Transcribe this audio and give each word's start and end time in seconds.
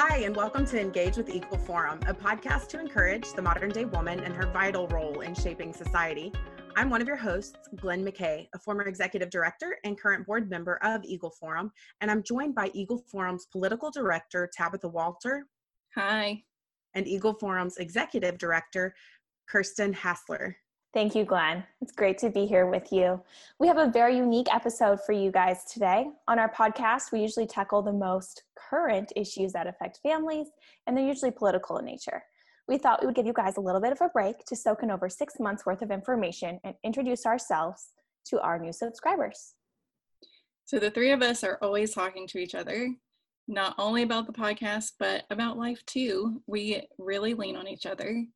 Hi, 0.00 0.18
and 0.18 0.36
welcome 0.36 0.64
to 0.66 0.80
Engage 0.80 1.16
with 1.16 1.28
Eagle 1.28 1.58
Forum, 1.58 1.98
a 2.06 2.14
podcast 2.14 2.68
to 2.68 2.78
encourage 2.78 3.32
the 3.32 3.42
modern 3.42 3.70
day 3.70 3.84
woman 3.84 4.20
and 4.20 4.32
her 4.32 4.46
vital 4.46 4.86
role 4.86 5.22
in 5.22 5.34
shaping 5.34 5.72
society. 5.72 6.32
I'm 6.76 6.88
one 6.88 7.02
of 7.02 7.08
your 7.08 7.16
hosts, 7.16 7.68
Glenn 7.74 8.06
McKay, 8.06 8.46
a 8.54 8.60
former 8.60 8.84
executive 8.84 9.28
director 9.28 9.76
and 9.82 9.98
current 9.98 10.24
board 10.24 10.48
member 10.48 10.76
of 10.84 11.02
Eagle 11.02 11.30
Forum, 11.30 11.72
and 12.00 12.12
I'm 12.12 12.22
joined 12.22 12.54
by 12.54 12.70
Eagle 12.74 13.02
Forum's 13.10 13.46
political 13.46 13.90
director, 13.90 14.48
Tabitha 14.56 14.86
Walter. 14.86 15.48
Hi. 15.96 16.44
And 16.94 17.08
Eagle 17.08 17.34
Forum's 17.34 17.78
executive 17.78 18.38
director, 18.38 18.94
Kirsten 19.48 19.92
Hassler. 19.92 20.58
Thank 20.94 21.14
you, 21.14 21.24
Glenn. 21.24 21.64
It's 21.82 21.92
great 21.92 22.18
to 22.18 22.30
be 22.30 22.46
here 22.46 22.66
with 22.66 22.92
you. 22.92 23.20
We 23.58 23.66
have 23.68 23.76
a 23.76 23.90
very 23.90 24.16
unique 24.16 24.46
episode 24.54 25.00
for 25.04 25.12
you 25.12 25.30
guys 25.30 25.64
today. 25.64 26.06
On 26.28 26.38
our 26.38 26.50
podcast, 26.50 27.12
we 27.12 27.20
usually 27.20 27.46
tackle 27.46 27.82
the 27.82 27.92
most 27.92 28.44
current 28.68 29.12
issues 29.16 29.52
that 29.52 29.66
affect 29.66 30.00
families, 30.02 30.48
and 30.86 30.96
they're 30.96 31.06
usually 31.06 31.30
political 31.30 31.78
in 31.78 31.84
nature. 31.84 32.22
We 32.66 32.78
thought 32.78 33.00
we 33.00 33.06
would 33.06 33.16
give 33.16 33.26
you 33.26 33.32
guys 33.32 33.56
a 33.56 33.60
little 33.60 33.80
bit 33.80 33.92
of 33.92 34.00
a 34.00 34.08
break 34.08 34.44
to 34.46 34.56
soak 34.56 34.82
in 34.82 34.90
over 34.90 35.08
six 35.08 35.34
months 35.40 35.64
worth 35.64 35.82
of 35.82 35.90
information 35.90 36.60
and 36.64 36.74
introduce 36.84 37.24
ourselves 37.24 37.88
to 38.26 38.40
our 38.40 38.58
new 38.58 38.72
subscribers. 38.72 39.54
So, 40.66 40.78
the 40.78 40.90
three 40.90 41.12
of 41.12 41.22
us 41.22 41.44
are 41.44 41.58
always 41.62 41.94
talking 41.94 42.26
to 42.26 42.38
each 42.38 42.54
other, 42.54 42.94
not 43.46 43.74
only 43.78 44.02
about 44.02 44.26
the 44.26 44.34
podcast, 44.34 44.92
but 44.98 45.24
about 45.30 45.56
life 45.56 45.84
too. 45.86 46.42
We 46.46 46.82
really 46.98 47.32
lean 47.32 47.56
on 47.56 47.66
each 47.66 47.86
other. 47.86 48.26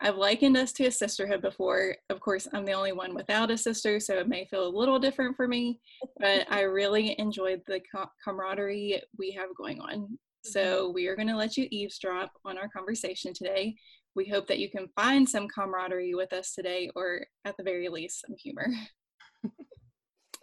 I've 0.00 0.16
likened 0.16 0.56
us 0.56 0.72
to 0.74 0.86
a 0.86 0.90
sisterhood 0.92 1.42
before. 1.42 1.96
Of 2.08 2.20
course, 2.20 2.46
I'm 2.52 2.64
the 2.64 2.72
only 2.72 2.92
one 2.92 3.14
without 3.14 3.50
a 3.50 3.58
sister, 3.58 3.98
so 3.98 4.18
it 4.18 4.28
may 4.28 4.44
feel 4.44 4.66
a 4.66 4.76
little 4.78 4.98
different 4.98 5.36
for 5.36 5.48
me, 5.48 5.80
but 6.20 6.46
I 6.50 6.62
really 6.62 7.16
enjoyed 7.18 7.62
the 7.66 7.80
camaraderie 8.24 9.02
we 9.18 9.32
have 9.32 9.48
going 9.56 9.80
on. 9.80 10.18
So, 10.44 10.84
mm-hmm. 10.86 10.94
we 10.94 11.08
are 11.08 11.16
going 11.16 11.28
to 11.28 11.36
let 11.36 11.56
you 11.56 11.66
eavesdrop 11.70 12.30
on 12.44 12.58
our 12.58 12.68
conversation 12.68 13.32
today. 13.34 13.74
We 14.14 14.28
hope 14.28 14.46
that 14.46 14.60
you 14.60 14.70
can 14.70 14.88
find 14.94 15.28
some 15.28 15.48
camaraderie 15.48 16.14
with 16.14 16.32
us 16.32 16.54
today, 16.54 16.90
or 16.94 17.26
at 17.44 17.56
the 17.56 17.64
very 17.64 17.88
least, 17.88 18.20
some 18.20 18.36
humor. 18.38 18.68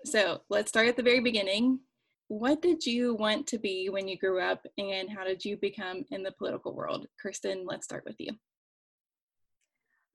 so, 0.06 0.42
let's 0.50 0.70
start 0.70 0.88
at 0.88 0.98
the 0.98 1.04
very 1.04 1.22
beginning. 1.22 1.80
What 2.28 2.62
did 2.62 2.86
you 2.86 3.16
want 3.16 3.48
to 3.48 3.58
be 3.58 3.90
when 3.90 4.08
you 4.08 4.18
grew 4.18 4.42
up, 4.42 4.66
and 4.78 5.10
how 5.10 5.24
did 5.24 5.46
you 5.46 5.56
become 5.56 6.04
in 6.12 6.24
the 6.24 6.34
political 6.34 6.76
world? 6.76 7.08
Kirsten, 7.22 7.64
let's 7.66 7.86
start 7.86 8.04
with 8.06 8.16
you. 8.20 8.32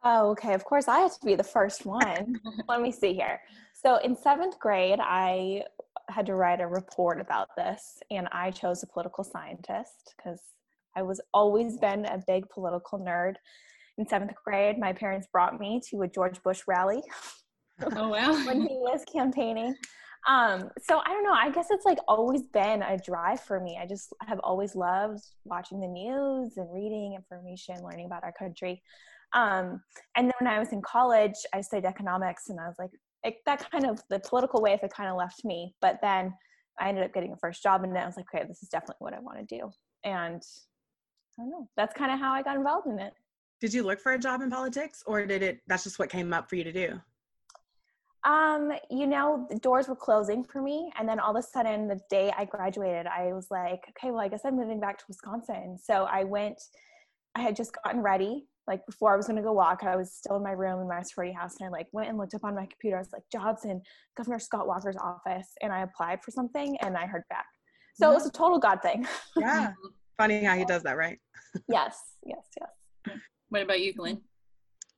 Oh, 0.03 0.31
okay. 0.31 0.55
Of 0.55 0.65
course, 0.65 0.89
I 0.89 1.01
have 1.01 1.19
to 1.19 1.27
be 1.27 1.35
the 1.35 1.45
first 1.45 1.85
one. 1.85 2.41
Let 2.69 2.81
me 2.81 2.91
see 2.91 3.13
here. 3.13 3.41
So, 3.75 3.97
in 3.99 4.17
seventh 4.17 4.59
grade, 4.59 4.99
I 5.01 5.65
had 6.09 6.27
to 6.27 6.35
write 6.35 6.61
a 6.61 6.67
report 6.67 7.21
about 7.21 7.49
this, 7.57 7.99
and 8.11 8.29
I 8.33 8.51
chose 8.51 8.83
a 8.83 8.87
political 8.87 9.25
scientist 9.25 10.15
because 10.17 10.41
I 10.97 11.03
was 11.03 11.21
always 11.33 11.77
been 11.79 12.07
a 12.07 12.23
big 12.27 12.49
political 12.49 12.99
nerd. 12.99 13.35
In 13.99 14.09
seventh 14.09 14.33
grade, 14.45 14.79
my 14.79 14.93
parents 14.93 15.29
brought 15.31 15.61
me 15.61 15.81
to 15.91 16.03
a 16.03 16.09
George 16.09 16.43
Bush 16.43 16.63
rally. 16.67 17.03
Oh 17.95 18.09
wow! 18.11 18.33
when 18.47 18.63
he 18.63 18.75
was 18.75 19.05
campaigning. 19.11 19.75
Um, 20.29 20.71
so 20.83 21.01
I 21.05 21.09
don't 21.09 21.25
know. 21.25 21.33
I 21.33 21.51
guess 21.51 21.69
it's 21.71 21.85
like 21.85 21.99
always 22.07 22.43
been 22.43 22.83
a 22.83 22.99
drive 22.99 23.41
for 23.41 23.61
me. 23.61 23.79
I 23.81 23.87
just 23.87 24.13
have 24.27 24.41
always 24.41 24.75
loved 24.75 25.23
watching 25.45 25.81
the 25.81 25.87
news 25.87 26.57
and 26.57 26.73
reading 26.73 27.15
information, 27.15 27.83
learning 27.83 28.07
about 28.07 28.25
our 28.25 28.33
country. 28.33 28.83
Um, 29.33 29.81
and 30.17 30.27
then 30.27 30.33
when 30.41 30.53
I 30.53 30.59
was 30.59 30.73
in 30.73 30.83
college, 30.83 31.35
I 31.55 31.61
studied 31.61 31.87
economics, 31.87 32.49
and 32.49 32.59
I 32.59 32.67
was 32.67 32.77
like, 32.79 32.91
it, 33.23 33.37
that 33.47 33.71
kind 33.71 33.87
of 33.87 34.01
the 34.11 34.19
political 34.21 34.63
wave 34.63 34.81
had 34.81 34.93
kind 34.93 35.11
of 35.11 35.17
left 35.17 35.45
me. 35.45 35.75
But 35.81 35.99
then 36.03 36.35
I 36.81 36.89
ended 36.89 37.05
up 37.05 37.13
getting 37.13 37.33
a 37.33 37.37
first 37.37 37.63
job, 37.63 37.85
and 37.85 37.95
then 37.95 38.03
I 38.03 38.07
was 38.07 38.17
like, 38.17 38.27
okay, 38.35 38.47
this 38.47 38.63
is 38.63 38.69
definitely 38.69 38.97
what 39.01 39.15
I 39.15 39.21
want 39.21 39.39
to 39.39 39.59
do. 39.59 39.71
And 40.05 40.43
I 41.39 41.43
don't 41.43 41.51
know. 41.51 41.69
That's 41.77 41.95
kind 41.95 42.13
of 42.13 42.19
how 42.19 42.33
I 42.33 42.43
got 42.43 42.57
involved 42.57 42.87
in 42.87 42.99
it. 42.99 43.13
Did 43.61 43.75
you 43.75 43.83
look 43.83 44.01
for 44.01 44.13
a 44.13 44.19
job 44.19 44.41
in 44.41 44.51
politics, 44.51 45.03
or 45.07 45.25
did 45.27 45.43
it? 45.43 45.61
That's 45.67 45.85
just 45.85 45.99
what 45.99 46.09
came 46.09 46.33
up 46.33 46.49
for 46.49 46.57
you 46.57 46.65
to 46.65 46.73
do. 46.73 47.01
Um, 48.25 48.73
you 48.91 49.07
know, 49.07 49.47
the 49.49 49.59
doors 49.59 49.89
were 49.89 49.97
closing 49.97 50.45
for 50.45 50.61
me. 50.61 50.91
And 50.99 51.09
then 51.09 51.19
all 51.19 51.35
of 51.35 51.43
a 51.43 51.47
sudden, 51.47 51.89
the 51.89 52.01
day 52.11 52.31
I 52.37 52.45
graduated, 52.45 53.07
I 53.07 53.33
was 53.33 53.47
like, 53.51 53.85
okay, 53.91 54.11
well, 54.11 54.21
I 54.21 54.29
guess 54.29 54.43
I'm 54.45 54.57
moving 54.57 54.79
back 54.79 54.99
to 54.99 55.05
Wisconsin. 55.09 55.79
So 55.83 56.05
I 56.11 56.25
went, 56.25 56.61
I 57.35 57.41
had 57.41 57.57
just 57.57 57.73
gotten 57.83 58.03
ready 58.03 58.47
like 58.67 58.85
before 58.87 59.13
I 59.13 59.17
was 59.17 59.27
gonna 59.27 59.43
go 59.43 59.53
walk, 59.53 59.83
I 59.83 59.97
was 59.97 60.13
still 60.13 60.37
in 60.37 60.43
my 60.43 60.53
room 60.53 60.81
in 60.81 60.89
my 60.89 61.03
sorority 61.03 61.35
house 61.35 61.57
and 61.61 61.69
I 61.69 61.71
like 61.71 61.89
went 61.93 62.09
and 62.09 62.19
looked 62.19 62.35
up 62.35 62.45
on 62.45 62.55
my 62.55 62.67
computer. 62.67 62.97
I 62.97 63.01
was 63.01 63.13
like, 63.13 63.23
jobs 63.33 63.65
in 63.65 63.81
Governor 64.17 64.39
Scott 64.39 64.67
Walker's 64.67 64.97
office 64.97 65.49
and 65.63 65.73
I 65.73 65.83
applied 65.83 66.23
for 66.23 66.31
something 66.31 66.77
and 66.81 66.97
I 66.97 67.07
heard 67.07 67.25
back. 67.31 67.47
So 67.95 68.07
yeah. 68.07 68.13
it 68.13 68.15
was 68.15 68.27
a 68.27 68.33
total 68.33 68.59
God 68.59 68.81
thing. 68.83 69.07
yeah. 69.37 69.73
Funny 70.19 70.45
how 70.45 70.57
he 70.57 70.65
does 70.65 70.83
that, 70.83 70.97
right? 70.97 71.19
yes, 71.69 71.99
yes, 72.25 72.45
yes. 72.61 73.17
What 73.49 73.63
about 73.63 73.81
you, 73.81 73.93
Glenn? 73.95 74.21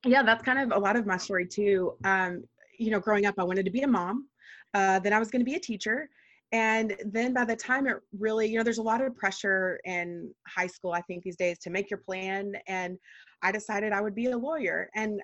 Yeah, 0.05 0.21
that's 0.21 0.43
kind 0.43 0.59
of 0.59 0.77
a 0.77 0.79
lot 0.79 0.95
of 0.95 1.05
my 1.05 1.17
story 1.17 1.47
too. 1.47 1.93
Um, 2.03 2.43
you 2.77 2.91
know, 2.91 2.99
growing 2.99 3.25
up, 3.25 3.35
I 3.37 3.43
wanted 3.43 3.65
to 3.65 3.71
be 3.71 3.81
a 3.81 3.87
mom. 3.87 4.27
Uh, 4.73 4.99
then 4.99 5.13
I 5.13 5.19
was 5.19 5.29
going 5.29 5.39
to 5.39 5.45
be 5.45 5.55
a 5.55 5.59
teacher. 5.59 6.09
And 6.51 6.95
then 7.05 7.33
by 7.33 7.45
the 7.45 7.55
time 7.55 7.87
it 7.87 7.97
really, 8.17 8.47
you 8.47 8.57
know, 8.57 8.63
there's 8.63 8.77
a 8.77 8.83
lot 8.83 9.01
of 9.01 9.15
pressure 9.15 9.79
in 9.85 10.31
high 10.47 10.67
school, 10.67 10.91
I 10.91 11.01
think, 11.01 11.23
these 11.23 11.35
days 11.35 11.57
to 11.59 11.71
make 11.71 11.89
your 11.89 11.97
plan. 11.97 12.53
And 12.67 12.97
I 13.43 13.51
decided 13.51 13.91
I 13.91 14.01
would 14.01 14.15
be 14.15 14.27
a 14.27 14.37
lawyer. 14.37 14.89
And 14.95 15.21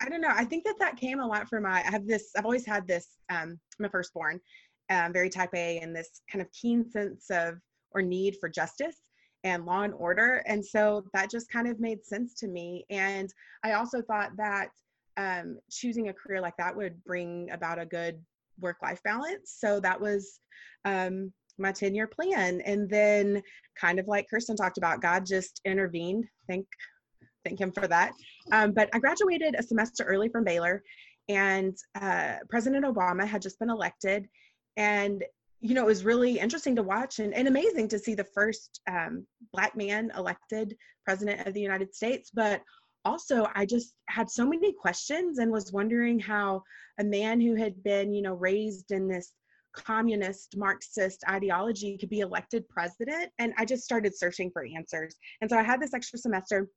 I 0.00 0.08
don't 0.08 0.20
know, 0.20 0.32
I 0.32 0.44
think 0.44 0.64
that 0.64 0.78
that 0.78 0.96
came 0.96 1.20
a 1.20 1.26
lot 1.26 1.48
from 1.48 1.64
my, 1.64 1.82
I 1.84 1.90
have 1.90 2.06
this, 2.06 2.30
I've 2.36 2.44
always 2.44 2.64
had 2.64 2.86
this, 2.86 3.18
um, 3.30 3.58
I'm 3.78 3.84
a 3.84 3.88
firstborn, 3.90 4.40
um, 4.90 5.12
very 5.12 5.28
type 5.28 5.50
A, 5.54 5.80
and 5.80 5.94
this 5.94 6.22
kind 6.30 6.40
of 6.40 6.50
keen 6.52 6.88
sense 6.90 7.26
of 7.30 7.56
or 7.92 8.00
need 8.00 8.36
for 8.40 8.48
justice 8.48 9.02
and 9.44 9.66
law 9.66 9.82
and 9.82 9.94
order. 9.94 10.42
And 10.46 10.64
so 10.64 11.04
that 11.14 11.30
just 11.30 11.50
kind 11.50 11.68
of 11.68 11.80
made 11.80 12.04
sense 12.04 12.34
to 12.34 12.48
me. 12.48 12.84
And 12.90 13.32
I 13.64 13.72
also 13.72 14.00
thought 14.00 14.36
that 14.36 14.68
um, 15.16 15.58
choosing 15.70 16.08
a 16.08 16.12
career 16.12 16.40
like 16.40 16.56
that 16.58 16.76
would 16.76 17.02
bring 17.04 17.50
about 17.50 17.80
a 17.80 17.86
good 17.86 18.20
work 18.60 18.76
life 18.82 19.02
balance. 19.02 19.56
So 19.58 19.80
that 19.80 20.00
was 20.00 20.40
um, 20.84 21.32
my 21.58 21.72
10 21.72 21.94
year 21.94 22.06
plan. 22.06 22.60
And 22.62 22.88
then, 22.88 23.42
kind 23.78 23.98
of 23.98 24.06
like 24.06 24.28
Kirsten 24.28 24.56
talked 24.56 24.78
about, 24.78 25.02
God 25.02 25.26
just 25.26 25.60
intervened. 25.64 26.26
Thank 26.48 26.66
thank 27.48 27.60
him 27.60 27.72
for 27.72 27.88
that. 27.88 28.12
Um, 28.52 28.72
but 28.72 28.88
I 28.92 28.98
graduated 28.98 29.54
a 29.58 29.62
semester 29.62 30.04
early 30.04 30.28
from 30.28 30.44
Baylor, 30.44 30.82
and 31.28 31.76
uh, 32.00 32.36
President 32.48 32.84
Obama 32.84 33.26
had 33.26 33.42
just 33.42 33.58
been 33.58 33.70
elected. 33.70 34.28
And, 34.76 35.24
you 35.60 35.74
know, 35.74 35.82
it 35.82 35.86
was 35.86 36.04
really 36.04 36.38
interesting 36.38 36.76
to 36.76 36.82
watch 36.82 37.18
and, 37.18 37.34
and 37.34 37.48
amazing 37.48 37.88
to 37.88 37.98
see 37.98 38.14
the 38.14 38.28
first 38.34 38.80
um, 38.90 39.26
Black 39.52 39.76
man 39.76 40.12
elected 40.16 40.76
president 41.04 41.46
of 41.46 41.54
the 41.54 41.60
United 41.60 41.94
States. 41.94 42.30
But 42.32 42.62
also, 43.04 43.46
I 43.54 43.64
just 43.66 43.94
had 44.08 44.30
so 44.30 44.46
many 44.46 44.72
questions 44.72 45.38
and 45.38 45.50
was 45.50 45.72
wondering 45.72 46.18
how 46.20 46.62
a 47.00 47.04
man 47.04 47.40
who 47.40 47.54
had 47.54 47.82
been, 47.82 48.12
you 48.12 48.22
know, 48.22 48.34
raised 48.34 48.90
in 48.90 49.08
this 49.08 49.32
communist 49.74 50.56
Marxist 50.56 51.22
ideology 51.28 51.96
could 51.98 52.10
be 52.10 52.20
elected 52.20 52.68
president. 52.68 53.30
And 53.38 53.52
I 53.58 53.64
just 53.64 53.84
started 53.84 54.16
searching 54.16 54.50
for 54.50 54.64
answers. 54.64 55.16
And 55.40 55.50
so 55.50 55.58
I 55.58 55.62
had 55.62 55.80
this 55.80 55.94
extra 55.94 56.18
semester 56.18 56.68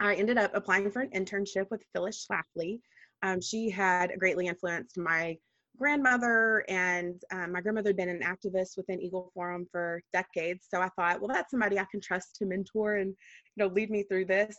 I 0.00 0.14
ended 0.14 0.38
up 0.38 0.52
applying 0.54 0.90
for 0.90 1.02
an 1.02 1.10
internship 1.10 1.66
with 1.70 1.82
Phyllis 1.92 2.26
Schlafly. 2.26 2.80
Um, 3.22 3.40
she 3.40 3.68
had 3.68 4.12
greatly 4.18 4.46
influenced 4.46 4.96
my 4.96 5.36
grandmother, 5.76 6.64
and 6.68 7.22
um, 7.32 7.52
my 7.52 7.60
grandmother 7.60 7.90
had 7.90 7.96
been 7.96 8.08
an 8.08 8.22
activist 8.22 8.78
within 8.78 9.00
Eagle 9.00 9.30
Forum 9.34 9.66
for 9.70 10.02
decades. 10.12 10.66
So 10.70 10.80
I 10.80 10.88
thought, 10.96 11.20
well, 11.20 11.28
that's 11.28 11.50
somebody 11.50 11.78
I 11.78 11.86
can 11.90 12.00
trust 12.00 12.36
to 12.36 12.46
mentor 12.46 12.96
and 12.96 13.10
you 13.10 13.16
know 13.56 13.66
lead 13.66 13.90
me 13.90 14.02
through 14.04 14.24
this. 14.24 14.56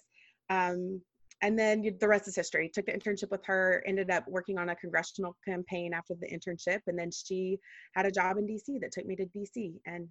Um, 0.49 1.01
and 1.43 1.57
then 1.57 1.83
the 1.99 2.07
rest 2.07 2.27
is 2.27 2.35
history. 2.35 2.69
Took 2.69 2.85
the 2.85 2.91
internship 2.91 3.31
with 3.31 3.43
her, 3.45 3.83
ended 3.87 4.11
up 4.11 4.27
working 4.27 4.59
on 4.59 4.69
a 4.69 4.75
congressional 4.75 5.35
campaign 5.43 5.91
after 5.91 6.13
the 6.13 6.27
internship, 6.27 6.81
and 6.85 6.97
then 6.97 7.09
she 7.11 7.57
had 7.95 8.05
a 8.05 8.11
job 8.11 8.37
in 8.37 8.45
DC 8.45 8.79
that 8.81 8.91
took 8.91 9.07
me 9.07 9.15
to 9.15 9.25
DC, 9.25 9.73
and 9.87 10.07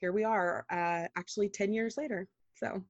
here 0.00 0.12
we 0.12 0.24
are, 0.24 0.64
uh, 0.70 1.06
actually 1.18 1.50
10 1.50 1.74
years 1.74 1.96
later. 1.98 2.26
So, 2.54 2.82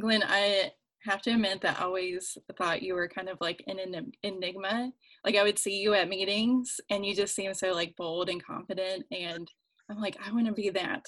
Glenn, 0.00 0.22
I 0.24 0.70
have 1.04 1.22
to 1.22 1.30
admit 1.30 1.60
that 1.60 1.80
I 1.80 1.84
always 1.84 2.36
thought 2.56 2.82
you 2.82 2.94
were 2.94 3.08
kind 3.08 3.28
of 3.28 3.38
like 3.40 3.62
an 3.66 4.12
enigma. 4.22 4.92
Like 5.24 5.36
I 5.36 5.42
would 5.42 5.58
see 5.58 5.80
you 5.80 5.94
at 5.94 6.08
meetings 6.08 6.80
and 6.90 7.04
you 7.04 7.14
just 7.14 7.34
seem 7.34 7.52
so 7.54 7.72
like 7.72 7.94
bold 7.96 8.28
and 8.28 8.44
confident 8.44 9.04
and 9.10 9.48
I'm 9.90 10.00
like 10.00 10.16
I 10.26 10.32
want 10.32 10.46
to 10.46 10.52
be 10.52 10.70
that. 10.70 11.04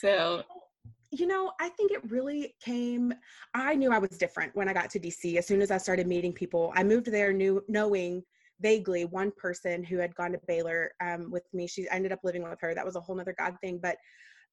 So 0.00 0.42
you 1.10 1.26
know, 1.26 1.52
I 1.60 1.68
think 1.68 1.92
it 1.92 2.10
really 2.10 2.54
came 2.64 3.12
I 3.54 3.74
knew 3.74 3.92
I 3.92 3.98
was 3.98 4.10
different 4.10 4.54
when 4.54 4.68
I 4.68 4.72
got 4.72 4.90
to 4.90 5.00
DC. 5.00 5.36
As 5.36 5.46
soon 5.46 5.62
as 5.62 5.70
I 5.70 5.78
started 5.78 6.06
meeting 6.06 6.32
people, 6.32 6.72
I 6.76 6.84
moved 6.84 7.06
there 7.06 7.32
knew 7.32 7.62
knowing 7.68 8.22
vaguely 8.60 9.04
one 9.04 9.32
person 9.36 9.82
who 9.82 9.98
had 9.98 10.14
gone 10.14 10.32
to 10.32 10.40
Baylor 10.46 10.92
um, 11.02 11.30
with 11.30 11.44
me. 11.52 11.66
She 11.66 11.88
ended 11.90 12.12
up 12.12 12.20
living 12.22 12.42
with 12.42 12.60
her. 12.60 12.74
That 12.74 12.86
was 12.86 12.96
a 12.96 13.00
whole 13.00 13.16
nother 13.16 13.34
God 13.36 13.56
thing. 13.60 13.80
But 13.82 13.96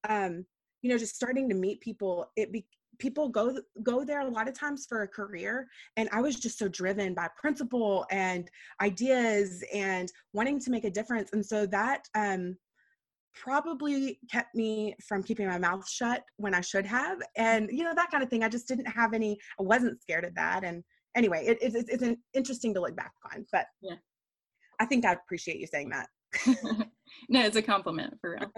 um, 0.08 0.44
you 0.82 0.90
know, 0.90 0.98
just 0.98 1.14
starting 1.14 1.48
to 1.48 1.54
meet 1.54 1.80
people, 1.80 2.26
it 2.36 2.52
be, 2.52 2.66
people 3.02 3.28
go 3.28 3.58
go 3.82 4.04
there 4.04 4.20
a 4.20 4.30
lot 4.30 4.48
of 4.48 4.54
times 4.54 4.86
for 4.88 5.02
a 5.02 5.08
career 5.08 5.66
and 5.96 6.08
i 6.12 6.20
was 6.20 6.36
just 6.36 6.56
so 6.56 6.68
driven 6.68 7.12
by 7.12 7.28
principle 7.36 8.06
and 8.12 8.48
ideas 8.80 9.64
and 9.74 10.12
wanting 10.32 10.60
to 10.60 10.70
make 10.70 10.84
a 10.84 10.90
difference 10.90 11.30
and 11.32 11.44
so 11.44 11.66
that 11.66 12.06
um 12.14 12.56
probably 13.34 14.20
kept 14.30 14.54
me 14.54 14.94
from 15.06 15.22
keeping 15.22 15.46
my 15.46 15.58
mouth 15.58 15.88
shut 15.88 16.22
when 16.36 16.54
I 16.54 16.60
should 16.60 16.84
have. 16.84 17.18
And, 17.34 17.70
you 17.72 17.82
know, 17.82 17.94
that 17.94 18.10
kind 18.10 18.22
of 18.22 18.28
thing. 18.28 18.44
I 18.44 18.48
just 18.50 18.68
didn't 18.68 18.84
have 18.84 19.14
any, 19.14 19.38
I 19.58 19.62
wasn't 19.62 20.02
scared 20.02 20.24
of 20.24 20.34
that. 20.34 20.64
And 20.64 20.84
anyway, 21.16 21.46
it, 21.46 21.56
it's, 21.62 21.74
it's 21.74 22.02
an 22.02 22.18
interesting 22.34 22.74
to 22.74 22.80
look 22.80 22.94
back 22.94 23.12
on, 23.32 23.46
but 23.50 23.64
yeah. 23.80 23.94
I 24.80 24.84
think 24.84 25.06
I 25.06 25.12
appreciate 25.12 25.60
you 25.60 25.66
saying 25.66 25.90
that. 25.90 26.08
no, 27.30 27.42
it's 27.42 27.56
a 27.56 27.62
compliment 27.62 28.18
for 28.20 28.32
real. 28.32 28.52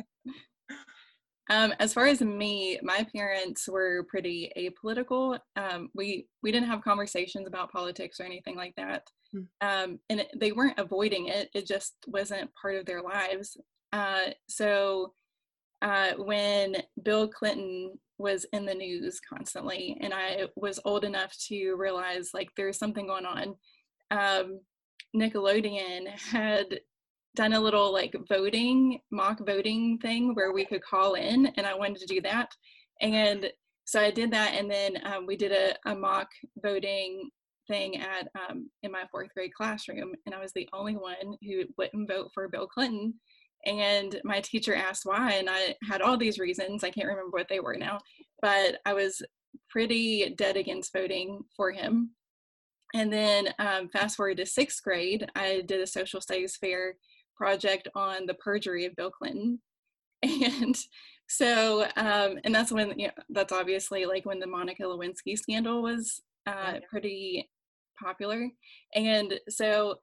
Um, 1.51 1.75
as 1.79 1.93
far 1.93 2.07
as 2.07 2.21
me, 2.23 2.79
my 2.83 3.07
parents 3.15 3.69
were 3.69 4.05
pretty 4.09 4.51
apolitical. 4.57 5.39
Um, 5.57 5.91
we 5.95 6.27
we 6.43 6.51
didn't 6.51 6.69
have 6.69 6.83
conversations 6.83 7.47
about 7.47 7.71
politics 7.71 8.19
or 8.19 8.25
anything 8.25 8.57
like 8.57 8.75
that, 8.77 9.07
mm. 9.35 9.47
um, 9.61 9.99
and 10.09 10.21
it, 10.21 10.31
they 10.37 10.53
weren't 10.53 10.79
avoiding 10.79 11.29
it. 11.29 11.51
It 11.55 11.67
just 11.67 11.95
wasn't 12.07 12.51
part 12.61 12.77
of 12.77 12.87
their 12.87 13.03
lives. 13.03 13.59
Uh, 13.93 14.31
so 14.49 15.13
uh, 15.83 16.13
when 16.17 16.77
Bill 17.03 17.29
Clinton 17.29 17.93
was 18.17 18.47
in 18.53 18.65
the 18.65 18.75
news 18.75 19.21
constantly, 19.21 19.99
and 20.01 20.15
I 20.15 20.47
was 20.57 20.81
old 20.85 21.05
enough 21.05 21.37
to 21.49 21.75
realize 21.75 22.31
like 22.33 22.49
there's 22.57 22.79
something 22.79 23.07
going 23.07 23.27
on. 23.27 23.55
Um, 24.11 24.61
Nickelodeon 25.15 26.09
had 26.31 26.81
done 27.35 27.53
a 27.53 27.61
little 27.61 27.93
like 27.93 28.15
voting, 28.29 29.01
mock 29.11 29.39
voting 29.45 29.99
thing 29.99 30.35
where 30.35 30.53
we 30.53 30.65
could 30.65 30.83
call 30.83 31.15
in, 31.15 31.47
and 31.57 31.67
I 31.67 31.75
wanted 31.75 31.99
to 31.99 32.07
do 32.07 32.21
that. 32.23 32.51
And 33.01 33.51
so 33.85 34.01
I 34.01 34.11
did 34.11 34.31
that, 34.33 34.55
and 34.55 34.71
then 34.71 34.99
um, 35.05 35.27
we 35.27 35.37
did 35.37 35.53
a, 35.53 35.75
a, 35.91 35.95
mock 35.95 36.29
voting 36.63 37.29
thing 37.69 38.01
at 38.01 38.29
um, 38.49 38.71
in 38.83 38.91
my 38.91 39.05
fourth 39.11 39.29
grade 39.35 39.53
classroom, 39.55 40.13
and 40.27 40.35
I 40.35 40.41
was 40.41 40.53
the 40.53 40.69
only 40.73 40.97
one 40.97 41.37
who 41.43 41.65
wouldn't 41.77 42.09
vote 42.09 42.31
for 42.33 42.49
Bill 42.49 42.67
Clinton. 42.67 43.15
And 43.67 44.21
my 44.25 44.41
teacher 44.41 44.75
asked 44.75 45.05
why, 45.05 45.33
and 45.33 45.49
I 45.51 45.75
had 45.89 46.03
all 46.03 46.17
these 46.17 46.39
reasons. 46.39 46.85
I 46.85 46.91
can't 46.91 47.09
remember 47.09 47.37
what 47.37 47.49
they 47.49 47.61
were 47.61 47.77
now, 47.77 47.99
but 48.43 48.77
I 48.85 48.93
was 48.93 49.23
pretty 49.71 50.35
dead 50.37 50.57
against 50.57 50.93
voting 50.93 51.41
for 51.57 51.73
him. 51.73 52.11
And 52.95 53.13
then 53.13 53.49
um, 53.59 53.89
fast 53.89 54.17
forward 54.17 54.37
to 54.37 54.47
sixth 54.47 54.83
grade, 54.83 55.29
I 55.35 55.63
did 55.67 55.81
a 55.81 55.87
social 55.87 56.21
studies 56.21 56.57
fair 56.57 56.95
project 57.37 57.89
on 57.95 58.27
the 58.27 58.35
perjury 58.35 58.85
of 58.85 58.97
Bill 58.97 59.11
Clinton. 59.11 59.61
And 60.23 60.75
so, 61.29 61.87
um, 61.97 62.39
and 62.45 62.55
that's 62.55 62.73
when, 62.73 62.99
you 62.99 63.09
know, 63.09 63.13
that's 63.29 63.53
obviously 63.53 64.07
like 64.07 64.25
when 64.25 64.41
the 64.41 64.47
Monica 64.47 64.83
Lewinsky 64.85 65.37
scandal 65.37 65.83
was 65.83 66.23
uh, 66.47 66.75
pretty 66.89 67.51
popular. 68.03 68.49
And 68.95 69.39
so 69.49 69.97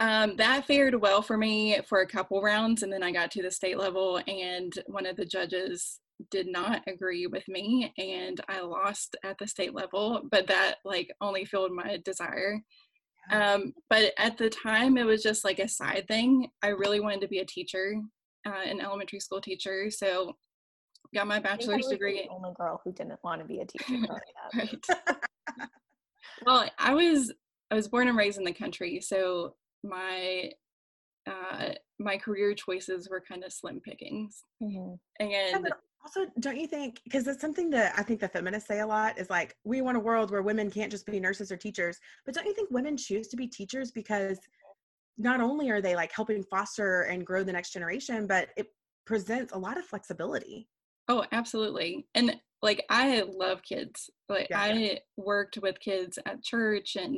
um, 0.00 0.36
that 0.36 0.66
fared 0.66 0.94
well 0.94 1.22
for 1.22 1.36
me 1.36 1.80
for 1.86 2.00
a 2.00 2.06
couple 2.06 2.42
rounds. 2.42 2.82
And 2.82 2.92
then 2.92 3.02
I 3.02 3.12
got 3.12 3.30
to 3.32 3.42
the 3.42 3.50
state 3.50 3.78
level, 3.78 4.20
and 4.26 4.72
one 4.86 5.06
of 5.06 5.16
the 5.16 5.24
judges 5.24 6.00
did 6.30 6.46
not 6.46 6.82
agree 6.86 7.26
with 7.26 7.46
me 7.46 7.92
and 7.98 8.40
I 8.48 8.60
lost 8.60 9.16
at 9.22 9.36
the 9.38 9.46
state 9.46 9.74
level, 9.74 10.22
but 10.30 10.46
that 10.46 10.76
like 10.84 11.10
only 11.20 11.44
fueled 11.44 11.72
my 11.72 11.98
desire 12.04 12.62
um, 13.30 13.74
but 13.90 14.12
at 14.18 14.38
the 14.38 14.50
time, 14.50 14.96
it 14.96 15.04
was 15.04 15.22
just 15.22 15.44
like 15.44 15.58
a 15.58 15.68
side 15.68 16.06
thing. 16.08 16.48
I 16.62 16.68
really 16.68 17.00
wanted 17.00 17.20
to 17.22 17.28
be 17.28 17.38
a 17.38 17.44
teacher, 17.44 18.00
uh, 18.46 18.62
an 18.64 18.80
elementary 18.80 19.20
school 19.20 19.40
teacher. 19.40 19.90
So 19.90 20.34
got 21.14 21.26
my 21.26 21.40
bachelor's 21.40 21.86
degree. 21.86 22.22
The 22.22 22.34
only 22.34 22.50
girl 22.56 22.80
who 22.84 22.92
didn't 22.92 23.18
want 23.24 23.40
to 23.40 23.46
be 23.46 23.60
a 23.60 23.66
teacher. 23.66 24.20
right. 24.54 24.86
well, 26.46 26.68
I 26.78 26.94
was 26.94 27.32
I 27.70 27.74
was 27.74 27.88
born 27.88 28.08
and 28.08 28.16
raised 28.16 28.38
in 28.38 28.44
the 28.44 28.52
country, 28.52 29.00
so 29.00 29.54
my 29.82 30.50
uh, 31.26 31.70
my 31.98 32.16
career 32.16 32.54
choices 32.54 33.08
were 33.10 33.22
kind 33.26 33.44
of 33.44 33.52
slim 33.52 33.80
pickings. 33.80 34.42
Mm-hmm. 34.62 34.94
And 35.24 35.68
also 36.06 36.30
don't 36.38 36.56
you 36.56 36.68
think 36.68 37.00
because 37.02 37.24
that's 37.24 37.40
something 37.40 37.68
that 37.68 37.92
i 37.98 38.02
think 38.02 38.20
the 38.20 38.28
feminists 38.28 38.68
say 38.68 38.78
a 38.78 38.86
lot 38.86 39.18
is 39.18 39.28
like 39.28 39.56
we 39.64 39.80
want 39.80 39.96
a 39.96 40.00
world 40.00 40.30
where 40.30 40.42
women 40.42 40.70
can't 40.70 40.90
just 40.90 41.04
be 41.04 41.18
nurses 41.18 41.50
or 41.50 41.56
teachers 41.56 41.98
but 42.24 42.32
don't 42.32 42.46
you 42.46 42.54
think 42.54 42.70
women 42.70 42.96
choose 42.96 43.26
to 43.26 43.36
be 43.36 43.48
teachers 43.48 43.90
because 43.90 44.38
not 45.18 45.40
only 45.40 45.70
are 45.70 45.80
they 45.80 45.96
like 45.96 46.12
helping 46.12 46.42
foster 46.44 47.02
and 47.02 47.26
grow 47.26 47.42
the 47.42 47.52
next 47.52 47.72
generation 47.72 48.26
but 48.26 48.48
it 48.56 48.68
presents 49.06 49.52
a 49.52 49.58
lot 49.58 49.78
of 49.78 49.84
flexibility? 49.84 50.68
Oh 51.08 51.24
absolutely. 51.32 52.06
And 52.14 52.36
like 52.62 52.84
i 52.90 53.22
love 53.22 53.62
kids. 53.62 54.10
Like 54.28 54.48
yeah. 54.50 54.60
i 54.60 54.98
worked 55.16 55.58
with 55.58 55.80
kids 55.80 56.18
at 56.26 56.42
church 56.42 56.96
and 56.96 57.16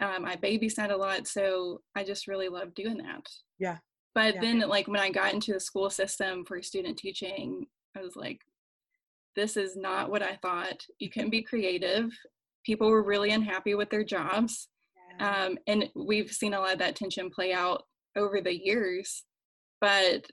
um, 0.00 0.24
i 0.24 0.36
babysat 0.36 0.90
a 0.92 0.96
lot 0.96 1.26
so 1.26 1.80
i 1.96 2.02
just 2.02 2.26
really 2.26 2.48
love 2.48 2.74
doing 2.74 2.98
that. 2.98 3.26
Yeah. 3.58 3.78
But 4.14 4.36
yeah. 4.36 4.40
then 4.40 4.58
like 4.60 4.88
when 4.88 5.00
i 5.00 5.10
got 5.10 5.34
into 5.34 5.52
the 5.52 5.60
school 5.60 5.90
system 5.90 6.44
for 6.44 6.62
student 6.62 6.96
teaching 6.96 7.66
I 7.98 8.02
was 8.02 8.16
like, 8.16 8.40
this 9.36 9.56
is 9.56 9.76
not 9.76 10.10
what 10.10 10.22
I 10.22 10.38
thought. 10.42 10.80
You 10.98 11.10
can 11.10 11.30
be 11.30 11.42
creative. 11.42 12.10
People 12.64 12.90
were 12.90 13.02
really 13.02 13.30
unhappy 13.30 13.74
with 13.74 13.90
their 13.90 14.04
jobs. 14.04 14.68
Yeah. 15.18 15.46
Um, 15.46 15.58
and 15.66 15.88
we've 15.94 16.30
seen 16.30 16.54
a 16.54 16.60
lot 16.60 16.74
of 16.74 16.78
that 16.80 16.96
tension 16.96 17.30
play 17.30 17.52
out 17.52 17.82
over 18.16 18.40
the 18.40 18.56
years. 18.56 19.24
But 19.80 20.26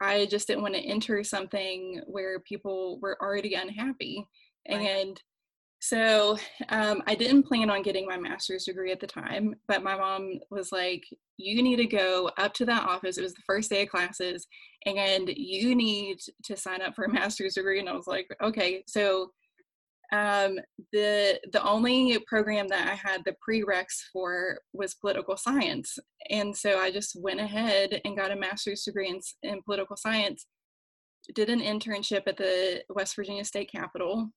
I 0.00 0.26
just 0.26 0.46
didn't 0.46 0.62
want 0.62 0.74
to 0.74 0.80
enter 0.80 1.22
something 1.22 2.00
where 2.06 2.40
people 2.40 2.98
were 3.00 3.16
already 3.20 3.54
unhappy. 3.54 4.26
Right. 4.68 4.80
And 4.80 5.20
so 5.80 6.38
um, 6.70 7.02
I 7.06 7.14
didn't 7.14 7.44
plan 7.44 7.70
on 7.70 7.82
getting 7.82 8.06
my 8.06 8.16
master's 8.16 8.64
degree 8.64 8.92
at 8.92 9.00
the 9.00 9.06
time, 9.06 9.54
but 9.68 9.82
my 9.82 9.96
mom 9.96 10.40
was 10.50 10.72
like, 10.72 11.04
You 11.36 11.62
need 11.62 11.76
to 11.76 11.86
go 11.86 12.30
up 12.38 12.54
to 12.54 12.64
that 12.66 12.84
office. 12.84 13.18
It 13.18 13.22
was 13.22 13.34
the 13.34 13.42
first 13.46 13.70
day 13.70 13.82
of 13.82 13.90
classes, 13.90 14.46
and 14.86 15.28
you 15.36 15.74
need 15.74 16.18
to 16.44 16.56
sign 16.56 16.82
up 16.82 16.94
for 16.94 17.04
a 17.04 17.12
master's 17.12 17.54
degree. 17.54 17.78
And 17.78 17.88
I 17.88 17.92
was 17.92 18.06
like, 18.06 18.26
Okay. 18.42 18.82
So 18.86 19.30
um, 20.12 20.58
the 20.92 21.40
the 21.52 21.62
only 21.62 22.18
program 22.26 22.68
that 22.68 22.88
I 22.88 22.94
had 22.94 23.22
the 23.24 23.34
prereqs 23.46 24.00
for 24.12 24.58
was 24.72 24.94
political 24.94 25.36
science, 25.36 25.98
and 26.30 26.56
so 26.56 26.78
I 26.78 26.90
just 26.90 27.20
went 27.20 27.40
ahead 27.40 28.00
and 28.04 28.16
got 28.16 28.30
a 28.30 28.36
master's 28.36 28.82
degree 28.82 29.08
in, 29.08 29.20
in 29.42 29.62
political 29.62 29.96
science. 29.96 30.46
Did 31.34 31.50
an 31.50 31.60
internship 31.60 32.22
at 32.26 32.36
the 32.36 32.82
West 32.88 33.16
Virginia 33.16 33.44
State 33.44 33.70
Capitol 33.70 34.30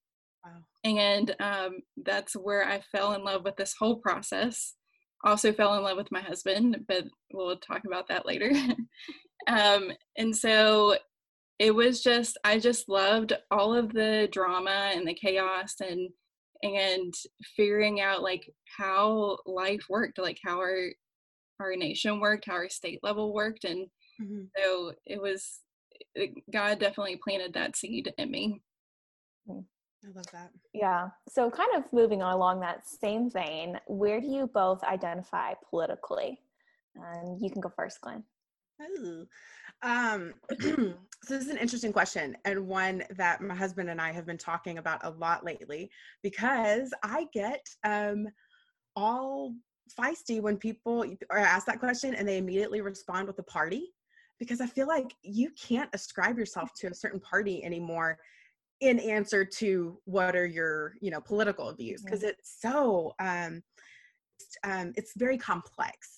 Wow. 0.43 0.63
And 0.83 1.35
um, 1.39 1.79
that's 1.97 2.33
where 2.33 2.65
I 2.65 2.81
fell 2.91 3.13
in 3.13 3.23
love 3.23 3.43
with 3.43 3.55
this 3.57 3.75
whole 3.77 3.97
process. 3.97 4.75
Also 5.23 5.51
fell 5.51 5.75
in 5.75 5.83
love 5.83 5.97
with 5.97 6.11
my 6.11 6.21
husband, 6.21 6.85
but 6.87 7.03
we'll 7.33 7.57
talk 7.57 7.81
about 7.85 8.07
that 8.07 8.25
later. 8.25 8.51
um, 9.47 9.91
and 10.17 10.35
so 10.35 10.95
it 11.59 11.75
was 11.75 12.01
just 12.01 12.37
I 12.45 12.57
just 12.57 12.87
loved 12.87 13.33
all 13.51 13.73
of 13.73 13.91
the 13.91 14.29
drama 14.31 14.91
and 14.93 15.05
the 15.05 15.13
chaos 15.13 15.75
and 15.81 16.09
and 16.63 17.13
figuring 17.55 18.01
out 18.01 18.21
like 18.21 18.49
how 18.77 19.37
life 19.45 19.85
worked, 19.89 20.17
like 20.17 20.39
how 20.43 20.57
our 20.59 20.87
our 21.59 21.75
nation 21.75 22.21
worked, 22.21 22.45
how 22.45 22.53
our 22.53 22.69
state 22.69 22.99
level 23.03 23.33
worked, 23.33 23.65
and 23.65 23.87
mm-hmm. 24.21 24.43
so 24.57 24.93
it 25.05 25.21
was 25.21 25.59
God 26.51 26.79
definitely 26.79 27.19
planted 27.21 27.53
that 27.53 27.75
seed 27.75 28.13
in 28.17 28.31
me. 28.31 28.61
I 30.05 30.07
love 30.15 30.25
that. 30.31 30.51
Yeah. 30.73 31.09
So, 31.27 31.49
kind 31.49 31.69
of 31.75 31.83
moving 31.91 32.21
on 32.21 32.33
along 32.33 32.61
that 32.61 32.87
same 32.87 33.29
vein, 33.29 33.79
where 33.87 34.21
do 34.21 34.27
you 34.27 34.49
both 34.53 34.83
identify 34.83 35.53
politically? 35.69 36.39
And 36.95 37.41
you 37.41 37.49
can 37.49 37.61
go 37.61 37.69
first, 37.69 37.99
Glenn. 38.01 38.23
Ooh. 38.81 39.27
Um, 39.81 40.33
so 40.61 40.93
this 41.27 41.43
is 41.43 41.49
an 41.49 41.57
interesting 41.57 41.93
question 41.93 42.35
and 42.45 42.67
one 42.67 43.03
that 43.17 43.41
my 43.41 43.55
husband 43.55 43.89
and 43.89 44.01
I 44.01 44.11
have 44.11 44.25
been 44.25 44.37
talking 44.37 44.77
about 44.77 45.05
a 45.05 45.09
lot 45.11 45.45
lately 45.45 45.89
because 46.21 46.93
I 47.03 47.27
get 47.33 47.65
um, 47.83 48.27
all 48.95 49.53
feisty 49.99 50.41
when 50.41 50.57
people 50.57 51.05
are 51.29 51.37
asked 51.37 51.65
that 51.67 51.79
question 51.79 52.13
and 52.13 52.27
they 52.27 52.37
immediately 52.37 52.81
respond 52.81 53.27
with 53.27 53.39
a 53.39 53.43
party 53.43 53.93
because 54.37 54.61
I 54.61 54.67
feel 54.67 54.87
like 54.87 55.13
you 55.23 55.51
can't 55.51 55.89
ascribe 55.93 56.37
yourself 56.37 56.73
to 56.79 56.87
a 56.87 56.93
certain 56.93 57.19
party 57.19 57.63
anymore 57.63 58.17
in 58.81 58.99
answer 58.99 59.43
to 59.43 59.99
what 60.05 60.35
are 60.35 60.45
your 60.45 60.93
you 61.01 61.11
know 61.11 61.21
political 61.21 61.73
views 61.73 62.01
because 62.03 62.23
it's 62.23 62.57
so 62.59 63.13
um, 63.19 63.61
um, 64.63 64.93
it's 64.95 65.13
very 65.15 65.37
complex. 65.37 66.17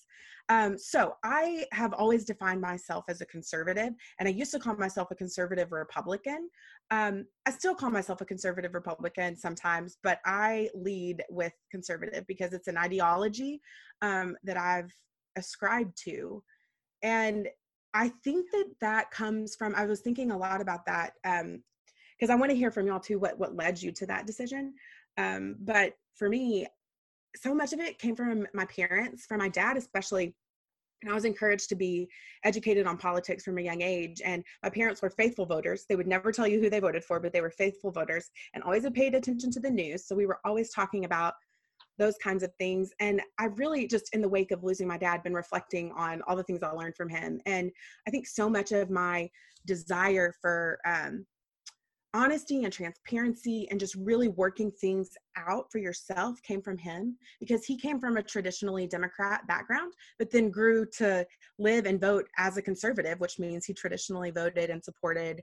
Um, 0.49 0.77
so 0.77 1.13
i 1.23 1.65
have 1.71 1.93
always 1.93 2.25
defined 2.25 2.59
myself 2.59 3.05
as 3.07 3.21
a 3.21 3.25
conservative 3.27 3.93
and 4.19 4.27
i 4.27 4.31
used 4.31 4.51
to 4.51 4.59
call 4.59 4.75
myself 4.75 5.09
a 5.11 5.15
conservative 5.15 5.71
republican. 5.71 6.49
Um, 6.89 7.25
i 7.45 7.51
still 7.51 7.73
call 7.73 7.89
myself 7.89 8.19
a 8.19 8.25
conservative 8.25 8.73
republican 8.73 9.37
sometimes 9.37 9.97
but 10.03 10.19
i 10.25 10.69
lead 10.73 11.23
with 11.29 11.53
conservative 11.69 12.25
because 12.27 12.51
it's 12.51 12.67
an 12.67 12.77
ideology 12.77 13.61
um, 14.01 14.35
that 14.43 14.57
i've 14.57 14.91
ascribed 15.35 15.97
to. 16.05 16.43
And 17.03 17.47
I 17.93 18.09
think 18.23 18.49
that 18.51 18.69
that 18.81 19.11
comes 19.11 19.55
from, 19.55 19.75
I 19.75 19.85
was 19.85 20.01
thinking 20.01 20.31
a 20.31 20.37
lot 20.37 20.61
about 20.61 20.85
that 20.85 21.13
um, 21.25 21.61
because 22.21 22.31
I 22.31 22.35
want 22.35 22.51
to 22.51 22.55
hear 22.57 22.69
from 22.69 22.85
y'all 22.85 22.99
too 22.99 23.17
what 23.17 23.39
what 23.39 23.55
led 23.55 23.81
you 23.81 23.91
to 23.93 24.05
that 24.05 24.27
decision. 24.27 24.75
Um, 25.17 25.55
but 25.59 25.93
for 26.13 26.29
me, 26.29 26.67
so 27.35 27.55
much 27.55 27.73
of 27.73 27.79
it 27.79 27.97
came 27.97 28.15
from 28.15 28.45
my 28.53 28.65
parents, 28.65 29.25
from 29.25 29.39
my 29.39 29.49
dad 29.49 29.75
especially. 29.75 30.35
and 31.01 31.11
I 31.11 31.15
was 31.15 31.25
encouraged 31.25 31.69
to 31.69 31.75
be 31.75 32.07
educated 32.43 32.85
on 32.85 32.97
politics 32.97 33.43
from 33.43 33.57
a 33.57 33.61
young 33.61 33.81
age. 33.81 34.21
And 34.23 34.43
my 34.61 34.69
parents 34.69 35.01
were 35.01 35.09
faithful 35.09 35.47
voters. 35.47 35.85
They 35.89 35.95
would 35.95 36.07
never 36.07 36.31
tell 36.31 36.47
you 36.47 36.59
who 36.59 36.69
they 36.69 36.79
voted 36.79 37.03
for, 37.03 37.19
but 37.19 37.33
they 37.33 37.41
were 37.41 37.49
faithful 37.49 37.91
voters 37.91 38.29
and 38.53 38.63
always 38.63 38.87
paid 38.91 39.15
attention 39.15 39.49
to 39.51 39.59
the 39.59 39.69
news. 39.69 40.05
So 40.05 40.15
we 40.15 40.27
were 40.27 40.39
always 40.45 40.71
talking 40.71 41.05
about 41.05 41.33
those 41.97 42.17
kinds 42.17 42.43
of 42.43 42.51
things. 42.59 42.91
And 42.99 43.21
I 43.39 43.45
really 43.45 43.87
just, 43.87 44.13
in 44.13 44.21
the 44.21 44.29
wake 44.29 44.51
of 44.51 44.63
losing 44.63 44.87
my 44.87 44.97
dad, 44.97 45.23
been 45.23 45.33
reflecting 45.33 45.91
on 45.93 46.21
all 46.27 46.35
the 46.35 46.43
things 46.43 46.61
I 46.61 46.71
learned 46.71 46.95
from 46.95 47.09
him. 47.09 47.41
And 47.45 47.71
I 48.07 48.11
think 48.11 48.27
so 48.27 48.49
much 48.49 48.71
of 48.71 48.89
my 48.89 49.29
desire 49.65 50.33
for 50.41 50.79
um, 50.85 51.25
honesty 52.13 52.63
and 52.63 52.73
transparency 52.73 53.67
and 53.71 53.79
just 53.79 53.95
really 53.95 54.27
working 54.27 54.69
things 54.71 55.11
out 55.37 55.71
for 55.71 55.77
yourself 55.77 56.41
came 56.41 56.61
from 56.61 56.77
him 56.77 57.17
because 57.39 57.63
he 57.63 57.77
came 57.77 57.99
from 57.99 58.17
a 58.17 58.23
traditionally 58.23 58.85
democrat 58.85 59.47
background 59.47 59.93
but 60.19 60.29
then 60.29 60.49
grew 60.49 60.85
to 60.85 61.25
live 61.57 61.85
and 61.85 62.01
vote 62.01 62.27
as 62.37 62.57
a 62.57 62.61
conservative 62.61 63.19
which 63.21 63.39
means 63.39 63.65
he 63.65 63.73
traditionally 63.73 64.29
voted 64.29 64.69
and 64.69 64.83
supported 64.83 65.41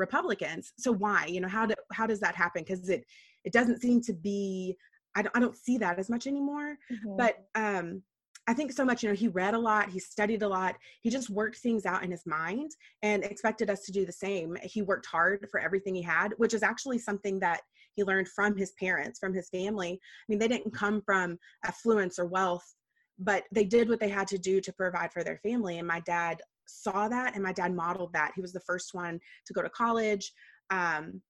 republicans. 0.00 0.72
So 0.78 0.90
why? 0.90 1.26
You 1.26 1.42
know 1.42 1.48
how 1.48 1.66
do, 1.66 1.74
how 1.92 2.06
does 2.06 2.18
that 2.20 2.34
happen? 2.34 2.64
Because 2.66 2.88
it 2.88 3.04
it 3.44 3.52
doesn't 3.52 3.80
seem 3.80 4.00
to 4.02 4.12
be 4.12 4.76
I 5.14 5.22
don't, 5.22 5.36
I 5.36 5.40
don't 5.40 5.56
see 5.56 5.78
that 5.78 5.98
as 5.98 6.10
much 6.10 6.26
anymore. 6.26 6.76
Mm-hmm. 6.90 7.16
but 7.16 7.44
um 7.54 8.02
I 8.50 8.52
think 8.52 8.72
so 8.72 8.84
much, 8.84 9.04
you 9.04 9.08
know, 9.08 9.14
he 9.14 9.28
read 9.28 9.54
a 9.54 9.58
lot, 9.58 9.90
he 9.90 10.00
studied 10.00 10.42
a 10.42 10.48
lot, 10.48 10.74
he 11.02 11.08
just 11.08 11.30
worked 11.30 11.58
things 11.58 11.86
out 11.86 12.02
in 12.02 12.10
his 12.10 12.26
mind 12.26 12.72
and 13.00 13.22
expected 13.22 13.70
us 13.70 13.82
to 13.82 13.92
do 13.92 14.04
the 14.04 14.10
same. 14.10 14.56
He 14.64 14.82
worked 14.82 15.06
hard 15.06 15.46
for 15.52 15.60
everything 15.60 15.94
he 15.94 16.02
had, 16.02 16.34
which 16.36 16.52
is 16.52 16.64
actually 16.64 16.98
something 16.98 17.38
that 17.38 17.60
he 17.94 18.02
learned 18.02 18.26
from 18.26 18.56
his 18.56 18.72
parents, 18.72 19.20
from 19.20 19.32
his 19.32 19.48
family. 19.50 19.92
I 19.92 20.24
mean, 20.28 20.40
they 20.40 20.48
didn't 20.48 20.74
come 20.74 21.00
from 21.00 21.38
affluence 21.64 22.18
or 22.18 22.26
wealth, 22.26 22.74
but 23.20 23.44
they 23.52 23.62
did 23.62 23.88
what 23.88 24.00
they 24.00 24.08
had 24.08 24.26
to 24.26 24.38
do 24.38 24.60
to 24.62 24.72
provide 24.72 25.12
for 25.12 25.22
their 25.22 25.38
family. 25.44 25.78
And 25.78 25.86
my 25.86 26.00
dad 26.00 26.42
saw 26.66 27.06
that 27.06 27.34
and 27.34 27.44
my 27.44 27.52
dad 27.52 27.72
modeled 27.72 28.12
that. 28.14 28.32
He 28.34 28.42
was 28.42 28.52
the 28.52 28.66
first 28.66 28.94
one 28.94 29.20
to 29.46 29.52
go 29.52 29.62
to 29.62 29.70
college. 29.70 30.32
Um, 30.70 31.22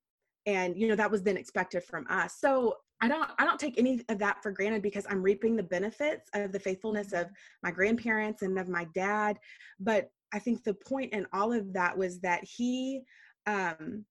and 0.47 0.75
you 0.75 0.89
know 0.89 0.97
that 0.97 1.11
was 1.11 1.23
then 1.23 1.37
expected 1.37 1.85
from 1.85 2.07
us 2.09 2.37
so 2.41 2.75
I 3.00 3.09
don't 3.09 3.30
I 3.38 3.45
don't 3.45 3.59
take 3.59 3.78
any 3.78 4.02
of 4.09 4.19
that 4.19 4.42
for 4.42 4.50
granted 4.52 4.83
because 4.83 5.07
I'm 5.09 5.23
reaping 5.23 5.57
the 5.57 5.62
benefits 5.62 6.28
of 6.35 6.52
the 6.52 6.61
faithfulness 6.61 7.12
of 7.12 7.28
my 7.62 7.71
grandparents 7.71 8.42
and 8.42 8.59
of 8.59 8.69
my 8.69 8.85
dad. 8.95 9.38
But 9.78 10.11
I 10.33 10.38
think 10.38 10.62
the 10.62 10.75
point 10.75 11.12
in 11.12 11.26
all 11.33 11.52
of 11.52 11.73
that 11.73 11.97
was 11.97 12.21
that 12.21 12.45
he 12.45 13.02
um, 13.47 14.04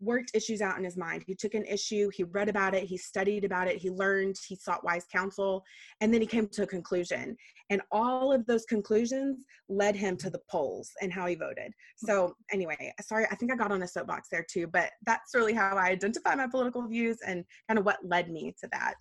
worked 0.00 0.30
issues 0.34 0.60
out 0.60 0.78
in 0.78 0.84
his 0.84 0.96
mind. 0.96 1.24
He 1.26 1.34
took 1.34 1.54
an 1.54 1.64
issue, 1.64 2.10
he 2.14 2.24
read 2.24 2.48
about 2.48 2.74
it, 2.74 2.84
he 2.84 2.96
studied 2.96 3.44
about 3.44 3.68
it, 3.68 3.76
he 3.76 3.90
learned, 3.90 4.36
he 4.46 4.54
sought 4.54 4.84
wise 4.84 5.04
counsel, 5.10 5.64
and 6.00 6.12
then 6.12 6.20
he 6.20 6.26
came 6.26 6.48
to 6.48 6.62
a 6.62 6.66
conclusion. 6.66 7.36
And 7.70 7.82
all 7.90 8.32
of 8.32 8.46
those 8.46 8.64
conclusions 8.64 9.44
led 9.68 9.96
him 9.96 10.16
to 10.18 10.30
the 10.30 10.40
polls 10.50 10.90
and 11.02 11.12
how 11.12 11.26
he 11.26 11.34
voted. 11.34 11.72
So, 11.96 12.34
anyway, 12.52 12.92
sorry, 13.02 13.26
I 13.30 13.34
think 13.34 13.52
I 13.52 13.56
got 13.56 13.72
on 13.72 13.82
a 13.82 13.88
soapbox 13.88 14.28
there 14.30 14.46
too, 14.48 14.66
but 14.66 14.90
that's 15.04 15.34
really 15.34 15.52
how 15.52 15.76
I 15.76 15.88
identify 15.88 16.34
my 16.34 16.46
political 16.46 16.86
views 16.86 17.18
and 17.26 17.44
kind 17.68 17.78
of 17.78 17.84
what 17.84 17.98
led 18.02 18.30
me 18.30 18.54
to 18.60 18.68
that. 18.72 18.94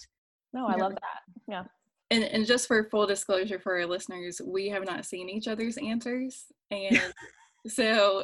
No, 0.54 0.68
I 0.68 0.75
love 0.75 0.94
that. 0.94 1.22
Yeah. 1.48 1.63
And, 2.10 2.24
and 2.24 2.46
just 2.46 2.68
for 2.68 2.88
full 2.89 3.06
disclosure 3.06 3.60
for 3.60 3.75
our 3.77 3.86
listeners, 3.86 4.42
we 4.44 4.70
have 4.70 4.86
not 4.86 5.06
seen 5.06 5.30
each 5.30 5.48
other's 5.48 5.77
answers. 5.77 6.46
And 6.72 7.01
so 7.68 8.24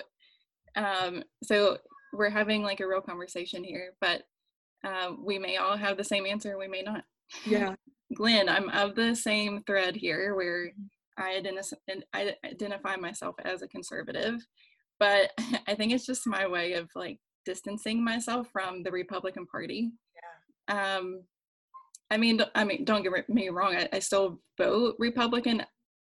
um 0.75 1.23
so 1.43 1.77
we're 2.13 2.29
having 2.29 2.63
like 2.63 2.79
a 2.79 2.87
real 2.87 3.01
conversation 3.01 3.63
here, 3.63 3.93
but 3.99 4.23
um, 4.85 5.23
we 5.25 5.39
may 5.39 5.57
all 5.57 5.77
have 5.77 5.97
the 5.97 6.03
same 6.03 6.25
answer, 6.25 6.57
we 6.57 6.67
may 6.67 6.81
not. 6.81 7.03
Yeah. 7.45 7.75
Glenn, 8.15 8.47
I'm 8.47 8.69
of 8.69 8.95
the 8.95 9.15
same 9.15 9.63
thread 9.65 9.95
here 9.95 10.35
where 10.35 10.71
I, 11.17 11.41
identi- 11.41 12.03
I 12.13 12.35
identify 12.45 12.95
myself 12.95 13.35
as 13.43 13.61
a 13.61 13.67
conservative, 13.67 14.45
but 14.99 15.31
I 15.67 15.75
think 15.75 15.93
it's 15.93 16.05
just 16.05 16.27
my 16.27 16.47
way 16.47 16.73
of 16.73 16.89
like 16.95 17.19
distancing 17.45 18.03
myself 18.03 18.47
from 18.51 18.83
the 18.83 18.91
Republican 18.91 19.45
Party. 19.47 19.91
Yeah. 20.69 20.97
Um, 20.97 21.23
I 22.11 22.17
mean, 22.17 22.41
I 22.53 22.63
mean, 22.63 22.85
don't 22.85 23.03
get 23.03 23.27
me 23.29 23.49
wrong. 23.49 23.75
I, 23.75 23.89
I 23.91 23.99
still 23.99 24.39
vote 24.57 24.95
Republican, 24.99 25.63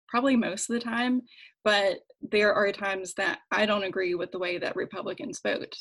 probably 0.08 0.34
most 0.34 0.68
of 0.68 0.74
the 0.74 0.80
time, 0.80 1.22
but 1.64 1.98
there 2.30 2.54
are 2.54 2.72
times 2.72 3.14
that 3.14 3.40
I 3.50 3.66
don't 3.66 3.84
agree 3.84 4.14
with 4.14 4.32
the 4.32 4.38
way 4.38 4.58
that 4.58 4.76
Republicans 4.76 5.40
vote. 5.42 5.74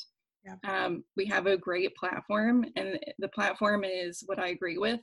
Yeah. 0.46 0.86
Um, 0.86 1.04
we 1.16 1.26
have 1.28 1.46
a 1.46 1.58
great 1.58 1.96
platform, 1.96 2.66
and 2.76 3.00
the 3.20 3.28
platform 3.30 3.84
is 3.84 4.24
what 4.26 4.40
I 4.40 4.50
agree 4.50 4.78
with. 4.78 5.00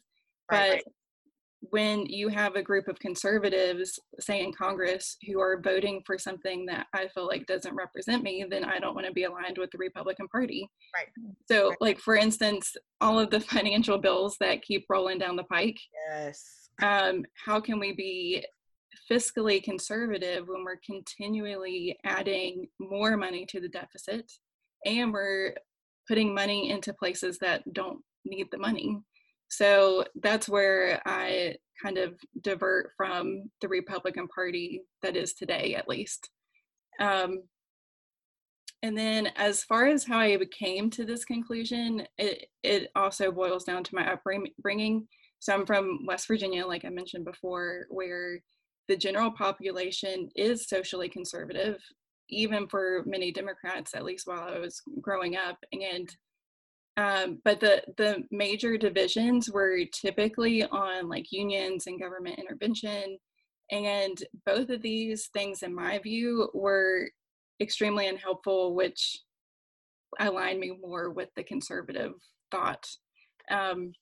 Right, 0.50 0.58
but 0.60 0.70
right. 0.70 0.84
when 1.60 2.06
you 2.06 2.28
have 2.28 2.56
a 2.56 2.62
group 2.62 2.88
of 2.88 2.98
conservatives, 2.98 3.98
say 4.18 4.42
in 4.42 4.52
Congress, 4.52 5.16
who 5.26 5.40
are 5.40 5.60
voting 5.60 6.02
for 6.04 6.18
something 6.18 6.66
that 6.66 6.86
I 6.92 7.08
feel 7.08 7.26
like 7.26 7.46
doesn't 7.46 7.74
represent 7.74 8.24
me, 8.24 8.44
then 8.50 8.64
I 8.64 8.78
don't 8.78 8.94
want 8.94 9.06
to 9.06 9.12
be 9.12 9.24
aligned 9.24 9.58
with 9.58 9.70
the 9.70 9.78
Republican 9.78 10.26
Party. 10.28 10.68
Right. 10.94 11.06
So, 11.48 11.68
right. 11.68 11.78
like 11.80 11.98
for 12.00 12.16
instance, 12.16 12.74
all 13.00 13.18
of 13.18 13.30
the 13.30 13.40
financial 13.54 13.98
bills 13.98 14.36
that 14.40 14.62
keep 14.62 14.86
rolling 14.88 15.18
down 15.18 15.36
the 15.36 15.44
pike. 15.44 15.78
Yes. 16.10 16.42
Um, 16.82 17.24
how 17.44 17.60
can 17.60 17.78
we 17.80 17.92
be 17.92 18.44
fiscally 19.10 19.62
conservative 19.62 20.48
when 20.48 20.64
we're 20.64 20.80
continually 20.84 21.98
adding 22.04 22.66
more 22.78 23.16
money 23.16 23.46
to 23.46 23.60
the 23.60 23.68
deficit 23.68 24.30
and 24.84 25.12
we're 25.12 25.54
putting 26.06 26.34
money 26.34 26.70
into 26.70 26.92
places 26.92 27.38
that 27.38 27.62
don't 27.72 28.00
need 28.24 28.48
the 28.50 28.58
money. 28.58 28.98
So 29.50 30.04
that's 30.22 30.48
where 30.48 31.00
I 31.06 31.56
kind 31.82 31.98
of 31.98 32.14
divert 32.42 32.92
from 32.96 33.50
the 33.60 33.68
Republican 33.68 34.28
Party 34.28 34.82
that 35.02 35.16
is 35.16 35.34
today, 35.34 35.74
at 35.74 35.88
least. 35.88 36.30
Um, 37.00 37.42
and 38.82 38.96
then, 38.96 39.28
as 39.36 39.64
far 39.64 39.86
as 39.86 40.04
how 40.04 40.18
I 40.18 40.38
came 40.56 40.88
to 40.90 41.04
this 41.04 41.24
conclusion, 41.24 42.06
it, 42.16 42.46
it 42.62 42.90
also 42.94 43.32
boils 43.32 43.64
down 43.64 43.82
to 43.82 43.94
my 43.94 44.12
upbringing. 44.12 45.08
So, 45.40 45.52
I'm 45.52 45.66
from 45.66 46.06
West 46.06 46.28
Virginia, 46.28 46.64
like 46.64 46.84
I 46.84 46.90
mentioned 46.90 47.24
before, 47.24 47.86
where 47.90 48.40
the 48.88 48.96
general 48.96 49.30
population 49.30 50.30
is 50.34 50.68
socially 50.68 51.08
conservative 51.08 51.78
even 52.30 52.66
for 52.68 53.02
many 53.06 53.32
Democrats, 53.32 53.94
at 53.94 54.04
least 54.04 54.26
while 54.26 54.42
I 54.54 54.58
was 54.58 54.82
growing 55.00 55.36
up. 55.36 55.58
And 55.72 56.14
um, 56.96 57.40
but 57.44 57.60
the 57.60 57.82
the 57.96 58.24
major 58.30 58.76
divisions 58.76 59.50
were 59.50 59.78
typically 59.92 60.64
on 60.64 61.08
like 61.08 61.30
unions 61.30 61.86
and 61.86 62.00
government 62.00 62.38
intervention, 62.38 63.18
and 63.70 64.18
both 64.44 64.68
of 64.70 64.82
these 64.82 65.28
things, 65.32 65.62
in 65.62 65.74
my 65.74 65.98
view, 65.98 66.50
were 66.54 67.08
extremely 67.60 68.08
unhelpful, 68.08 68.74
which 68.74 69.20
aligned 70.18 70.58
me 70.58 70.76
more 70.80 71.10
with 71.10 71.28
the 71.36 71.44
conservative 71.44 72.12
thought. 72.50 72.88
Um, 73.50 73.92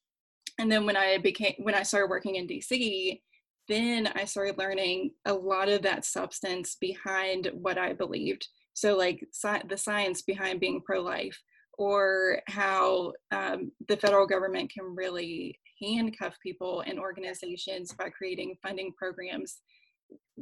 and 0.58 0.72
then 0.72 0.86
when 0.86 0.96
I 0.96 1.18
became 1.18 1.54
when 1.58 1.74
I 1.74 1.82
started 1.82 2.08
working 2.08 2.36
in 2.36 2.46
DC, 2.46 3.20
then 3.68 4.08
I 4.14 4.24
started 4.24 4.58
learning 4.58 5.12
a 5.24 5.34
lot 5.34 5.68
of 5.68 5.82
that 5.82 6.04
substance 6.04 6.76
behind 6.80 7.50
what 7.52 7.78
I 7.78 7.92
believed. 7.92 8.46
So, 8.74 8.96
like 8.96 9.26
sci- 9.32 9.66
the 9.68 9.76
science 9.76 10.22
behind 10.22 10.60
being 10.60 10.80
pro 10.84 11.00
life, 11.00 11.38
or 11.78 12.40
how 12.46 13.12
um, 13.32 13.72
the 13.88 13.96
federal 13.96 14.26
government 14.26 14.72
can 14.72 14.94
really 14.94 15.58
handcuff 15.82 16.34
people 16.42 16.82
and 16.86 16.98
organizations 16.98 17.92
by 17.92 18.08
creating 18.08 18.56
funding 18.62 18.92
programs 18.96 19.58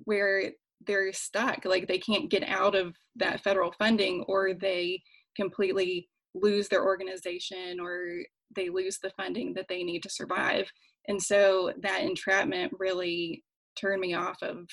where 0.05 0.53
they're 0.87 1.13
stuck, 1.13 1.65
like 1.65 1.89
they 1.89 1.99
can't 1.99 2.31
get 2.31 2.45
out 2.45 2.75
of 2.75 2.95
that 3.17 3.43
federal 3.43 3.73
funding, 3.73 4.25
or 4.29 4.55
they 4.55 5.03
completely 5.37 6.09
lose 6.35 6.69
their 6.69 6.85
organization 6.85 7.79
or 7.81 8.07
they 8.55 8.69
lose 8.69 8.99
the 8.99 9.11
funding 9.17 9.55
that 9.55 9.67
they 9.69 9.83
need 9.83 10.03
to 10.03 10.11
survive 10.11 10.71
and 11.09 11.23
so 11.23 11.73
that 11.81 12.03
entrapment 12.03 12.73
really 12.79 13.43
turned 13.79 14.01
me 14.01 14.15
off 14.15 14.43
of 14.43 14.67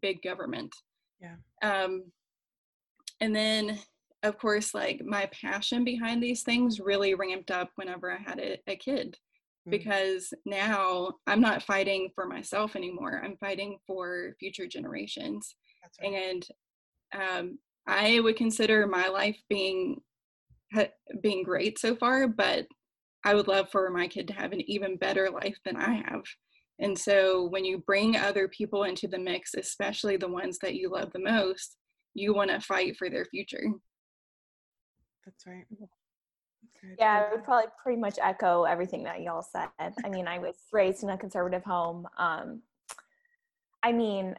big 0.00 0.20
government 0.22 0.74
yeah 1.20 1.36
um 1.62 2.02
and 3.20 3.34
then 3.34 3.78
of 4.22 4.38
course 4.38 4.74
like 4.74 5.02
my 5.04 5.28
passion 5.40 5.84
behind 5.84 6.22
these 6.22 6.42
things 6.42 6.80
really 6.80 7.14
ramped 7.14 7.50
up 7.50 7.70
whenever 7.76 8.10
i 8.10 8.16
had 8.16 8.38
a, 8.40 8.58
a 8.66 8.76
kid 8.76 9.12
mm-hmm. 9.12 9.70
because 9.70 10.32
now 10.44 11.12
i'm 11.26 11.40
not 11.40 11.62
fighting 11.62 12.08
for 12.14 12.26
myself 12.26 12.76
anymore 12.76 13.22
i'm 13.24 13.36
fighting 13.36 13.78
for 13.86 14.34
future 14.40 14.66
generations 14.66 15.54
right. 16.02 16.12
and 16.12 16.48
um, 17.14 17.58
i 17.86 18.18
would 18.20 18.36
consider 18.36 18.86
my 18.86 19.08
life 19.08 19.38
being 19.48 20.00
being 21.22 21.44
great 21.44 21.78
so 21.78 21.94
far 21.94 22.26
but 22.26 22.66
I 23.24 23.34
would 23.34 23.48
love 23.48 23.70
for 23.70 23.90
my 23.90 24.06
kid 24.06 24.28
to 24.28 24.34
have 24.34 24.52
an 24.52 24.60
even 24.70 24.96
better 24.96 25.30
life 25.30 25.56
than 25.64 25.76
I 25.76 26.02
have. 26.06 26.22
And 26.78 26.98
so 26.98 27.46
when 27.48 27.64
you 27.64 27.78
bring 27.78 28.16
other 28.16 28.48
people 28.48 28.84
into 28.84 29.06
the 29.06 29.18
mix, 29.18 29.54
especially 29.54 30.16
the 30.16 30.28
ones 30.28 30.58
that 30.60 30.74
you 30.74 30.90
love 30.90 31.12
the 31.12 31.20
most, 31.20 31.76
you 32.14 32.34
want 32.34 32.50
to 32.50 32.60
fight 32.60 32.96
for 32.96 33.08
their 33.08 33.24
future. 33.24 33.64
That's 35.24 35.46
right. 35.46 35.64
yeah, 36.98 37.26
I 37.28 37.34
would 37.34 37.44
probably 37.44 37.70
pretty 37.82 38.00
much 38.00 38.18
echo 38.20 38.64
everything 38.64 39.04
that 39.04 39.22
y'all 39.22 39.42
said. 39.42 39.94
I 40.04 40.08
mean, 40.08 40.28
I 40.28 40.38
was 40.38 40.56
raised 40.72 41.02
in 41.02 41.10
a 41.10 41.16
conservative 41.16 41.64
home. 41.64 42.06
Um, 42.18 42.62
I 43.82 43.92
mean, 43.92 44.34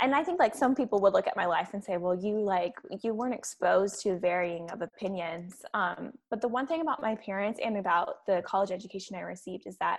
and 0.00 0.14
I 0.14 0.24
think 0.24 0.38
like 0.38 0.54
some 0.54 0.74
people 0.74 1.00
would 1.00 1.12
look 1.12 1.26
at 1.26 1.36
my 1.36 1.46
life 1.46 1.70
and 1.74 1.84
say, 1.84 1.96
well, 1.98 2.14
you 2.14 2.40
like 2.40 2.74
you 3.02 3.12
weren't 3.12 3.34
exposed 3.34 4.00
to 4.02 4.18
varying 4.18 4.70
of 4.70 4.80
opinions. 4.80 5.62
Um, 5.74 6.12
but 6.30 6.40
the 6.40 6.48
one 6.48 6.66
thing 6.66 6.80
about 6.80 7.02
my 7.02 7.16
parents 7.16 7.60
and 7.62 7.76
about 7.76 8.26
the 8.26 8.42
college 8.46 8.70
education 8.70 9.16
I 9.16 9.20
received 9.20 9.66
is 9.66 9.76
that 9.78 9.98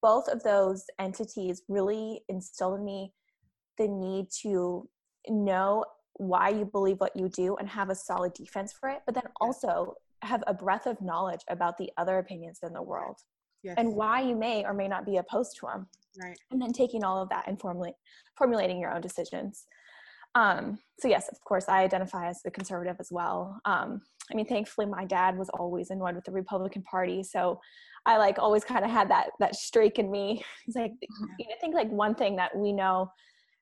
both 0.00 0.28
of 0.28 0.42
those 0.42 0.84
entities 0.98 1.62
really 1.68 2.22
instilled 2.28 2.80
in 2.80 2.84
me 2.84 3.12
the 3.78 3.86
need 3.86 4.26
to 4.42 4.88
know 5.28 5.84
why 6.14 6.48
you 6.48 6.64
believe 6.64 6.98
what 6.98 7.16
you 7.16 7.28
do 7.28 7.56
and 7.56 7.68
have 7.68 7.90
a 7.90 7.94
solid 7.94 8.34
defense 8.34 8.72
for 8.72 8.88
it, 8.88 9.00
but 9.06 9.14
then 9.14 9.24
also 9.40 9.94
have 10.22 10.42
a 10.46 10.54
breadth 10.54 10.86
of 10.86 11.00
knowledge 11.00 11.40
about 11.48 11.78
the 11.78 11.90
other 11.96 12.18
opinions 12.18 12.58
in 12.62 12.72
the 12.72 12.82
world 12.82 13.18
yes. 13.62 13.74
and 13.78 13.94
why 13.94 14.20
you 14.20 14.36
may 14.36 14.64
or 14.64 14.74
may 14.74 14.88
not 14.88 15.06
be 15.06 15.16
opposed 15.16 15.56
to 15.60 15.66
them. 15.66 15.86
Right. 16.22 16.38
And 16.50 16.60
then 16.60 16.72
taking 16.72 17.04
all 17.04 17.22
of 17.22 17.28
that 17.30 17.44
and 17.48 17.58
formulate, 17.60 17.94
formulating 18.36 18.78
your 18.78 18.94
own 18.94 19.00
decisions. 19.00 19.66
Um, 20.34 20.78
so 20.98 21.08
yes, 21.08 21.28
of 21.28 21.38
course, 21.44 21.68
I 21.68 21.82
identify 21.82 22.28
as 22.28 22.40
a 22.46 22.50
conservative 22.50 22.96
as 23.00 23.08
well. 23.10 23.60
Um, 23.64 24.00
I 24.30 24.34
mean, 24.34 24.46
thankfully, 24.46 24.86
my 24.86 25.04
dad 25.04 25.36
was 25.36 25.48
always 25.50 25.90
in 25.90 25.98
one 25.98 26.14
with 26.14 26.24
the 26.24 26.32
Republican 26.32 26.82
Party, 26.82 27.22
so 27.22 27.60
I 28.06 28.16
like 28.16 28.38
always 28.38 28.64
kind 28.64 28.84
of 28.84 28.90
had 28.90 29.10
that 29.10 29.30
that 29.40 29.54
streak 29.54 29.98
in 29.98 30.10
me. 30.10 30.42
It's 30.66 30.76
like 30.76 30.92
yeah. 31.38 31.46
I 31.54 31.60
think 31.60 31.74
like 31.74 31.90
one 31.90 32.14
thing 32.14 32.36
that 32.36 32.56
we 32.56 32.72
know 32.72 33.10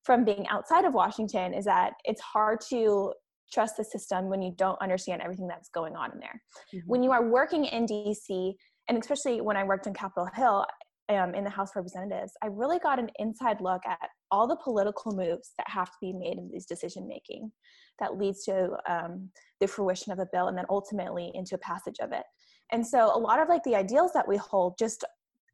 from 0.04 0.24
being 0.24 0.46
outside 0.48 0.84
of 0.84 0.94
Washington 0.94 1.54
is 1.54 1.64
that 1.64 1.94
it's 2.04 2.20
hard 2.20 2.60
to 2.70 3.12
trust 3.52 3.76
the 3.76 3.84
system 3.84 4.28
when 4.28 4.40
you 4.40 4.52
don't 4.56 4.80
understand 4.80 5.20
everything 5.22 5.48
that's 5.48 5.68
going 5.70 5.96
on 5.96 6.12
in 6.12 6.20
there. 6.20 6.40
Mm-hmm. 6.72 6.88
When 6.88 7.02
you 7.02 7.10
are 7.10 7.26
working 7.26 7.64
in 7.64 7.84
DC, 7.84 8.54
and 8.90 8.98
especially 8.98 9.40
when 9.40 9.56
I 9.56 9.62
worked 9.62 9.86
in 9.86 9.94
Capitol 9.94 10.28
Hill 10.34 10.66
um, 11.08 11.32
in 11.36 11.44
the 11.44 11.50
House 11.50 11.70
of 11.70 11.76
Representatives, 11.76 12.32
I 12.42 12.48
really 12.48 12.80
got 12.80 12.98
an 12.98 13.08
inside 13.20 13.60
look 13.60 13.82
at 13.86 14.10
all 14.32 14.48
the 14.48 14.56
political 14.56 15.12
moves 15.14 15.52
that 15.58 15.70
have 15.70 15.86
to 15.86 15.96
be 16.00 16.12
made 16.12 16.38
in 16.38 16.50
these 16.52 16.66
decision 16.66 17.06
making 17.06 17.52
that 18.00 18.18
leads 18.18 18.42
to 18.46 18.70
um, 18.88 19.30
the 19.60 19.68
fruition 19.68 20.10
of 20.10 20.18
a 20.18 20.26
bill 20.32 20.48
and 20.48 20.58
then 20.58 20.64
ultimately 20.68 21.30
into 21.34 21.54
a 21.54 21.58
passage 21.58 21.98
of 22.00 22.10
it. 22.10 22.24
And 22.72 22.84
so 22.84 23.16
a 23.16 23.18
lot 23.18 23.40
of 23.40 23.48
like 23.48 23.62
the 23.62 23.76
ideals 23.76 24.12
that 24.12 24.26
we 24.26 24.36
hold 24.36 24.74
just 24.76 25.04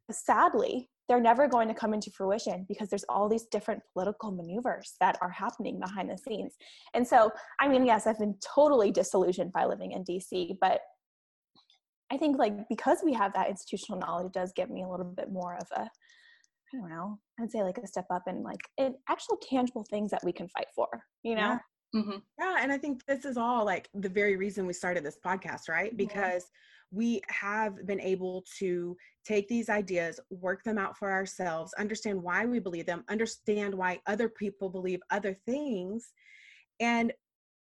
sadly 0.09 0.89
they're 1.07 1.21
never 1.21 1.47
going 1.47 1.67
to 1.67 1.73
come 1.73 1.93
into 1.93 2.11
fruition 2.11 2.65
because 2.67 2.89
there's 2.89 3.05
all 3.07 3.29
these 3.29 3.45
different 3.45 3.81
political 3.93 4.31
maneuvers 4.31 4.95
that 4.99 5.17
are 5.21 5.29
happening 5.29 5.79
behind 5.79 6.09
the 6.09 6.17
scenes. 6.17 6.55
And 6.93 7.07
so, 7.07 7.31
I 7.59 7.67
mean, 7.69 7.85
yes, 7.85 8.07
I've 8.07 8.19
been 8.19 8.35
totally 8.53 8.91
disillusioned 8.91 9.53
by 9.53 9.65
living 9.65 9.93
in 9.93 10.03
DC, 10.03 10.57
but 10.59 10.81
I 12.11 12.17
think 12.17 12.37
like 12.37 12.67
because 12.69 12.99
we 13.03 13.13
have 13.13 13.33
that 13.33 13.49
institutional 13.49 13.99
knowledge, 13.99 14.27
it 14.27 14.33
does 14.33 14.53
give 14.55 14.69
me 14.69 14.83
a 14.83 14.87
little 14.87 15.05
bit 15.05 15.31
more 15.31 15.55
of 15.55 15.67
a, 15.75 15.81
I 15.81 16.77
don't 16.77 16.89
know, 16.89 17.19
I'd 17.39 17.51
say 17.51 17.63
like 17.63 17.77
a 17.77 17.87
step 17.87 18.05
up 18.09 18.23
and 18.27 18.43
like 18.43 18.61
in 18.77 18.95
actual 19.09 19.37
tangible 19.37 19.85
things 19.89 20.11
that 20.11 20.23
we 20.23 20.31
can 20.31 20.47
fight 20.49 20.67
for, 20.75 20.87
you 21.23 21.35
know? 21.35 21.41
Yeah. 21.41 21.59
Mm-hmm. 21.95 22.17
yeah 22.37 22.57
and 22.59 22.69
I 22.69 22.77
think 22.77 23.05
this 23.05 23.23
is 23.23 23.37
all 23.37 23.65
like 23.65 23.87
the 23.93 24.09
very 24.09 24.35
reason 24.35 24.67
we 24.67 24.73
started 24.73 25.05
this 25.05 25.17
podcast, 25.25 25.69
right? 25.69 25.95
Because 25.95 26.45
we 26.91 27.21
have 27.29 27.85
been 27.85 27.99
able 27.99 28.43
to 28.59 28.95
take 29.25 29.47
these 29.47 29.69
ideas, 29.69 30.19
work 30.29 30.63
them 30.63 30.77
out 30.77 30.97
for 30.97 31.11
ourselves, 31.11 31.73
understand 31.73 32.21
why 32.21 32.45
we 32.45 32.59
believe 32.59 32.85
them, 32.85 33.03
understand 33.09 33.73
why 33.73 33.99
other 34.05 34.29
people 34.29 34.69
believe 34.69 34.99
other 35.11 35.37
things. 35.45 36.11
And 36.79 37.11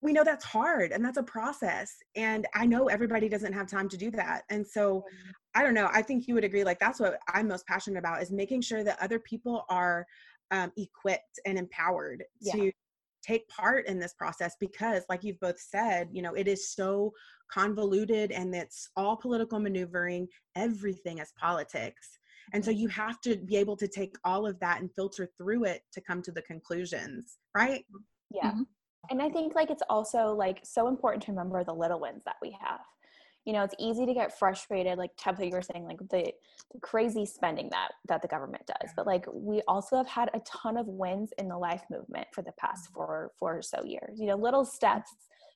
we 0.02 0.14
know 0.14 0.24
that's 0.24 0.46
hard 0.46 0.92
and 0.92 1.04
that's 1.06 1.18
a 1.18 1.24
process. 1.24 1.96
And 2.16 2.48
I 2.56 2.66
know 2.66 2.88
everybody 2.88 3.30
doesn't 3.30 3.54
have 3.54 3.68
time 3.68 3.88
to 3.90 3.98
do 3.98 4.10
that. 4.12 4.44
And 4.50 4.66
so 4.66 4.98
mm-hmm. 4.98 5.32
I 5.54 5.64
don't 5.64 5.74
know, 5.74 5.90
I 5.94 6.02
think 6.02 6.28
you 6.28 6.34
would 6.34 6.44
agree, 6.44 6.64
like, 6.64 6.80
that's 6.80 7.00
what 7.00 7.20
I'm 7.34 7.48
most 7.48 7.68
passionate 7.68 8.00
about 8.00 8.22
is 8.22 8.32
making 8.32 8.62
sure 8.62 8.84
that 8.84 9.02
other 9.02 9.20
people 9.20 9.66
are 9.70 10.06
um, 10.50 10.72
equipped 10.78 11.40
and 11.46 11.58
empowered 11.58 12.24
yeah. 12.40 12.54
to 12.54 12.72
take 13.24 13.48
part 13.48 13.86
in 13.88 14.00
this 14.00 14.14
process 14.14 14.56
because 14.60 15.04
like 15.08 15.24
you've 15.24 15.40
both 15.40 15.60
said 15.60 16.10
you 16.12 16.22
know 16.22 16.34
it 16.34 16.48
is 16.48 16.74
so 16.74 17.14
convoluted 17.52 18.32
and 18.32 18.54
it's 18.56 18.90
all 18.96 19.16
political 19.16 19.60
maneuvering 19.60 20.28
everything 20.56 21.20
is 21.20 21.32
politics 21.40 22.18
and 22.54 22.66
so 22.66 22.72
you 22.72 22.88
mm-hmm. 22.88 23.00
have 23.00 23.22
to 23.22 23.38
be 23.38 23.58
able 23.58 23.78
to 23.78 23.88
take 23.88 24.16
all 24.24 24.48
of 24.48 24.60
that 24.60 24.82
and 24.82 24.92
filter 24.96 25.30
through 25.38 25.66
it 25.66 25.82
to 25.94 26.02
come 26.02 26.22
to 26.22 26.32
the 26.32 26.42
conclusions 26.42 27.38
right 27.56 27.86
yeah 28.34 28.52
mm-hmm. 28.52 28.64
And 29.10 29.22
i 29.22 29.30
think 29.30 29.56
like 29.56 29.70
it's 29.70 29.84
also 29.90 30.34
like 30.34 30.60
so 30.64 30.88
important 30.88 31.24
to 31.24 31.32
remember 31.32 31.64
the 31.64 31.74
little 31.74 32.00
wins 32.00 32.24
that 32.26 32.36
we 32.42 32.56
have. 32.62 32.80
You 33.46 33.54
know 33.54 33.64
it's 33.64 33.74
easy 33.80 34.06
to 34.06 34.14
get 34.14 34.38
frustrated 34.38 35.00
like 35.00 35.12
Tabitha, 35.18 35.48
you 35.48 35.52
were 35.52 35.64
saying 35.64 35.86
like 35.86 35.98
the, 35.98 36.32
the 36.72 36.80
crazy 36.82 37.26
spending 37.26 37.70
that 37.72 37.90
that 38.08 38.22
the 38.22 38.28
government 38.28 38.68
does. 38.68 38.92
But 38.96 39.08
like 39.08 39.26
we 39.34 39.62
also 39.68 39.98
have 39.98 40.08
had 40.08 40.30
a 40.36 40.42
ton 40.42 40.78
of 40.78 40.88
wins 40.88 41.32
in 41.40 41.48
the 41.48 41.58
life 41.58 41.84
movement 41.90 42.28
for 42.34 42.44
the 42.44 42.52
past 42.60 42.86
mm-hmm. 42.86 42.94
four 42.94 43.32
four 43.40 43.58
or 43.58 43.62
so 43.64 43.84
years. 43.84 44.20
You 44.20 44.28
know 44.28 44.36
little 44.36 44.64
steps 44.64 45.12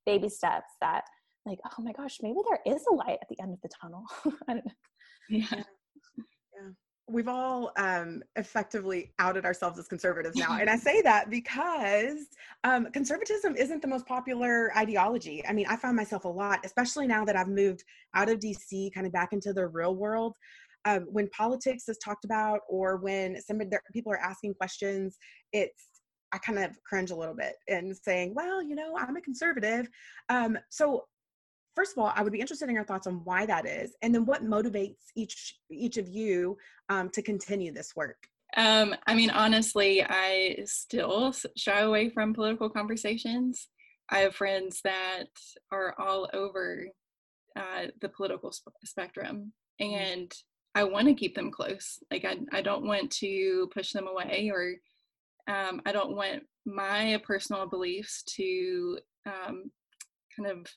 baby 0.06 0.30
steps 0.30 0.74
that 0.82 1.04
like 1.46 1.60
oh 1.66 1.84
my 1.84 1.92
gosh 1.92 2.18
maybe 2.24 2.40
there 2.50 2.60
is 2.66 2.84
a 2.90 2.94
light 2.94 3.20
at 3.22 3.30
the 3.30 3.40
end 3.40 3.54
of 3.54 3.62
the 3.62 3.70
tunnel. 3.70 4.04
I 4.48 4.54
don't 4.54 4.66
know. 4.66 4.72
yeah 5.30 5.64
we've 7.08 7.28
all 7.28 7.72
um, 7.78 8.24
effectively 8.36 9.12
outed 9.20 9.46
ourselves 9.46 9.78
as 9.78 9.88
conservatives 9.88 10.36
now. 10.36 10.58
and 10.60 10.70
I 10.70 10.78
say 10.90 11.02
that 11.04 11.30
because 11.30 12.28
um, 12.64 12.88
conservatism 12.92 13.56
isn't 13.56 13.82
the 13.82 13.88
most 13.88 14.08
popular 14.08 14.76
ideology. 14.76 15.46
I 15.48 15.54
mean, 15.54 15.68
I 15.70 15.76
find 15.76 15.96
myself 15.96 16.26
a 16.26 16.30
lot, 16.30 16.60
especially 16.66 17.08
now 17.08 17.24
that 17.26 17.36
I've 17.36 17.48
moved 17.48 17.84
out 18.16 18.30
of 18.30 18.40
DC, 18.40 18.94
kind 18.94 19.06
of 19.06 19.14
back 19.14 19.34
into 19.34 19.54
the 19.54 19.68
real 19.68 19.96
world. 19.96 20.36
Um, 20.86 21.08
when 21.12 21.28
politics 21.30 21.90
is 21.90 21.98
talked 21.98 22.26
about 22.26 22.62
or 22.70 22.98
when 22.98 23.42
somebody 23.42 23.72
people 23.92 24.12
are 24.12 24.20
asking 24.20 24.54
questions, 24.56 25.18
it's 25.52 25.96
I 26.32 26.38
kind 26.38 26.60
of 26.60 26.72
cringe 26.84 27.12
a 27.12 27.16
little 27.16 27.36
bit 27.36 27.54
and 27.70 27.96
saying, 27.96 28.34
well, 28.36 28.62
you 28.62 28.76
know, 28.76 28.98
I'm 28.98 29.16
a 29.16 29.22
conservative. 29.22 29.88
Um, 30.30 30.58
so 30.70 31.06
first 31.76 31.94
of 31.94 31.98
all, 31.98 32.12
I 32.16 32.24
would 32.24 32.34
be 32.34 32.40
interested 32.40 32.70
in 32.70 32.76
your 32.76 32.86
thoughts 32.86 33.08
on 33.08 33.22
why 33.24 33.46
that 33.46 33.66
is, 33.66 33.96
and 34.02 34.14
then 34.14 34.26
what 34.26 34.44
motivates 34.44 35.12
each 35.16 35.60
each 35.70 35.98
of 35.98 36.08
you 36.08 36.58
um, 36.90 37.10
to 37.12 37.22
continue 37.22 37.72
this 37.72 37.96
work. 37.96 38.18
Um, 38.58 38.96
I 39.06 39.16
mean, 39.16 39.32
honestly, 39.32 40.04
I 40.04 40.58
still 40.66 41.34
shy 41.58 41.82
away 41.82 42.10
from 42.10 42.34
political 42.34 42.70
conversations. 42.70 43.68
I 44.10 44.20
have 44.20 44.36
friends 44.36 44.82
that 44.84 45.26
are 45.72 45.96
all 46.00 46.30
over 46.34 46.88
uh, 47.56 47.88
the 48.02 48.10
political 48.10 48.52
sp- 48.54 48.80
spectrum, 48.84 49.52
mm-hmm. 49.82 49.94
and 49.94 50.32
I 50.74 50.84
want 50.84 51.08
to 51.08 51.14
keep 51.14 51.36
them 51.36 51.52
close. 51.52 52.00
Like, 52.12 52.26
I, 52.26 52.38
I 52.52 52.62
don't 52.62 52.86
want 52.86 53.12
to 53.12 53.70
push 53.74 53.92
them 53.92 54.08
away, 54.08 54.52
or 54.54 54.76
um, 55.54 55.82
I 55.86 55.92
don't 55.92 56.16
want 56.16 56.44
my 56.66 57.22
personal 57.26 57.68
beliefs 57.68 58.24
to 58.36 59.00
um, 59.26 59.72
kind 60.36 60.50
of 60.50 60.68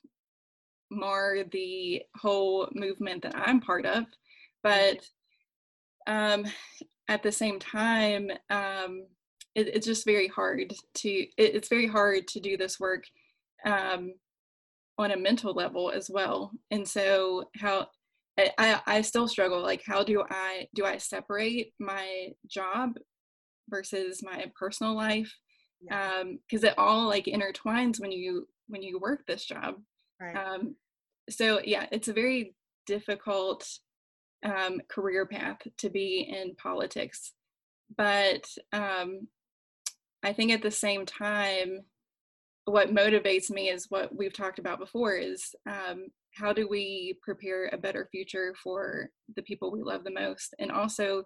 mar 0.90 1.38
the 1.50 2.02
whole 2.16 2.68
movement 2.74 3.22
that 3.22 3.36
I'm 3.36 3.60
part 3.60 3.86
of. 3.86 4.04
But 4.62 5.06
um, 6.06 6.46
at 7.08 7.22
the 7.22 7.32
same 7.32 7.58
time, 7.58 8.30
um, 8.50 9.06
it, 9.54 9.68
it's 9.68 9.86
just 9.86 10.04
very 10.04 10.28
hard 10.28 10.72
to 10.94 11.08
it, 11.08 11.30
it's 11.36 11.68
very 11.68 11.86
hard 11.86 12.28
to 12.28 12.40
do 12.40 12.56
this 12.56 12.78
work 12.78 13.04
um, 13.64 14.12
on 14.98 15.12
a 15.12 15.16
mental 15.16 15.52
level 15.52 15.90
as 15.90 16.10
well. 16.10 16.52
And 16.70 16.86
so 16.86 17.44
how 17.56 17.88
I, 18.58 18.80
I 18.86 19.00
still 19.02 19.26
struggle 19.26 19.60
like 19.60 19.82
how 19.84 20.04
do 20.04 20.22
I 20.30 20.68
do 20.74 20.84
I 20.84 20.98
separate 20.98 21.72
my 21.80 22.28
job 22.46 22.92
versus 23.68 24.22
my 24.22 24.46
personal 24.54 24.94
life 24.94 25.34
because 25.82 26.28
yeah. 26.52 26.58
um, 26.58 26.64
it 26.64 26.74
all 26.78 27.08
like 27.08 27.24
intertwines 27.24 28.00
when 28.00 28.12
you 28.12 28.46
when 28.68 28.82
you 28.82 28.98
work 29.00 29.26
this 29.26 29.44
job 29.44 29.76
Right. 30.20 30.36
Um, 30.36 30.76
so 31.30 31.60
yeah, 31.64 31.86
it's 31.92 32.08
a 32.08 32.12
very 32.12 32.54
difficult 32.86 33.68
um, 34.44 34.80
career 34.88 35.26
path 35.26 35.58
to 35.78 35.90
be 35.90 36.20
in 36.28 36.54
politics, 36.56 37.32
but 37.96 38.46
um, 38.72 39.28
I 40.22 40.32
think 40.32 40.52
at 40.52 40.62
the 40.62 40.70
same 40.70 41.06
time, 41.06 41.80
what 42.64 42.94
motivates 42.94 43.50
me 43.50 43.70
is 43.70 43.86
what 43.88 44.14
we've 44.14 44.32
talked 44.32 44.58
about 44.58 44.78
before: 44.78 45.14
is 45.14 45.54
um, 45.66 46.06
how 46.34 46.52
do 46.52 46.68
we 46.68 47.18
prepare 47.22 47.68
a 47.72 47.78
better 47.78 48.08
future 48.10 48.54
for 48.62 49.10
the 49.36 49.42
people 49.42 49.70
we 49.70 49.82
love 49.82 50.04
the 50.04 50.10
most, 50.10 50.54
and 50.58 50.70
also 50.70 51.24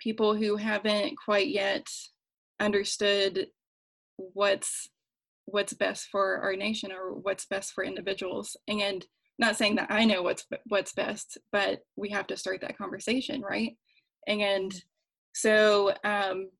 people 0.00 0.34
who 0.34 0.56
haven't 0.56 1.14
quite 1.24 1.48
yet 1.48 1.86
understood 2.60 3.46
what's 4.16 4.88
what's 5.46 5.72
best 5.72 6.08
for 6.10 6.38
our 6.38 6.56
nation 6.56 6.92
or 6.92 7.12
what's 7.12 7.46
best 7.46 7.72
for 7.72 7.84
individuals. 7.84 8.56
And 8.68 9.04
not 9.38 9.56
saying 9.56 9.76
that 9.76 9.90
i 9.90 10.04
know 10.04 10.22
what's 10.22 10.46
what's 10.68 10.92
best 10.92 11.38
but 11.50 11.80
we 11.96 12.10
have 12.10 12.26
to 12.26 12.36
start 12.36 12.60
that 12.60 12.78
conversation 12.78 13.42
right? 13.42 13.76
And 14.26 14.72
so 15.34 15.92
um 16.04 16.50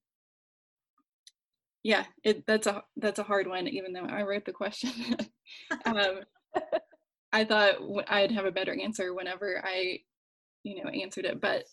yeah 1.83 2.05
it 2.25 2.45
that's 2.47 2.67
a 2.67 2.83
that's 2.97 3.19
a 3.19 3.25
hard 3.25 3.47
one 3.47 3.69
even 3.69 3.93
though 3.93 4.07
i 4.07 4.23
wrote 4.23 4.45
the 4.45 4.53
question. 4.53 4.91
Um 5.85 6.21
i 7.33 7.45
thought 7.45 7.77
i'd 8.09 8.31
have 8.31 8.45
a 8.45 8.53
better 8.53 8.79
answer 8.79 9.15
whenever 9.15 9.63
i 9.65 9.99
you 10.65 10.83
know 10.83 10.91
answered 10.91 11.25
it 11.25 11.41
but 11.41 11.65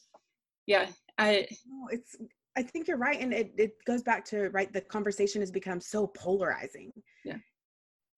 yeah 0.68 0.88
i 1.18 1.48
no, 1.68 1.88
it's 1.92 2.16
I 2.60 2.62
think 2.62 2.90
you're 2.90 2.98
right. 2.98 3.20
And 3.22 3.34
it, 3.34 3.54
it 3.58 3.72
goes 3.86 4.04
back 4.04 4.26
to, 4.26 4.50
right, 4.50 4.72
the 4.74 4.82
conversation 4.82 5.42
has 5.42 5.50
become 5.50 5.80
so 5.80 6.08
polarizing. 6.08 6.92
Yeah. 7.24 7.38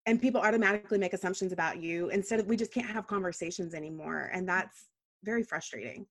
And 0.06 0.22
people 0.22 0.40
automatically 0.40 0.98
make 0.98 1.12
assumptions 1.12 1.52
about 1.52 1.82
you 1.84 2.10
instead 2.10 2.40
of, 2.40 2.46
we 2.48 2.56
just 2.56 2.74
can't 2.74 2.90
have 2.90 3.06
conversations 3.06 3.74
anymore. 3.74 4.32
And 4.34 4.48
that's 4.48 4.86
very 5.26 5.44
frustrating. 5.44 6.06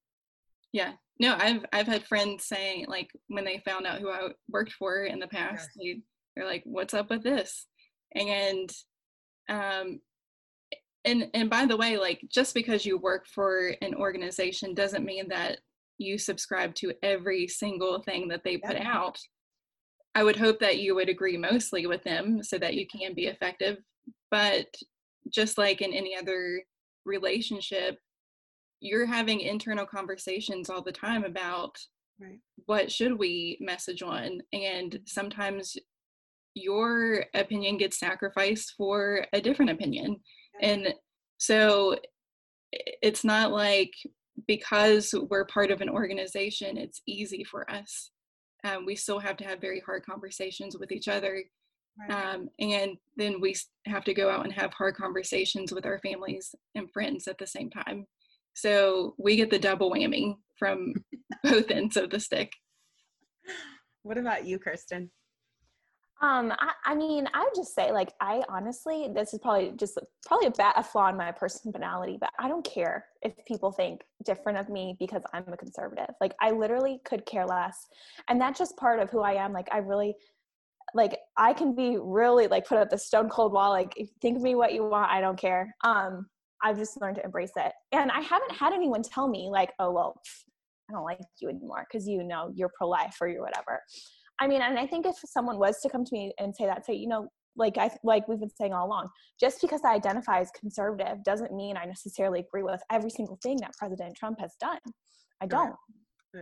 Yeah. 0.73 0.93
No, 1.19 1.37
I've, 1.39 1.65
I've 1.73 1.87
had 1.87 2.05
friends 2.05 2.45
saying 2.45 2.85
like 2.87 3.11
when 3.29 3.47
they 3.47 3.63
found 3.65 3.87
out 3.87 3.99
who 4.01 4.11
I 4.11 4.29
worked 4.51 4.73
for 4.73 5.05
in 5.05 5.19
the 5.19 5.27
past, 5.27 5.71
yes. 5.75 5.97
they, 5.97 6.03
they're 6.37 6.47
like, 6.47 6.63
what's 6.67 6.93
up 6.93 7.09
with 7.09 7.23
this? 7.23 7.67
And, 8.15 8.71
um, 9.49 10.01
and 11.05 11.31
and 11.33 11.49
by 11.49 11.65
the 11.65 11.77
way 11.77 11.97
like 11.97 12.21
just 12.29 12.55
because 12.55 12.85
you 12.85 12.99
work 12.99 13.27
for 13.27 13.73
an 13.83 13.95
organization 13.95 14.75
doesn't 14.75 15.05
mean 15.05 15.29
that 15.29 15.61
you 15.99 16.19
subscribe 16.19 16.75
to 16.77 16.95
every 17.03 17.49
single 17.49 18.01
thing 18.03 18.29
that 18.29 18.43
they 18.45 18.57
put 18.57 18.77
out. 18.77 19.19
I 20.15 20.23
would 20.23 20.37
hope 20.37 20.59
that 20.61 20.79
you 20.79 20.95
would 20.95 21.09
agree 21.09 21.37
mostly 21.37 21.87
with 21.87 22.03
them 22.05 22.43
so 22.43 22.59
that 22.59 22.75
you 22.75 22.87
can 22.87 23.15
be 23.15 23.27
effective. 23.27 23.79
But 24.31 24.67
just 25.33 25.59
like 25.59 25.81
in 25.81 25.93
any 25.93 26.17
other 26.17 26.63
relationship, 27.05 27.99
you're 28.81 29.07
having 29.07 29.41
internal 29.41 29.87
conversations 29.87 30.71
all 30.71 30.83
the 30.83 30.93
time 30.93 31.25
about 31.25 31.77
right. 32.21 32.39
what 32.67 32.91
should 32.91 33.19
we 33.19 33.59
message 33.61 34.03
on. 34.03 34.41
And 34.53 35.01
sometimes 35.07 35.77
your 36.55 37.25
opinion 37.35 37.77
gets 37.77 37.99
sacrificed 37.99 38.75
for 38.77 39.27
a 39.33 39.41
different 39.41 39.73
opinion. 39.73 40.21
And 40.61 40.95
so 41.39 41.97
it's 42.73 43.25
not 43.25 43.53
like 43.53 43.93
because 44.47 45.15
we're 45.31 45.47
part 45.47 45.71
of 45.71 45.81
an 45.81 45.89
organization, 45.89 46.77
it's 46.77 47.03
easy 47.07 47.45
for 47.45 47.71
us. 47.71 48.11
Um, 48.65 48.85
we 48.85 48.97
still 48.97 49.19
have 49.19 49.37
to 49.39 49.45
have 49.45 49.61
very 49.61 49.81
hard 49.81 50.05
conversations 50.05 50.77
with 50.79 50.93
each 50.93 51.09
other. 51.09 51.43
Right. 51.99 52.35
Um, 52.35 52.49
and 52.61 52.97
then 53.17 53.41
we 53.41 53.57
have 53.87 54.05
to 54.05 54.15
go 54.15 54.31
out 54.31 54.45
and 54.45 54.53
have 54.53 54.73
hard 54.73 54.97
conversations 54.97 55.73
with 55.73 55.87
our 55.87 55.99
families 55.99 56.55
and 56.75 56.91
friends 56.93 57.27
at 57.27 57.39
the 57.39 57.47
same 57.47 57.71
time. 57.71 58.07
So 58.55 59.15
we 59.19 59.37
get 59.37 59.51
the 59.51 59.59
double 59.59 59.91
whammy 59.91 60.35
from 60.59 60.95
both 61.45 61.71
ends 61.71 61.97
of 61.97 62.11
the 62.11 62.21
stick. 62.21 62.53
What 64.03 64.19
about 64.19 64.47
you, 64.47 64.59
Kristen? 64.59 65.11
Um, 66.21 66.53
I, 66.59 66.73
I, 66.85 66.95
mean, 66.97 67.29
I 67.33 67.45
would 67.45 67.55
just 67.55 67.75
say, 67.75 67.93
like, 67.93 68.13
I 68.21 68.43
honestly, 68.49 69.09
this 69.15 69.33
is 69.33 69.39
probably 69.39 69.73
just 69.77 69.97
probably 70.27 70.49
a, 70.49 70.51
bad, 70.51 70.75
a 70.77 70.83
flaw 70.83 71.09
in 71.09 71.17
my 71.17 71.31
personality, 71.31 72.19
but 72.21 72.31
I 72.41 72.49
don't 72.49 72.65
care 72.65 73.07
if 73.23 73.33
people 73.47 73.71
think 73.71 74.01
different 74.25 74.59
of 74.59 74.69
me 74.69 74.97
because 74.99 75.23
I'm 75.33 75.45
a 75.53 75.57
conservative. 75.57 76.13
Like, 76.21 76.35
I 76.41 76.51
literally 76.51 77.01
could 77.05 77.25
care 77.25 77.47
less, 77.47 77.87
and 78.29 78.41
that's 78.41 78.59
just 78.59 78.77
part 78.77 78.99
of 78.99 79.11
who 79.11 79.21
I 79.21 79.35
am. 79.35 79.53
Like, 79.53 79.69
I 79.71 79.79
really, 79.79 80.17
like, 80.93 81.17
I 81.37 81.53
can 81.53 81.77
be 81.77 81.99
really 82.01 82.49
like 82.49 82.67
put 82.67 82.79
up 82.79 82.91
the 82.91 82.99
stone 82.99 83.29
cold 83.29 83.53
wall. 83.53 83.71
Like, 83.71 83.95
think 84.21 84.37
of 84.39 84.43
me 84.43 84.57
what 84.57 84.73
you 84.73 84.85
want, 84.85 85.13
I 85.13 85.21
don't 85.21 85.39
care. 85.39 85.73
Um, 85.85 86.27
I've 86.65 86.79
just 86.79 87.01
learned 87.01 87.17
to 87.17 87.25
embrace 87.25 87.53
it, 87.57 87.73
and 87.93 88.11
I 88.11 88.23
haven't 88.23 88.53
had 88.53 88.73
anyone 88.73 89.03
tell 89.03 89.29
me 89.29 89.51
like, 89.53 89.73
oh 89.79 89.93
well, 89.93 90.21
I 90.91 90.95
don't 90.95 91.05
like 91.05 91.21
you 91.41 91.49
anymore 91.49 91.87
because 91.89 92.09
you 92.09 92.25
know 92.25 92.51
you're 92.57 92.71
pro 92.77 92.89
life 92.89 93.17
or 93.21 93.29
you're 93.29 93.43
whatever. 93.43 93.81
I 94.41 94.47
mean, 94.47 94.63
and 94.63 94.79
I 94.79 94.87
think 94.87 95.07
if 95.07 95.17
someone 95.25 95.59
was 95.59 95.81
to 95.81 95.89
come 95.89 96.05
to 96.05 96.15
me 96.15 96.33
and 96.39 96.55
say 96.55 96.67
that, 96.67 96.87
say, 96.87 96.95
you 96.95 97.09
know, 97.09 97.29
like 97.57 97.77
I 97.77 97.91
like 98.05 98.29
we've 98.29 98.39
been 98.39 98.51
saying 98.51 98.73
all 98.73 98.87
along, 98.87 99.09
just 99.41 99.61
because 99.61 99.81
I 99.85 99.95
identify 99.95 100.41
as 100.41 100.51
conservative 100.59 101.25
doesn't 101.25 101.53
mean 101.53 101.77
I 101.77 101.85
necessarily 101.85 102.41
agree 102.41 102.63
with 102.63 102.81
every 102.91 103.11
single 103.11 103.39
thing 103.43 103.57
that 103.61 103.73
President 103.77 104.17
Trump 104.17 104.39
has 104.41 104.55
done. 104.61 104.79
I 105.41 105.47
don't. 105.47 105.75
Yeah. 106.35 106.41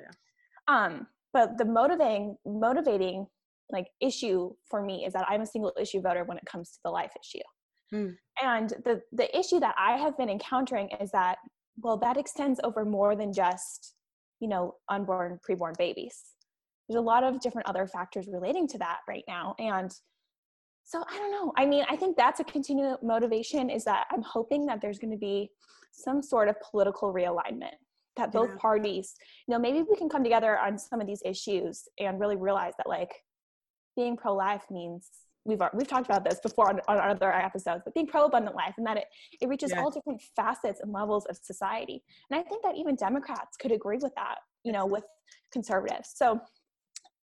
Um, 0.69 1.07
but 1.33 1.57
the 1.59 1.65
motivating 1.65 2.37
motivating 2.45 3.27
like 3.71 3.87
issue 4.01 4.51
for 4.69 4.83
me 4.83 5.05
is 5.07 5.13
that 5.15 5.27
I'm 5.29 5.41
a 5.41 5.47
single 5.47 5.73
issue 5.81 6.01
voter 6.01 6.25
when 6.25 6.37
it 6.37 6.45
comes 6.45 6.73
to 6.73 6.79
the 6.85 6.91
life 6.91 7.13
issue. 7.21 7.43
Hmm. 7.91 8.11
And 8.43 8.71
the 8.85 9.01
the 9.13 9.37
issue 9.37 9.61
that 9.61 9.75
I 9.79 9.97
have 9.97 10.17
been 10.19 10.29
encountering 10.29 10.91
is 11.01 11.11
that 11.13 11.39
well 11.79 11.97
that 11.99 12.17
extends 12.17 12.61
over 12.63 12.85
more 12.85 13.17
than 13.17 13.33
just 13.33 13.95
you 14.41 14.49
know 14.49 14.75
unborn 14.91 15.41
preborn 15.49 15.77
babies 15.79 16.36
there's 16.89 16.99
a 16.99 17.01
lot 17.01 17.25
of 17.25 17.41
different 17.41 17.69
other 17.69 17.87
factors 17.87 18.27
relating 18.29 18.67
to 18.69 18.79
that 18.79 18.99
right 19.09 19.25
now 19.27 19.55
and 19.59 19.93
so 20.85 21.03
i 21.11 21.17
don't 21.17 21.31
know 21.31 21.53
i 21.57 21.67
mean 21.67 21.85
i 21.89 21.97
think 21.97 22.17
that's 22.17 22.41
a 22.41 22.45
continued 22.45 22.97
motivation 23.03 23.71
is 23.71 23.85
that 23.85 24.07
i'm 24.11 24.23
hoping 24.23 24.67
that 24.67 24.81
there's 24.81 24.99
going 24.99 25.11
to 25.11 25.19
be 25.19 25.51
some 25.93 26.23
sort 26.23 26.49
of 26.49 26.57
political 26.61 27.13
realignment 27.13 27.75
that 28.17 28.33
both 28.33 28.51
yeah. 28.51 28.57
parties 28.59 29.15
you 29.47 29.53
know 29.53 29.59
maybe 29.59 29.83
we 29.83 29.97
can 29.97 30.09
come 30.09 30.23
together 30.23 30.59
on 30.59 30.79
some 30.79 31.01
of 31.01 31.07
these 31.07 31.23
issues 31.25 31.85
and 31.99 32.21
really 32.21 32.37
realize 32.37 32.73
that 32.79 32.89
like 32.89 33.13
being 33.97 34.17
pro-life 34.17 34.65
means 34.71 35.09
we've 35.47 35.61
we've 35.75 35.89
talked 35.89 36.07
about 36.07 36.25
this 36.25 36.41
before 36.41 36.69
on, 36.69 36.81
on 36.89 36.99
other 36.99 37.33
episodes 37.33 37.83
but 37.85 37.95
being 37.95 38.07
pro-abundant 38.07 38.55
life 38.55 38.75
and 38.77 38.87
that 38.87 38.97
it, 38.97 39.05
it 39.41 39.49
reaches 39.49 39.71
yeah. 39.71 39.81
all 39.81 39.91
different 39.91 40.21
facets 40.35 40.81
and 40.81 40.93
levels 40.93 41.25
of 41.27 41.37
society 41.37 42.03
and 42.31 42.39
i 42.39 42.43
think 42.43 42.63
that 42.63 42.77
even 42.77 42.95
democrats 42.95 43.57
could 43.57 43.73
agree 43.73 43.99
with 44.03 44.15
that 44.15 44.37
you 44.65 44.73
know 44.73 44.87
with 44.87 45.05
conservatives 45.53 46.13
so 46.15 46.41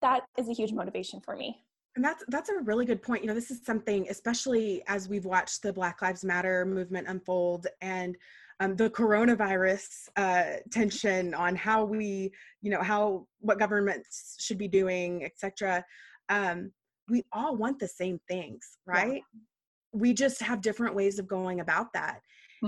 that 0.03 0.23
is 0.37 0.47
a 0.49 0.53
huge 0.53 0.71
motivation 0.71 1.19
for 1.19 1.35
me 1.35 1.57
and 1.95 2.03
that's 2.05 2.23
that's 2.27 2.49
a 2.49 2.59
really 2.61 2.85
good 2.85 3.01
point 3.01 3.23
you 3.23 3.27
know 3.27 3.33
this 3.33 3.49
is 3.49 3.65
something 3.65 4.05
especially 4.09 4.83
as 4.87 5.09
we've 5.09 5.25
watched 5.25 5.63
the 5.63 5.73
black 5.73 6.01
lives 6.01 6.23
matter 6.23 6.65
movement 6.65 7.07
unfold 7.07 7.65
and 7.81 8.15
um, 8.59 8.75
the 8.75 8.89
coronavirus 8.91 10.07
uh, 10.15 10.57
tension 10.71 11.33
on 11.33 11.55
how 11.55 11.83
we 11.83 12.31
you 12.61 12.69
know 12.69 12.81
how 12.81 13.25
what 13.39 13.57
governments 13.57 14.35
should 14.39 14.57
be 14.57 14.67
doing 14.67 15.23
etc 15.25 15.83
um, 16.29 16.71
we 17.09 17.23
all 17.31 17.55
want 17.55 17.79
the 17.79 17.87
same 17.87 18.19
things 18.29 18.77
right 18.85 19.23
yeah. 19.33 19.39
we 19.93 20.13
just 20.13 20.41
have 20.41 20.61
different 20.61 20.95
ways 20.95 21.19
of 21.19 21.27
going 21.27 21.59
about 21.59 21.93
that. 21.93 22.19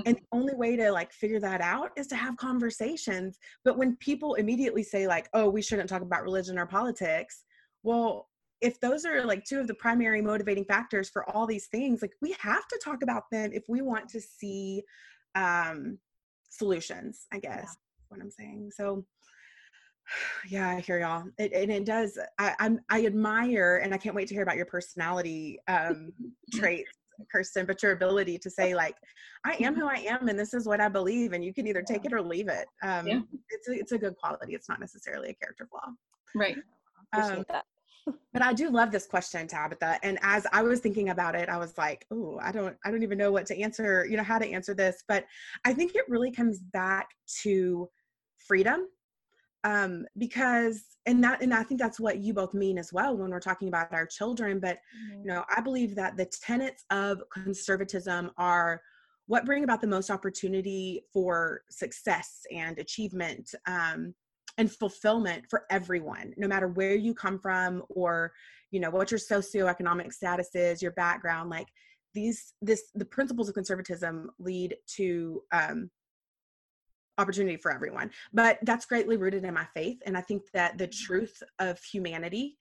And 0.06 0.18
the 0.18 0.24
only 0.32 0.54
way 0.56 0.76
to 0.76 0.92
like 0.92 1.12
figure 1.14 1.40
that 1.40 1.62
out 1.62 1.92
is 1.96 2.08
to 2.08 2.16
have 2.16 2.38
conversations. 2.38 3.40
But 3.64 3.78
when 3.78 3.96
people 3.98 4.36
immediately 4.36 4.84
say, 4.84 5.08
like, 5.08 5.30
oh, 5.34 5.50
we 5.50 5.62
shouldn't 5.62 5.90
talk 5.90 6.02
about 6.02 6.24
religion 6.24 6.58
or 6.58 6.66
politics, 6.66 7.44
well, 7.84 8.30
if 8.62 8.80
those 8.80 9.06
are 9.06 9.26
like 9.26 9.44
two 9.44 9.60
of 9.60 9.68
the 9.68 9.74
primary 9.76 10.22
motivating 10.22 10.66
factors 10.66 11.10
for 11.10 11.30
all 11.30 11.46
these 11.46 11.68
things, 11.68 12.02
like 12.02 12.14
we 12.22 12.36
have 12.40 12.68
to 12.68 12.80
talk 12.84 13.04
about 13.04 13.24
them 13.32 13.52
if 13.54 13.64
we 13.68 13.82
want 13.82 14.10
to 14.10 14.22
see 14.22 14.84
um 15.36 15.98
solutions, 16.50 17.28
I 17.32 17.40
guess. 17.40 17.64
Yeah. 17.64 18.08
What 18.10 18.22
I'm 18.22 18.32
saying. 18.32 18.72
So 18.76 19.06
yeah 20.50 20.70
i 20.70 20.80
hear 20.80 21.00
y'all 21.00 21.24
it, 21.38 21.52
and 21.54 21.72
it 21.72 21.86
does 21.86 22.18
I, 22.38 22.54
I'm, 22.60 22.80
i 22.90 23.06
admire 23.06 23.82
and 23.84 23.94
i 23.94 23.98
can't 23.98 24.16
wait 24.16 24.28
to 24.28 24.34
hear 24.34 24.44
about 24.44 24.56
your 24.56 24.66
personality 24.66 25.60
um 25.68 26.12
traits 26.54 26.92
Kirsten, 27.32 27.66
but 27.66 27.82
your 27.84 27.92
ability 27.92 28.38
to 28.40 28.50
say 28.50 28.76
like, 28.76 28.96
I 29.46 29.54
am 29.62 29.76
who 29.76 29.88
I 29.88 30.06
am, 30.10 30.28
and 30.28 30.38
this 30.38 30.54
is 30.54 30.66
what 30.68 30.82
I 30.82 30.90
believe, 30.90 31.34
and 31.34 31.44
you 31.44 31.54
can 31.54 31.68
either 31.68 31.82
take 31.82 32.06
it 32.06 32.14
or 32.14 32.22
leave 32.22 32.48
it. 32.48 32.68
Um, 32.84 33.08
yeah. 33.08 33.20
It's 33.50 33.68
a, 33.68 33.74
it's 33.74 33.92
a 33.92 33.98
good 33.98 34.16
quality. 34.18 34.54
It's 34.54 34.70
not 34.70 34.80
necessarily 34.80 35.30
a 35.30 35.34
character 35.34 35.68
flaw. 35.70 35.94
Right. 36.34 36.58
Um, 37.14 37.46
but 38.34 38.42
I 38.42 38.54
do 38.54 38.70
love 38.70 38.92
this 38.92 39.08
question, 39.08 39.48
Tabitha. 39.48 40.00
And 40.04 40.20
as 40.22 40.46
I 40.52 40.62
was 40.62 40.80
thinking 40.80 41.10
about 41.10 41.36
it, 41.36 41.50
I 41.50 41.58
was 41.58 41.78
like, 41.78 42.06
"Oh, 42.12 42.40
I 42.42 42.52
don't, 42.52 42.76
I 42.86 42.92
don't 42.92 43.04
even 43.04 43.18
know 43.18 43.32
what 43.32 43.46
to 43.48 43.60
answer. 43.60 44.06
You 44.10 44.18
know, 44.18 44.24
how 44.24 44.38
to 44.38 44.48
answer 44.48 44.74
this." 44.74 45.04
But 45.08 45.26
I 45.64 45.74
think 45.74 45.96
it 45.96 46.06
really 46.08 46.32
comes 46.32 46.60
back 46.60 47.10
to 47.44 47.90
freedom 48.38 48.88
um, 49.66 50.06
because 50.20 50.84
and 51.08 51.22
that 51.24 51.42
and 51.42 51.54
i 51.54 51.64
think 51.64 51.80
that's 51.80 52.00
what 52.00 52.20
you 52.20 52.34
both 52.34 52.54
mean 52.54 52.78
as 52.78 52.94
well 52.94 53.18
when 53.18 53.32
we're 53.32 53.40
talking 53.40 53.68
about 53.68 53.92
our 53.92 54.06
children 54.06 54.60
but 54.60 54.78
mm-hmm. 54.78 55.22
you 55.22 55.26
know 55.26 55.44
i 55.56 55.60
believe 55.60 55.96
that 55.96 56.16
the 56.16 56.26
tenets 56.42 56.86
of 56.92 57.22
conservatism 57.34 58.32
are 58.38 58.80
what 59.28 59.46
bring 59.46 59.64
about 59.64 59.82
the 59.82 59.88
most 59.88 60.12
opportunity 60.12 61.02
for 61.12 61.62
success 61.70 62.42
and 62.52 62.78
achievement 62.78 63.54
um, 63.68 64.14
and 64.58 64.72
fulfillment 64.72 65.44
for 65.50 65.64
everyone 65.70 66.32
no 66.38 66.48
matter 66.48 66.68
where 66.68 66.96
you 66.96 67.14
come 67.14 67.40
from 67.40 67.84
or 67.90 68.32
you 68.72 68.80
know 68.80 68.92
what 68.92 69.12
your 69.12 69.20
socioeconomic 69.20 70.14
status 70.14 70.50
is 70.54 70.82
your 70.82 70.92
background 70.92 71.50
like 71.50 71.68
these 72.14 72.54
this 72.62 72.84
the 72.94 73.06
principles 73.06 73.50
of 73.50 73.56
conservatism 73.56 74.30
lead 74.40 74.76
to 74.88 75.42
um, 75.52 75.90
opportunity 77.18 77.58
for 77.58 77.72
everyone. 77.72 78.12
But 78.34 78.60
that's 78.64 78.86
greatly 78.86 79.18
rooted 79.18 79.46
in 79.46 79.54
my 79.54 79.68
faith. 79.74 80.02
And 80.06 80.18
I 80.18 80.22
think 80.22 80.44
that 80.54 80.78
the 80.78 80.88
mm-hmm. 80.88 81.06
truth 81.06 81.42
of 81.60 81.82
humanity, 81.84 82.58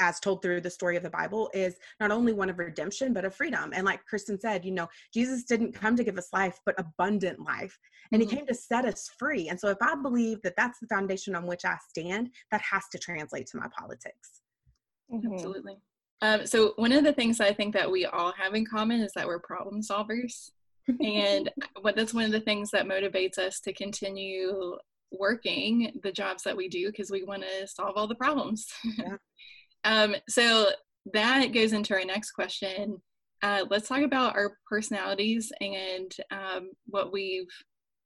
as 0.00 0.18
told 0.18 0.42
through 0.42 0.60
the 0.60 0.70
story 0.70 0.96
of 0.96 1.02
the 1.02 1.10
Bible, 1.10 1.50
is 1.54 1.76
not 2.00 2.10
only 2.10 2.32
one 2.32 2.50
of 2.50 2.58
redemption, 2.58 3.12
but 3.12 3.24
of 3.24 3.34
freedom. 3.34 3.72
And 3.74 3.84
like 3.84 4.04
Kristen 4.04 4.40
said, 4.40 4.64
you 4.64 4.72
know, 4.72 4.88
Jesus 5.12 5.44
didn't 5.44 5.72
come 5.72 5.96
to 5.96 6.04
give 6.04 6.18
us 6.18 6.32
life, 6.32 6.58
but 6.66 6.74
abundant 6.78 7.40
life. 7.40 7.78
And 8.12 8.20
mm-hmm. 8.20 8.30
he 8.30 8.36
came 8.36 8.46
to 8.46 8.54
set 8.54 8.84
us 8.84 9.08
free. 9.18 9.48
And 9.48 9.58
so 9.58 9.68
if 9.68 9.78
I 9.80 9.94
believe 9.94 10.42
that 10.42 10.56
that's 10.56 10.80
the 10.80 10.88
foundation 10.88 11.34
on 11.34 11.46
which 11.46 11.64
I 11.64 11.76
stand, 11.88 12.30
that 12.50 12.60
has 12.60 12.84
to 12.92 12.98
translate 12.98 13.46
to 13.48 13.58
my 13.58 13.68
politics. 13.76 14.42
Mm-hmm. 15.12 15.32
Absolutely. 15.32 15.76
Um, 16.22 16.46
so 16.46 16.72
one 16.76 16.92
of 16.92 17.04
the 17.04 17.12
things 17.12 17.40
I 17.40 17.52
think 17.52 17.74
that 17.74 17.90
we 17.90 18.06
all 18.06 18.32
have 18.32 18.54
in 18.54 18.64
common 18.64 19.00
is 19.00 19.12
that 19.14 19.26
we're 19.26 19.40
problem 19.40 19.82
solvers 19.82 20.50
and 21.00 21.50
what 21.80 21.96
that's 21.96 22.14
one 22.14 22.24
of 22.24 22.32
the 22.32 22.40
things 22.40 22.70
that 22.70 22.86
motivates 22.86 23.38
us 23.38 23.60
to 23.60 23.72
continue 23.72 24.76
working 25.12 25.92
the 26.02 26.12
jobs 26.12 26.42
that 26.42 26.56
we 26.56 26.68
do 26.68 26.90
because 26.90 27.10
we 27.10 27.22
want 27.22 27.42
to 27.42 27.66
solve 27.66 27.96
all 27.96 28.06
the 28.06 28.14
problems. 28.14 28.66
Yeah. 28.98 29.16
um, 29.84 30.16
so 30.28 30.70
that 31.12 31.52
goes 31.52 31.72
into 31.72 31.94
our 31.94 32.04
next 32.04 32.32
question. 32.32 33.00
Uh, 33.42 33.64
let's 33.68 33.88
talk 33.88 34.02
about 34.02 34.36
our 34.36 34.56
personalities 34.68 35.52
and 35.60 36.14
um, 36.30 36.70
what 36.86 37.12
we've 37.12 37.50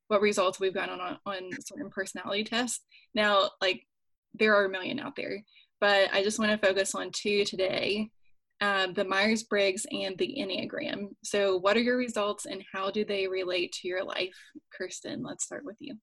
what 0.08 0.22
results 0.22 0.58
we've 0.58 0.74
gotten 0.74 1.00
on 1.00 1.18
on 1.26 1.50
certain 1.64 1.90
personality 1.90 2.42
tests. 2.42 2.80
Now, 3.14 3.50
like 3.60 3.82
there 4.34 4.54
are 4.54 4.64
a 4.64 4.70
million 4.70 4.98
out 4.98 5.16
there, 5.16 5.42
but 5.80 6.12
I 6.12 6.22
just 6.22 6.38
want 6.38 6.50
to 6.50 6.66
focus 6.66 6.94
on 6.94 7.10
two 7.12 7.44
today 7.44 8.10
um, 8.60 8.92
the 8.94 9.04
Myers 9.04 9.44
Briggs 9.44 9.86
and 9.90 10.16
the 10.18 10.36
Enneagram. 10.38 11.08
So, 11.22 11.56
what 11.58 11.76
are 11.76 11.82
your 11.82 11.96
results 11.96 12.46
and 12.46 12.62
how 12.72 12.90
do 12.90 13.04
they 13.04 13.28
relate 13.28 13.72
to 13.80 13.88
your 13.88 14.04
life? 14.04 14.36
Kirsten, 14.76 15.22
let's 15.22 15.44
start 15.44 15.64
with 15.64 15.76
you. 15.80 15.94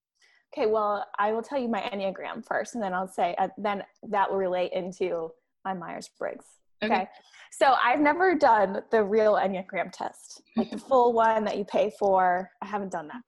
Okay, 0.55 0.67
well, 0.67 1.05
I 1.19 1.33
will 1.33 1.41
tell 1.41 1.59
you 1.59 1.67
my 1.67 1.81
Enneagram 1.81 2.45
first, 2.45 2.75
and 2.75 2.83
then 2.83 2.93
I'll 2.93 3.07
say, 3.07 3.35
uh, 3.37 3.49
then 3.57 3.83
that 4.09 4.29
will 4.29 4.37
relate 4.37 4.71
into 4.71 5.29
my 5.65 5.73
Myers 5.73 6.09
Briggs. 6.17 6.45
Okay. 6.81 6.93
okay. 6.93 7.09
So, 7.51 7.75
I've 7.83 7.99
never 7.99 8.35
done 8.35 8.81
the 8.89 9.03
real 9.03 9.33
Enneagram 9.33 9.91
test, 9.91 10.41
like 10.55 10.71
the 10.71 10.77
full 10.89 11.13
one 11.13 11.43
that 11.45 11.57
you 11.57 11.65
pay 11.65 11.91
for. 11.99 12.49
I 12.61 12.67
haven't 12.67 12.91
done 12.91 13.07
that. 13.07 13.21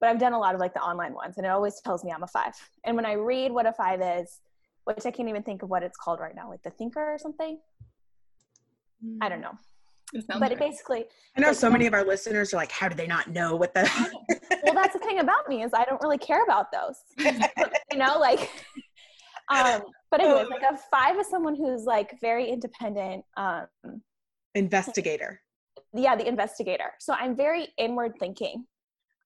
But 0.00 0.10
I've 0.10 0.18
done 0.18 0.32
a 0.32 0.38
lot 0.38 0.54
of 0.54 0.60
like 0.60 0.74
the 0.74 0.80
online 0.82 1.14
ones, 1.14 1.36
and 1.36 1.46
it 1.46 1.50
always 1.50 1.80
tells 1.80 2.02
me 2.02 2.10
I'm 2.10 2.24
a 2.24 2.26
five. 2.26 2.54
And 2.84 2.96
when 2.96 3.06
I 3.06 3.12
read 3.12 3.52
what 3.52 3.66
a 3.66 3.72
five 3.72 4.00
is, 4.02 4.40
which 4.84 5.06
I 5.06 5.12
can't 5.12 5.28
even 5.28 5.44
think 5.44 5.62
of 5.62 5.70
what 5.70 5.84
it's 5.84 5.96
called 5.96 6.18
right 6.18 6.34
now, 6.34 6.50
like 6.50 6.62
the 6.64 6.70
thinker 6.70 7.00
or 7.00 7.18
something, 7.18 7.60
I 9.20 9.28
don't 9.28 9.40
know. 9.40 9.56
But 10.28 10.40
right. 10.40 10.52
it 10.52 10.58
basically 10.58 11.06
I 11.36 11.40
know 11.40 11.48
like, 11.48 11.56
so 11.56 11.70
many 11.70 11.86
of 11.86 11.94
our 11.94 12.04
listeners 12.04 12.52
are 12.52 12.58
like, 12.58 12.70
how 12.70 12.88
do 12.88 12.94
they 12.94 13.06
not 13.06 13.28
know 13.28 13.56
what 13.56 13.72
the 13.72 13.90
Well 14.64 14.74
that's 14.74 14.92
the 14.92 14.98
thing 14.98 15.20
about 15.20 15.48
me 15.48 15.62
is 15.62 15.72
I 15.74 15.84
don't 15.84 16.02
really 16.02 16.18
care 16.18 16.44
about 16.44 16.66
those. 16.70 16.96
you 17.90 17.98
know, 17.98 18.18
like 18.18 18.50
um 19.48 19.82
but 20.10 20.20
anyways, 20.20 20.48
like 20.50 20.62
a 20.62 20.76
five 20.90 21.18
is 21.18 21.28
someone 21.28 21.54
who's 21.54 21.84
like 21.84 22.20
very 22.20 22.50
independent, 22.50 23.24
um 23.36 23.66
investigator. 24.54 25.40
Yeah, 25.94 26.16
the 26.16 26.26
investigator. 26.26 26.92
So 27.00 27.14
I'm 27.14 27.36
very 27.36 27.68
inward 27.78 28.12
thinking. 28.18 28.66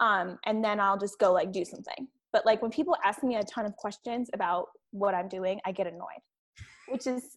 Um, 0.01 0.39
and 0.45 0.65
then 0.65 0.79
I'll 0.79 0.99
just 0.99 1.19
go 1.19 1.33
like 1.33 1.53
do 1.53 1.65
something. 1.65 2.09
But 2.33 2.45
like 2.45 2.61
when 2.63 2.71
people 2.71 2.97
ask 3.05 3.23
me 3.23 3.37
a 3.37 3.43
ton 3.43 3.67
of 3.67 3.75
questions 3.77 4.29
about 4.35 4.67
what 4.91 5.15
I'm 5.15 5.29
doing, 5.29 5.61
I 5.65 5.73
get 5.73 5.87
annoyed. 5.87 6.23
Which 6.89 7.07
is 7.07 7.37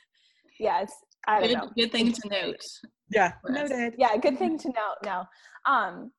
yeah, 0.60 0.82
it's 0.82 0.94
I 1.28 1.40
don't 1.40 1.48
good, 1.48 1.58
know. 1.58 1.70
Good 1.76 1.92
thing 1.92 2.12
to 2.12 2.28
note. 2.28 2.64
Yeah, 3.10 3.32
noted. 3.48 3.94
Yeah, 3.98 4.16
good 4.16 4.38
thing 4.38 4.58
to 4.58 4.68
note. 4.68 4.96
No, 5.04 5.24
um, 5.66 6.10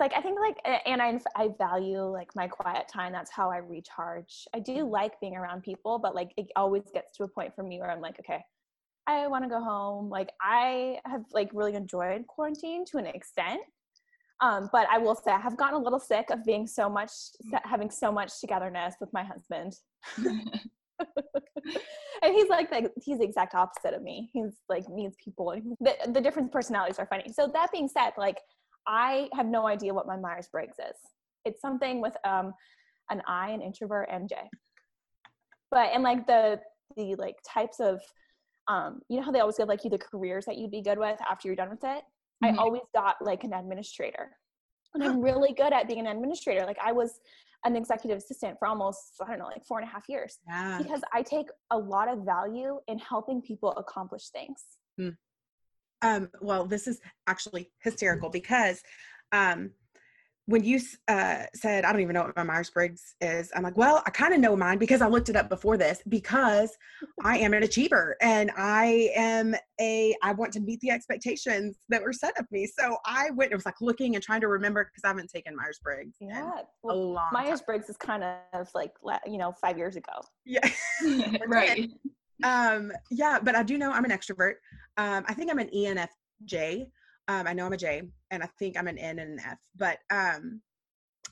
like 0.00 0.12
I 0.16 0.20
think 0.20 0.38
like 0.40 0.56
and 0.86 1.00
I 1.00 1.18
I 1.36 1.50
value 1.58 2.00
like 2.00 2.28
my 2.34 2.48
quiet 2.48 2.88
time. 2.88 3.12
That's 3.12 3.30
how 3.30 3.50
I 3.50 3.58
recharge. 3.58 4.46
I 4.54 4.60
do 4.60 4.72
mm-hmm. 4.72 4.90
like 4.90 5.20
being 5.20 5.36
around 5.36 5.62
people, 5.62 5.98
but 5.98 6.14
like 6.14 6.32
it 6.36 6.46
always 6.56 6.84
gets 6.92 7.16
to 7.16 7.24
a 7.24 7.28
point 7.28 7.54
for 7.54 7.62
me 7.62 7.78
where 7.78 7.90
I'm 7.90 8.00
like, 8.00 8.18
okay, 8.20 8.42
I 9.06 9.26
want 9.26 9.44
to 9.44 9.50
go 9.50 9.62
home. 9.62 10.08
Like 10.08 10.30
I 10.40 10.98
have 11.04 11.24
like 11.32 11.50
really 11.52 11.74
enjoyed 11.74 12.26
quarantine 12.26 12.84
to 12.86 12.98
an 12.98 13.06
extent. 13.06 13.60
Um, 14.42 14.68
but 14.70 14.86
I 14.90 14.98
will 14.98 15.14
say 15.14 15.30
I 15.30 15.40
have 15.40 15.56
gotten 15.56 15.80
a 15.80 15.82
little 15.82 16.00
sick 16.00 16.28
of 16.30 16.44
being 16.44 16.66
so 16.66 16.90
much 16.90 17.10
having 17.64 17.90
so 17.90 18.12
much 18.12 18.32
togetherness 18.40 18.96
with 19.00 19.10
my 19.12 19.24
husband. 19.24 19.74
and 20.98 22.34
he's 22.34 22.48
like 22.48 22.70
the, 22.70 22.90
he's 23.02 23.18
the 23.18 23.24
exact 23.24 23.54
opposite 23.54 23.94
of 23.94 24.02
me. 24.02 24.30
He's 24.32 24.52
like 24.68 24.88
needs 24.88 25.16
people. 25.22 25.54
The, 25.80 25.96
the 26.08 26.20
different 26.20 26.52
personalities 26.52 26.98
are 26.98 27.06
funny. 27.06 27.32
So 27.32 27.50
that 27.52 27.72
being 27.72 27.88
said, 27.88 28.12
like 28.16 28.38
I 28.86 29.28
have 29.34 29.46
no 29.46 29.66
idea 29.66 29.92
what 29.92 30.06
my 30.06 30.16
Myers 30.16 30.48
Briggs 30.50 30.78
is. 30.78 30.96
It's 31.44 31.60
something 31.60 32.00
with 32.00 32.16
um 32.24 32.52
an 33.10 33.22
I, 33.26 33.50
an 33.50 33.62
introvert, 33.62 34.08
MJ. 34.10 34.32
But 35.70 35.90
and 35.92 36.02
like 36.02 36.26
the 36.26 36.60
the 36.96 37.14
like 37.16 37.36
types 37.46 37.80
of 37.80 38.00
um 38.68 39.00
you 39.08 39.18
know 39.18 39.22
how 39.24 39.32
they 39.32 39.40
always 39.40 39.56
give 39.56 39.68
like 39.68 39.84
you 39.84 39.90
the 39.90 39.98
careers 39.98 40.44
that 40.46 40.56
you'd 40.56 40.70
be 40.70 40.82
good 40.82 40.98
with 40.98 41.18
after 41.28 41.48
you're 41.48 41.56
done 41.56 41.70
with 41.70 41.84
it. 41.84 42.02
Mm-hmm. 42.44 42.58
I 42.58 42.62
always 42.62 42.82
got 42.94 43.16
like 43.20 43.44
an 43.44 43.52
administrator. 43.52 44.30
And 44.94 45.04
I'm 45.04 45.20
really 45.20 45.52
good 45.52 45.72
at 45.72 45.86
being 45.86 46.00
an 46.00 46.06
administrator. 46.06 46.64
Like 46.64 46.78
I 46.82 46.92
was 46.92 47.20
an 47.64 47.76
executive 47.76 48.18
assistant 48.18 48.58
for 48.58 48.68
almost 48.68 49.14
i 49.22 49.28
don't 49.28 49.38
know 49.38 49.46
like 49.46 49.64
four 49.64 49.78
and 49.78 49.88
a 49.88 49.90
half 49.90 50.08
years 50.08 50.38
yeah. 50.46 50.78
because 50.78 51.00
i 51.12 51.22
take 51.22 51.48
a 51.70 51.78
lot 51.78 52.08
of 52.08 52.20
value 52.20 52.78
in 52.86 52.98
helping 52.98 53.42
people 53.42 53.72
accomplish 53.72 54.28
things 54.28 54.64
hmm. 54.96 55.10
um, 56.02 56.28
well 56.40 56.64
this 56.64 56.86
is 56.86 57.00
actually 57.26 57.70
hysterical 57.80 58.30
because 58.30 58.82
um, 59.32 59.70
when 60.46 60.62
you 60.62 60.80
uh, 61.08 61.42
said, 61.54 61.84
I 61.84 61.92
don't 61.92 62.00
even 62.00 62.14
know 62.14 62.22
what 62.22 62.36
my 62.36 62.44
Myers 62.44 62.70
Briggs 62.70 63.16
is, 63.20 63.50
I'm 63.54 63.64
like, 63.64 63.76
well, 63.76 64.02
I 64.06 64.10
kind 64.10 64.32
of 64.32 64.38
know 64.38 64.56
mine 64.56 64.78
because 64.78 65.02
I 65.02 65.08
looked 65.08 65.28
it 65.28 65.34
up 65.34 65.48
before 65.48 65.76
this 65.76 66.00
because 66.08 66.76
I 67.24 67.38
am 67.38 67.52
an 67.52 67.64
achiever 67.64 68.16
and 68.22 68.52
I 68.56 69.10
am 69.16 69.56
a, 69.80 70.14
I 70.22 70.32
want 70.32 70.52
to 70.52 70.60
meet 70.60 70.80
the 70.80 70.90
expectations 70.90 71.78
that 71.88 72.00
were 72.00 72.12
set 72.12 72.38
of 72.38 72.46
me. 72.52 72.66
So 72.66 72.96
I 73.04 73.30
went, 73.30 73.50
it 73.50 73.56
was 73.56 73.66
like 73.66 73.80
looking 73.80 74.14
and 74.14 74.22
trying 74.22 74.40
to 74.42 74.48
remember 74.48 74.84
because 74.84 75.02
I 75.04 75.08
haven't 75.08 75.30
taken 75.30 75.56
Myers 75.56 75.80
Briggs. 75.82 76.16
Yeah. 76.20 76.60
Well, 76.84 77.20
Myers 77.32 77.60
Briggs 77.60 77.88
is 77.88 77.96
kind 77.96 78.22
of 78.22 78.68
like, 78.72 78.92
you 79.26 79.38
know, 79.38 79.52
five 79.60 79.76
years 79.76 79.96
ago. 79.96 80.12
Yeah. 80.44 80.68
right. 81.48 81.90
Um, 82.44 82.92
yeah, 83.10 83.38
but 83.42 83.56
I 83.56 83.64
do 83.64 83.78
know 83.78 83.90
I'm 83.90 84.04
an 84.04 84.12
extrovert. 84.12 84.54
Um, 84.96 85.24
I 85.26 85.34
think 85.34 85.50
I'm 85.50 85.58
an 85.58 85.70
ENFJ. 85.74 86.86
Um, 87.28 87.46
I 87.46 87.52
know 87.52 87.66
I'm 87.66 87.72
a 87.72 87.76
J, 87.76 88.02
and 88.30 88.42
I 88.42 88.48
think 88.58 88.78
I'm 88.78 88.88
an 88.88 88.98
N 88.98 89.18
and 89.18 89.32
an 89.32 89.40
F. 89.44 89.58
But 89.76 89.98
um, 90.10 90.60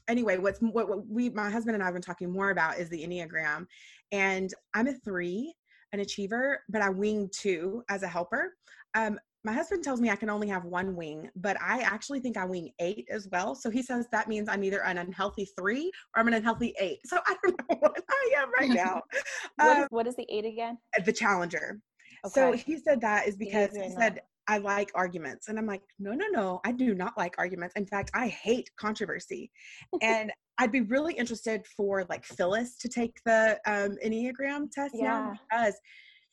anyway, 0.08 0.38
what's 0.38 0.58
what, 0.60 0.88
what 0.88 1.06
we, 1.06 1.30
my 1.30 1.50
husband 1.50 1.74
and 1.74 1.82
I 1.82 1.86
have 1.86 1.94
been 1.94 2.02
talking 2.02 2.30
more 2.30 2.50
about 2.50 2.78
is 2.78 2.88
the 2.88 3.04
Enneagram, 3.04 3.66
and 4.12 4.52
I'm 4.74 4.88
a 4.88 4.94
three, 5.04 5.54
an 5.92 6.00
achiever, 6.00 6.60
but 6.68 6.82
I 6.82 6.88
wing 6.88 7.30
two 7.32 7.82
as 7.88 8.02
a 8.02 8.08
helper. 8.08 8.54
Um, 8.94 9.18
my 9.44 9.52
husband 9.52 9.84
tells 9.84 10.00
me 10.00 10.08
I 10.08 10.16
can 10.16 10.30
only 10.30 10.48
have 10.48 10.64
one 10.64 10.96
wing, 10.96 11.28
but 11.36 11.60
I 11.60 11.80
actually 11.80 12.20
think 12.20 12.38
I 12.38 12.46
wing 12.46 12.70
eight 12.80 13.06
as 13.10 13.28
well. 13.30 13.54
So 13.54 13.68
he 13.68 13.82
says 13.82 14.06
that 14.10 14.26
means 14.26 14.48
I'm 14.48 14.64
either 14.64 14.82
an 14.84 14.96
unhealthy 14.96 15.46
three 15.58 15.92
or 16.16 16.20
I'm 16.20 16.28
an 16.28 16.34
unhealthy 16.34 16.74
eight. 16.80 17.00
So 17.04 17.18
I 17.26 17.36
don't 17.42 17.60
know 17.68 17.76
what 17.80 18.02
I 18.08 18.34
am 18.38 18.50
right 18.58 18.70
now. 18.70 19.02
what, 19.56 19.76
is, 19.76 19.82
um, 19.82 19.88
what 19.90 20.06
is 20.06 20.16
the 20.16 20.26
eight 20.30 20.46
again? 20.46 20.78
The 21.04 21.12
challenger. 21.12 21.78
Okay. 22.24 22.32
So 22.32 22.52
he 22.52 22.78
said 22.78 23.02
that 23.02 23.28
is 23.28 23.36
because 23.36 23.76
he 23.76 23.90
said 23.90 24.22
I 24.48 24.58
like 24.58 24.90
arguments. 24.94 25.48
And 25.48 25.58
I'm 25.58 25.66
like, 25.66 25.82
no, 25.98 26.12
no, 26.12 26.26
no, 26.30 26.60
I 26.64 26.72
do 26.72 26.94
not 26.94 27.16
like 27.16 27.34
arguments. 27.38 27.74
In 27.76 27.86
fact, 27.86 28.10
I 28.14 28.28
hate 28.28 28.70
controversy. 28.76 29.50
and 30.02 30.32
I'd 30.58 30.72
be 30.72 30.82
really 30.82 31.14
interested 31.14 31.66
for 31.76 32.04
like 32.08 32.24
Phyllis 32.24 32.76
to 32.78 32.88
take 32.88 33.16
the 33.24 33.58
um, 33.66 33.96
Enneagram 34.04 34.70
test 34.70 34.94
yeah. 34.96 35.04
now 35.04 35.32
because 35.50 35.74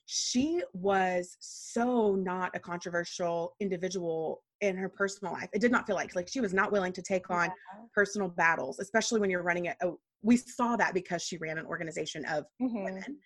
she 0.06 0.62
was 0.74 1.38
so 1.40 2.16
not 2.16 2.52
a 2.54 2.60
controversial 2.60 3.56
individual 3.60 4.44
in 4.60 4.78
her 4.78 4.90
personal 4.90 5.34
life. 5.34 5.50
It 5.54 5.62
did 5.62 5.72
not 5.72 5.88
feel 5.88 5.96
like 5.96 6.16
like 6.16 6.28
she 6.28 6.42
was 6.42 6.54
not 6.54 6.72
willing 6.72 6.94
to 6.94 7.02
take 7.02 7.30
on 7.30 7.46
yeah. 7.46 7.86
personal 7.96 8.28
battles, 8.28 8.80
especially 8.80 9.20
when 9.20 9.30
you're 9.30 9.42
running 9.42 9.66
it. 9.66 9.78
Oh, 9.82 10.00
we 10.22 10.38
saw 10.38 10.76
that 10.76 10.94
because 10.94 11.24
she 11.24 11.38
ran 11.38 11.58
an 11.58 11.66
organization 11.66 12.26
of 12.26 12.46
mm-hmm. 12.62 12.84
women. 12.84 13.18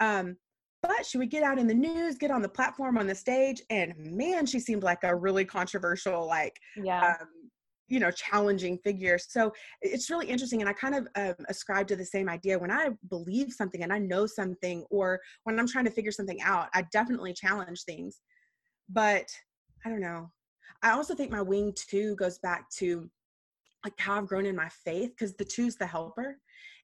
Um, 0.00 0.36
but 0.86 1.04
she 1.04 1.18
would 1.18 1.30
get 1.30 1.42
out 1.42 1.58
in 1.58 1.66
the 1.66 1.74
news, 1.74 2.16
get 2.16 2.30
on 2.30 2.42
the 2.42 2.48
platform 2.48 2.98
on 2.98 3.06
the 3.06 3.14
stage, 3.14 3.62
and 3.70 3.94
man, 3.96 4.46
she 4.46 4.60
seemed 4.60 4.82
like 4.82 5.02
a 5.02 5.14
really 5.14 5.44
controversial, 5.44 6.26
like, 6.26 6.58
yeah. 6.76 7.16
Um, 7.20 7.28
you 7.88 8.00
know, 8.00 8.10
challenging 8.10 8.76
figure. 8.78 9.16
So 9.16 9.52
it's 9.80 10.10
really 10.10 10.26
interesting. 10.26 10.60
And 10.60 10.68
I 10.68 10.72
kind 10.72 10.96
of 10.96 11.06
um, 11.14 11.46
ascribe 11.48 11.86
to 11.86 11.94
the 11.94 12.04
same 12.04 12.28
idea. 12.28 12.58
When 12.58 12.72
I 12.72 12.88
believe 13.10 13.52
something 13.52 13.84
and 13.84 13.92
I 13.92 13.98
know 14.00 14.26
something, 14.26 14.84
or 14.90 15.20
when 15.44 15.56
I'm 15.56 15.68
trying 15.68 15.84
to 15.84 15.92
figure 15.92 16.10
something 16.10 16.42
out, 16.42 16.66
I 16.74 16.82
definitely 16.90 17.32
challenge 17.32 17.84
things. 17.84 18.20
But 18.88 19.28
I 19.84 19.88
don't 19.88 20.00
know. 20.00 20.32
I 20.82 20.90
also 20.90 21.14
think 21.14 21.30
my 21.30 21.42
wing 21.42 21.74
two 21.76 22.16
goes 22.16 22.38
back 22.38 22.68
to 22.78 23.08
like 23.84 23.94
how 23.98 24.16
I've 24.16 24.26
grown 24.26 24.46
in 24.46 24.56
my 24.56 24.68
faith 24.84 25.10
because 25.10 25.34
the 25.34 25.44
two's 25.44 25.76
the 25.76 25.86
helper. 25.86 26.38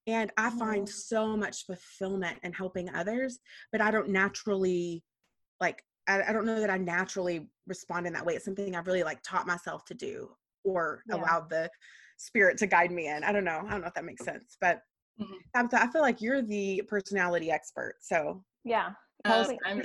And 0.06 0.32
I 0.36 0.50
find 0.50 0.88
so 0.88 1.36
much 1.36 1.64
fulfillment 1.64 2.38
in 2.42 2.52
helping 2.52 2.92
others, 2.92 3.38
but 3.70 3.80
I 3.80 3.90
don't 3.90 4.08
naturally 4.08 5.04
like 5.60 5.82
I, 6.08 6.22
I, 6.22 6.32
don't 6.32 6.44
know 6.44 6.58
that 6.58 6.70
I 6.70 6.78
naturally 6.78 7.48
respond 7.68 8.08
in 8.08 8.12
that 8.14 8.26
way. 8.26 8.34
It's 8.34 8.44
something 8.44 8.74
I've 8.74 8.88
really 8.88 9.04
like 9.04 9.22
taught 9.22 9.46
myself 9.46 9.84
to 9.86 9.94
do 9.94 10.30
or 10.64 11.04
yeah. 11.08 11.16
allowed 11.16 11.48
the 11.48 11.70
spirit 12.16 12.58
to 12.58 12.66
guide 12.66 12.90
me 12.90 13.08
in. 13.08 13.22
I 13.22 13.30
don't 13.30 13.44
know. 13.44 13.62
I 13.64 13.70
don't 13.70 13.82
know 13.82 13.86
if 13.86 13.94
that 13.94 14.04
makes 14.04 14.24
sense, 14.24 14.56
but 14.60 14.80
mm-hmm. 15.20 15.66
I 15.72 15.86
feel 15.88 16.02
like 16.02 16.20
you're 16.20 16.42
the 16.42 16.82
personality 16.88 17.52
expert. 17.52 17.94
So 18.00 18.42
yeah, 18.64 18.90
um, 19.24 19.46
I'm 19.64 19.82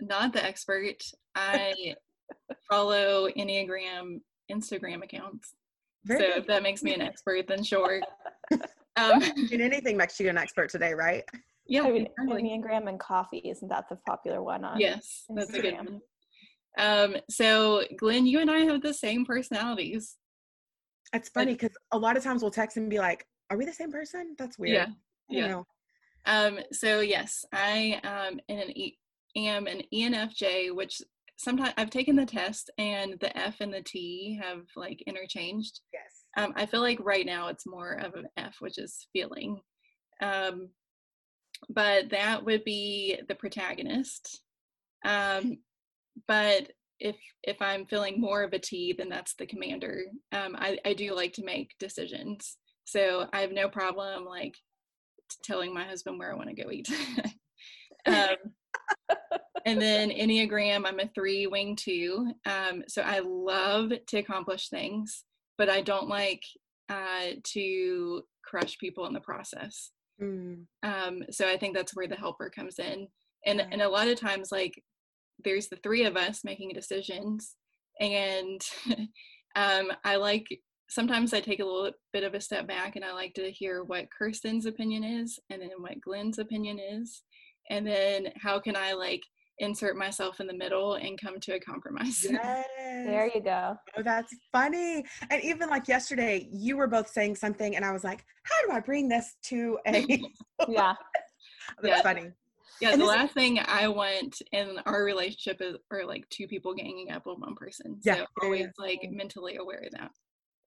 not 0.00 0.32
the 0.32 0.44
expert. 0.44 0.96
I 1.34 1.94
follow 2.70 3.28
Enneagram 3.28 4.20
Instagram 4.50 5.02
accounts. 5.02 5.54
Very 6.04 6.20
so 6.20 6.26
good. 6.28 6.38
if 6.38 6.46
that 6.48 6.62
makes 6.62 6.82
me 6.82 6.94
an 6.94 7.00
expert, 7.00 7.46
then 7.46 7.62
sure. 7.62 8.00
Um, 8.96 9.22
anything 9.52 9.96
makes 9.96 10.18
you 10.20 10.28
an 10.28 10.38
expert 10.38 10.70
today, 10.70 10.94
right? 10.94 11.24
Yeah, 11.66 11.82
I 11.82 11.90
mean, 11.90 12.08
exactly. 12.18 12.42
Enneagram 12.42 12.88
and 12.88 12.98
coffee 12.98 13.38
isn't 13.38 13.68
that 13.68 13.88
the 13.88 13.96
popular 14.06 14.42
one 14.42 14.64
on? 14.64 14.80
Yes, 14.80 15.24
Instagram. 15.30 15.36
that's 15.36 15.54
a 15.54 15.62
good 15.62 15.74
one. 15.74 16.00
Um, 16.78 17.16
so 17.30 17.82
Glenn, 17.98 18.26
you 18.26 18.40
and 18.40 18.50
I 18.50 18.60
have 18.60 18.82
the 18.82 18.94
same 18.94 19.24
personalities. 19.24 20.16
It's 21.12 21.28
funny 21.28 21.52
because 21.52 21.76
a 21.92 21.98
lot 21.98 22.16
of 22.16 22.24
times 22.24 22.42
we'll 22.42 22.50
text 22.50 22.76
and 22.76 22.88
be 22.88 22.98
like, 22.98 23.26
are 23.50 23.58
we 23.58 23.66
the 23.66 23.72
same 23.72 23.92
person? 23.92 24.34
That's 24.38 24.58
weird. 24.58 24.88
Yeah. 25.28 25.46
Yeah. 25.46 25.62
Um, 26.24 26.60
so 26.72 27.00
yes, 27.00 27.44
I 27.52 28.00
um, 28.04 28.40
an 28.48 28.70
e- 28.76 28.96
am 29.36 29.66
an 29.66 29.82
ENFJ, 29.92 30.74
which 30.74 31.02
sometimes 31.36 31.74
I've 31.76 31.90
taken 31.90 32.16
the 32.16 32.26
test 32.26 32.70
and 32.78 33.18
the 33.20 33.36
F 33.36 33.56
and 33.60 33.72
the 33.72 33.82
T 33.82 34.40
have 34.42 34.62
like 34.76 35.02
interchanged. 35.06 35.80
Yes. 35.92 36.21
Um, 36.36 36.52
I 36.56 36.66
feel 36.66 36.80
like 36.80 36.98
right 37.02 37.26
now 37.26 37.48
it's 37.48 37.66
more 37.66 37.92
of 37.92 38.14
an 38.14 38.26
F, 38.36 38.56
which 38.60 38.78
is 38.78 39.06
feeling. 39.12 39.60
Um, 40.20 40.70
but 41.68 42.10
that 42.10 42.44
would 42.44 42.64
be 42.64 43.18
the 43.28 43.34
protagonist. 43.34 44.40
Um, 45.04 45.58
but 46.26 46.70
if 47.00 47.16
if 47.42 47.60
I'm 47.60 47.86
feeling 47.86 48.20
more 48.20 48.42
of 48.42 48.52
a 48.52 48.58
T, 48.58 48.94
then 48.96 49.08
that's 49.08 49.34
the 49.34 49.46
commander. 49.46 50.02
Um, 50.30 50.56
I, 50.56 50.78
I 50.84 50.92
do 50.94 51.14
like 51.14 51.32
to 51.34 51.44
make 51.44 51.74
decisions, 51.78 52.56
so 52.84 53.26
I 53.32 53.40
have 53.40 53.52
no 53.52 53.68
problem 53.68 54.24
like 54.24 54.54
telling 55.42 55.74
my 55.74 55.84
husband 55.84 56.18
where 56.18 56.32
I 56.32 56.36
want 56.36 56.48
to 56.50 56.62
go 56.62 56.70
eat. 56.70 56.88
um, 58.06 58.36
and 59.66 59.80
then 59.80 60.10
Enneagram, 60.10 60.86
I'm 60.86 61.00
a 61.00 61.08
three 61.08 61.46
wing 61.46 61.76
two. 61.76 62.32
Um, 62.46 62.84
so 62.88 63.02
I 63.02 63.20
love 63.20 63.92
to 64.08 64.18
accomplish 64.18 64.68
things, 64.68 65.24
but 65.62 65.70
I 65.70 65.80
don't 65.80 66.08
like 66.08 66.42
uh, 66.88 67.36
to 67.52 68.22
crush 68.44 68.76
people 68.78 69.06
in 69.06 69.12
the 69.12 69.20
process. 69.20 69.92
Mm. 70.20 70.64
Um, 70.82 71.22
so 71.30 71.48
I 71.48 71.56
think 71.56 71.76
that's 71.76 71.94
where 71.94 72.08
the 72.08 72.16
helper 72.16 72.50
comes 72.50 72.80
in. 72.80 73.06
And, 73.46 73.60
yeah. 73.60 73.68
and 73.70 73.80
a 73.80 73.88
lot 73.88 74.08
of 74.08 74.18
times, 74.18 74.50
like, 74.50 74.74
there's 75.44 75.68
the 75.68 75.78
three 75.84 76.04
of 76.04 76.16
us 76.16 76.40
making 76.42 76.72
decisions. 76.74 77.54
And 78.00 78.60
um, 79.54 79.92
I 80.04 80.16
like, 80.16 80.48
sometimes 80.90 81.32
I 81.32 81.38
take 81.38 81.60
a 81.60 81.64
little 81.64 81.92
bit 82.12 82.24
of 82.24 82.34
a 82.34 82.40
step 82.40 82.66
back 82.66 82.96
and 82.96 83.04
I 83.04 83.12
like 83.12 83.34
to 83.34 83.48
hear 83.52 83.84
what 83.84 84.08
Kirsten's 84.10 84.66
opinion 84.66 85.04
is 85.04 85.38
and 85.48 85.62
then 85.62 85.70
what 85.78 86.00
Glenn's 86.00 86.40
opinion 86.40 86.80
is. 86.80 87.22
And 87.70 87.86
then 87.86 88.32
how 88.42 88.58
can 88.58 88.74
I, 88.74 88.94
like, 88.94 89.22
insert 89.62 89.96
myself 89.96 90.40
in 90.40 90.46
the 90.46 90.54
middle 90.54 90.94
and 90.94 91.18
come 91.18 91.40
to 91.40 91.54
a 91.54 91.60
compromise. 91.60 92.26
Yes. 92.42 92.66
There 93.06 93.30
you 93.34 93.40
go. 93.40 93.76
Oh, 93.96 94.02
that's 94.02 94.34
funny. 94.52 95.04
And 95.30 95.42
even 95.42 95.68
like 95.68 95.88
yesterday, 95.88 96.48
you 96.52 96.76
were 96.76 96.86
both 96.86 97.08
saying 97.08 97.36
something, 97.36 97.74
and 97.74 97.84
I 97.84 97.92
was 97.92 98.04
like, 98.04 98.24
how 98.44 98.66
do 98.66 98.72
I 98.72 98.80
bring 98.80 99.08
this 99.08 99.34
to 99.44 99.78
a. 99.86 100.00
yeah. 100.68 100.94
that's 101.80 101.84
yeah. 101.84 102.02
funny. 102.02 102.30
Yeah, 102.80 102.92
and 102.92 103.00
the 103.00 103.06
last 103.06 103.34
thing 103.34 103.60
I 103.66 103.88
want 103.88 104.40
in 104.52 104.78
our 104.86 105.04
relationship 105.04 105.60
is 105.60 105.76
are 105.90 106.04
like 106.04 106.28
two 106.30 106.46
people 106.48 106.74
ganging 106.74 107.10
up 107.10 107.26
on 107.26 107.40
one 107.40 107.54
person. 107.54 107.96
So 108.02 108.14
yeah, 108.14 108.24
always 108.42 108.62
yeah. 108.62 108.66
like 108.78 109.00
mentally 109.10 109.56
aware 109.56 109.84
of 109.86 109.92
that. 109.92 110.10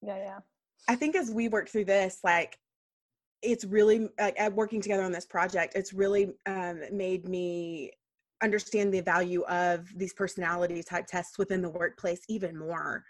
Yeah, 0.02 0.18
yeah. 0.18 0.40
I 0.88 0.96
think 0.96 1.16
as 1.16 1.32
we 1.32 1.50
work 1.50 1.70
through 1.70 1.86
this, 1.86 2.20
like 2.24 2.58
it's 3.42 3.66
really 3.66 4.10
like 4.20 4.38
working 4.54 4.82
together 4.82 5.04
on 5.04 5.12
this 5.12 5.26
project, 5.26 5.76
it's 5.76 5.94
really 5.94 6.32
um, 6.46 6.82
made 6.92 7.28
me 7.28 7.92
understand 8.44 8.94
the 8.94 9.02
value 9.02 9.44
of 9.44 9.88
these 9.96 10.14
personality 10.14 10.84
type 10.84 11.06
tests 11.08 11.38
within 11.38 11.62
the 11.62 11.70
workplace 11.70 12.22
even 12.28 12.58
more 12.58 13.04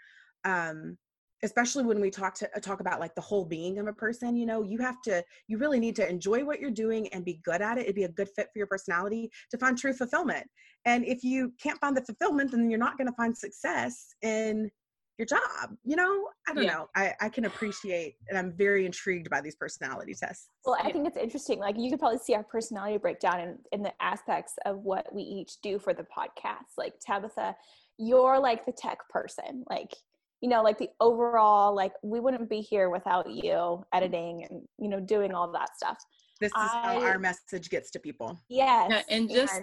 um, 0.44 0.96
especially 1.42 1.84
when 1.84 2.00
we 2.00 2.10
talk 2.10 2.34
to 2.34 2.48
talk 2.62 2.80
about 2.80 2.98
like 2.98 3.14
the 3.14 3.20
whole 3.20 3.44
being 3.44 3.78
of 3.78 3.86
a 3.86 3.92
person 3.92 4.36
you 4.36 4.46
know 4.46 4.62
you 4.62 4.78
have 4.78 5.00
to 5.02 5.22
you 5.48 5.58
really 5.58 5.78
need 5.78 5.94
to 5.96 6.08
enjoy 6.08 6.44
what 6.44 6.60
you're 6.60 6.70
doing 6.70 7.08
and 7.08 7.24
be 7.24 7.40
good 7.44 7.60
at 7.60 7.78
it. 7.78 7.82
It'd 7.82 7.94
be 7.94 8.04
a 8.04 8.08
good 8.08 8.28
fit 8.34 8.48
for 8.52 8.58
your 8.58 8.66
personality 8.66 9.30
to 9.50 9.58
find 9.58 9.76
true 9.76 9.92
fulfillment. 9.92 10.46
And 10.84 11.04
if 11.04 11.22
you 11.22 11.52
can't 11.62 11.78
find 11.78 11.96
the 11.96 12.04
fulfillment 12.04 12.52
then 12.52 12.70
you're 12.70 12.78
not 12.78 12.96
going 12.96 13.08
to 13.08 13.16
find 13.16 13.36
success 13.36 14.06
in 14.22 14.70
your 15.18 15.26
job 15.26 15.76
you 15.84 15.96
know? 15.96 16.28
I 16.48 16.54
don't 16.54 16.64
yeah. 16.64 16.72
know 16.72 16.88
I, 16.94 17.14
I 17.20 17.28
can 17.28 17.46
appreciate 17.46 18.16
and 18.28 18.38
i'm 18.38 18.52
very 18.52 18.86
intrigued 18.86 19.30
by 19.30 19.40
these 19.40 19.56
personality 19.56 20.14
tests. 20.14 20.48
Well 20.64 20.76
i 20.82 20.90
think 20.90 21.06
it's 21.06 21.16
interesting 21.16 21.58
like 21.58 21.76
you 21.78 21.90
could 21.90 21.98
probably 21.98 22.18
see 22.18 22.34
our 22.34 22.44
personality 22.44 22.98
breakdown 22.98 23.40
in, 23.40 23.58
in 23.72 23.82
the 23.82 23.92
aspects 24.00 24.54
of 24.64 24.78
what 24.78 25.12
we 25.14 25.22
each 25.22 25.60
do 25.62 25.78
for 25.78 25.94
the 25.94 26.04
podcast. 26.04 26.76
Like 26.76 26.94
tabitha 27.04 27.56
you're 27.98 28.38
like 28.38 28.66
the 28.66 28.72
tech 28.72 28.98
person 29.08 29.64
like 29.70 29.94
you 30.40 30.48
know 30.48 30.62
like 30.62 30.78
the 30.78 30.88
overall 31.00 31.74
like 31.74 31.92
we 32.02 32.20
wouldn't 32.20 32.48
be 32.48 32.60
here 32.60 32.90
without 32.90 33.30
you 33.30 33.82
editing 33.94 34.46
and 34.48 34.62
you 34.78 34.88
know 34.88 35.00
doing 35.00 35.32
all 35.32 35.50
that 35.52 35.76
stuff. 35.76 35.98
This 36.40 36.48
is 36.48 36.54
I, 36.56 36.94
how 36.94 37.00
our 37.02 37.18
message 37.18 37.70
gets 37.70 37.90
to 37.92 37.98
people. 37.98 38.38
Yes 38.48 38.88
yeah, 38.90 39.02
and 39.08 39.30
just 39.30 39.62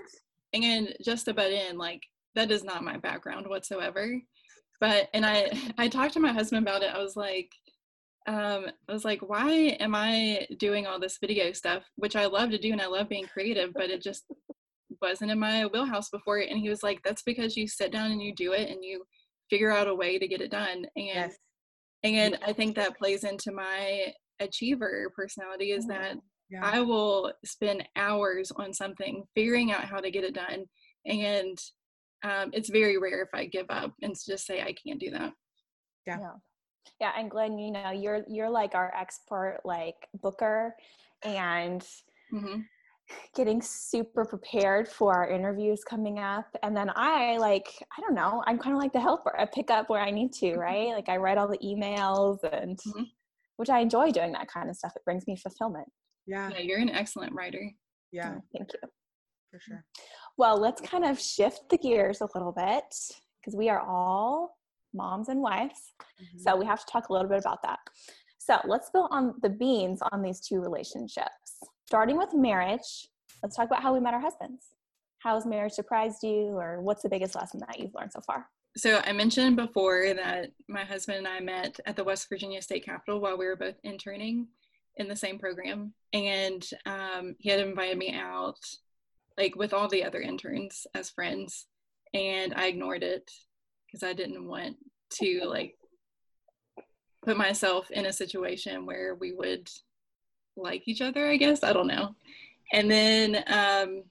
and, 0.54 0.64
and 0.64 0.96
just 1.04 1.26
to 1.26 1.34
butt 1.34 1.52
in 1.52 1.78
like 1.78 2.02
that 2.36 2.50
is 2.50 2.64
not 2.64 2.84
my 2.84 2.98
background 2.98 3.48
whatsoever 3.48 4.20
but 4.80 5.10
and 5.14 5.26
i 5.26 5.50
i 5.78 5.88
talked 5.88 6.14
to 6.14 6.20
my 6.20 6.32
husband 6.32 6.68
about 6.68 6.84
it. 6.84 6.94
I 6.94 7.02
was 7.02 7.16
like 7.16 7.52
um 8.26 8.68
i 8.88 8.94
was 8.94 9.04
like 9.04 9.20
why 9.22 9.52
am 9.82 9.94
i 9.94 10.48
doing 10.58 10.88
all 10.88 11.00
this 11.00 11.18
video 11.20 11.52
stuff? 11.52 11.84
Which 11.96 12.16
i 12.16 12.26
love 12.26 12.52
to 12.52 12.58
do 12.58 12.72
and 12.72 12.82
i 12.82 12.88
love 12.88 13.10
being 13.10 13.28
creative 13.28 13.74
but 13.74 13.90
it 13.90 14.02
just 14.02 14.26
wasn't 15.02 15.32
in 15.32 15.40
my 15.40 15.66
wheelhouse 15.66 16.10
before. 16.10 16.38
And 16.38 16.60
he 16.60 16.70
was 16.70 16.84
like 16.84 17.02
that's 17.04 17.24
because 17.24 17.58
you 17.58 17.68
sit 17.68 17.92
down 17.92 18.12
and 18.12 18.22
you 18.22 18.34
do 18.34 18.54
it 18.54 18.70
and 18.70 18.84
you 18.84 19.04
figure 19.50 19.72
out 19.72 19.88
a 19.88 19.96
way 19.96 20.18
to 20.18 20.28
get 20.28 20.42
it 20.42 20.52
done. 20.52 20.86
And 20.96 21.06
yes. 21.06 21.36
and 22.04 22.38
i 22.46 22.54
think 22.54 22.76
that 22.76 22.98
plays 22.98 23.24
into 23.24 23.52
my 23.52 24.14
achiever 24.40 25.12
personality 25.16 25.72
is 25.72 25.86
that 25.88 26.16
yeah. 26.50 26.62
i 26.64 26.80
will 26.80 27.32
spend 27.46 27.88
hours 27.96 28.52
on 28.56 28.74
something 28.74 29.24
figuring 29.36 29.72
out 29.72 29.86
how 29.86 30.00
to 30.00 30.12
get 30.12 30.24
it 30.24 30.34
done 30.34 30.66
and 31.06 31.58
um, 32.24 32.52
it's 32.54 32.70
very 32.70 32.98
rare 32.98 33.22
if 33.22 33.30
I 33.34 33.46
give 33.46 33.68
up 33.70 33.94
and 34.02 34.16
just 34.26 34.46
say 34.46 34.62
I 34.62 34.74
can't 34.74 35.00
do 35.00 35.12
that. 35.12 35.34
Yeah. 36.08 36.18
yeah. 36.20 36.34
Yeah, 37.00 37.12
and 37.18 37.30
Glenn, 37.30 37.58
you 37.58 37.72
know, 37.72 37.92
you're 37.92 38.24
you're 38.28 38.50
like 38.50 38.76
our 38.76 38.94
expert 38.96 39.62
like 39.66 39.96
booker 40.22 40.76
and 41.24 41.82
mm-hmm. 42.34 42.60
getting 43.36 43.62
super 43.62 44.26
prepared 44.26 44.88
for 44.88 45.14
our 45.14 45.30
interviews 45.30 45.84
coming 45.84 46.20
up. 46.20 46.46
And 46.62 46.76
then 46.76 46.92
I 46.96 47.38
like, 47.38 47.68
I 47.98 48.02
don't 48.02 48.16
know, 48.16 48.44
I'm 48.48 48.58
kind 48.58 48.76
of 48.76 48.82
like 48.82 48.94
the 48.94 49.02
helper. 49.02 49.38
I 49.40 49.46
pick 49.46 49.72
up 49.72 49.90
where 49.90 50.02
I 50.02 50.12
need 50.12 50.34
to, 50.34 50.48
mm-hmm. 50.48 50.60
right? 50.60 50.88
Like 50.90 51.10
I 51.10 51.18
write 51.18 51.38
all 51.38 51.48
the 51.48 51.58
emails 51.60 52.40
and 52.44 52.78
mm-hmm. 52.78 53.04
which 53.58 53.70
I 53.70 53.80
enjoy 53.80 54.12
doing 54.12 54.34
that 54.34 54.48
kind 54.48 54.70
of 54.70 54.76
stuff. 54.76 54.94
It 54.96 55.06
brings 55.06 55.26
me 55.28 55.36
fulfillment. 55.36 55.88
Yeah. 56.26 56.50
Yeah, 56.52 56.60
you're 56.60 56.80
an 56.80 56.90
excellent 56.90 57.34
writer. 57.34 57.72
Yeah. 58.12 58.36
Thank 58.56 58.74
you. 58.74 58.90
For 59.54 59.60
sure. 59.60 59.86
Well, 60.36 60.58
let's 60.60 60.82
kind 60.82 61.06
of 61.06 61.20
shift 61.20 61.70
the 61.70 61.78
gears 61.78 62.22
a 62.22 62.28
little 62.34 62.52
bit 62.52 62.84
because 63.40 63.56
we 63.56 63.70
are 63.70 63.82
all 63.82 64.58
moms 64.96 65.30
and 65.30 65.42
wives. 65.42 65.94
Mm-hmm. 66.20 66.40
So 66.40 66.56
we 66.56 66.66
have 66.66 66.80
to 66.80 66.92
talk 66.92 67.10
a 67.10 67.14
little 67.14 67.30
bit 67.30 67.38
about 67.38 67.62
that. 67.62 67.78
So 68.40 68.58
let's 68.66 68.90
go 68.90 69.08
on 69.12 69.36
the 69.44 69.50
beans 69.50 70.00
on 70.12 70.24
these 70.24 70.42
two 70.42 70.60
relationships. 70.60 71.60
Starting 71.86 72.18
with 72.18 72.34
marriage, 72.34 73.08
let's 73.44 73.56
talk 73.56 73.68
about 73.68 73.84
how 73.84 73.94
we 73.94 74.00
met 74.00 74.16
our 74.16 74.20
husbands. 74.20 74.64
How 75.20 75.36
has 75.36 75.46
marriage 75.46 75.74
surprised 75.74 76.24
you, 76.24 76.58
or 76.58 76.82
what's 76.82 77.04
the 77.04 77.10
biggest 77.10 77.36
lesson 77.36 77.60
that 77.60 77.80
you've 77.80 77.94
learned 77.94 78.12
so 78.12 78.22
far? 78.22 78.48
So 78.76 79.02
I 79.06 79.12
mentioned 79.12 79.56
before 79.56 80.16
that 80.16 80.50
my 80.68 80.84
husband 80.84 81.20
and 81.20 81.28
I 81.28 81.40
met 81.42 81.80
at 81.86 81.96
the 81.96 82.04
West 82.04 82.28
Virginia 82.28 82.60
State 82.60 82.86
Capitol 82.86 83.20
while 83.20 83.38
we 83.38 83.46
were 83.46 83.56
both 83.56 83.76
interning 83.84 84.48
in 84.98 85.08
the 85.08 85.16
same 85.16 85.38
program, 85.38 85.94
and 86.12 86.68
um, 86.86 87.36
he 87.40 87.50
had 87.50 87.60
invited 87.60 88.00
me 88.00 88.14
out 88.14 88.58
like 89.38 89.56
with 89.56 89.74
all 89.74 89.88
the 89.88 90.04
other 90.04 90.22
interns 90.22 90.86
as 90.96 91.10
friends 91.10 91.68
and 92.14 92.54
i 92.56 92.68
ignored 92.68 93.04
it 93.04 93.30
because 93.86 94.04
i 94.08 94.14
didn't 94.14 94.48
want 94.48 94.76
to 95.10 95.42
like 95.46 95.76
put 97.24 97.38
myself 97.38 97.90
in 97.92 98.06
a 98.06 98.14
situation 98.14 98.86
where 98.86 99.16
we 99.16 99.32
would 99.32 99.70
like 100.56 100.88
each 100.88 101.02
other 101.02 101.28
i 101.28 101.38
guess. 101.38 101.64
I 101.64 101.74
don't 101.74 101.88
know. 101.88 102.16
And 102.72 102.90
then 102.90 103.44
um 103.48 104.04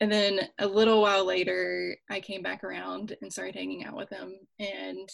and 0.00 0.12
then 0.12 0.40
a 0.58 0.66
little 0.66 1.00
while 1.00 1.24
later 1.24 1.96
i 2.10 2.20
came 2.20 2.42
back 2.42 2.62
around 2.64 3.16
and 3.22 3.32
started 3.32 3.54
hanging 3.54 3.84
out 3.84 3.96
with 3.96 4.10
him 4.10 4.34
and 4.58 5.08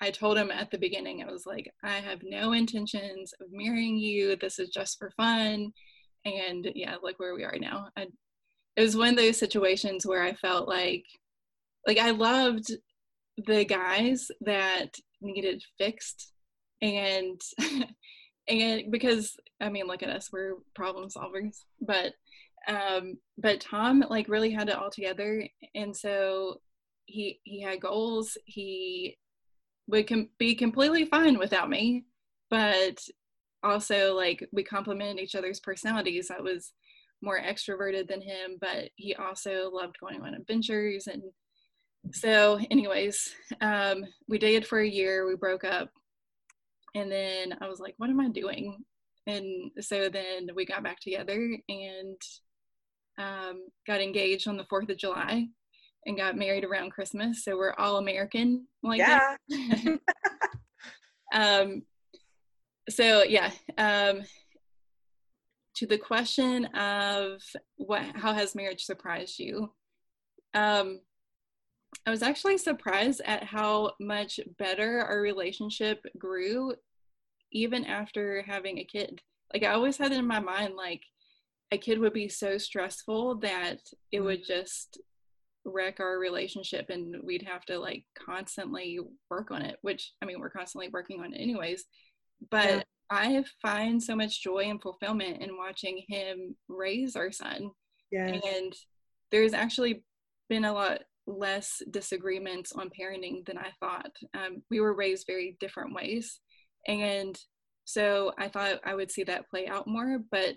i 0.00 0.10
told 0.10 0.38
him 0.38 0.50
at 0.50 0.70
the 0.70 0.78
beginning 0.78 1.22
i 1.22 1.30
was 1.30 1.44
like 1.44 1.70
i 1.84 1.96
have 1.96 2.20
no 2.22 2.52
intentions 2.52 3.34
of 3.40 3.48
marrying 3.52 3.98
you. 3.98 4.36
This 4.36 4.58
is 4.58 4.70
just 4.70 4.98
for 4.98 5.10
fun. 5.10 5.72
And 6.24 6.70
yeah 6.74 6.96
like 7.02 7.18
where 7.18 7.34
we 7.34 7.44
are 7.44 7.56
now. 7.60 7.88
I 7.96 8.06
it 8.76 8.82
was 8.82 8.96
one 8.96 9.10
of 9.10 9.16
those 9.16 9.38
situations 9.38 10.06
where 10.06 10.22
I 10.22 10.34
felt 10.34 10.68
like 10.68 11.04
like 11.86 11.98
I 11.98 12.10
loved 12.10 12.70
the 13.46 13.64
guys 13.64 14.30
that 14.42 14.94
needed 15.20 15.62
fixed 15.78 16.32
and 16.80 17.40
and 18.48 18.90
because 18.90 19.36
I 19.60 19.68
mean 19.68 19.86
look 19.86 20.02
at 20.02 20.10
us 20.10 20.30
we're 20.32 20.54
problem 20.74 21.08
solvers 21.08 21.58
but 21.80 22.12
um 22.68 23.18
but 23.38 23.60
Tom 23.60 24.04
like 24.08 24.28
really 24.28 24.50
had 24.50 24.68
it 24.68 24.76
all 24.76 24.90
together. 24.90 25.46
And 25.74 25.96
so 25.96 26.60
he 27.06 27.40
he 27.42 27.60
had 27.60 27.80
goals. 27.80 28.38
He 28.44 29.18
would 29.88 30.06
com- 30.08 30.30
be 30.38 30.54
completely 30.54 31.04
fine 31.04 31.38
without 31.38 31.68
me 31.68 32.04
but 32.50 33.02
also 33.62 34.14
like 34.14 34.46
we 34.52 34.62
complemented 34.62 35.18
each 35.18 35.34
other's 35.34 35.58
personalities. 35.58 36.30
I 36.30 36.40
was 36.40 36.72
more 37.22 37.40
extroverted 37.40 38.08
than 38.08 38.20
him, 38.20 38.58
but 38.60 38.90
he 38.96 39.14
also 39.14 39.70
loved 39.70 39.98
going 40.00 40.20
on 40.22 40.34
adventures. 40.34 41.06
And 41.06 41.22
so, 42.12 42.58
anyways, 42.70 43.34
um, 43.60 44.04
we 44.28 44.38
dated 44.38 44.66
for 44.66 44.80
a 44.80 44.88
year, 44.88 45.26
we 45.26 45.36
broke 45.36 45.64
up. 45.64 45.88
And 46.94 47.10
then 47.10 47.56
I 47.60 47.68
was 47.68 47.80
like, 47.80 47.94
what 47.96 48.10
am 48.10 48.20
I 48.20 48.28
doing? 48.28 48.84
and 49.26 49.70
so 49.80 50.08
then 50.08 50.48
we 50.54 50.64
got 50.64 50.82
back 50.82 51.00
together 51.00 51.56
and 51.68 52.20
um, 53.18 53.66
got 53.86 54.00
engaged 54.00 54.48
on 54.48 54.56
the 54.56 54.64
4th 54.64 54.90
of 54.90 54.96
July 54.96 55.46
and 56.06 56.16
got 56.16 56.36
married 56.36 56.64
around 56.64 56.90
Christmas. 56.90 57.44
So 57.44 57.56
we're 57.56 57.74
all 57.74 57.98
American 57.98 58.66
like 58.82 58.98
yeah. 58.98 59.36
that. 59.48 59.98
um, 61.34 61.82
so 62.90 63.22
yeah, 63.22 63.50
um, 63.78 64.22
to 65.76 65.86
the 65.86 65.98
question 65.98 66.66
of 66.66 67.40
what, 67.76 68.02
how 68.14 68.32
has 68.32 68.54
marriage 68.54 68.84
surprised 68.84 69.38
you? 69.38 69.72
Um, 70.54 71.00
I 72.06 72.10
was 72.10 72.22
actually 72.22 72.58
surprised 72.58 73.20
at 73.24 73.44
how 73.44 73.92
much 74.00 74.40
better 74.58 75.00
our 75.00 75.20
relationship 75.20 76.04
grew 76.18 76.74
even 77.52 77.84
after 77.84 78.42
having 78.42 78.78
a 78.78 78.84
kid. 78.84 79.20
Like 79.52 79.62
I 79.62 79.72
always 79.72 79.98
had 79.98 80.12
it 80.12 80.18
in 80.18 80.26
my 80.26 80.40
mind 80.40 80.74
like 80.74 81.02
a 81.70 81.78
kid 81.78 81.98
would 81.98 82.12
be 82.12 82.28
so 82.28 82.58
stressful 82.58 83.36
that 83.36 83.78
it 84.10 84.20
would 84.20 84.42
mm-hmm. 84.42 84.52
just 84.60 85.00
wreck 85.64 86.00
our 86.00 86.18
relationship 86.18 86.90
and 86.90 87.16
we'd 87.22 87.42
have 87.42 87.64
to 87.66 87.78
like 87.78 88.04
constantly 88.18 88.98
work 89.30 89.50
on 89.50 89.62
it, 89.62 89.78
which 89.82 90.12
I 90.20 90.26
mean 90.26 90.40
we're 90.40 90.50
constantly 90.50 90.88
working 90.88 91.20
on 91.20 91.32
it 91.32 91.38
anyways. 91.38 91.84
But 92.50 92.68
yeah. 92.68 92.82
I 93.10 93.44
find 93.60 94.02
so 94.02 94.16
much 94.16 94.42
joy 94.42 94.64
and 94.64 94.80
fulfillment 94.80 95.42
in 95.42 95.56
watching 95.56 96.02
him 96.08 96.56
raise 96.68 97.16
our 97.16 97.30
son. 97.30 97.70
Yes. 98.10 98.40
And 98.44 98.72
there's 99.30 99.54
actually 99.54 100.04
been 100.48 100.64
a 100.64 100.72
lot 100.72 101.00
less 101.26 101.82
disagreements 101.90 102.72
on 102.72 102.90
parenting 102.90 103.44
than 103.46 103.58
I 103.58 103.70
thought. 103.80 104.10
Um, 104.34 104.62
we 104.70 104.80
were 104.80 104.94
raised 104.94 105.26
very 105.26 105.56
different 105.60 105.94
ways. 105.94 106.40
And 106.86 107.38
so 107.84 108.32
I 108.38 108.48
thought 108.48 108.80
I 108.84 108.94
would 108.94 109.10
see 109.10 109.24
that 109.24 109.48
play 109.48 109.66
out 109.66 109.86
more. 109.86 110.18
But 110.30 110.56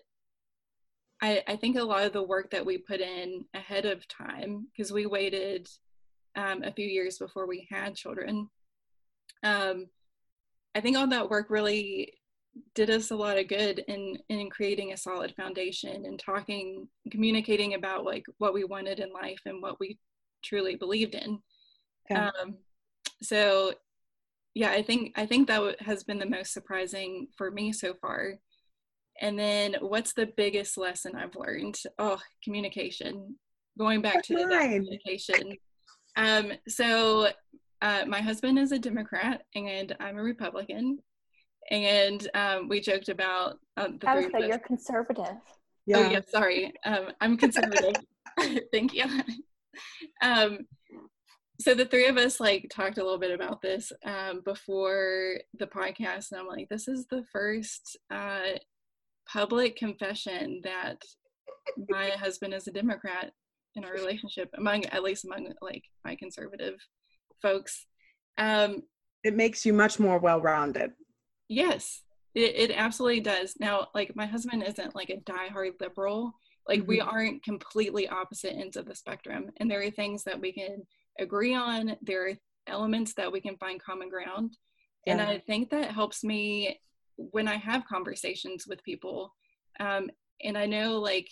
I, 1.21 1.43
I 1.47 1.55
think 1.55 1.77
a 1.77 1.83
lot 1.83 2.05
of 2.05 2.13
the 2.13 2.23
work 2.23 2.51
that 2.51 2.65
we 2.65 2.77
put 2.77 2.99
in 2.99 3.45
ahead 3.53 3.85
of 3.85 4.07
time, 4.07 4.67
because 4.75 4.91
we 4.91 5.05
waited 5.05 5.67
um, 6.35 6.63
a 6.63 6.73
few 6.73 6.87
years 6.87 7.17
before 7.17 7.47
we 7.47 7.67
had 7.71 7.95
children, 7.95 8.49
um, 9.43 9.87
I 10.75 10.81
think 10.81 10.97
all 10.97 11.07
that 11.07 11.29
work 11.29 11.49
really 11.49 12.13
did 12.73 12.89
us 12.89 13.11
a 13.11 13.15
lot 13.15 13.37
of 13.37 13.47
good 13.47 13.79
in 13.87 14.17
in 14.29 14.49
creating 14.49 14.93
a 14.93 14.97
solid 14.97 15.33
foundation 15.35 16.05
and 16.05 16.19
talking 16.19 16.87
communicating 17.11 17.73
about 17.73 18.05
like 18.05 18.25
what 18.37 18.53
we 18.53 18.63
wanted 18.63 18.99
in 18.99 19.11
life 19.11 19.39
and 19.45 19.61
what 19.61 19.79
we 19.79 19.97
truly 20.43 20.75
believed 20.75 21.15
in. 21.15 21.39
Yeah. 22.09 22.29
um, 22.41 22.55
so 23.23 23.73
yeah 24.53 24.69
i 24.69 24.81
think 24.81 25.11
i 25.15 25.25
think 25.25 25.47
that 25.47 25.81
has 25.81 26.03
been 26.03 26.19
the 26.19 26.29
most 26.29 26.53
surprising 26.53 27.27
for 27.37 27.51
me 27.51 27.71
so 27.71 27.93
far. 28.01 28.35
And 29.21 29.39
then 29.39 29.77
what's 29.79 30.13
the 30.13 30.29
biggest 30.37 30.77
lesson 30.77 31.15
i've 31.15 31.35
learned? 31.35 31.77
Oh 31.99 32.19
communication. 32.43 33.37
Going 33.77 34.01
back 34.01 34.23
to 34.23 34.35
the 34.35 34.45
communication. 34.45 35.57
Um, 36.15 36.53
so 36.67 37.27
uh, 37.81 38.05
my 38.07 38.21
husband 38.21 38.57
is 38.57 38.71
a 38.71 38.79
democrat 38.79 39.41
and 39.55 39.95
i'm 39.99 40.17
a 40.17 40.23
republican 40.23 40.99
and 41.71 42.27
um, 42.33 42.69
we 42.69 42.79
joked 42.79 43.09
about 43.09 43.57
um, 43.77 43.97
the 43.99 44.09
I 44.09 44.15
would 44.15 44.31
say 44.31 44.47
you're 44.47 44.59
conservative. 44.59 45.25
Oh, 45.25 45.39
yeah. 45.85 45.97
Oh 45.97 46.09
yeah, 46.11 46.21
sorry. 46.27 46.73
Um, 46.85 47.07
I'm 47.21 47.37
conservative. 47.37 47.95
Thank 48.71 48.93
you. 48.93 49.05
um, 50.21 50.59
so 51.59 51.73
the 51.73 51.85
three 51.85 52.07
of 52.07 52.17
us 52.17 52.39
like 52.39 52.69
talked 52.71 52.97
a 52.97 53.03
little 53.03 53.19
bit 53.19 53.31
about 53.31 53.61
this 53.61 53.91
um, 54.03 54.41
before 54.43 55.39
the 55.57 55.67
podcast, 55.67 56.31
and 56.31 56.41
I'm 56.41 56.47
like, 56.47 56.69
this 56.69 56.87
is 56.87 57.05
the 57.07 57.23
first 57.31 57.97
uh, 58.11 58.57
public 59.27 59.77
confession 59.77 60.61
that 60.63 61.01
my 61.89 62.09
husband 62.17 62.53
is 62.53 62.67
a 62.67 62.71
Democrat 62.71 63.31
in 63.75 63.83
our 63.83 63.93
relationship, 63.93 64.49
among 64.57 64.85
at 64.85 65.03
least 65.03 65.25
among 65.25 65.53
like 65.61 65.83
my 66.03 66.15
conservative 66.15 66.75
folks. 67.41 67.85
Um, 68.37 68.83
it 69.23 69.35
makes 69.35 69.65
you 69.65 69.73
much 69.73 69.99
more 69.99 70.19
well-rounded. 70.19 70.91
Yes, 71.47 72.01
it, 72.33 72.69
it 72.69 72.71
absolutely 72.75 73.21
does. 73.21 73.55
Now, 73.59 73.87
like 73.95 74.15
my 74.15 74.25
husband 74.25 74.63
isn't 74.63 74.95
like 74.95 75.09
a 75.09 75.17
diehard 75.17 75.79
liberal. 75.79 76.33
Like 76.67 76.79
mm-hmm. 76.81 76.89
we 76.89 77.01
aren't 77.01 77.43
completely 77.43 78.07
opposite 78.07 78.55
ends 78.55 78.75
of 78.77 78.85
the 78.85 78.95
spectrum. 78.95 79.51
And 79.57 79.69
there 79.69 79.81
are 79.81 79.91
things 79.91 80.23
that 80.23 80.39
we 80.39 80.51
can 80.51 80.83
agree 81.19 81.55
on. 81.55 81.95
There 82.01 82.27
are 82.27 82.33
elements 82.67 83.13
that 83.15 83.31
we 83.31 83.39
can 83.39 83.57
find 83.57 83.81
common 83.81 84.09
ground. 84.09 84.57
Yeah. 85.05 85.13
And 85.13 85.21
I 85.21 85.39
think 85.39 85.69
that 85.69 85.91
helps 85.91 86.23
me 86.23 86.79
when 87.15 87.47
I 87.47 87.55
have 87.55 87.85
conversations 87.85 88.65
with 88.67 88.83
people. 88.83 89.33
Um, 89.79 90.09
and 90.43 90.57
I 90.57 90.65
know 90.65 90.99
like 90.99 91.29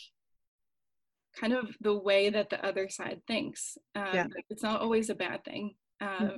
kind 1.36 1.54
of 1.54 1.76
the 1.82 1.98
way 1.98 2.30
that 2.30 2.50
the 2.50 2.64
other 2.64 2.88
side 2.88 3.22
thinks. 3.28 3.78
Um, 3.96 4.08
yeah. 4.14 4.28
It's 4.50 4.64
not 4.64 4.82
always 4.82 5.10
a 5.10 5.16
bad 5.16 5.44
thing. 5.44 5.76
Um, 6.00 6.08
mm-hmm 6.10 6.38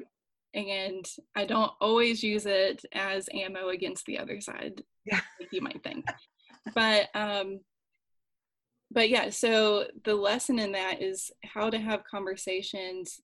and 0.56 1.06
I 1.36 1.46
don't 1.46 1.72
always 1.82 2.24
use 2.24 2.46
it 2.46 2.84
as 2.94 3.30
ammo 3.34 3.70
against 3.70 4.06
the 4.06 4.20
other 4.20 4.40
side, 4.42 4.84
yeah. 5.06 5.20
like 5.40 5.50
you 5.52 5.62
might 5.62 5.84
think. 5.84 6.06
but 6.74 7.10
um, 7.14 7.60
but 8.92 9.10
yeah, 9.10 9.30
so 9.30 9.86
the 10.06 10.16
lesson 10.16 10.58
in 10.60 10.72
that 10.72 11.02
is 11.02 11.30
how 11.44 11.70
to 11.70 11.78
have 11.78 12.04
conversations 12.10 13.20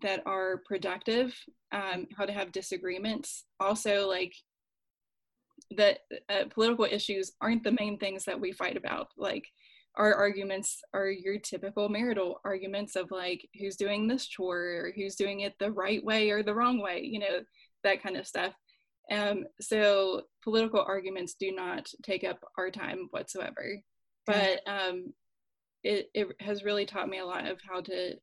that 0.00 0.22
are 0.26 0.62
productive, 0.64 1.34
um, 1.72 2.06
how 2.16 2.24
to 2.24 2.32
have 2.32 2.52
disagreements. 2.52 3.44
Also, 3.60 4.08
like 4.08 4.32
that 5.76 5.98
uh, 6.28 6.44
political 6.50 6.86
issues 6.86 7.32
aren't 7.40 7.64
the 7.64 7.76
main 7.78 7.98
things 7.98 8.24
that 8.24 8.40
we 8.40 8.52
fight 8.52 8.76
about. 8.76 9.08
Like 9.16 9.44
our 9.96 10.14
arguments 10.14 10.80
are 10.94 11.10
your 11.10 11.38
typical 11.38 11.88
marital 11.88 12.40
arguments 12.44 12.96
of 12.96 13.10
like 13.10 13.46
who's 13.60 13.76
doing 13.76 14.08
this 14.08 14.26
chore 14.26 14.56
or 14.56 14.92
who's 14.96 15.16
doing 15.16 15.40
it 15.40 15.54
the 15.58 15.70
right 15.70 16.02
way 16.04 16.30
or 16.30 16.42
the 16.42 16.54
wrong 16.54 16.80
way 16.80 17.00
you 17.02 17.18
know 17.18 17.40
that 17.82 18.02
kind 18.02 18.16
of 18.16 18.26
stuff. 18.26 18.52
Um, 19.10 19.44
so 19.60 20.22
political 20.42 20.84
arguments 20.86 21.34
do 21.34 21.52
not 21.52 21.88
take 22.02 22.24
up 22.24 22.38
our 22.56 22.70
time 22.70 23.08
whatsoever. 23.10 23.78
But 24.26 24.60
um, 24.66 25.12
it, 25.82 26.10
it 26.14 26.28
has 26.40 26.64
really 26.64 26.86
taught 26.86 27.08
me 27.08 27.18
a 27.18 27.26
lot 27.26 27.46
of 27.46 27.58
how 27.68 27.80
to 27.82 28.14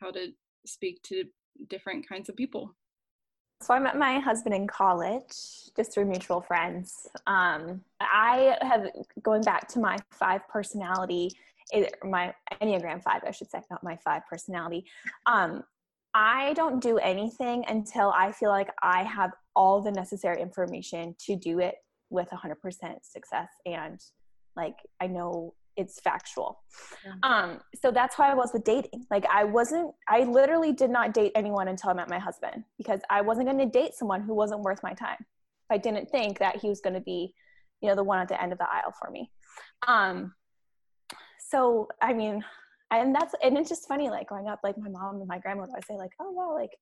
how 0.00 0.10
to 0.10 0.28
speak 0.66 1.02
to 1.02 1.24
different 1.68 2.08
kinds 2.08 2.28
of 2.28 2.36
people 2.36 2.74
so 3.62 3.74
I 3.74 3.78
met 3.78 3.96
my 3.96 4.18
husband 4.18 4.54
in 4.54 4.66
college, 4.66 5.34
just 5.76 5.92
through 5.92 6.06
mutual 6.06 6.40
friends. 6.40 7.06
Um, 7.26 7.82
I 8.00 8.56
have 8.60 8.88
going 9.22 9.42
back 9.42 9.68
to 9.68 9.78
my 9.78 9.96
five 10.10 10.46
personality, 10.48 11.30
my 12.04 12.34
Enneagram 12.60 13.02
five, 13.02 13.22
I 13.26 13.30
should 13.30 13.50
say, 13.50 13.60
not 13.70 13.82
my 13.82 13.96
five 13.96 14.22
personality. 14.28 14.84
Um, 15.26 15.62
I 16.14 16.52
don't 16.54 16.82
do 16.82 16.98
anything 16.98 17.64
until 17.68 18.12
I 18.14 18.32
feel 18.32 18.50
like 18.50 18.68
I 18.82 19.02
have 19.04 19.30
all 19.56 19.80
the 19.80 19.92
necessary 19.92 20.42
information 20.42 21.14
to 21.26 21.36
do 21.36 21.58
it 21.60 21.76
with 22.10 22.28
100% 22.28 22.56
success 23.02 23.48
and 23.64 23.98
like 24.56 24.76
I 25.00 25.06
know 25.06 25.54
it's 25.76 26.00
factual. 26.00 26.60
Yeah. 27.04 27.14
Um, 27.22 27.60
so 27.80 27.90
that's 27.90 28.14
how 28.14 28.24
I 28.24 28.34
was 28.34 28.50
with 28.52 28.64
dating. 28.64 29.06
Like 29.10 29.26
I 29.26 29.44
wasn't, 29.44 29.92
I 30.08 30.24
literally 30.24 30.72
did 30.72 30.90
not 30.90 31.14
date 31.14 31.32
anyone 31.34 31.68
until 31.68 31.90
I 31.90 31.94
met 31.94 32.08
my 32.08 32.18
husband 32.18 32.64
because 32.78 33.00
I 33.10 33.20
wasn't 33.20 33.46
going 33.46 33.58
to 33.58 33.66
date 33.66 33.94
someone 33.94 34.22
who 34.22 34.34
wasn't 34.34 34.60
worth 34.60 34.82
my 34.82 34.92
time. 34.92 35.24
I 35.70 35.78
didn't 35.78 36.10
think 36.10 36.38
that 36.38 36.56
he 36.56 36.68
was 36.68 36.80
going 36.80 36.94
to 36.94 37.00
be, 37.00 37.34
you 37.80 37.88
know, 37.88 37.94
the 37.94 38.04
one 38.04 38.18
at 38.18 38.28
the 38.28 38.40
end 38.40 38.52
of 38.52 38.58
the 38.58 38.68
aisle 38.70 38.94
for 39.00 39.10
me. 39.10 39.30
Um, 39.88 40.34
so 41.38 41.88
I 42.00 42.12
mean, 42.12 42.44
and 42.90 43.14
that's 43.14 43.34
and 43.42 43.56
it's 43.56 43.68
just 43.68 43.88
funny, 43.88 44.10
like 44.10 44.26
growing 44.26 44.48
up, 44.48 44.60
like 44.62 44.76
my 44.78 44.88
mom 44.88 45.16
and 45.16 45.28
my 45.28 45.38
grandma 45.38 45.62
would 45.62 45.70
always 45.70 45.86
say, 45.86 45.96
like, 45.96 46.12
oh 46.20 46.32
well, 46.34 46.54
like, 46.54 46.72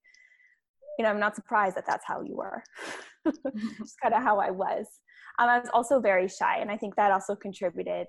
you 0.97 1.03
know, 1.03 1.09
I'm 1.09 1.19
not 1.19 1.35
surprised 1.35 1.77
that 1.77 1.85
that's 1.85 2.05
how 2.05 2.21
you 2.21 2.35
were. 2.35 2.63
just 3.79 3.99
kind 4.01 4.13
of 4.13 4.23
how 4.23 4.39
I 4.39 4.51
was. 4.51 4.87
Um, 5.39 5.49
I 5.49 5.59
was 5.59 5.69
also 5.73 5.99
very 5.99 6.27
shy, 6.27 6.57
and 6.59 6.71
I 6.71 6.77
think 6.77 6.95
that 6.95 7.11
also 7.11 7.35
contributed 7.35 8.07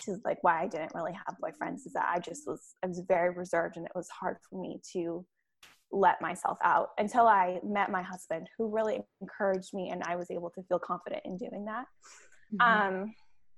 to 0.00 0.16
like 0.24 0.38
why 0.42 0.62
I 0.62 0.66
didn't 0.66 0.94
really 0.94 1.12
have 1.12 1.36
boyfriends 1.42 1.86
is 1.86 1.92
that 1.94 2.10
I 2.12 2.18
just 2.18 2.46
was 2.46 2.74
I 2.82 2.86
was 2.86 3.02
very 3.06 3.30
reserved 3.30 3.76
and 3.76 3.86
it 3.86 3.92
was 3.94 4.08
hard 4.08 4.36
for 4.48 4.60
me 4.60 4.80
to 4.92 5.24
let 5.92 6.20
myself 6.20 6.58
out 6.64 6.88
until 6.98 7.26
I 7.26 7.60
met 7.64 7.90
my 7.90 8.02
husband 8.02 8.48
who 8.58 8.74
really 8.74 9.00
encouraged 9.20 9.72
me 9.72 9.90
and 9.90 10.02
I 10.04 10.16
was 10.16 10.30
able 10.30 10.50
to 10.50 10.62
feel 10.64 10.78
confident 10.78 11.22
in 11.24 11.36
doing 11.36 11.64
that. 11.66 11.86
Mm-hmm. 12.54 12.94
Um 12.94 13.14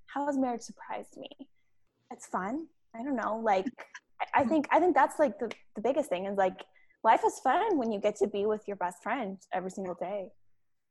how 0.07 0.27
has 0.27 0.37
marriage 0.37 0.63
surprised 0.63 1.17
me? 1.17 1.31
It's 2.13 2.27
fun. 2.27 2.67
I 2.95 3.03
don't 3.03 3.17
know. 3.17 3.41
Like 3.43 3.67
I 4.35 4.45
think 4.45 4.69
I 4.71 4.81
think 4.81 4.95
that's 4.95 5.19
like 5.19 5.39
the, 5.39 5.51
the 5.75 5.83
biggest 5.83 6.09
thing 6.09 6.27
is 6.27 6.37
like 6.37 6.65
life 7.03 7.23
is 7.27 7.41
fun 7.43 7.79
when 7.79 7.91
you 7.91 8.01
get 8.01 8.17
to 8.17 8.27
be 8.27 8.47
with 8.47 8.63
your 8.67 8.77
best 8.77 9.03
friend 9.03 9.39
every 9.53 9.71
single 9.71 9.95
day. 9.95 10.29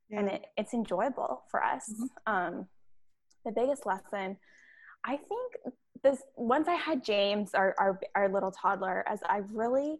Yeah. 0.09 0.19
And 0.19 0.29
it, 0.29 0.45
it's 0.57 0.73
enjoyable 0.73 1.43
for 1.49 1.63
us. 1.63 1.91
Mm-hmm. 1.91 2.33
Um 2.33 2.67
the 3.45 3.51
biggest 3.51 3.85
lesson 3.85 4.37
I 5.05 5.17
think 5.17 5.75
this 6.03 6.21
once 6.35 6.67
I 6.67 6.75
had 6.75 7.03
James, 7.03 7.53
our, 7.53 7.75
our, 7.79 7.99
our 8.15 8.29
little 8.29 8.51
toddler, 8.51 9.03
as 9.07 9.19
I 9.27 9.41
really 9.51 9.97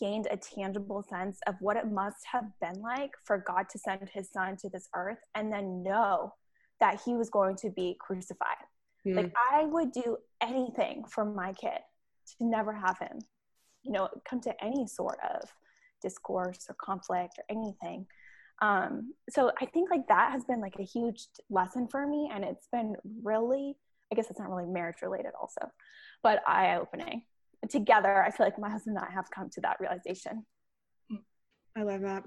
gained 0.00 0.26
a 0.30 0.36
tangible 0.36 1.02
sense 1.02 1.38
of 1.46 1.54
what 1.60 1.76
it 1.76 1.90
must 1.90 2.24
have 2.32 2.46
been 2.60 2.80
like 2.80 3.12
for 3.24 3.38
God 3.38 3.68
to 3.70 3.78
send 3.78 4.08
his 4.12 4.30
son 4.30 4.56
to 4.58 4.68
this 4.68 4.88
earth 4.94 5.18
and 5.34 5.52
then 5.52 5.82
know 5.82 6.34
that 6.80 7.00
he 7.04 7.14
was 7.14 7.30
going 7.30 7.56
to 7.56 7.70
be 7.70 7.96
crucified. 8.00 8.56
Mm. 9.06 9.16
Like 9.16 9.32
I 9.52 9.64
would 9.64 9.92
do 9.92 10.16
anything 10.40 11.04
for 11.04 11.24
my 11.24 11.52
kid 11.52 11.78
to 12.38 12.44
never 12.44 12.72
have 12.72 12.98
him, 12.98 13.18
you 13.82 13.92
know, 13.92 14.08
come 14.28 14.40
to 14.40 14.64
any 14.64 14.86
sort 14.86 15.18
of 15.32 15.48
discourse 16.02 16.66
or 16.68 16.74
conflict 16.74 17.38
or 17.38 17.44
anything. 17.48 18.06
Um, 18.62 19.14
so 19.30 19.52
I 19.60 19.66
think 19.66 19.90
like 19.90 20.06
that 20.08 20.32
has 20.32 20.44
been 20.44 20.60
like 20.60 20.76
a 20.78 20.84
huge 20.84 21.26
lesson 21.50 21.88
for 21.88 22.06
me, 22.06 22.30
and 22.32 22.44
it's 22.44 22.68
been 22.68 22.96
really, 23.22 23.76
I 24.12 24.14
guess 24.14 24.30
it's 24.30 24.38
not 24.38 24.50
really 24.50 24.66
marriage 24.66 25.02
related 25.02 25.32
also, 25.38 25.70
but 26.22 26.42
eye 26.46 26.76
opening. 26.76 27.22
Together, 27.68 28.22
I 28.22 28.30
feel 28.30 28.44
like 28.44 28.58
my 28.58 28.68
husband 28.68 28.98
and 28.98 29.06
I 29.06 29.10
have 29.10 29.30
come 29.30 29.48
to 29.50 29.60
that 29.62 29.78
realization. 29.80 30.44
I 31.76 31.82
love 31.82 32.02
that. 32.02 32.24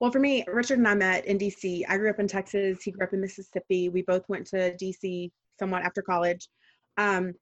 Well, 0.00 0.10
for 0.10 0.18
me, 0.18 0.44
Richard 0.48 0.78
and 0.78 0.88
I 0.88 0.94
met 0.94 1.26
in 1.26 1.38
DC. 1.38 1.84
I 1.88 1.96
grew 1.96 2.10
up 2.10 2.18
in 2.18 2.26
Texas. 2.26 2.82
He 2.82 2.90
grew 2.90 3.06
up 3.06 3.12
in 3.12 3.20
Mississippi. 3.20 3.88
We 3.88 4.02
both 4.02 4.28
went 4.28 4.46
to 4.48 4.74
DC 4.76 5.30
somewhat 5.58 5.82
after 5.82 6.02
college. 6.02 6.48
Um, 6.96 7.34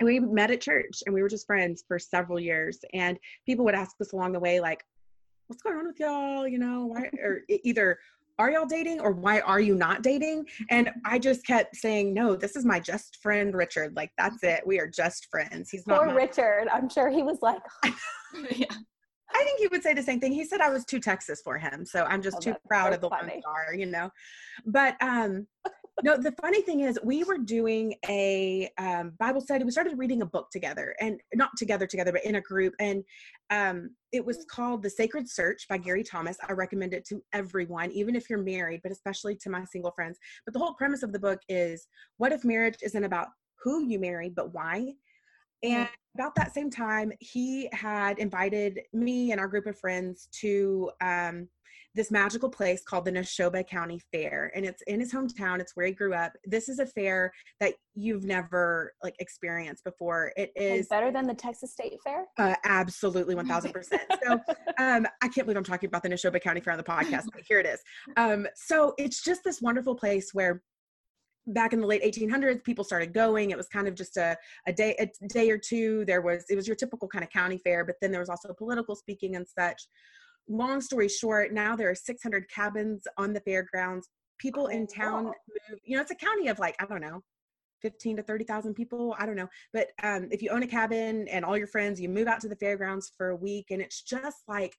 and 0.00 0.06
we 0.06 0.18
met 0.18 0.50
at 0.50 0.60
church 0.60 1.02
and 1.06 1.14
we 1.14 1.22
were 1.22 1.28
just 1.28 1.46
friends 1.46 1.84
for 1.86 1.98
several 1.98 2.40
years. 2.40 2.80
And 2.92 3.18
people 3.46 3.64
would 3.64 3.74
ask 3.74 3.94
us 4.00 4.12
along 4.12 4.32
the 4.32 4.40
way, 4.40 4.58
like, 4.58 4.82
what's 5.46 5.62
going 5.62 5.76
on 5.76 5.86
with 5.86 6.00
y'all? 6.00 6.48
You 6.48 6.58
know, 6.58 6.86
why, 6.86 7.10
or 7.22 7.42
either, 7.48 7.98
are 8.42 8.50
y'all 8.50 8.66
dating 8.66 9.00
or 9.00 9.12
why 9.12 9.38
are 9.40 9.60
you 9.60 9.76
not 9.76 10.02
dating? 10.02 10.44
And 10.68 10.90
I 11.04 11.20
just 11.20 11.46
kept 11.46 11.76
saying, 11.76 12.12
no, 12.12 12.34
this 12.34 12.56
is 12.56 12.64
my 12.64 12.80
just 12.80 13.18
friend, 13.22 13.54
Richard. 13.54 13.94
Like, 13.94 14.10
that's 14.18 14.42
it. 14.42 14.66
We 14.66 14.80
are 14.80 14.88
just 14.88 15.28
friends. 15.30 15.70
He's 15.70 15.86
not. 15.86 15.98
Poor 15.98 16.08
my- 16.08 16.14
Richard. 16.14 16.66
I'm 16.72 16.88
sure 16.88 17.08
he 17.08 17.22
was 17.22 17.38
like, 17.40 17.62
yeah. 17.84 18.66
I 19.34 19.44
think 19.44 19.60
he 19.60 19.68
would 19.68 19.82
say 19.82 19.94
the 19.94 20.02
same 20.02 20.18
thing. 20.18 20.32
He 20.32 20.44
said 20.44 20.60
I 20.60 20.70
was 20.70 20.84
too 20.84 20.98
Texas 20.98 21.40
for 21.42 21.56
him, 21.56 21.86
so 21.86 22.02
I'm 22.04 22.20
just 22.20 22.38
oh, 22.38 22.40
too 22.40 22.54
proud 22.66 22.88
so 22.88 22.94
of 22.96 23.00
the 23.00 23.08
funny. 23.08 23.32
one 23.34 23.40
star, 23.40 23.74
you 23.74 23.86
know. 23.86 24.10
But 24.66 24.96
um, 25.00 25.46
no, 26.02 26.16
the 26.16 26.32
funny 26.40 26.62
thing 26.62 26.80
is, 26.80 26.98
we 27.04 27.22
were 27.22 27.38
doing 27.38 27.94
a 28.08 28.70
um, 28.78 29.12
Bible 29.18 29.40
study. 29.40 29.64
We 29.64 29.70
started 29.70 29.98
reading 29.98 30.22
a 30.22 30.26
book 30.26 30.48
together, 30.50 30.94
and 31.00 31.20
not 31.34 31.50
together, 31.58 31.86
together, 31.86 32.12
but 32.12 32.24
in 32.24 32.36
a 32.36 32.40
group. 32.40 32.74
And 32.80 33.04
um, 33.50 33.90
it 34.10 34.24
was 34.24 34.46
called 34.50 34.82
The 34.82 34.90
Sacred 34.90 35.28
Search 35.28 35.68
by 35.68 35.76
Gary 35.76 36.02
Thomas. 36.02 36.38
I 36.48 36.52
recommend 36.52 36.94
it 36.94 37.04
to 37.08 37.22
everyone, 37.34 37.92
even 37.92 38.16
if 38.16 38.30
you're 38.30 38.42
married, 38.42 38.80
but 38.82 38.92
especially 38.92 39.36
to 39.36 39.50
my 39.50 39.64
single 39.64 39.92
friends. 39.92 40.18
But 40.46 40.54
the 40.54 40.60
whole 40.60 40.74
premise 40.74 41.02
of 41.02 41.12
the 41.12 41.18
book 41.18 41.40
is 41.48 41.86
what 42.16 42.32
if 42.32 42.44
marriage 42.44 42.78
isn't 42.82 43.04
about 43.04 43.28
who 43.62 43.84
you 43.84 43.98
marry, 43.98 44.30
but 44.30 44.54
why? 44.54 44.94
And 45.62 45.88
about 46.16 46.34
that 46.34 46.52
same 46.52 46.70
time, 46.70 47.12
he 47.20 47.68
had 47.72 48.18
invited 48.18 48.80
me 48.92 49.30
and 49.30 49.40
our 49.40 49.46
group 49.46 49.66
of 49.66 49.78
friends 49.78 50.28
to 50.40 50.90
um, 51.00 51.48
this 51.94 52.10
magical 52.10 52.48
place 52.48 52.82
called 52.82 53.04
the 53.04 53.12
Neshoba 53.12 53.66
County 53.66 54.00
Fair. 54.12 54.50
And 54.54 54.64
it's 54.64 54.82
in 54.82 55.00
his 55.00 55.12
hometown, 55.12 55.60
it's 55.60 55.72
where 55.74 55.86
he 55.86 55.92
grew 55.92 56.14
up. 56.14 56.32
This 56.44 56.68
is 56.68 56.78
a 56.78 56.86
fair 56.86 57.32
that 57.60 57.74
you've 57.94 58.24
never 58.24 58.94
like 59.02 59.14
experienced 59.18 59.84
before. 59.84 60.32
It 60.36 60.52
is 60.56 60.88
better 60.88 61.10
than 61.10 61.26
the 61.26 61.34
Texas 61.34 61.72
State 61.72 61.98
Fair? 62.02 62.24
Uh, 62.38 62.54
absolutely, 62.64 63.34
1000%. 63.34 63.72
so 64.24 64.32
um, 64.78 65.06
I 65.22 65.28
can't 65.28 65.46
believe 65.46 65.56
I'm 65.56 65.64
talking 65.64 65.88
about 65.88 66.02
the 66.02 66.08
Neshoba 66.08 66.40
County 66.40 66.60
Fair 66.60 66.72
on 66.72 66.78
the 66.78 66.84
podcast, 66.84 67.24
but 67.32 67.42
here 67.46 67.60
it 67.60 67.66
is. 67.66 67.80
Um, 68.16 68.46
so 68.54 68.94
it's 68.98 69.22
just 69.22 69.44
this 69.44 69.60
wonderful 69.60 69.94
place 69.94 70.30
where 70.32 70.62
back 71.48 71.72
in 71.72 71.80
the 71.80 71.86
late 71.86 72.02
1800s 72.04 72.62
people 72.62 72.84
started 72.84 73.12
going 73.12 73.50
it 73.50 73.56
was 73.56 73.66
kind 73.66 73.88
of 73.88 73.96
just 73.96 74.16
a, 74.16 74.36
a 74.68 74.72
day 74.72 74.94
a 75.00 75.26
day 75.26 75.50
or 75.50 75.58
two 75.58 76.04
there 76.04 76.22
was 76.22 76.44
it 76.48 76.54
was 76.54 76.68
your 76.68 76.76
typical 76.76 77.08
kind 77.08 77.24
of 77.24 77.30
county 77.30 77.58
fair 77.58 77.84
but 77.84 77.96
then 78.00 78.12
there 78.12 78.20
was 78.20 78.28
also 78.28 78.52
political 78.52 78.94
speaking 78.94 79.34
and 79.34 79.44
such 79.48 79.88
long 80.48 80.80
story 80.80 81.08
short 81.08 81.52
now 81.52 81.76
there 81.76 81.90
are 81.90 81.94
600 81.94 82.48
cabins 82.48 83.06
on 83.16 83.32
the 83.32 83.40
fairgrounds 83.40 84.08
people 84.38 84.66
in 84.66 84.82
oh, 84.90 84.94
town 84.94 85.24
move 85.24 85.78
you 85.84 85.96
know 85.96 86.02
it's 86.02 86.10
a 86.10 86.16
county 86.16 86.48
of 86.48 86.58
like 86.58 86.74
i 86.80 86.86
don't 86.86 87.00
know 87.00 87.22
15 87.82 88.18
to 88.18 88.22
30,000 88.22 88.74
people. 88.74 89.14
I 89.18 89.26
don't 89.26 89.36
know. 89.36 89.48
But 89.72 89.88
um, 90.02 90.28
if 90.30 90.40
you 90.40 90.50
own 90.50 90.62
a 90.62 90.66
cabin 90.66 91.28
and 91.28 91.44
all 91.44 91.58
your 91.58 91.66
friends, 91.66 92.00
you 92.00 92.08
move 92.08 92.28
out 92.28 92.40
to 92.40 92.48
the 92.48 92.56
fairgrounds 92.56 93.12
for 93.16 93.30
a 93.30 93.36
week 93.36 93.66
and 93.70 93.82
it's 93.82 94.02
just 94.02 94.38
like 94.48 94.74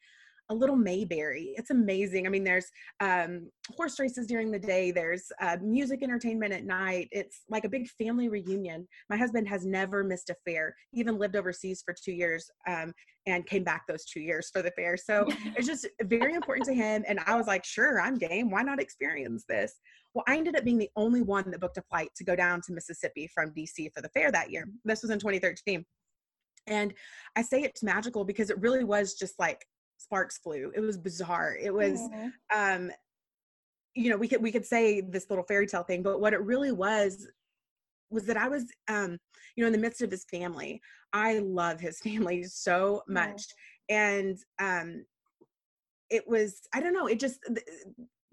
a 0.49 0.55
little 0.55 0.75
Mayberry. 0.75 1.53
It's 1.57 1.69
amazing. 1.69 2.25
I 2.25 2.29
mean, 2.29 2.43
there's 2.43 2.67
um, 2.99 3.49
horse 3.75 3.99
races 3.99 4.27
during 4.27 4.51
the 4.51 4.59
day, 4.59 4.91
there's 4.91 5.31
uh, 5.41 5.57
music 5.61 6.03
entertainment 6.03 6.53
at 6.53 6.65
night. 6.65 7.07
It's 7.11 7.41
like 7.49 7.65
a 7.65 7.69
big 7.69 7.87
family 7.89 8.29
reunion. 8.29 8.87
My 9.09 9.17
husband 9.17 9.47
has 9.47 9.65
never 9.65 10.03
missed 10.03 10.29
a 10.29 10.35
fair, 10.45 10.75
he 10.91 10.99
even 10.99 11.17
lived 11.17 11.35
overseas 11.35 11.81
for 11.83 11.93
two 11.93 12.11
years 12.11 12.49
um, 12.67 12.93
and 13.25 13.45
came 13.45 13.63
back 13.63 13.83
those 13.87 14.05
two 14.05 14.19
years 14.19 14.49
for 14.51 14.61
the 14.61 14.71
fair. 14.71 14.97
So 14.97 15.25
it's 15.55 15.67
just 15.67 15.87
very 16.03 16.33
important 16.33 16.65
to 16.67 16.73
him. 16.73 17.03
And 17.07 17.19
I 17.25 17.35
was 17.35 17.47
like, 17.47 17.63
sure, 17.63 18.01
I'm 18.01 18.17
game. 18.17 18.51
Why 18.51 18.63
not 18.63 18.81
experience 18.81 19.45
this? 19.47 19.73
Well, 20.13 20.25
I 20.27 20.37
ended 20.37 20.55
up 20.55 20.63
being 20.63 20.77
the 20.77 20.91
only 20.95 21.21
one 21.21 21.49
that 21.49 21.59
booked 21.59 21.77
a 21.77 21.83
flight 21.89 22.09
to 22.17 22.23
go 22.23 22.35
down 22.35 22.61
to 22.67 22.73
Mississippi 22.73 23.29
from 23.33 23.51
DC 23.51 23.91
for 23.93 24.01
the 24.01 24.09
fair 24.09 24.31
that 24.31 24.51
year. 24.51 24.67
This 24.85 25.01
was 25.01 25.09
in 25.09 25.19
2013. 25.19 25.83
And 26.67 26.93
I 27.35 27.41
say 27.41 27.61
it's 27.61 27.83
magical 27.83 28.23
because 28.23 28.49
it 28.49 28.59
really 28.59 28.83
was 28.83 29.15
just 29.15 29.37
like 29.39 29.65
sparks 30.03 30.37
flew. 30.37 30.71
It 30.75 30.79
was 30.79 30.97
bizarre. 30.97 31.57
It 31.59 31.73
was 31.73 31.99
mm-hmm. 31.99 32.29
um 32.55 32.91
you 33.95 34.09
know, 34.09 34.17
we 34.17 34.27
could 34.27 34.41
we 34.41 34.51
could 34.51 34.65
say 34.65 35.01
this 35.01 35.29
little 35.29 35.45
fairy 35.45 35.67
tale 35.67 35.83
thing, 35.83 36.01
but 36.01 36.19
what 36.19 36.33
it 36.33 36.41
really 36.41 36.71
was 36.71 37.27
was 38.09 38.25
that 38.25 38.37
I 38.37 38.47
was 38.47 38.65
um 38.87 39.17
you 39.55 39.63
know 39.63 39.67
in 39.67 39.73
the 39.73 39.79
midst 39.79 40.01
of 40.01 40.11
his 40.11 40.25
family. 40.25 40.81
I 41.13 41.39
love 41.39 41.79
his 41.79 41.99
family 42.03 42.43
so 42.43 43.03
much. 43.07 43.43
Mm-hmm. 43.89 43.95
And 43.95 44.37
um 44.59 45.05
it 46.09 46.27
was 46.27 46.61
I 46.73 46.79
don't 46.79 46.93
know, 46.93 47.07
it 47.07 47.19
just 47.19 47.39
th- 47.47 47.65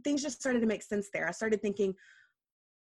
things 0.05 0.23
just 0.23 0.41
started 0.41 0.61
to 0.61 0.67
make 0.67 0.83
sense 0.83 1.09
there. 1.13 1.29
I 1.29 1.33
started 1.33 1.63
thinking 1.63 1.95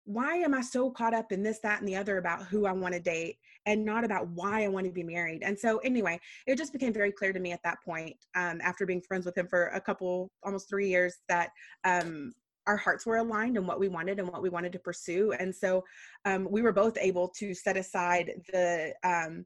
why 0.08 0.36
am 0.36 0.54
I 0.54 0.62
so 0.62 0.90
caught 0.90 1.12
up 1.12 1.32
in 1.32 1.42
this, 1.42 1.58
that, 1.60 1.80
and 1.80 1.88
the 1.88 1.94
other 1.94 2.16
about 2.16 2.46
who 2.46 2.64
I 2.64 2.72
want 2.72 2.94
to 2.94 3.00
date 3.00 3.36
and 3.66 3.84
not 3.84 4.04
about 4.04 4.26
why 4.28 4.64
I 4.64 4.68
want 4.68 4.86
to 4.86 4.92
be 4.92 5.02
married? 5.02 5.42
And 5.42 5.56
so, 5.58 5.76
anyway, 5.78 6.18
it 6.46 6.56
just 6.56 6.72
became 6.72 6.94
very 6.94 7.12
clear 7.12 7.34
to 7.34 7.38
me 7.38 7.52
at 7.52 7.62
that 7.62 7.76
point, 7.84 8.16
um, 8.34 8.58
after 8.62 8.86
being 8.86 9.02
friends 9.02 9.26
with 9.26 9.36
him 9.36 9.46
for 9.46 9.66
a 9.66 9.80
couple, 9.80 10.30
almost 10.42 10.66
three 10.66 10.88
years, 10.88 11.16
that 11.28 11.50
um, 11.84 12.32
our 12.66 12.78
hearts 12.78 13.04
were 13.04 13.18
aligned 13.18 13.58
and 13.58 13.68
what 13.68 13.78
we 13.78 13.88
wanted 13.88 14.18
and 14.18 14.28
what 14.28 14.40
we 14.40 14.48
wanted 14.48 14.72
to 14.72 14.78
pursue. 14.78 15.32
And 15.32 15.54
so, 15.54 15.84
um, 16.24 16.48
we 16.50 16.62
were 16.62 16.72
both 16.72 16.96
able 16.98 17.28
to 17.36 17.52
set 17.52 17.76
aside 17.76 18.32
the 18.50 18.94
um, 19.04 19.44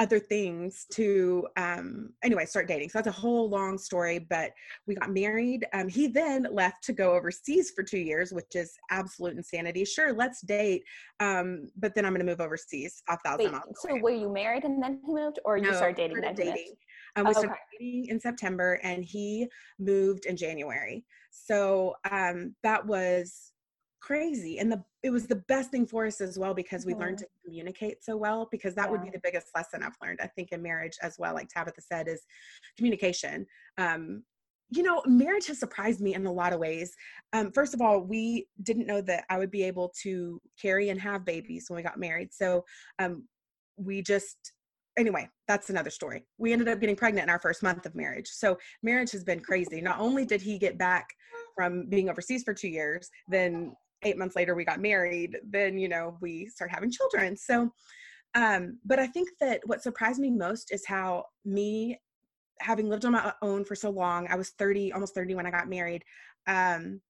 other 0.00 0.18
things 0.18 0.86
to 0.92 1.46
um 1.56 2.10
anyway 2.24 2.44
start 2.44 2.66
dating. 2.66 2.88
So 2.88 2.98
that's 2.98 3.08
a 3.08 3.20
whole 3.20 3.48
long 3.48 3.78
story 3.78 4.18
but 4.18 4.50
we 4.86 4.94
got 4.96 5.10
married 5.10 5.66
um 5.72 5.88
he 5.88 6.08
then 6.08 6.46
left 6.50 6.82
to 6.84 6.92
go 6.92 7.12
overseas 7.12 7.70
for 7.70 7.84
two 7.84 7.98
years 7.98 8.32
which 8.32 8.54
is 8.56 8.72
absolute 8.90 9.36
insanity. 9.36 9.84
Sure 9.84 10.12
let's 10.12 10.40
date 10.40 10.82
um 11.20 11.68
but 11.76 11.94
then 11.94 12.04
i'm 12.04 12.12
gonna 12.12 12.24
move 12.24 12.40
overseas 12.40 13.02
a 13.08 13.16
thousand 13.18 13.46
Wait, 13.46 13.52
miles 13.52 13.64
so 13.76 13.90
away. 13.90 14.00
were 14.00 14.10
you 14.10 14.28
married 14.28 14.64
and 14.64 14.82
then 14.82 15.00
he 15.04 15.12
moved 15.12 15.38
or 15.44 15.58
no, 15.58 15.68
you 15.68 15.74
started 15.74 15.96
dating 15.96 16.18
started 16.18 16.36
dating. 16.36 16.74
Um, 17.16 17.26
we 17.26 17.30
oh, 17.30 17.32
started 17.38 17.56
dating 17.78 18.06
in 18.08 18.20
september 18.20 18.80
and 18.82 19.04
he 19.04 19.46
moved 19.78 20.26
in 20.26 20.36
january. 20.36 21.04
So 21.30 21.94
um 22.10 22.56
that 22.64 22.84
was 22.84 23.52
crazy 24.04 24.58
and 24.58 24.70
the 24.70 24.84
it 25.02 25.08
was 25.08 25.26
the 25.26 25.42
best 25.48 25.70
thing 25.70 25.86
for 25.86 26.04
us 26.04 26.20
as 26.20 26.38
well 26.38 26.52
because 26.52 26.84
we 26.84 26.92
mm-hmm. 26.92 27.02
learned 27.02 27.18
to 27.18 27.26
communicate 27.42 28.04
so 28.04 28.14
well 28.16 28.46
because 28.50 28.74
that 28.74 28.86
yeah. 28.86 28.90
would 28.90 29.02
be 29.02 29.08
the 29.08 29.20
biggest 29.22 29.46
lesson 29.54 29.82
i've 29.82 29.96
learned 30.02 30.18
i 30.22 30.26
think 30.26 30.52
in 30.52 30.60
marriage 30.60 30.98
as 31.02 31.16
well 31.18 31.32
like 31.32 31.48
tabitha 31.48 31.80
said 31.80 32.06
is 32.06 32.20
communication 32.76 33.46
um 33.78 34.22
you 34.68 34.82
know 34.82 35.02
marriage 35.06 35.46
has 35.46 35.58
surprised 35.58 36.02
me 36.02 36.14
in 36.14 36.26
a 36.26 36.32
lot 36.32 36.52
of 36.52 36.60
ways 36.60 36.94
um, 37.32 37.50
first 37.52 37.72
of 37.72 37.80
all 37.80 38.00
we 38.00 38.46
didn't 38.62 38.86
know 38.86 39.00
that 39.00 39.24
i 39.30 39.38
would 39.38 39.50
be 39.50 39.62
able 39.62 39.90
to 40.02 40.38
carry 40.60 40.90
and 40.90 41.00
have 41.00 41.24
babies 41.24 41.64
when 41.68 41.76
we 41.76 41.82
got 41.82 41.98
married 41.98 42.28
so 42.30 42.62
um, 42.98 43.24
we 43.78 44.02
just 44.02 44.52
anyway, 44.96 45.28
that's 45.48 45.70
another 45.70 45.90
story. 45.90 46.24
We 46.38 46.52
ended 46.52 46.68
up 46.68 46.80
getting 46.80 46.96
pregnant 46.96 47.24
in 47.24 47.30
our 47.30 47.40
first 47.40 47.62
month 47.62 47.86
of 47.86 47.94
marriage. 47.94 48.28
So 48.28 48.58
marriage 48.82 49.10
has 49.12 49.24
been 49.24 49.40
crazy. 49.40 49.80
Not 49.80 49.98
only 49.98 50.24
did 50.24 50.40
he 50.40 50.58
get 50.58 50.78
back 50.78 51.08
from 51.54 51.88
being 51.88 52.08
overseas 52.08 52.44
for 52.44 52.54
two 52.54 52.68
years, 52.68 53.10
then 53.28 53.74
eight 54.04 54.18
months 54.18 54.36
later 54.36 54.54
we 54.54 54.64
got 54.64 54.80
married 54.80 55.38
then 55.48 55.78
you 55.78 55.88
know 55.88 56.16
we 56.20 56.46
start 56.46 56.70
having 56.70 56.90
children 56.90 57.36
so 57.36 57.70
um 58.34 58.78
but 58.84 58.98
i 58.98 59.06
think 59.06 59.28
that 59.40 59.60
what 59.66 59.82
surprised 59.82 60.20
me 60.20 60.30
most 60.30 60.72
is 60.72 60.84
how 60.86 61.24
me 61.44 61.98
having 62.60 62.88
lived 62.88 63.04
on 63.04 63.12
my 63.12 63.32
own 63.42 63.64
for 63.64 63.74
so 63.74 63.90
long 63.90 64.26
i 64.30 64.36
was 64.36 64.50
30 64.50 64.92
almost 64.92 65.14
30 65.14 65.34
when 65.34 65.46
i 65.46 65.50
got 65.50 65.68
married 65.68 66.04
um 66.46 67.00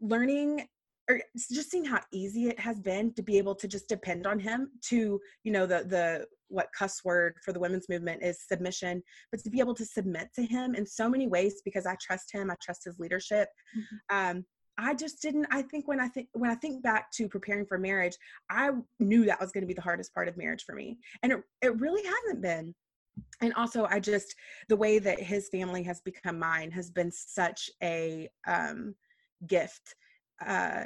learning 0.00 0.66
or 1.08 1.20
just 1.52 1.70
seeing 1.70 1.84
how 1.84 2.00
easy 2.12 2.48
it 2.48 2.58
has 2.58 2.80
been 2.80 3.12
to 3.14 3.22
be 3.22 3.38
able 3.38 3.54
to 3.54 3.68
just 3.68 3.88
depend 3.88 4.26
on 4.26 4.38
him 4.38 4.70
to 4.82 5.20
you 5.44 5.52
know 5.52 5.66
the 5.66 5.84
the 5.84 6.26
what 6.48 6.68
cuss 6.76 7.04
word 7.04 7.34
for 7.44 7.52
the 7.52 7.60
women's 7.60 7.88
movement 7.88 8.22
is 8.22 8.46
submission 8.46 9.02
but 9.30 9.40
to 9.40 9.50
be 9.50 9.60
able 9.60 9.74
to 9.74 9.84
submit 9.84 10.28
to 10.34 10.42
him 10.42 10.74
in 10.74 10.86
so 10.86 11.08
many 11.08 11.26
ways 11.26 11.60
because 11.64 11.86
i 11.86 11.96
trust 12.00 12.32
him 12.32 12.50
i 12.50 12.54
trust 12.62 12.84
his 12.84 12.98
leadership 12.98 13.48
mm-hmm. 13.76 14.16
um, 14.16 14.44
I 14.78 14.94
just 14.94 15.22
didn't 15.22 15.46
I 15.50 15.62
think 15.62 15.88
when 15.88 16.00
I 16.00 16.08
think 16.08 16.28
when 16.32 16.50
I 16.50 16.54
think 16.54 16.82
back 16.82 17.10
to 17.12 17.28
preparing 17.28 17.66
for 17.66 17.78
marriage, 17.78 18.16
I 18.50 18.70
knew 18.98 19.24
that 19.24 19.40
was 19.40 19.52
going 19.52 19.62
to 19.62 19.68
be 19.68 19.74
the 19.74 19.80
hardest 19.80 20.12
part 20.14 20.28
of 20.28 20.36
marriage 20.36 20.64
for 20.64 20.74
me. 20.74 20.98
And 21.22 21.32
it 21.32 21.42
it 21.62 21.80
really 21.80 22.02
hasn't 22.04 22.42
been. 22.42 22.74
And 23.40 23.54
also 23.54 23.86
I 23.86 24.00
just 24.00 24.34
the 24.68 24.76
way 24.76 24.98
that 24.98 25.20
his 25.20 25.48
family 25.48 25.82
has 25.84 26.00
become 26.00 26.38
mine 26.38 26.70
has 26.72 26.90
been 26.90 27.10
such 27.10 27.70
a 27.82 28.28
um 28.46 28.94
gift. 29.46 29.94
Uh 30.44 30.84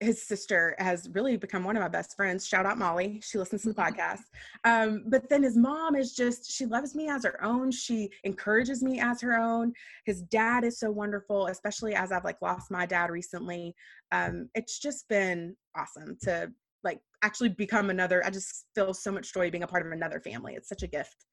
his 0.00 0.22
sister 0.22 0.76
has 0.78 1.08
really 1.12 1.36
become 1.36 1.64
one 1.64 1.76
of 1.76 1.82
my 1.82 1.88
best 1.88 2.14
friends. 2.14 2.46
Shout 2.46 2.66
out 2.66 2.78
Molly. 2.78 3.20
She 3.22 3.38
listens 3.38 3.62
to 3.62 3.72
the 3.72 3.74
Mm-hmm. 3.74 4.00
podcast. 4.00 4.22
Um, 4.64 5.04
but 5.08 5.28
then 5.28 5.42
his 5.42 5.56
mom 5.56 5.96
is 5.96 6.14
just, 6.14 6.50
she 6.50 6.66
loves 6.66 6.94
me 6.94 7.08
as 7.08 7.24
her 7.24 7.42
own. 7.42 7.70
She 7.70 8.10
encourages 8.24 8.82
me 8.82 9.00
as 9.00 9.20
her 9.20 9.36
own. 9.36 9.72
His 10.04 10.22
dad 10.22 10.64
is 10.64 10.78
so 10.78 10.90
wonderful, 10.90 11.46
especially 11.48 11.94
as 11.94 12.12
I've 12.12 12.24
like 12.24 12.40
lost 12.42 12.70
my 12.70 12.86
dad 12.86 13.10
recently. 13.10 13.74
Um, 14.12 14.48
it's 14.54 14.78
just 14.78 15.08
been 15.08 15.56
awesome 15.76 16.16
to 16.22 16.52
like 16.84 17.00
actually 17.22 17.48
become 17.50 17.90
another. 17.90 18.24
I 18.24 18.30
just 18.30 18.66
feel 18.74 18.94
so 18.94 19.10
much 19.10 19.32
joy 19.34 19.50
being 19.50 19.64
a 19.64 19.68
part 19.68 19.84
of 19.84 19.92
another 19.92 20.20
family. 20.20 20.54
It's 20.54 20.68
such 20.68 20.82
a 20.82 20.88
gift. 20.88 21.26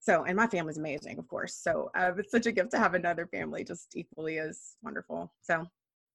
So, 0.00 0.24
and 0.24 0.36
my 0.36 0.46
family's 0.46 0.76
amazing, 0.76 1.18
of 1.18 1.28
course. 1.28 1.54
So, 1.54 1.90
uh, 1.96 2.12
it's 2.18 2.30
such 2.30 2.46
a 2.46 2.52
gift 2.52 2.72
to 2.72 2.78
have 2.78 2.94
another 2.94 3.26
family 3.26 3.64
just 3.64 3.96
equally 3.96 4.38
as 4.38 4.76
wonderful. 4.82 5.32
So, 5.42 5.66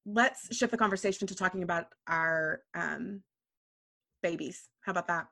let's 0.06 0.54
shift 0.54 0.70
the 0.70 0.78
conversation 0.78 1.26
to 1.26 1.34
talking 1.34 1.62
about 1.62 1.86
our 2.08 2.62
um, 2.74 3.22
babies. 4.22 4.68
How 4.84 4.92
about 4.92 5.08
that? 5.08 5.26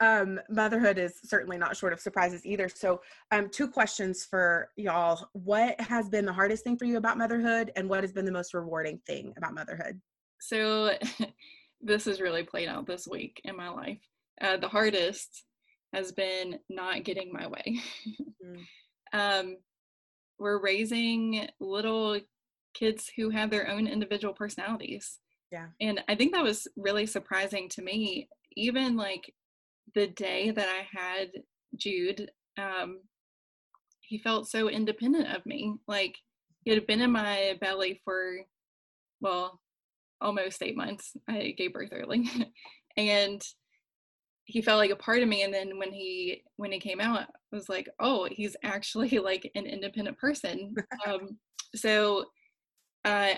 Um, 0.00 0.40
motherhood 0.50 0.98
is 0.98 1.20
certainly 1.24 1.58
not 1.58 1.76
short 1.76 1.92
of 1.92 2.00
surprises 2.00 2.44
either. 2.44 2.68
So, 2.68 3.00
um, 3.30 3.48
two 3.48 3.68
questions 3.68 4.24
for 4.24 4.70
y'all. 4.76 5.28
What 5.32 5.80
has 5.80 6.08
been 6.08 6.24
the 6.24 6.32
hardest 6.32 6.64
thing 6.64 6.76
for 6.76 6.86
you 6.86 6.96
about 6.96 7.18
motherhood, 7.18 7.70
and 7.76 7.88
what 7.88 8.02
has 8.02 8.12
been 8.12 8.24
the 8.24 8.32
most 8.32 8.54
rewarding 8.54 9.00
thing 9.06 9.32
about 9.36 9.54
motherhood? 9.54 10.00
So 10.40 10.96
this 11.80 12.04
has 12.06 12.20
really 12.20 12.42
played 12.42 12.68
out 12.68 12.86
this 12.86 13.06
week 13.06 13.40
in 13.44 13.56
my 13.56 13.68
life. 13.68 14.00
Uh, 14.40 14.56
the 14.56 14.68
hardest 14.68 15.44
has 15.92 16.10
been 16.10 16.58
not 16.68 17.04
getting 17.04 17.32
my 17.32 17.46
way. 17.46 17.80
Mm. 18.44 18.64
um, 19.12 19.56
we're 20.40 20.60
raising 20.60 21.46
little 21.60 22.18
kids 22.74 23.10
who 23.16 23.30
have 23.30 23.50
their 23.50 23.68
own 23.68 23.86
individual 23.86 24.34
personalities. 24.34 25.18
Yeah. 25.50 25.66
And 25.80 26.02
I 26.08 26.14
think 26.14 26.32
that 26.32 26.44
was 26.44 26.66
really 26.76 27.06
surprising 27.06 27.68
to 27.70 27.82
me. 27.82 28.28
Even 28.56 28.96
like 28.96 29.32
the 29.94 30.08
day 30.08 30.50
that 30.50 30.68
I 30.68 30.86
had 30.98 31.30
Jude, 31.76 32.30
um, 32.58 33.00
he 34.00 34.18
felt 34.18 34.48
so 34.48 34.68
independent 34.68 35.34
of 35.34 35.44
me. 35.46 35.74
Like 35.86 36.16
he 36.64 36.70
had 36.70 36.86
been 36.86 37.00
in 37.00 37.12
my 37.12 37.58
belly 37.60 38.00
for, 38.04 38.36
well, 39.20 39.60
almost 40.20 40.62
eight 40.62 40.76
months. 40.76 41.16
I 41.28 41.54
gave 41.56 41.72
birth 41.72 41.90
early. 41.92 42.28
and 42.96 43.42
he 44.44 44.62
felt 44.62 44.78
like 44.78 44.90
a 44.90 44.96
part 44.96 45.22
of 45.22 45.28
me 45.28 45.42
and 45.42 45.54
then 45.54 45.78
when 45.78 45.92
he 45.92 46.42
when 46.56 46.72
he 46.72 46.80
came 46.80 47.00
out 47.00 47.20
I 47.20 47.26
was 47.56 47.68
like 47.68 47.88
oh 48.00 48.26
he's 48.30 48.56
actually 48.64 49.18
like 49.18 49.50
an 49.54 49.66
independent 49.66 50.18
person 50.18 50.74
um 51.06 51.38
so 51.74 52.24
uh 53.04 53.34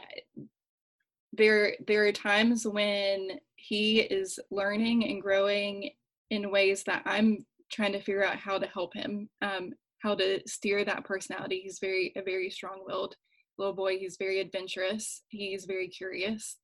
there 1.32 1.74
there 1.86 2.06
are 2.06 2.12
times 2.12 2.66
when 2.66 3.40
he 3.56 4.00
is 4.00 4.38
learning 4.50 5.04
and 5.04 5.22
growing 5.22 5.90
in 6.30 6.50
ways 6.50 6.84
that 6.84 7.02
I'm 7.06 7.44
trying 7.72 7.92
to 7.92 8.00
figure 8.00 8.24
out 8.24 8.36
how 8.36 8.58
to 8.58 8.66
help 8.66 8.94
him 8.94 9.28
um 9.42 9.72
how 10.02 10.14
to 10.14 10.40
steer 10.46 10.84
that 10.84 11.04
personality. 11.04 11.60
He's 11.60 11.78
very 11.78 12.12
a 12.16 12.22
very 12.22 12.50
strong-willed 12.50 13.16
little 13.56 13.72
boy. 13.72 13.98
He's 13.98 14.16
very 14.18 14.40
adventurous. 14.40 15.22
He's 15.28 15.64
very 15.64 15.88
curious. 15.88 16.56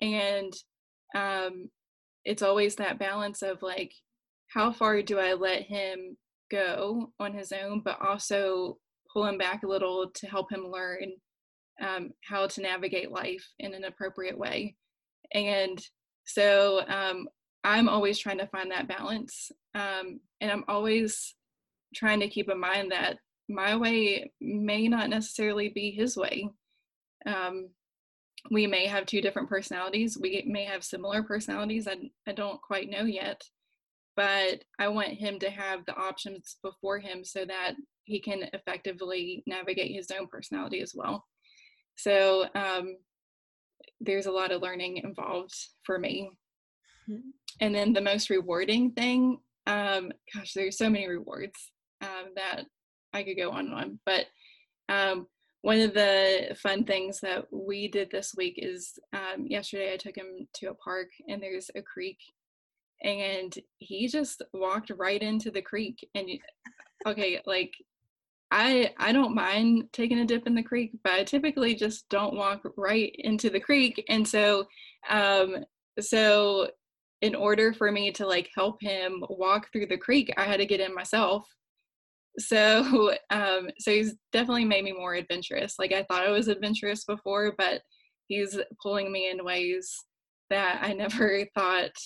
And 0.00 0.52
um 1.14 1.70
it's 2.24 2.42
always 2.42 2.76
that 2.76 2.98
balance 2.98 3.42
of 3.42 3.62
like 3.62 3.92
how 4.48 4.72
far 4.72 5.02
do 5.02 5.18
i 5.18 5.32
let 5.34 5.62
him 5.62 6.16
go 6.50 7.12
on 7.20 7.32
his 7.32 7.52
own 7.52 7.80
but 7.84 7.98
also 8.00 8.78
pull 9.12 9.26
him 9.26 9.38
back 9.38 9.62
a 9.62 9.66
little 9.66 10.10
to 10.14 10.26
help 10.26 10.50
him 10.50 10.66
learn 10.66 11.12
um, 11.80 12.10
how 12.22 12.46
to 12.46 12.60
navigate 12.60 13.10
life 13.10 13.46
in 13.58 13.74
an 13.74 13.84
appropriate 13.84 14.38
way. 14.38 14.76
And 15.32 15.80
so 16.24 16.82
um, 16.88 17.28
i'm 17.62 17.88
always 17.88 18.18
trying 18.18 18.38
to 18.38 18.46
find 18.48 18.70
that 18.70 18.88
balance 18.88 19.50
um, 19.74 20.20
and 20.40 20.50
i'm 20.50 20.64
always 20.68 21.34
trying 21.94 22.20
to 22.20 22.28
keep 22.28 22.50
in 22.50 22.58
mind 22.58 22.90
that 22.90 23.18
my 23.48 23.76
way 23.76 24.32
may 24.40 24.88
not 24.88 25.10
necessarily 25.10 25.68
be 25.68 25.90
his 25.90 26.16
way. 26.16 26.48
Um, 27.26 27.68
we 28.50 28.66
may 28.66 28.86
have 28.86 29.06
two 29.06 29.20
different 29.22 29.48
personalities 29.48 30.18
we 30.20 30.44
may 30.46 30.64
have 30.64 30.84
similar 30.84 31.22
personalities 31.22 31.88
I, 31.88 32.10
I 32.26 32.32
don't 32.32 32.60
quite 32.60 32.90
know 32.90 33.04
yet 33.04 33.42
but 34.16 34.62
i 34.78 34.86
want 34.86 35.08
him 35.08 35.38
to 35.38 35.48
have 35.48 35.86
the 35.86 35.96
options 35.96 36.56
before 36.62 36.98
him 36.98 37.24
so 37.24 37.46
that 37.46 37.72
he 38.04 38.20
can 38.20 38.42
effectively 38.52 39.42
navigate 39.46 39.94
his 39.94 40.10
own 40.10 40.26
personality 40.26 40.82
as 40.82 40.92
well 40.94 41.24
so 41.96 42.46
um, 42.54 42.96
there's 44.00 44.26
a 44.26 44.32
lot 44.32 44.52
of 44.52 44.62
learning 44.62 44.98
involved 44.98 45.54
for 45.84 45.98
me 45.98 46.30
Mhm. 47.08 47.20
and 47.60 47.74
then 47.74 47.92
the 47.92 48.00
most 48.00 48.30
rewarding 48.30 48.90
thing 48.92 49.38
um, 49.66 50.10
gosh 50.34 50.52
there's 50.54 50.78
so 50.78 50.88
many 50.88 51.06
rewards 51.08 51.70
um, 52.00 52.32
that 52.34 52.64
i 53.12 53.22
could 53.22 53.36
go 53.36 53.50
on 53.50 53.66
and 53.66 53.74
on 53.74 54.00
but 54.06 54.26
um, 54.88 55.26
one 55.62 55.80
of 55.80 55.94
the 55.94 56.54
fun 56.62 56.84
things 56.84 57.20
that 57.20 57.46
we 57.50 57.88
did 57.88 58.10
this 58.10 58.34
week 58.36 58.54
is 58.58 58.98
um, 59.14 59.46
yesterday 59.46 59.94
I 59.94 59.96
took 59.96 60.14
him 60.14 60.46
to 60.56 60.66
a 60.70 60.74
park 60.74 61.08
and 61.26 61.42
there's 61.42 61.70
a 61.74 61.80
creek 61.80 62.18
and 63.02 63.54
he 63.78 64.06
just 64.08 64.42
walked 64.52 64.90
right 64.90 65.22
into 65.22 65.50
the 65.50 65.62
creek 65.62 66.06
and 66.14 66.28
okay 67.06 67.40
like 67.46 67.72
I 68.54 68.94
I 68.98 69.12
don't 69.12 69.34
mind 69.34 69.88
taking 69.92 70.20
a 70.20 70.24
dip 70.24 70.46
in 70.46 70.54
the 70.54 70.62
creek 70.62 70.92
but 71.02 71.12
I 71.12 71.24
typically 71.24 71.74
just 71.74 72.08
don't 72.08 72.36
walk 72.36 72.62
right 72.76 73.14
into 73.18 73.50
the 73.50 73.60
creek. 73.60 74.02
And 74.08 74.26
so 74.26 74.66
um 75.10 75.56
so 76.00 76.70
in 77.20 77.34
order 77.34 77.72
for 77.72 77.90
me 77.90 78.12
to 78.12 78.26
like 78.26 78.48
help 78.54 78.80
him 78.80 79.24
walk 79.28 79.72
through 79.72 79.86
the 79.86 79.98
creek 79.98 80.32
I 80.36 80.44
had 80.44 80.58
to 80.58 80.66
get 80.66 80.80
in 80.80 80.94
myself. 80.94 81.46
So 82.36 83.14
um 83.30 83.70
so 83.78 83.92
he's 83.92 84.14
definitely 84.32 84.64
made 84.64 84.84
me 84.84 84.92
more 84.92 85.14
adventurous. 85.14 85.76
Like 85.78 85.92
i 85.92 86.02
thought 86.02 86.26
i 86.26 86.30
was 86.30 86.48
adventurous 86.48 87.04
before 87.04 87.54
but 87.56 87.82
he's 88.28 88.58
pulling 88.82 89.12
me 89.12 89.30
in 89.30 89.44
ways 89.44 89.88
that 90.50 90.80
i 90.82 90.92
never 91.04 91.46
thought 91.54 91.96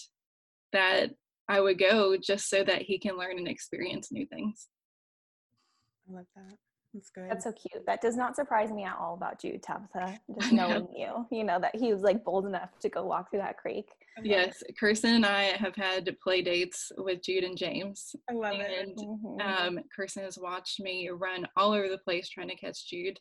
that 0.72 1.10
i 1.48 1.60
would 1.60 1.78
go 1.78 2.16
just 2.18 2.50
so 2.50 2.62
that 2.62 2.82
he 2.82 2.98
can 2.98 3.16
learn 3.16 3.38
and 3.38 3.48
experience 3.48 4.12
new 4.12 4.26
things 4.26 4.68
I 6.08 6.12
love 6.14 6.26
that. 6.36 6.56
That's 6.94 7.10
good. 7.10 7.30
That's 7.30 7.44
so 7.44 7.52
cute. 7.52 7.84
That 7.86 8.00
does 8.00 8.16
not 8.16 8.34
surprise 8.34 8.70
me 8.72 8.84
at 8.84 8.96
all 8.98 9.14
about 9.14 9.44
you, 9.44 9.58
Tabitha. 9.58 10.18
Just 10.38 10.52
knowing 10.52 10.88
you, 10.96 11.26
you 11.30 11.44
know 11.44 11.60
that 11.60 11.76
he 11.76 11.92
was 11.92 12.02
like 12.02 12.24
bold 12.24 12.46
enough 12.46 12.70
to 12.80 12.88
go 12.88 13.04
walk 13.04 13.30
through 13.30 13.40
that 13.40 13.58
creek. 13.58 13.86
Yes 14.24 14.64
kirsten 14.80 15.14
and 15.14 15.24
i 15.24 15.44
have 15.44 15.76
had 15.76 16.16
play 16.20 16.42
dates 16.42 16.90
with 16.98 17.22
jude 17.22 17.44
and 17.44 17.56
james. 17.56 18.16
I 18.28 18.32
love 18.32 18.56
it. 18.58 18.88
and 18.88 18.96
Mhm. 18.98 19.40
um, 19.78 19.80
kirsten 19.94 20.24
has 20.24 20.36
watched 20.38 20.80
me 20.80 21.08
run 21.10 21.46
all 21.56 21.70
over 21.72 21.88
the 21.88 21.98
place 21.98 22.28
trying 22.28 22.48
to 22.48 22.56
catch 22.56 22.88
jude 22.90 23.20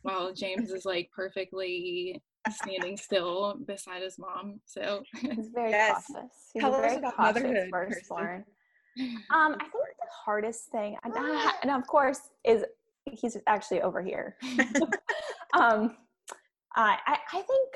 while 0.00 0.32
james 0.32 0.70
is 0.72 0.86
like 0.86 1.10
perfectly 1.14 2.22
standing 2.50 2.96
still 2.96 3.58
beside 3.66 4.00
his 4.00 4.18
mom 4.18 4.60
so 4.64 5.02
He's 5.20 5.50
very 5.50 5.72
Yes. 5.72 6.06
cautious. 6.08 6.32
He's 6.54 6.62
Tell 6.62 6.72
a 6.72 6.76
us 6.78 6.82
very 6.84 6.96
about 6.96 7.16
cautious 7.16 7.42
motherhood, 7.42 7.70
Kirsten. 7.72 8.44
Um, 9.32 9.54
I 9.54 9.64
think 9.64 9.72
the 9.72 10.10
hardest 10.24 10.70
thing, 10.70 10.96
and, 11.04 11.14
uh, 11.14 11.50
and 11.62 11.70
of 11.70 11.86
course, 11.86 12.20
is 12.44 12.64
he's 13.06 13.36
actually 13.46 13.82
over 13.82 14.02
here. 14.02 14.36
um, 15.58 15.96
I, 16.76 16.98
I 17.06 17.18
I 17.32 17.42
think, 17.42 17.68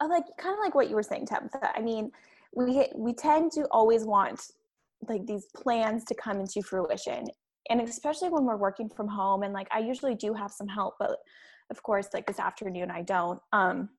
uh, 0.00 0.08
like 0.08 0.24
kind 0.38 0.54
of 0.54 0.60
like 0.60 0.74
what 0.74 0.88
you 0.88 0.96
were 0.96 1.02
saying, 1.02 1.26
Tabitha. 1.26 1.70
I 1.76 1.80
mean, 1.80 2.10
we 2.54 2.88
we 2.94 3.12
tend 3.12 3.52
to 3.52 3.66
always 3.70 4.04
want 4.04 4.40
like 5.08 5.26
these 5.26 5.46
plans 5.54 6.04
to 6.06 6.14
come 6.14 6.40
into 6.40 6.62
fruition, 6.62 7.24
and 7.70 7.80
especially 7.80 8.28
when 8.30 8.44
we're 8.44 8.56
working 8.56 8.88
from 8.88 9.08
home. 9.08 9.42
And 9.42 9.52
like 9.52 9.68
I 9.70 9.80
usually 9.80 10.14
do 10.14 10.32
have 10.34 10.50
some 10.50 10.68
help, 10.68 10.94
but 10.98 11.18
of 11.70 11.82
course, 11.82 12.08
like 12.14 12.26
this 12.26 12.38
afternoon, 12.38 12.90
I 12.90 13.02
don't. 13.02 13.40
Um, 13.52 13.90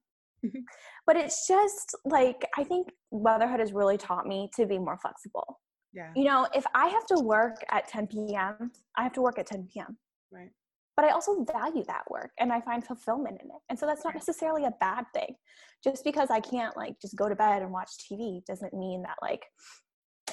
Mhm. 0.46 0.62
but 1.08 1.16
it's 1.16 1.48
just 1.48 1.96
like 2.06 2.46
I 2.56 2.64
think 2.64 2.90
motherhood 3.12 3.60
has 3.60 3.74
really 3.74 3.98
taught 3.98 4.28
me 4.28 4.50
to 4.56 4.68
be 4.68 4.78
more 4.78 4.98
flexible. 4.98 5.60
Yeah. 5.94 6.12
You 6.16 6.26
know, 6.26 6.48
if 6.54 6.66
I 6.76 6.88
have 6.88 7.06
to 7.08 7.20
work 7.24 7.58
at 7.72 7.88
10 7.88 8.08
p.m., 8.08 8.72
I 8.98 9.04
have 9.04 9.14
to 9.14 9.22
work 9.22 9.40
at 9.40 9.48
10 9.48 9.68
p.m. 9.74 9.98
Right. 10.32 10.50
But 10.96 11.06
I 11.06 11.10
also 11.10 11.46
value 11.46 11.84
that 11.88 12.04
work 12.10 12.32
and 12.40 12.52
I 12.52 12.60
find 12.62 12.84
fulfillment 12.84 13.40
in 13.42 13.48
it. 13.48 13.62
And 13.70 13.78
so 13.78 13.86
that's 13.86 14.04
not 14.04 14.16
necessarily 14.16 14.66
a 14.66 14.74
bad 14.80 15.06
thing. 15.14 15.36
Just 15.84 16.04
because 16.04 16.30
I 16.32 16.40
can't 16.40 16.76
like 16.76 16.96
just 17.00 17.16
go 17.16 17.30
to 17.30 17.36
bed 17.36 17.62
and 17.62 17.72
watch 17.72 17.92
TV 18.12 18.44
doesn't 18.46 18.74
mean 18.74 19.04
that 19.04 19.18
like, 19.22 19.46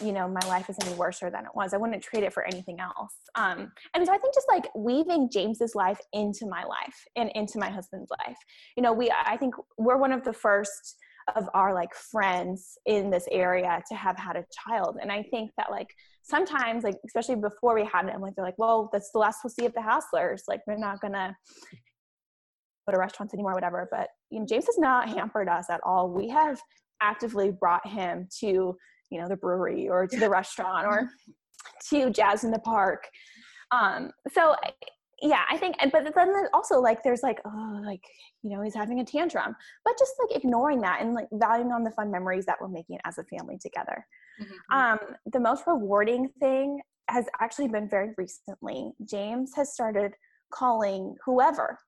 you 0.03 0.13
know, 0.13 0.27
my 0.27 0.47
life 0.49 0.69
is 0.71 0.77
any 0.83 0.95
worse 0.95 1.21
than 1.21 1.35
it 1.35 1.55
was. 1.55 1.75
I 1.75 1.77
wouldn't 1.77 2.03
trade 2.03 2.25
it 2.25 2.33
for 2.33 2.45
anything 2.45 2.81
else. 2.81 3.15
Um, 3.35 3.71
and 3.95 4.05
so 4.05 4.13
I 4.13 4.19
think 4.19 4.35
just 4.35 4.49
like 4.49 4.65
weaving 4.75 5.29
James's 5.31 5.75
life 5.75 6.01
into 6.13 6.47
my 6.47 6.65
life 6.65 6.97
and 7.15 7.31
into 7.35 7.59
my 7.59 7.71
husband's 7.71 8.11
life. 8.27 8.39
You 8.77 8.83
know, 8.83 8.93
we 8.93 9.13
I 9.25 9.37
think 9.37 9.55
we're 9.79 9.99
one 9.99 10.13
of 10.13 10.25
the 10.25 10.33
first 10.33 10.97
of 11.35 11.49
our 11.55 11.73
like 11.73 11.95
friends 11.95 12.77
in 12.87 13.11
this 13.11 13.27
area 13.31 13.83
to 13.89 13.95
have 13.95 14.19
had 14.19 14.37
a 14.37 14.45
child 14.67 14.99
and 15.01 15.11
i 15.11 15.23
think 15.31 15.51
that 15.57 15.71
like 15.71 15.89
sometimes 16.23 16.85
like 16.85 16.97
especially 17.07 17.35
before 17.35 17.75
we 17.75 17.85
had 17.85 18.09
him 18.09 18.21
like 18.21 18.35
they're 18.35 18.45
like 18.45 18.59
well 18.59 18.89
that's 18.93 19.11
the 19.13 19.19
last 19.19 19.39
we'll 19.43 19.51
see 19.51 19.67
of 19.67 19.75
the 19.75 19.83
hustlers 19.83 20.43
like 20.49 20.61
they're 20.67 20.79
not 20.79 21.01
gonna 21.01 21.35
go 22.87 22.93
to 22.93 22.99
restaurants 22.99 23.35
anymore, 23.35 23.55
whatever. 23.55 23.89
But 23.91 24.09
you 24.31 24.41
know, 24.41 24.47
James 24.47 24.67
has 24.67 24.79
not 24.79 25.09
hampered 25.09 25.49
us 25.49 25.67
at 25.71 25.81
all. 25.85 26.11
We 26.11 26.29
have 26.29 26.61
actively 27.01 27.51
brought 27.51 27.87
him 27.87 28.29
to, 28.41 28.77
you 29.11 29.21
know, 29.21 29.29
the 29.29 29.37
brewery 29.37 29.89
or 29.89 30.07
to 30.07 30.19
the 30.19 30.29
restaurant 30.29 30.87
or 30.87 31.11
to 31.91 32.11
jazz 32.11 32.45
in 32.45 32.51
the 32.51 32.59
park. 32.61 33.07
Um, 33.71 34.11
so 34.33 34.55
yeah, 35.23 35.43
I 35.51 35.57
think, 35.57 35.77
but 35.93 36.15
then 36.15 36.35
also 36.53 36.81
like 36.81 37.03
there's 37.03 37.23
like, 37.23 37.41
oh, 37.45 37.81
like, 37.85 38.03
you 38.43 38.51
know, 38.51 38.63
he's 38.63 38.75
having 38.75 39.01
a 39.01 39.05
tantrum, 39.05 39.55
but 39.85 39.99
just 39.99 40.13
like 40.21 40.37
ignoring 40.37 40.81
that 40.81 41.01
and 41.01 41.15
like 41.15 41.29
valuing 41.33 41.73
on 41.73 41.85
the 41.85 41.91
fun 41.91 42.11
memories 42.11 42.47
that 42.47 42.57
we're 42.61 42.69
making 42.69 42.99
as 43.05 43.19
a 43.19 43.25
family 43.25 43.59
together. 43.59 44.07
Mm-hmm. 44.41 44.77
Um, 44.77 44.99
the 45.33 45.41
most 45.41 45.65
rewarding 45.67 46.29
thing 46.41 46.81
has 47.09 47.27
actually 47.41 47.69
been 47.69 47.89
very 47.89 48.11
recently. 48.17 48.93
James 49.09 49.53
has 49.57 49.73
started 49.73 50.15
calling 50.53 51.17
whoever 51.25 51.79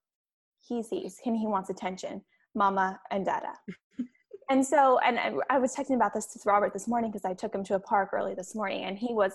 he 0.66 0.82
sees 0.82 1.18
and 1.24 1.36
he 1.36 1.46
wants 1.46 1.70
attention, 1.70 2.22
mama 2.54 3.00
and 3.10 3.24
dada. 3.24 3.52
and 4.50 4.64
so, 4.64 4.98
and 5.04 5.18
I 5.50 5.58
was 5.58 5.74
texting 5.74 5.96
about 5.96 6.14
this 6.14 6.26
to 6.28 6.40
Robert 6.44 6.72
this 6.72 6.88
morning 6.88 7.10
because 7.10 7.24
I 7.24 7.34
took 7.34 7.54
him 7.54 7.64
to 7.64 7.74
a 7.74 7.80
park 7.80 8.10
early 8.12 8.34
this 8.34 8.54
morning 8.54 8.84
and 8.84 8.98
he 8.98 9.14
was 9.14 9.32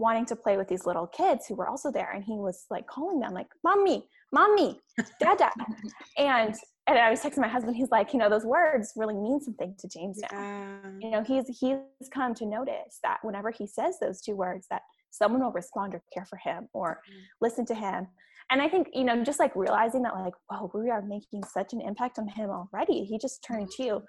wanting 0.00 0.24
to 0.24 0.34
play 0.34 0.56
with 0.56 0.66
these 0.66 0.86
little 0.86 1.06
kids 1.06 1.46
who 1.46 1.54
were 1.54 1.68
also 1.68 1.92
there 1.92 2.12
and 2.12 2.24
he 2.24 2.32
was 2.32 2.64
like 2.70 2.86
calling 2.86 3.20
them 3.20 3.34
like 3.34 3.48
mommy 3.62 4.02
mommy 4.32 4.80
dada 5.20 5.50
and 6.18 6.54
and 6.86 6.98
i 6.98 7.10
was 7.10 7.20
texting 7.20 7.38
my 7.38 7.48
husband 7.48 7.76
he's 7.76 7.90
like 7.90 8.12
you 8.12 8.18
know 8.18 8.30
those 8.30 8.44
words 8.44 8.92
really 8.96 9.14
mean 9.14 9.40
something 9.40 9.74
to 9.78 9.86
james 9.88 10.18
now 10.22 10.28
yeah. 10.32 10.90
you 11.00 11.10
know 11.10 11.22
he's 11.22 11.46
he's 11.48 12.08
come 12.12 12.34
to 12.34 12.46
notice 12.46 12.98
that 13.02 13.18
whenever 13.22 13.50
he 13.50 13.66
says 13.66 13.98
those 14.00 14.20
two 14.22 14.34
words 14.34 14.66
that 14.70 14.82
someone 15.10 15.42
will 15.42 15.52
respond 15.52 15.94
or 15.94 16.02
care 16.12 16.24
for 16.24 16.38
him 16.38 16.68
or 16.72 17.00
mm-hmm. 17.08 17.20
listen 17.40 17.66
to 17.66 17.74
him 17.74 18.06
and 18.50 18.62
i 18.62 18.68
think 18.68 18.88
you 18.94 19.04
know 19.04 19.22
just 19.22 19.38
like 19.38 19.54
realizing 19.54 20.02
that 20.02 20.14
like 20.14 20.34
whoa 20.48 20.70
we 20.74 20.88
are 20.88 21.02
making 21.02 21.42
such 21.44 21.74
an 21.74 21.80
impact 21.82 22.18
on 22.18 22.26
him 22.26 22.48
already 22.48 23.04
he 23.04 23.18
just 23.18 23.44
turned 23.44 23.68
mm-hmm. 23.68 23.98
two 23.98 24.02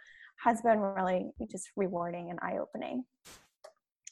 has 0.44 0.62
been 0.62 0.80
really 0.80 1.32
just 1.52 1.70
rewarding 1.76 2.30
and 2.30 2.40
eye-opening 2.42 3.04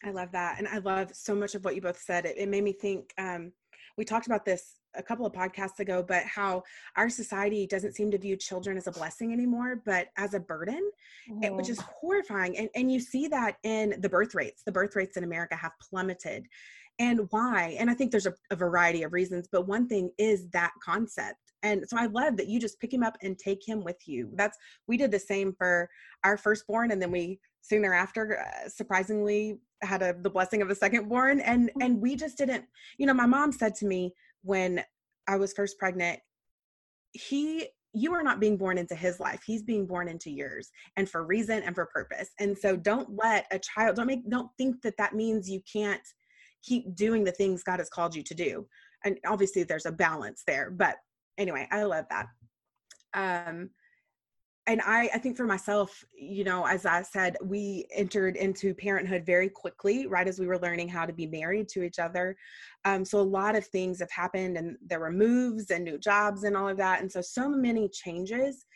I 0.04 0.12
love 0.12 0.32
that. 0.32 0.60
And 0.60 0.68
I 0.68 0.78
love 0.78 1.10
so 1.14 1.36
much 1.36 1.56
of 1.56 1.66
what 1.66 1.76
you 1.76 1.82
both 1.82 2.02
said. 2.02 2.26
It, 2.26 2.38
it 2.38 2.50
made 2.50 2.64
me 2.64 2.74
think, 2.74 3.14
um, 3.18 3.52
we 3.98 4.06
talked 4.06 4.28
about 4.28 4.46
this 4.46 4.76
a 4.96 5.04
couple 5.04 5.26
of 5.26 5.34
podcasts 5.34 5.80
ago, 5.80 6.04
but 6.08 6.24
how 6.24 6.64
our 6.96 7.10
society 7.10 7.68
doesn't 7.68 7.96
seem 7.96 8.10
to 8.12 8.18
view 8.18 8.38
children 8.38 8.78
as 8.78 8.88
a 8.88 8.92
blessing 8.92 9.34
anymore, 9.34 9.82
but 9.86 10.08
as 10.18 10.34
a 10.34 10.40
burden, 10.40 10.90
it, 11.42 11.54
which 11.54 11.70
is 11.70 11.80
horrifying. 11.82 12.58
And, 12.58 12.70
and 12.76 12.92
you 12.92 13.00
see 13.00 13.28
that 13.28 13.58
in 13.64 13.96
the 14.00 14.10
birth 14.10 14.34
rates. 14.34 14.64
The 14.66 14.72
birth 14.72 14.96
rates 14.96 15.18
in 15.18 15.26
America 15.26 15.56
have 15.56 15.74
plummeted. 15.90 16.48
And 16.98 17.28
why? 17.30 17.76
And 17.78 17.90
I 17.90 17.94
think 17.94 18.12
there's 18.12 18.26
a, 18.26 18.34
a 18.52 18.56
variety 18.56 19.04
of 19.04 19.14
reasons, 19.14 19.48
but 19.52 19.68
one 19.68 19.88
thing 19.88 20.12
is 20.18 20.50
that 20.50 20.72
concept. 20.84 21.40
And 21.62 21.84
so 21.88 21.98
I 21.98 22.06
love 22.06 22.38
that 22.38 22.48
you 22.48 22.60
just 22.60 22.80
pick 22.80 22.94
him 22.94 23.04
up 23.04 23.18
and 23.22 23.38
take 23.38 23.68
him 23.68 23.84
with 23.84 23.98
you. 24.06 24.30
That's, 24.36 24.58
we 24.88 24.96
did 24.96 25.12
the 25.12 25.20
same 25.20 25.54
for 25.58 25.90
our 26.24 26.38
firstborn, 26.38 26.92
and 26.92 27.02
then 27.02 27.12
we 27.12 27.40
soon 27.62 27.82
thereafter, 27.82 28.40
uh, 28.40 28.70
surprisingly, 28.70 29.60
had 29.82 30.02
a, 30.02 30.16
the 30.22 30.30
blessing 30.30 30.62
of 30.62 30.70
a 30.70 30.76
second 30.76 31.08
born 31.08 31.40
and 31.40 31.70
mm. 31.70 31.86
and 31.86 32.02
we 32.02 32.16
just 32.16 32.38
didn't 32.38 32.66
you 32.98 33.06
know 33.06 33.14
my 33.14 33.26
mom 33.26 33.50
said 33.52 33.74
to 33.74 33.86
me 33.86 34.14
when 34.44 34.84
i 35.28 35.38
was 35.38 35.54
first 35.54 35.78
pregnant 35.80 36.20
he 37.14 37.68
you 37.94 38.14
are 38.14 38.24
not 38.24 38.40
being 38.40 38.56
born 38.56 38.78
into 38.78 38.94
his 38.94 39.20
life. 39.20 39.42
He's 39.44 39.64
being 39.64 39.88
born 39.88 40.08
into 40.08 40.30
yours 40.30 40.70
and 40.96 41.10
for 41.10 41.26
reason 41.26 41.64
and 41.64 41.74
for 41.74 41.88
purpose. 41.88 42.30
And 42.40 42.56
so 42.56 42.78
don't 42.78 43.10
let 43.18 43.48
a 43.50 43.58
child 43.58 43.96
don't 43.96 44.06
make 44.06 44.30
don't 44.30 44.52
think 44.60 44.82
that 44.84 44.98
that 44.98 45.16
means 45.16 45.50
you 45.50 45.62
can't 45.72 46.02
keep 46.62 46.94
doing 46.96 47.24
the 47.24 47.32
things 47.32 47.64
god 47.64 47.80
has 47.80 47.90
called 47.90 48.16
you 48.16 48.24
to 48.24 48.34
do. 48.36 48.68
And 49.04 49.18
obviously 49.26 49.64
there's 49.64 49.86
a 49.86 49.92
balance 49.92 50.44
there 50.46 50.72
but 50.72 50.98
anyway 51.38 51.68
i 51.72 51.84
love 51.84 52.06
that. 52.10 52.28
Um 53.16 53.72
and 54.70 54.82
I, 54.86 55.10
I 55.16 55.18
think 55.18 55.36
for 55.36 55.48
myself, 55.48 56.06
you 56.16 56.44
know, 56.44 56.64
as 56.64 56.86
I 56.86 57.02
said, 57.02 57.38
we 57.44 57.88
entered 57.92 58.36
into 58.36 58.76
parenthood 58.76 59.26
very 59.26 59.50
quickly, 59.50 60.06
right 60.06 60.28
as 60.28 60.40
we 60.40 60.46
were 60.46 60.60
learning 60.60 60.90
how 60.90 61.08
to 61.08 61.14
be 61.14 61.26
married 61.26 61.68
to 61.70 61.82
each 61.82 61.98
other. 61.98 62.38
Um, 62.86 63.04
so 63.04 63.20
a 63.20 63.22
lot 63.22 63.56
of 63.56 63.66
things 63.66 63.98
have 64.00 64.12
happened, 64.12 64.58
and 64.58 64.78
there 64.86 65.00
were 65.00 65.12
moves 65.12 65.72
and 65.72 65.84
new 65.84 65.98
jobs 65.98 66.44
and 66.44 66.56
all 66.56 66.70
of 66.70 66.78
that, 66.78 67.02
and 67.02 67.12
so 67.12 67.20
so 67.20 67.50
many 67.50 67.90
changes. 67.90 68.68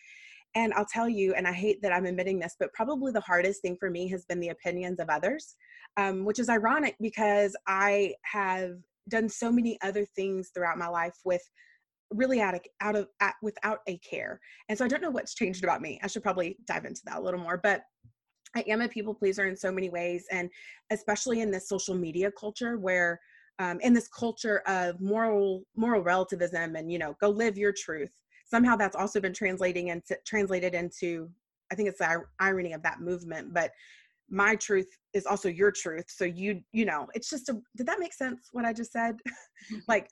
And 0.56 0.74
I'll 0.74 0.88
tell 0.92 1.08
you, 1.08 1.36
and 1.36 1.48
I 1.48 1.54
hate 1.54 1.80
that 1.84 1.94
I'm 1.94 2.08
admitting 2.08 2.40
this, 2.40 2.56
but 2.60 2.74
probably 2.74 3.12
the 3.12 3.22
hardest 3.22 3.62
thing 3.62 3.78
for 3.80 3.92
me 3.92 4.08
has 4.10 4.26
been 4.26 4.40
the 4.40 4.50
opinions 4.50 5.00
of 5.00 5.12
others, 5.12 5.56
um, 5.98 6.26
which 6.26 6.40
is 6.40 6.50
ironic 6.50 6.96
because 7.02 7.56
I 7.68 8.16
have 8.24 8.78
done 9.10 9.30
so 9.30 9.52
many 9.52 9.78
other 9.84 10.06
things 10.16 10.50
throughout 10.56 10.80
my 10.80 10.88
life 10.88 11.20
with 11.24 11.44
really 12.14 12.42
out 12.42 12.56
of 12.56 12.62
out 12.82 12.96
of 12.96 13.08
at, 13.22 13.36
without 13.42 13.80
a 13.88 13.98
care. 14.00 14.40
And 14.70 14.78
so 14.78 14.86
i 14.86 14.88
don't 14.88 15.02
know 15.02 15.12
what's 15.12 15.34
changed 15.36 15.64
about 15.64 15.82
me. 15.82 16.00
I 16.04 16.08
should 16.08 16.24
probably 16.24 16.58
dive 16.66 16.86
into 16.86 17.02
that 17.06 17.18
a 17.18 17.22
little 17.22 17.40
more 17.40 17.58
but 17.58 17.84
i 18.56 18.64
am 18.68 18.82
a 18.82 18.88
people 18.88 19.14
pleaser 19.14 19.48
in 19.48 19.56
so 19.56 19.72
many 19.72 19.90
ways 19.90 20.26
and 20.32 20.50
especially 20.92 21.42
in 21.42 21.50
this 21.50 21.68
social 21.68 21.96
media 21.96 22.32
culture 22.32 22.78
where 22.78 23.20
um, 23.60 23.80
in 23.82 23.94
this 23.94 24.08
culture 24.08 24.60
of 24.68 25.00
moral 25.00 25.64
moral 25.76 26.02
relativism 26.02 26.76
and 26.76 26.92
you 26.92 26.98
know 26.98 27.16
go 27.22 27.30
live 27.30 27.58
your 27.58 27.74
truth. 27.74 28.12
Somehow 28.46 28.76
that's 28.76 28.96
also 28.96 29.20
been 29.20 29.34
translating 29.34 29.90
into 29.90 30.18
translated 30.26 30.74
into 30.74 31.30
i 31.72 31.76
think 31.76 31.90
it's 31.90 32.00
the 32.00 32.24
irony 32.40 32.74
of 32.74 32.84
that 32.84 33.02
movement 33.02 33.54
but 33.54 33.72
my 34.30 34.56
truth 34.56 34.88
is 35.14 35.26
also 35.26 35.50
your 35.50 35.72
truth. 35.72 36.06
So 36.08 36.26
you 36.26 36.62
you 36.72 36.86
know 36.86 37.08
it's 37.14 37.30
just 37.30 37.50
a 37.50 37.60
did 37.78 37.88
that 37.88 38.00
make 38.00 38.14
sense 38.14 38.50
what 38.52 38.66
i 38.66 38.74
just 38.74 38.92
said? 38.92 39.18
Like 39.88 40.10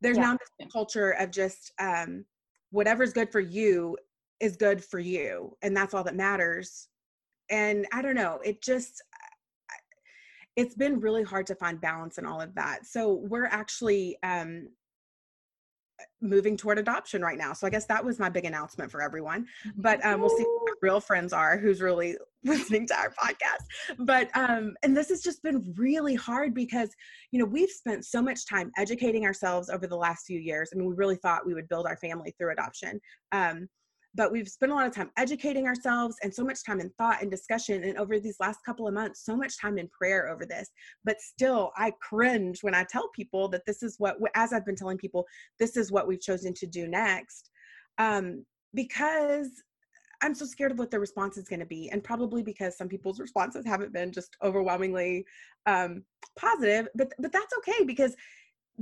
there's 0.00 0.16
yeah. 0.16 0.22
now 0.22 0.32
this 0.58 0.68
culture 0.72 1.10
of 1.12 1.30
just 1.30 1.72
um, 1.78 2.24
whatever's 2.70 3.12
good 3.12 3.30
for 3.30 3.40
you 3.40 3.96
is 4.40 4.56
good 4.56 4.82
for 4.82 4.98
you 4.98 5.56
and 5.62 5.76
that's 5.76 5.94
all 5.94 6.04
that 6.04 6.16
matters. 6.16 6.88
And 7.50 7.86
i 7.92 8.00
don't 8.00 8.14
know 8.14 8.38
it 8.44 8.62
just 8.62 9.02
it's 10.56 10.74
been 10.74 11.00
really 11.00 11.22
hard 11.22 11.46
to 11.46 11.54
find 11.54 11.80
balance 11.80 12.18
in 12.18 12.26
all 12.26 12.40
of 12.40 12.54
that. 12.54 12.86
So 12.86 13.24
we're 13.28 13.46
actually 13.46 14.18
um, 14.22 14.68
moving 16.20 16.56
toward 16.56 16.78
adoption 16.78 17.22
right 17.22 17.38
now. 17.38 17.52
So 17.52 17.66
I 17.66 17.70
guess 17.70 17.86
that 17.86 18.04
was 18.04 18.18
my 18.18 18.28
big 18.28 18.44
announcement 18.44 18.90
for 18.90 19.02
everyone. 19.02 19.46
But 19.76 20.04
um, 20.04 20.20
we'll 20.20 20.30
see 20.30 20.44
who 20.44 20.64
my 20.66 20.72
real 20.82 21.00
friends 21.00 21.32
are 21.32 21.58
who's 21.58 21.80
really 21.80 22.16
listening 22.44 22.86
to 22.88 22.96
our 22.96 23.10
podcast. 23.10 23.96
But 23.98 24.28
um, 24.34 24.74
and 24.82 24.96
this 24.96 25.08
has 25.08 25.22
just 25.22 25.42
been 25.42 25.74
really 25.76 26.14
hard 26.14 26.54
because 26.54 26.90
you 27.32 27.38
know 27.38 27.44
we've 27.44 27.70
spent 27.70 28.04
so 28.04 28.22
much 28.22 28.46
time 28.46 28.70
educating 28.76 29.24
ourselves 29.24 29.70
over 29.70 29.86
the 29.86 29.96
last 29.96 30.26
few 30.26 30.38
years. 30.38 30.70
I 30.72 30.76
mean, 30.76 30.88
we 30.88 30.94
really 30.94 31.16
thought 31.16 31.46
we 31.46 31.54
would 31.54 31.68
build 31.68 31.86
our 31.86 31.96
family 31.96 32.34
through 32.38 32.52
adoption. 32.52 33.00
Um, 33.32 33.68
but 34.14 34.32
we've 34.32 34.48
spent 34.48 34.72
a 34.72 34.74
lot 34.74 34.86
of 34.86 34.94
time 34.94 35.10
educating 35.16 35.66
ourselves 35.66 36.16
and 36.22 36.34
so 36.34 36.44
much 36.44 36.64
time 36.64 36.80
in 36.80 36.90
thought 36.98 37.22
and 37.22 37.30
discussion 37.30 37.84
and 37.84 37.96
over 37.96 38.18
these 38.18 38.36
last 38.40 38.58
couple 38.66 38.88
of 38.88 38.94
months 38.94 39.24
so 39.24 39.36
much 39.36 39.58
time 39.60 39.78
in 39.78 39.88
prayer 39.88 40.28
over 40.28 40.44
this. 40.44 40.70
But 41.04 41.20
still 41.20 41.70
i 41.76 41.92
cringe 42.00 42.62
when 42.62 42.74
i 42.74 42.84
tell 42.84 43.08
people 43.14 43.48
that 43.48 43.62
this 43.66 43.82
is 43.82 43.96
what 43.98 44.16
as 44.34 44.52
i've 44.52 44.66
been 44.66 44.76
telling 44.76 44.98
people 44.98 45.26
this 45.58 45.76
is 45.76 45.92
what 45.92 46.06
we've 46.06 46.20
chosen 46.20 46.52
to 46.54 46.66
do 46.66 46.86
next 46.86 47.50
um, 47.98 48.44
because 48.74 49.50
i'm 50.22 50.34
so 50.34 50.44
scared 50.44 50.72
of 50.72 50.78
what 50.78 50.90
the 50.90 50.98
response 50.98 51.36
is 51.36 51.48
going 51.48 51.60
to 51.60 51.66
be 51.66 51.88
and 51.90 52.04
probably 52.04 52.42
because 52.42 52.76
some 52.76 52.88
people's 52.88 53.20
responses 53.20 53.64
haven't 53.66 53.92
been 53.92 54.12
just 54.12 54.36
overwhelmingly 54.42 55.24
um, 55.66 56.02
positive 56.38 56.88
but 56.94 57.12
but 57.18 57.32
that's 57.32 57.54
okay 57.58 57.84
because 57.84 58.14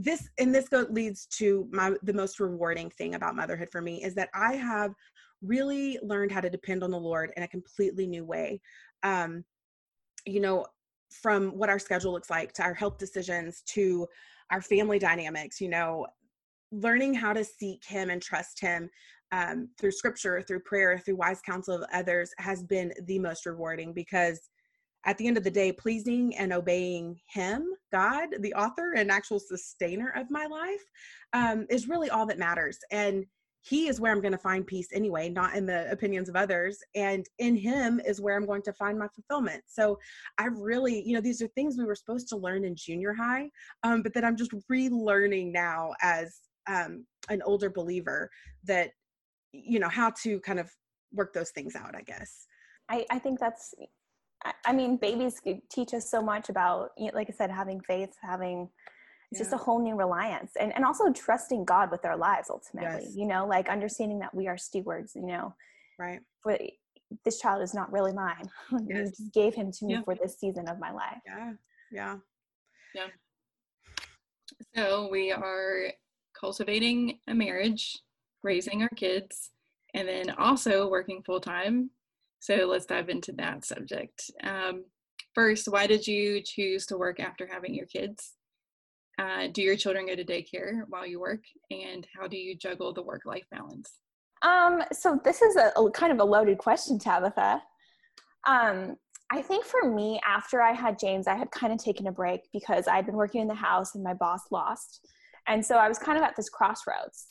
this 0.00 0.28
and 0.38 0.54
this 0.54 0.68
go, 0.68 0.86
leads 0.90 1.26
to 1.26 1.68
my 1.72 1.92
the 2.04 2.12
most 2.12 2.38
rewarding 2.38 2.88
thing 2.90 3.16
about 3.16 3.34
motherhood 3.34 3.68
for 3.70 3.82
me 3.82 4.02
is 4.04 4.14
that 4.14 4.28
i 4.32 4.54
have 4.54 4.92
really 5.42 5.98
learned 6.02 6.30
how 6.30 6.40
to 6.40 6.48
depend 6.48 6.84
on 6.84 6.90
the 6.90 6.98
lord 6.98 7.32
in 7.36 7.42
a 7.42 7.48
completely 7.48 8.06
new 8.06 8.24
way. 8.24 8.60
Um 9.02 9.44
you 10.24 10.40
know 10.40 10.64
from 11.10 11.48
what 11.50 11.68
our 11.68 11.78
schedule 11.78 12.12
looks 12.12 12.30
like 12.30 12.52
to 12.52 12.62
our 12.62 12.74
health 12.74 12.98
decisions 12.98 13.62
to 13.66 14.06
our 14.50 14.60
family 14.60 14.98
dynamics 14.98 15.60
you 15.60 15.68
know 15.68 16.06
learning 16.70 17.14
how 17.14 17.32
to 17.32 17.44
seek 17.44 17.82
him 17.84 18.10
and 18.10 18.20
trust 18.20 18.60
him 18.60 18.90
um, 19.32 19.68
through 19.80 19.90
scripture 19.90 20.42
through 20.42 20.60
prayer 20.60 20.98
through 20.98 21.16
wise 21.16 21.40
counsel 21.40 21.74
of 21.74 21.84
others 21.92 22.30
has 22.38 22.62
been 22.62 22.92
the 23.06 23.18
most 23.18 23.46
rewarding 23.46 23.92
because 23.92 24.50
at 25.06 25.16
the 25.18 25.26
end 25.26 25.36
of 25.36 25.44
the 25.44 25.50
day, 25.50 25.72
pleasing 25.72 26.36
and 26.36 26.52
obeying 26.52 27.18
Him, 27.28 27.66
God, 27.92 28.28
the 28.40 28.54
author 28.54 28.94
and 28.94 29.10
actual 29.10 29.38
sustainer 29.38 30.12
of 30.16 30.30
my 30.30 30.46
life, 30.46 30.84
um, 31.32 31.66
is 31.70 31.88
really 31.88 32.10
all 32.10 32.26
that 32.26 32.38
matters. 32.38 32.78
And 32.90 33.24
He 33.62 33.88
is 33.88 34.00
where 34.00 34.12
I'm 34.12 34.20
going 34.20 34.32
to 34.32 34.38
find 34.38 34.66
peace 34.66 34.88
anyway, 34.92 35.28
not 35.28 35.54
in 35.54 35.66
the 35.66 35.90
opinions 35.90 36.28
of 36.28 36.36
others. 36.36 36.78
And 36.94 37.26
in 37.38 37.56
Him 37.56 38.00
is 38.04 38.20
where 38.20 38.36
I'm 38.36 38.46
going 38.46 38.62
to 38.62 38.72
find 38.72 38.98
my 38.98 39.08
fulfillment. 39.08 39.62
So 39.66 39.98
I've 40.36 40.58
really, 40.58 41.02
you 41.06 41.14
know, 41.14 41.20
these 41.20 41.40
are 41.42 41.48
things 41.48 41.76
we 41.78 41.84
were 41.84 41.94
supposed 41.94 42.28
to 42.28 42.36
learn 42.36 42.64
in 42.64 42.74
junior 42.76 43.14
high, 43.14 43.50
um, 43.84 44.02
but 44.02 44.14
that 44.14 44.24
I'm 44.24 44.36
just 44.36 44.52
relearning 44.70 45.52
now 45.52 45.92
as 46.02 46.40
um, 46.66 47.06
an 47.28 47.40
older 47.42 47.70
believer 47.70 48.30
that, 48.64 48.90
you 49.52 49.78
know, 49.78 49.88
how 49.88 50.10
to 50.22 50.40
kind 50.40 50.60
of 50.60 50.70
work 51.12 51.32
those 51.32 51.50
things 51.50 51.74
out, 51.74 51.94
I 51.94 52.02
guess. 52.02 52.46
I, 52.90 53.06
I 53.10 53.18
think 53.18 53.38
that's 53.38 53.74
I 54.64 54.72
mean, 54.72 54.96
babies 54.96 55.40
teach 55.70 55.94
us 55.94 56.10
so 56.10 56.22
much 56.22 56.48
about, 56.48 56.90
like 57.12 57.28
I 57.28 57.32
said, 57.32 57.50
having 57.50 57.80
faith, 57.80 58.14
having 58.22 58.68
it's 59.30 59.40
just 59.40 59.52
a 59.52 59.58
whole 59.58 59.82
new 59.82 59.94
reliance 59.94 60.52
and, 60.58 60.74
and 60.74 60.86
also 60.86 61.12
trusting 61.12 61.62
god 61.66 61.90
with 61.90 62.02
our 62.06 62.16
lives 62.16 62.48
ultimately 62.48 63.02
Yes. 63.04 63.14
you 63.14 63.26
know 63.26 63.46
like 63.46 63.68
understanding 63.68 64.20
that 64.20 64.34
we 64.34 64.48
are 64.48 64.56
stewards 64.56 65.12
you 65.14 65.26
know. 65.26 65.54
Right. 65.98 66.20
For 66.42 66.56
this 67.26 67.38
child 67.38 67.62
is 67.62 67.74
not 67.74 67.92
really 67.92 68.12
mine. 68.14 68.48
You 68.86 69.04
just 69.04 69.32
gave 69.34 69.54
him 69.54 69.70
to 69.72 69.84
me 69.84 69.94
Yeah. 69.94 70.02
for 70.02 70.14
this 70.14 70.38
season 70.38 70.66
of 70.68 70.78
my 70.78 70.92
life. 70.92 71.18
Yeah, 71.26 71.52
yeah. 71.90 72.16
Yeah. 72.94 73.06
So 74.74 75.08
we 75.10 75.30
are 75.32 75.92
cultivating 76.38 77.18
a 77.26 77.34
marriage, 77.34 77.98
raising 78.42 78.82
our 78.82 78.88
kids, 78.90 79.50
and 79.94 80.08
then 80.08 80.30
also 80.30 80.88
working 80.88 81.22
full 81.22 81.40
time. 81.40 81.90
So 82.40 82.54
let's 82.66 82.86
dive 82.86 83.08
into 83.08 83.32
that 83.32 83.64
subject. 83.64 84.30
Um, 84.42 84.84
first, 85.34 85.68
why 85.68 85.86
did 85.86 86.06
you 86.06 86.40
choose 86.44 86.86
to 86.86 86.96
work 86.96 87.20
after 87.20 87.46
having 87.46 87.74
your 87.74 87.86
kids? 87.86 88.32
Uh, 89.18 89.48
do 89.52 89.62
your 89.62 89.76
children 89.76 90.06
go 90.06 90.14
to 90.14 90.24
daycare 90.24 90.82
while 90.88 91.06
you 91.06 91.18
work? 91.20 91.42
And 91.70 92.06
how 92.16 92.28
do 92.28 92.36
you 92.36 92.56
juggle 92.56 92.92
the 92.92 93.02
work 93.02 93.22
life 93.24 93.44
balance? 93.50 93.92
Um, 94.42 94.82
so 94.92 95.20
this 95.24 95.42
is 95.42 95.56
a, 95.56 95.72
a 95.76 95.90
kind 95.90 96.12
of 96.12 96.20
a 96.20 96.24
loaded 96.24 96.58
question, 96.58 96.98
Tabitha. 96.98 97.60
Um, 98.46 98.96
I 99.30 99.42
think 99.42 99.64
for 99.64 99.92
me, 99.92 100.20
after 100.26 100.62
I 100.62 100.72
had 100.72 100.98
James, 100.98 101.26
I 101.26 101.34
had 101.34 101.50
kind 101.50 101.72
of 101.72 101.78
taken 101.78 102.06
a 102.06 102.12
break 102.12 102.42
because 102.52 102.86
I'd 102.86 103.06
been 103.06 103.16
working 103.16 103.42
in 103.42 103.48
the 103.48 103.54
house 103.54 103.94
and 103.94 104.04
my 104.04 104.14
boss 104.14 104.42
lost. 104.50 105.06
And 105.48 105.64
so 105.64 105.76
I 105.76 105.88
was 105.88 105.98
kind 105.98 106.16
of 106.16 106.24
at 106.24 106.36
this 106.36 106.48
crossroads 106.48 107.26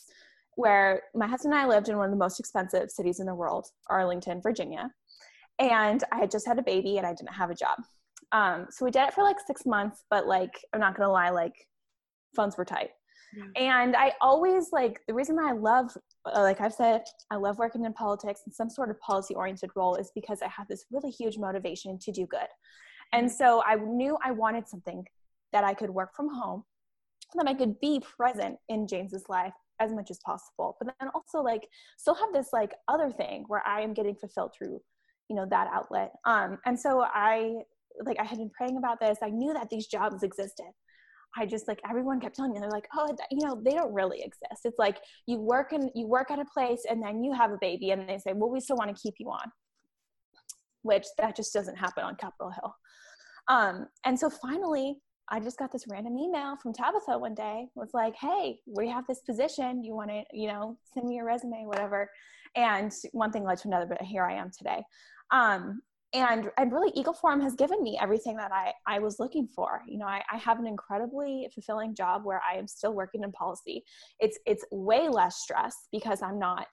where 0.58 1.04
my 1.14 1.28
husband 1.28 1.54
and 1.54 1.62
I 1.62 1.68
lived 1.68 1.88
in 1.88 1.98
one 1.98 2.06
of 2.06 2.12
the 2.12 2.18
most 2.18 2.40
expensive 2.40 2.90
cities 2.90 3.20
in 3.20 3.28
the 3.28 3.36
world, 3.36 3.68
Arlington, 3.92 4.42
Virginia. 4.42 4.90
And 5.60 6.04
I 6.12 6.18
had 6.18 6.32
just 6.32 6.48
had 6.48 6.58
a 6.58 6.64
baby 6.64 6.98
and 6.98 7.06
I 7.06 7.14
didn't 7.14 7.34
have 7.34 7.52
a 7.52 7.56
job. 7.56 7.78
Um, 8.32 8.66
so 8.72 8.84
we 8.84 8.90
did 8.90 9.04
it 9.08 9.14
for 9.14 9.24
like 9.24 9.38
six 9.46 9.68
months, 9.68 10.04
but 10.10 10.26
like, 10.26 10.60
I'm 10.74 10.80
not 10.80 10.98
gonna 10.98 11.12
lie, 11.12 11.30
like 11.30 11.54
funds 12.36 12.58
were 12.58 12.66
tight. 12.66 12.90
And 13.56 13.96
I 13.96 14.14
always 14.20 14.70
like 14.72 15.02
the 15.08 15.14
reason 15.14 15.38
I 15.38 15.52
love, 15.52 15.96
uh, 16.26 16.42
like 16.42 16.60
I've 16.60 16.74
said, 16.74 17.04
I 17.30 17.36
love 17.36 17.60
working 17.60 17.86
in 17.86 17.94
politics 17.94 18.42
and 18.46 18.56
some 18.56 18.70
sort 18.70 18.90
of 18.90 19.00
policy 19.00 19.36
oriented 19.36 19.70
role 19.76 19.96
is 19.96 20.12
because 20.16 20.42
I 20.42 20.48
have 20.48 20.68
this 20.68 20.86
really 20.92 21.12
huge 21.12 21.38
motivation 21.38 22.00
to 22.00 22.12
do 22.12 22.26
good. 22.26 22.48
And 23.14 23.32
so 23.32 23.62
I 23.64 23.76
knew 23.76 24.18
I 24.26 24.32
wanted 24.32 24.68
something 24.68 25.06
that 25.54 25.64
I 25.64 25.76
could 25.76 25.92
work 25.92 26.16
from 26.16 26.34
home, 26.34 26.64
that 27.36 27.48
I 27.48 27.54
could 27.54 27.80
be 27.80 28.02
present 28.18 28.58
in 28.70 28.88
James's 28.88 29.26
life 29.30 29.54
as 29.80 29.94
much 29.94 30.12
as 30.12 30.20
possible, 30.26 30.76
but 30.80 30.94
then 31.00 31.10
also 31.14 31.42
like 31.42 31.68
still 31.98 32.16
have 32.16 32.34
this 32.34 32.50
like 32.54 32.74
other 32.88 33.12
thing 33.12 33.46
where 33.48 33.66
I 33.68 33.82
am 33.82 33.94
getting 33.94 34.16
fulfilled 34.16 34.54
through, 34.58 34.82
you 35.30 35.36
know, 35.36 35.46
that 35.50 35.70
outlet. 35.74 36.12
Um, 36.26 36.58
and 36.66 36.80
so 36.80 37.02
I 37.02 37.62
like 38.06 38.18
I 38.20 38.24
had 38.24 38.38
been 38.38 38.50
praying 38.50 38.78
about 38.78 39.00
this. 39.00 39.18
I 39.22 39.30
knew 39.30 39.54
that 39.54 39.70
these 39.70 39.88
jobs 39.88 40.24
existed. 40.24 40.72
I 41.36 41.46
just 41.46 41.68
like 41.68 41.80
everyone 41.90 42.20
kept 42.20 42.36
telling 42.36 42.54
me 42.54 42.60
they're 42.60 42.70
like, 42.70 42.88
oh, 42.96 43.16
you 43.32 43.46
know, 43.46 43.62
they 43.64 43.72
don't 43.72 43.94
really 43.94 44.22
exist. 44.22 44.66
It's 44.66 44.80
like 44.80 44.98
you 45.26 45.40
work 45.40 45.72
and 45.72 45.92
you 45.94 46.08
work 46.08 46.32
at 46.32 46.40
a 46.40 46.46
place 46.46 46.84
and 46.90 47.02
then 47.02 47.24
you 47.24 47.34
have 47.34 47.52
a 47.52 47.58
baby 47.60 47.92
and 47.92 48.08
they 48.08 48.18
say, 48.18 48.34
well, 48.34 48.50
we 48.50 48.60
still 48.60 48.78
want 48.78 48.96
to 48.96 49.02
keep 49.02 49.16
you 49.20 49.30
on, 49.30 49.52
which 50.84 51.06
that 51.18 51.36
just 51.36 51.54
doesn't 51.54 51.76
happen 51.76 52.04
on 52.04 52.16
Capitol 52.16 52.52
Hill. 52.52 52.76
Um, 53.50 53.88
and 54.06 54.20
so 54.20 54.30
finally, 54.30 54.98
I 55.30 55.40
just 55.40 55.60
got 55.60 55.72
this 55.72 55.86
random 55.90 56.18
email 56.18 56.56
from 56.56 56.74
Tabitha 56.74 57.18
one 57.18 57.36
day. 57.36 57.68
Was 57.76 57.94
like, 57.94 58.16
hey, 58.16 58.60
we 58.66 58.88
have 58.90 59.06
this 59.08 59.22
position. 59.22 59.84
You 59.84 59.94
want 59.94 60.10
to, 60.10 60.24
you 60.32 60.48
know, 60.48 60.78
send 60.94 61.08
me 61.08 61.16
your 61.16 61.26
resume, 61.26 61.66
whatever. 61.66 62.10
And 62.56 62.94
one 63.12 63.32
thing 63.32 63.44
led 63.44 63.58
to 63.60 63.68
another, 63.68 63.86
but 63.86 64.02
here 64.02 64.24
I 64.24 64.36
am 64.36 64.52
today. 64.58 64.84
Um, 65.32 65.82
and 66.14 66.50
and 66.58 66.72
really 66.72 66.92
eagle 66.96 67.14
forum 67.14 67.42
has 67.42 67.54
given 67.56 67.84
me 67.84 67.98
everything 68.02 68.38
that 68.38 68.52
i 68.52 68.72
i 68.86 68.98
was 68.98 69.20
looking 69.20 69.46
for 69.46 69.82
you 69.86 69.98
know 69.98 70.06
I, 70.06 70.22
I 70.32 70.38
have 70.38 70.58
an 70.58 70.66
incredibly 70.66 71.50
fulfilling 71.54 71.94
job 71.94 72.24
where 72.24 72.42
i 72.50 72.58
am 72.58 72.68
still 72.68 72.94
working 72.94 73.24
in 73.24 73.32
policy 73.34 73.84
it's 74.20 74.40
it's 74.46 74.64
way 74.72 75.10
less 75.10 75.38
stress 75.42 75.76
because 75.92 76.22
i'm 76.22 76.40
not 76.40 76.68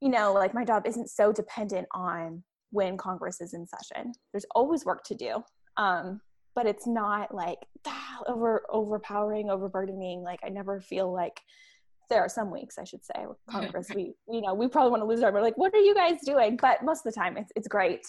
you 0.00 0.10
know 0.10 0.32
like 0.32 0.54
my 0.54 0.64
job 0.64 0.86
isn't 0.86 1.10
so 1.10 1.32
dependent 1.32 1.88
on 1.92 2.44
when 2.70 2.96
congress 2.96 3.40
is 3.40 3.52
in 3.52 3.66
session 3.66 4.12
there's 4.32 4.46
always 4.54 4.84
work 4.84 5.02
to 5.04 5.16
do 5.16 5.42
um 5.76 6.20
but 6.54 6.66
it's 6.66 6.86
not 6.86 7.34
like 7.34 7.58
ah, 7.86 8.18
over 8.26 8.62
overpowering 8.70 9.50
overburdening 9.50 10.22
like 10.22 10.40
i 10.44 10.48
never 10.48 10.80
feel 10.80 11.12
like 11.12 11.40
there 12.10 12.20
are 12.20 12.28
some 12.28 12.50
weeks 12.50 12.76
I 12.76 12.84
should 12.84 13.04
say 13.04 13.24
Congress 13.50 13.88
we 13.94 14.12
you 14.30 14.42
know 14.42 14.52
we 14.52 14.68
probably 14.68 14.90
want 14.90 15.00
to 15.00 15.06
lose 15.06 15.22
our 15.22 15.32
we're 15.32 15.40
like 15.40 15.56
what 15.56 15.72
are 15.72 15.78
you 15.78 15.94
guys 15.94 16.18
doing? 16.26 16.58
But 16.60 16.84
most 16.84 17.06
of 17.06 17.14
the 17.14 17.18
time 17.18 17.38
it's 17.38 17.52
it's 17.56 17.68
great. 17.68 18.06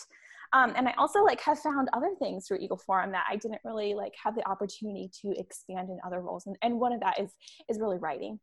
Um, 0.53 0.73
and 0.75 0.85
I 0.85 0.93
also 0.97 1.23
like 1.23 1.39
have 1.41 1.59
found 1.59 1.87
other 1.93 2.11
things 2.19 2.45
through 2.45 2.57
Eagle 2.57 2.75
Forum 2.75 3.13
that 3.13 3.23
I 3.29 3.37
didn't 3.37 3.61
really 3.63 3.93
like 3.93 4.13
have 4.21 4.35
the 4.35 4.45
opportunity 4.49 5.09
to 5.21 5.33
expand 5.39 5.89
in 5.89 5.97
other 6.05 6.19
roles 6.19 6.45
and, 6.45 6.57
and 6.61 6.77
one 6.77 6.91
of 6.91 6.99
that 6.99 7.21
is 7.21 7.31
is 7.69 7.79
really 7.79 7.99
writing. 7.99 8.39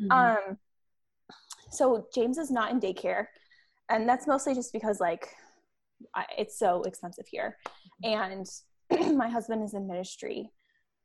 Mhm. 0.00 0.12
um 0.48 0.56
so 1.70 2.06
James 2.14 2.38
is 2.38 2.50
not 2.50 2.70
in 2.70 2.80
daycare 2.80 3.26
and 3.90 4.08
that's 4.08 4.26
mostly 4.26 4.54
just 4.54 4.72
because 4.72 5.00
like 5.00 5.28
I, 6.14 6.24
it's 6.38 6.58
so 6.58 6.82
expensive 6.84 7.26
here. 7.28 7.58
And 8.02 8.46
my 9.16 9.28
husband 9.28 9.62
is 9.62 9.74
in 9.74 9.86
ministry. 9.86 10.50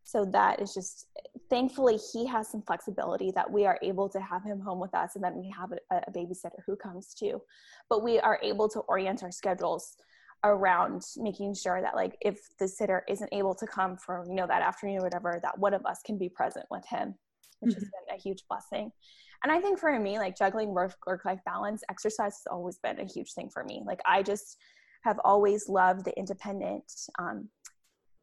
So 0.03 0.23
that 0.25 0.61
is 0.61 0.73
just 0.73 1.07
thankfully 1.49 1.97
he 2.13 2.27
has 2.27 2.47
some 2.47 2.61
flexibility 2.61 3.31
that 3.31 3.51
we 3.51 3.65
are 3.65 3.79
able 3.81 4.07
to 4.09 4.19
have 4.19 4.43
him 4.43 4.59
home 4.59 4.79
with 4.79 4.93
us 4.93 5.15
and 5.15 5.23
then 5.23 5.35
we 5.35 5.49
have 5.49 5.71
a, 5.71 5.95
a 6.07 6.11
babysitter 6.11 6.59
who 6.65 6.75
comes 6.75 7.13
too. 7.13 7.41
But 7.89 8.03
we 8.03 8.19
are 8.19 8.39
able 8.43 8.69
to 8.69 8.81
orient 8.81 9.23
our 9.23 9.31
schedules 9.31 9.95
around 10.43 11.01
making 11.17 11.55
sure 11.55 11.81
that 11.81 11.95
like 11.95 12.15
if 12.21 12.39
the 12.59 12.67
sitter 12.67 13.03
isn't 13.09 13.33
able 13.33 13.55
to 13.55 13.65
come 13.65 13.97
for 13.97 14.23
you 14.27 14.35
know 14.35 14.45
that 14.45 14.61
afternoon 14.61 14.99
or 14.99 15.03
whatever 15.03 15.39
that 15.41 15.57
one 15.57 15.73
of 15.73 15.83
us 15.87 16.01
can 16.05 16.19
be 16.19 16.29
present 16.29 16.65
with 16.69 16.85
him 16.87 17.15
which 17.61 17.73
has 17.73 17.83
been 17.83 18.15
a 18.15 18.21
huge 18.21 18.43
blessing. 18.47 18.91
And 19.43 19.51
i 19.51 19.59
think 19.59 19.79
for 19.79 19.97
me 19.99 20.19
like 20.19 20.37
juggling 20.37 20.69
work 20.69 20.95
work 21.07 21.25
life 21.25 21.39
balance 21.45 21.83
exercise 21.89 22.33
has 22.33 22.47
always 22.51 22.77
been 22.77 22.99
a 22.99 23.05
huge 23.05 23.33
thing 23.33 23.49
for 23.49 23.63
me. 23.63 23.81
Like 23.85 24.01
i 24.05 24.21
just 24.21 24.57
have 25.03 25.19
always 25.23 25.69
loved 25.69 26.05
the 26.05 26.17
independent 26.17 26.83
um, 27.19 27.47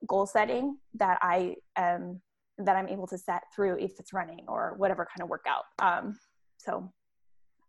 goal 0.07 0.26
setting 0.26 0.76
that 0.94 1.18
I 1.22 1.57
am 1.76 2.20
that 2.59 2.76
I'm 2.76 2.88
able 2.88 3.07
to 3.09 3.18
set 3.18 3.42
through 3.55 3.78
if 3.78 3.92
it's 3.98 4.12
running 4.12 4.44
or 4.46 4.74
whatever 4.76 5.07
kind 5.07 5.22
of 5.22 5.28
workout. 5.28 5.64
Um, 5.80 6.18
so 6.59 6.92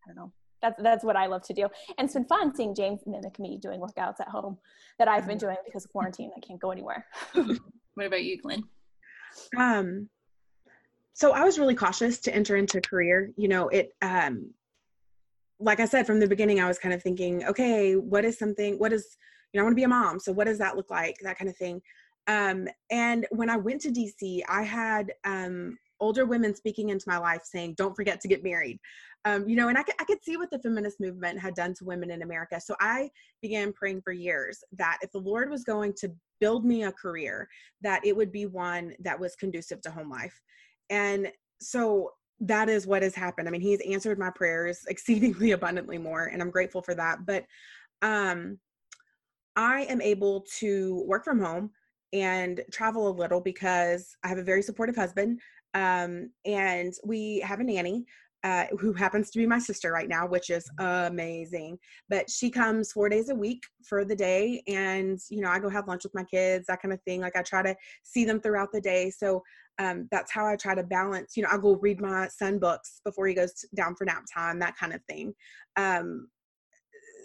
I 0.05 0.07
don't 0.07 0.15
know. 0.15 0.31
That's 0.61 0.81
that's 0.81 1.03
what 1.03 1.15
I 1.15 1.25
love 1.25 1.43
to 1.43 1.53
do, 1.53 1.63
and 1.97 2.05
it's 2.05 2.13
been 2.13 2.25
fun 2.25 2.55
seeing 2.55 2.73
James 2.73 3.01
mimic 3.05 3.37
me 3.39 3.57
doing 3.61 3.81
workouts 3.81 4.21
at 4.21 4.29
home 4.29 4.57
that 4.97 5.07
I've 5.07 5.27
been 5.27 5.37
doing 5.37 5.57
because 5.65 5.83
of 5.83 5.91
quarantine. 5.91 6.31
I 6.37 6.39
can't 6.39 6.59
go 6.59 6.71
anywhere. 6.71 7.05
What 7.95 8.07
about 8.07 8.23
you, 8.23 8.41
Glenn? 8.41 8.63
um 9.57 10.09
so 11.13 11.31
i 11.31 11.43
was 11.43 11.59
really 11.59 11.75
cautious 11.75 12.19
to 12.19 12.33
enter 12.33 12.55
into 12.55 12.81
career 12.81 13.31
you 13.37 13.47
know 13.47 13.67
it 13.69 13.91
um 14.01 14.51
like 15.59 15.79
i 15.79 15.85
said 15.85 16.05
from 16.05 16.19
the 16.19 16.27
beginning 16.27 16.59
i 16.59 16.67
was 16.67 16.79
kind 16.79 16.93
of 16.93 17.01
thinking 17.01 17.45
okay 17.45 17.93
what 17.95 18.25
is 18.25 18.37
something 18.37 18.77
what 18.79 18.93
is 18.93 19.17
you 19.51 19.57
know 19.57 19.63
i 19.63 19.65
want 19.65 19.73
to 19.73 19.79
be 19.79 19.83
a 19.83 19.87
mom 19.87 20.19
so 20.19 20.31
what 20.31 20.47
does 20.47 20.57
that 20.57 20.75
look 20.75 20.89
like 20.89 21.15
that 21.21 21.37
kind 21.37 21.49
of 21.49 21.57
thing 21.57 21.81
um 22.27 22.67
and 22.91 23.25
when 23.31 23.49
i 23.49 23.57
went 23.57 23.81
to 23.81 23.89
dc 23.89 24.41
i 24.49 24.63
had 24.63 25.13
um 25.25 25.77
older 26.03 26.25
women 26.25 26.53
speaking 26.53 26.89
into 26.89 27.07
my 27.07 27.17
life 27.17 27.43
saying 27.45 27.75
don't 27.77 27.95
forget 27.95 28.19
to 28.19 28.27
get 28.27 28.43
married. 28.43 28.77
Um, 29.25 29.47
you 29.47 29.55
know 29.55 29.69
and 29.69 29.77
I 29.77 29.83
could, 29.83 29.95
I 29.99 30.03
could 30.03 30.21
see 30.21 30.35
what 30.35 30.51
the 30.51 30.59
feminist 30.59 30.99
movement 30.99 31.39
had 31.39 31.55
done 31.55 31.73
to 31.75 31.85
women 31.85 32.11
in 32.11 32.21
america. 32.21 32.59
So 32.59 32.75
i 32.81 33.09
began 33.41 33.71
praying 33.71 34.01
for 34.01 34.11
years 34.11 34.63
that 34.73 34.97
if 35.01 35.11
the 35.13 35.19
lord 35.19 35.49
was 35.49 35.63
going 35.63 35.93
to 35.99 36.11
build 36.41 36.65
me 36.65 36.83
a 36.83 36.91
career 36.91 37.47
that 37.81 38.05
it 38.05 38.15
would 38.15 38.33
be 38.33 38.45
one 38.45 38.93
that 38.99 39.17
was 39.17 39.35
conducive 39.37 39.79
to 39.81 39.91
home 39.91 40.09
life. 40.09 40.41
And 40.89 41.31
so 41.61 42.11
that 42.41 42.67
is 42.67 42.85
what 42.85 43.01
has 43.01 43.15
happened. 43.15 43.47
I 43.47 43.51
mean 43.51 43.61
he's 43.61 43.79
answered 43.89 44.19
my 44.19 44.31
prayers 44.35 44.79
exceedingly 44.89 45.51
abundantly 45.51 45.97
more 45.97 46.25
and 46.25 46.41
i'm 46.41 46.51
grateful 46.51 46.81
for 46.81 46.95
that. 46.95 47.25
But 47.25 47.45
um 48.01 48.59
i 49.55 49.83
am 49.83 50.01
able 50.01 50.45
to 50.59 51.01
work 51.07 51.23
from 51.23 51.39
home 51.39 51.69
and 52.13 52.61
travel 52.71 53.09
a 53.09 53.17
little 53.19 53.41
because 53.41 54.15
i 54.23 54.27
have 54.27 54.37
a 54.37 54.43
very 54.43 54.61
supportive 54.61 54.95
husband 54.95 55.39
um, 55.75 56.29
and 56.45 56.93
we 57.03 57.39
have 57.39 57.59
a 57.59 57.63
nanny 57.63 58.05
uh, 58.43 58.65
who 58.77 58.91
happens 58.91 59.29
to 59.31 59.39
be 59.39 59.47
my 59.47 59.57
sister 59.57 59.91
right 59.91 60.09
now, 60.09 60.27
which 60.27 60.49
is 60.49 60.69
amazing. 60.77 61.79
But 62.09 62.29
she 62.29 62.49
comes 62.49 62.91
four 62.91 63.07
days 63.07 63.29
a 63.29 63.35
week 63.35 63.63
for 63.87 64.03
the 64.03 64.15
day, 64.15 64.61
and 64.67 65.17
you 65.29 65.41
know, 65.41 65.49
I 65.49 65.59
go 65.59 65.69
have 65.69 65.87
lunch 65.87 66.03
with 66.03 66.13
my 66.13 66.25
kids, 66.25 66.67
that 66.67 66.81
kind 66.81 66.93
of 66.93 67.01
thing. 67.03 67.21
Like 67.21 67.37
I 67.37 67.41
try 67.41 67.63
to 67.63 67.75
see 68.03 68.25
them 68.25 68.41
throughout 68.41 68.69
the 68.73 68.81
day, 68.81 69.09
so 69.09 69.41
um, 69.79 70.07
that's 70.11 70.31
how 70.31 70.45
I 70.45 70.57
try 70.57 70.75
to 70.75 70.83
balance. 70.83 71.37
You 71.37 71.43
know, 71.43 71.49
I 71.51 71.57
go 71.57 71.75
read 71.75 72.01
my 72.01 72.27
son 72.27 72.59
books 72.59 72.99
before 73.05 73.27
he 73.27 73.33
goes 73.33 73.53
down 73.75 73.95
for 73.95 74.05
nap 74.05 74.23
time, 74.31 74.59
that 74.59 74.77
kind 74.77 74.93
of 74.93 75.01
thing. 75.09 75.33
Um, 75.77 76.27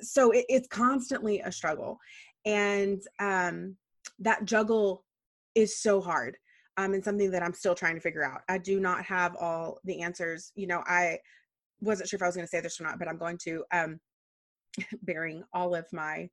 so 0.01 0.31
it, 0.31 0.45
it's 0.49 0.69
constantly 0.69 1.41
a 1.41 1.51
struggle, 1.51 1.99
and 2.45 3.03
um, 3.19 3.77
that 4.21 4.45
juggle 4.45 5.05
is 5.55 5.81
so 5.81 6.01
hard 6.01 6.37
um, 6.77 6.95
and 6.95 7.05
something 7.05 7.31
that 7.31 7.43
I'm 7.43 7.53
still 7.53 7.75
trying 7.75 7.97
to 7.97 8.01
figure 8.01 8.25
out. 8.25 8.43
I 8.49 8.59
do 8.59 8.81
not 8.81 9.05
have 9.05 9.37
all 9.37 9.79
the 9.85 10.01
answers. 10.01 10.53
You 10.55 10.69
know, 10.69 10.83
I 10.87 11.19
wasn't 11.81 12.09
sure 12.09 12.17
if 12.17 12.23
I 12.23 12.27
was 12.27 12.37
going 12.37 12.47
to 12.47 12.51
say 12.51 12.61
this 12.61 12.81
or 12.81 12.85
not, 12.85 12.99
but 12.99 13.09
I'm 13.09 13.19
going 13.19 13.39
to, 13.45 13.65
um, 13.73 14.01
bearing 15.03 15.43
all 15.53 15.75
of 15.75 15.87
my, 15.93 16.29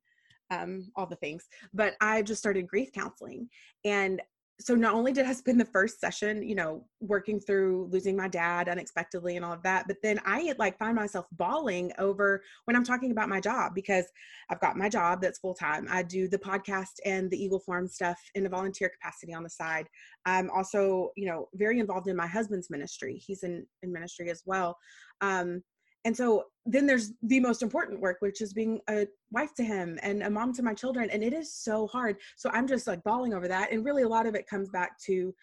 um, 0.50 0.90
all 0.94 1.06
the 1.06 1.16
things. 1.16 1.48
But 1.74 1.94
I 2.00 2.22
just 2.22 2.40
started 2.40 2.68
grief 2.68 2.92
counseling, 2.92 3.48
and 3.84 4.22
so 4.58 4.74
not 4.74 4.94
only 4.94 5.12
did 5.12 5.26
I 5.26 5.32
spend 5.34 5.60
the 5.60 5.66
first 5.66 6.00
session, 6.00 6.42
you 6.42 6.54
know, 6.54 6.84
working 7.00 7.38
through 7.38 7.88
losing 7.90 8.16
my 8.16 8.26
dad 8.26 8.70
unexpectedly 8.70 9.36
and 9.36 9.44
all 9.44 9.52
of 9.52 9.62
that, 9.64 9.86
but 9.86 9.98
then 10.02 10.18
I 10.24 10.54
like 10.58 10.78
find 10.78 10.96
myself 10.96 11.26
bawling 11.32 11.92
over 11.98 12.42
when 12.64 12.74
I'm 12.74 12.84
talking 12.84 13.10
about 13.10 13.28
my 13.28 13.38
job 13.38 13.74
because 13.74 14.06
I've 14.48 14.60
got 14.60 14.78
my 14.78 14.88
job 14.88 15.20
that's 15.20 15.40
full 15.40 15.54
time. 15.54 15.86
I 15.90 16.02
do 16.02 16.26
the 16.26 16.38
podcast 16.38 17.00
and 17.04 17.30
the 17.30 17.42
Eagle 17.42 17.60
Forum 17.60 17.86
stuff 17.86 18.18
in 18.34 18.46
a 18.46 18.48
volunteer 18.48 18.88
capacity 18.88 19.34
on 19.34 19.42
the 19.42 19.50
side. 19.50 19.88
I'm 20.24 20.48
also, 20.50 21.10
you 21.16 21.26
know, 21.26 21.48
very 21.54 21.78
involved 21.78 22.08
in 22.08 22.16
my 22.16 22.26
husband's 22.26 22.70
ministry. 22.70 23.20
He's 23.24 23.42
in, 23.42 23.66
in 23.82 23.92
ministry 23.92 24.30
as 24.30 24.42
well. 24.46 24.78
Um, 25.20 25.62
and 26.06 26.16
so 26.16 26.44
then 26.64 26.86
there's 26.86 27.12
the 27.22 27.40
most 27.40 27.62
important 27.62 28.00
work 28.00 28.18
which 28.20 28.40
is 28.40 28.52
being 28.52 28.80
a 28.88 29.08
wife 29.32 29.52
to 29.54 29.64
him 29.64 29.98
and 30.02 30.22
a 30.22 30.30
mom 30.30 30.52
to 30.52 30.62
my 30.62 30.72
children 30.72 31.10
and 31.10 31.22
it 31.22 31.32
is 31.32 31.52
so 31.52 31.88
hard. 31.88 32.16
So 32.36 32.48
i'm 32.52 32.68
just 32.68 32.86
like 32.86 33.02
bawling 33.02 33.34
over 33.34 33.48
that 33.48 33.72
and 33.72 33.84
really 33.84 34.04
a 34.04 34.08
lot 34.08 34.26
of 34.26 34.36
it 34.36 34.46
comes 34.48 34.70
back 34.70 34.98
to 35.06 35.34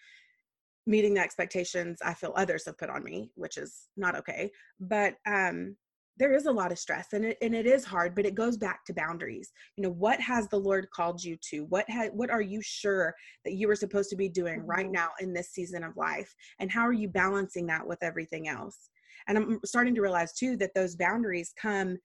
meeting 0.86 1.14
the 1.14 1.20
expectations 1.20 1.98
i 2.02 2.12
feel 2.14 2.32
others 2.34 2.64
have 2.64 2.78
put 2.78 2.90
on 2.90 3.04
me 3.04 3.30
which 3.34 3.58
is 3.58 3.88
not 3.96 4.16
okay. 4.16 4.50
But 4.80 5.16
um 5.26 5.76
there 6.16 6.32
is 6.32 6.46
a 6.46 6.52
lot 6.52 6.70
of 6.70 6.78
stress 6.78 7.12
and 7.12 7.24
it, 7.24 7.36
and 7.42 7.54
it 7.56 7.66
is 7.66 7.84
hard 7.84 8.14
but 8.14 8.24
it 8.24 8.34
goes 8.34 8.56
back 8.56 8.86
to 8.86 8.94
boundaries. 8.94 9.52
You 9.76 9.82
know 9.82 9.90
what 9.90 10.18
has 10.20 10.48
the 10.48 10.60
lord 10.68 10.88
called 10.96 11.22
you 11.22 11.36
to? 11.50 11.64
What 11.66 11.84
ha- 11.90 12.14
what 12.14 12.30
are 12.30 12.46
you 12.54 12.62
sure 12.62 13.14
that 13.44 13.52
you 13.52 13.68
are 13.68 13.76
supposed 13.76 14.08
to 14.10 14.16
be 14.16 14.30
doing 14.30 14.64
right 14.64 14.86
mm-hmm. 14.86 15.02
now 15.02 15.10
in 15.20 15.34
this 15.34 15.50
season 15.50 15.84
of 15.84 15.98
life? 15.98 16.34
And 16.58 16.70
how 16.70 16.86
are 16.86 17.00
you 17.02 17.08
balancing 17.08 17.66
that 17.66 17.86
with 17.86 18.02
everything 18.02 18.48
else 18.48 18.88
and 19.28 19.38
i'm 19.38 19.60
starting 19.64 19.94
to 19.94 20.00
realize 20.00 20.32
too 20.32 20.56
that 20.56 20.74
those 20.74 20.96
boundaries 20.96 21.52
come 21.60 21.96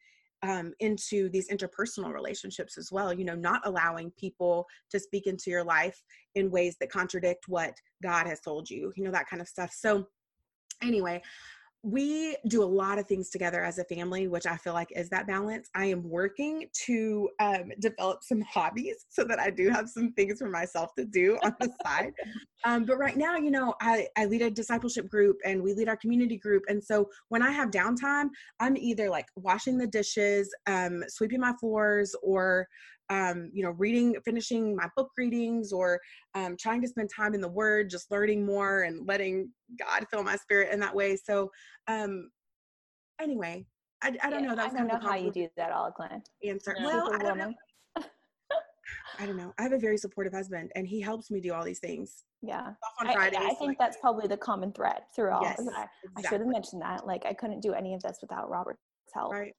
um, 0.42 0.72
into 0.80 1.28
these 1.30 1.50
interpersonal 1.50 2.14
relationships 2.14 2.78
as 2.78 2.92
well 2.92 3.14
you 3.14 3.26
know 3.26 3.36
not 3.36 3.62
allowing 3.66 4.12
people 4.12 4.66
to 4.90 5.00
speak 5.00 5.28
into 5.28 5.50
your 5.50 5.64
life 5.64 6.02
in 6.36 6.50
ways 6.50 6.78
that 6.80 6.92
contradict 6.92 7.46
what 7.48 7.74
god 8.02 8.26
has 8.26 8.40
told 8.40 8.70
you 8.70 8.94
you 8.96 9.04
know 9.04 9.12
that 9.12 9.28
kind 9.30 9.42
of 9.42 9.48
stuff. 9.48 9.72
So 9.74 10.08
anyway 10.82 11.22
we 11.82 12.36
do 12.48 12.62
a 12.62 12.66
lot 12.66 13.00
of 13.00 13.08
things 13.08 13.30
together 13.30 13.64
as 13.64 13.78
a 13.78 13.86
family, 13.86 14.28
which 14.28 14.46
I 14.46 14.58
feel 14.58 14.74
like 14.74 14.92
is 14.96 15.10
that 15.10 15.28
balance. 15.28 15.70
I 15.76 15.86
am 15.86 16.04
working 16.04 16.68
to 16.86 17.30
um, 17.40 17.72
develop 17.80 18.20
some 18.22 18.42
hobbies 18.42 19.06
so 19.08 19.24
that 19.24 19.40
I 19.40 19.50
do 19.50 19.70
have 19.70 19.88
some 19.88 20.12
things 20.12 20.40
for 20.40 20.50
myself 20.50 20.94
to 20.98 21.06
do 21.06 21.38
on 21.44 21.56
the 21.60 21.72
side. 21.86 22.14
Um, 22.66 22.84
but 22.84 22.98
right 22.98 23.16
now, 23.16 23.38
you 23.38 23.52
know, 23.52 23.74
I, 23.80 24.06
I 24.18 24.26
lead 24.26 24.42
a 24.42 24.52
discipleship 24.52 25.08
group 25.08 25.38
and 25.46 25.64
we 25.64 25.74
lead 25.74 25.88
our 25.88 25.96
community 25.96 26.38
group. 26.38 26.64
And 26.68 26.84
so 26.84 27.10
when 27.30 27.42
I 27.42 27.52
have 27.52 27.72
downtime, 27.72 28.28
I'm 28.60 28.76
either 28.76 29.10
like 29.10 29.28
washing 29.38 29.78
the 29.78 29.88
dishes, 29.88 30.54
um, 30.68 31.06
sweeping 31.08 31.40
my 31.40 31.54
floors, 31.58 32.14
or 32.22 32.68
um, 33.10 33.50
you 33.54 33.64
know, 33.64 33.72
reading, 33.72 34.16
finishing 34.24 34.76
my 34.76 34.88
book 34.96 35.10
readings, 35.18 35.72
or 35.72 36.00
um, 36.36 36.56
trying 36.60 36.82
to 36.82 36.88
spend 36.88 37.10
time 37.16 37.34
in 37.34 37.42
the 37.42 37.50
Word, 37.50 37.90
just 37.90 38.12
learning 38.12 38.46
more 38.46 38.84
and 38.84 39.08
letting 39.08 39.50
God 39.78 40.06
fill 40.12 40.24
my 40.24 40.36
spirit 40.36 40.72
in 40.72 40.80
that 40.80 40.96
way. 40.96 41.16
So, 41.16 41.50
um, 41.88 42.30
anyway, 43.20 43.66
I, 44.04 44.16
I 44.24 44.30
don't 44.30 44.44
yeah, 44.44 44.50
know. 44.50 44.56
That's 44.56 44.74
I 44.74 44.78
don't 44.78 44.88
know 44.88 45.00
how 45.00 45.16
you 45.16 45.32
do 45.32 45.48
that 45.58 45.72
all, 45.72 45.92
Glenn. 45.96 46.22
Answer. 46.46 46.76
Well, 46.84 47.12
I 47.14 47.18
don't 47.18 47.38
know. 47.38 47.54
I 49.18 49.26
don't 49.26 49.36
know. 49.38 49.54
I 49.58 49.64
have 49.64 49.74
a 49.74 49.80
very 49.80 49.98
supportive 49.98 50.32
husband, 50.32 50.72
and 50.76 50.88
he 50.88 51.02
helps 51.02 51.30
me 51.30 51.42
do 51.42 51.54
all 51.54 51.66
these 51.66 51.80
things. 51.80 52.24
Yeah, 52.42 52.70
on 53.02 53.12
Fridays, 53.12 53.40
I, 53.42 53.48
I 53.48 53.54
think 53.56 53.70
like, 53.70 53.78
that's 53.80 53.98
probably 54.00 54.28
the 54.28 54.38
common 54.38 54.72
thread 54.72 55.02
through 55.14 55.32
all. 55.32 55.42
Yes, 55.42 55.60
I, 55.60 55.64
exactly. 55.64 55.90
I 56.16 56.22
should 56.22 56.40
have 56.40 56.50
mentioned 56.50 56.82
that. 56.82 57.06
Like, 57.06 57.26
I 57.26 57.34
couldn't 57.34 57.60
do 57.60 57.74
any 57.74 57.94
of 57.96 58.02
this 58.02 58.20
without 58.22 58.50
Robert's 58.50 58.80
help. 59.14 59.34
Right. 59.34 59.54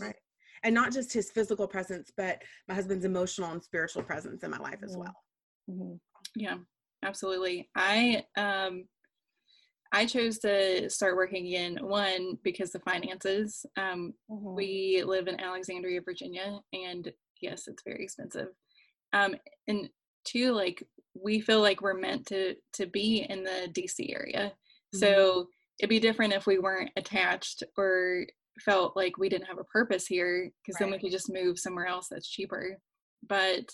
Right 0.00 0.16
and 0.62 0.74
not 0.74 0.92
just 0.92 1.12
his 1.12 1.30
physical 1.30 1.66
presence 1.66 2.10
but 2.16 2.42
my 2.68 2.74
husband's 2.74 3.04
emotional 3.04 3.50
and 3.50 3.62
spiritual 3.62 4.02
presence 4.02 4.42
in 4.42 4.50
my 4.50 4.58
life 4.58 4.80
as 4.82 4.96
well 4.96 5.14
mm-hmm. 5.70 5.94
yeah 6.34 6.56
absolutely 7.04 7.68
i 7.76 8.24
um 8.36 8.84
I 9.92 10.04
chose 10.04 10.38
to 10.40 10.90
start 10.90 11.16
working 11.16 11.46
again. 11.46 11.78
One 11.80 12.38
because 12.42 12.70
the 12.70 12.80
finances. 12.80 13.64
Um, 13.76 14.12
mm-hmm. 14.30 14.54
We 14.54 15.02
live 15.06 15.28
in 15.28 15.40
Alexandria, 15.40 16.00
Virginia, 16.04 16.60
and 16.72 17.10
yes, 17.40 17.66
it's 17.66 17.82
very 17.82 18.04
expensive. 18.04 18.48
Um, 19.12 19.36
and 19.68 19.88
two, 20.24 20.52
like 20.52 20.86
we 21.14 21.40
feel 21.40 21.60
like 21.60 21.80
we're 21.80 21.94
meant 21.94 22.26
to 22.26 22.56
to 22.74 22.86
be 22.86 23.26
in 23.28 23.44
the 23.44 23.70
DC 23.72 24.14
area. 24.14 24.52
Mm-hmm. 24.94 24.98
So 24.98 25.48
it'd 25.78 25.90
be 25.90 26.00
different 26.00 26.32
if 26.34 26.46
we 26.46 26.58
weren't 26.58 26.90
attached 26.96 27.62
or 27.76 28.26
felt 28.60 28.96
like 28.96 29.18
we 29.18 29.28
didn't 29.28 29.46
have 29.46 29.58
a 29.58 29.64
purpose 29.64 30.06
here 30.06 30.50
because 30.64 30.80
right. 30.80 30.90
then 30.90 30.92
we 30.92 30.98
could 30.98 31.12
just 31.12 31.32
move 31.32 31.58
somewhere 31.58 31.86
else 31.86 32.08
that's 32.10 32.28
cheaper. 32.28 32.78
But 33.28 33.64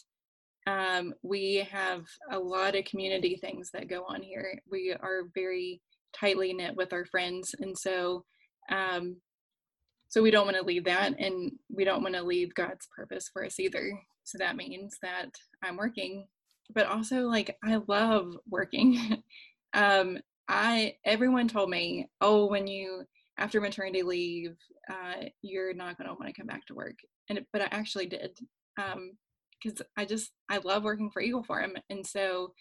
um, 0.66 1.14
we 1.22 1.66
have 1.70 2.03
a 2.30 2.39
lot 2.39 2.76
of 2.76 2.85
community 2.85 3.37
things 3.37 3.70
that 3.72 3.89
go 3.89 4.05
on 4.09 4.22
here. 4.22 4.61
We 4.70 4.93
are 4.93 5.22
very 5.35 5.80
tightly 6.18 6.53
knit 6.53 6.76
with 6.76 6.93
our 6.93 7.05
friends 7.07 7.55
and 7.59 7.76
so 7.76 8.24
um, 8.70 9.16
so 10.09 10.22
we 10.22 10.30
don't 10.30 10.45
want 10.45 10.59
to 10.59 10.64
leave 10.64 10.85
that 10.85 11.14
and 11.18 11.53
we 11.74 11.85
don't 11.85 12.03
want 12.03 12.14
to 12.14 12.22
leave 12.22 12.55
god's 12.55 12.87
purpose 12.95 13.30
for 13.33 13.45
us 13.45 13.59
either. 13.59 13.93
So 14.24 14.39
that 14.39 14.57
means 14.57 14.97
that 15.03 15.30
i'm 15.64 15.76
working 15.76 16.26
but 16.72 16.87
also 16.87 17.22
like 17.22 17.57
i 17.64 17.80
love 17.89 18.37
working. 18.49 19.22
Um 19.74 20.18
i 20.49 20.97
everyone 21.07 21.49
told 21.49 21.70
me 21.70 22.07
oh 22.20 22.45
when 22.47 22.66
you 22.66 23.05
after 23.39 23.61
maternity 23.61 24.03
leave, 24.03 24.57
uh, 24.91 25.24
you're 25.43 25.74
not 25.74 25.97
going 25.97 26.09
to 26.09 26.14
want 26.14 26.26
to 26.26 26.39
come 26.39 26.47
back 26.47 26.66
to 26.66 26.74
work. 26.74 26.97
And 27.28 27.41
but 27.53 27.62
I 27.62 27.68
actually 27.70 28.07
did 28.07 28.39
because 28.76 29.80
um, 29.80 29.87
I 29.97 30.05
just 30.05 30.30
I 30.51 30.59
love 30.59 30.85
working 30.85 31.11
for 31.11 31.22
Eagle 31.22 31.45
Forum, 31.45 31.72
and 31.91 32.07
so 32.07 32.53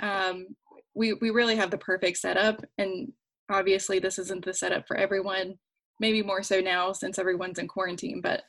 um, 0.00 0.46
we 0.94 1.14
we 1.14 1.30
really 1.30 1.56
have 1.56 1.70
the 1.70 1.78
perfect 1.78 2.18
setup. 2.18 2.62
And 2.78 3.12
obviously, 3.50 3.98
this 3.98 4.18
isn't 4.18 4.44
the 4.44 4.54
setup 4.54 4.86
for 4.86 4.96
everyone. 4.96 5.54
Maybe 6.00 6.22
more 6.22 6.42
so 6.42 6.60
now 6.60 6.92
since 6.92 7.18
everyone's 7.18 7.58
in 7.58 7.66
quarantine, 7.66 8.20
but 8.20 8.42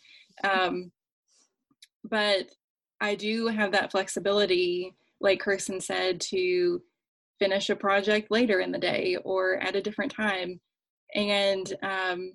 um, 0.44 0.92
but 2.04 2.48
I 3.02 3.16
do 3.16 3.48
have 3.48 3.72
that 3.72 3.92
flexibility, 3.92 4.96
like 5.22 5.40
Kirsten 5.40 5.82
said, 5.82 6.22
to 6.22 6.82
finish 7.40 7.70
a 7.70 7.76
project 7.76 8.30
later 8.30 8.60
in 8.60 8.72
the 8.72 8.78
day 8.78 9.18
or 9.24 9.56
at 9.56 9.76
a 9.76 9.82
different 9.82 10.12
time 10.12 10.60
and 11.16 11.74
um, 11.84 12.32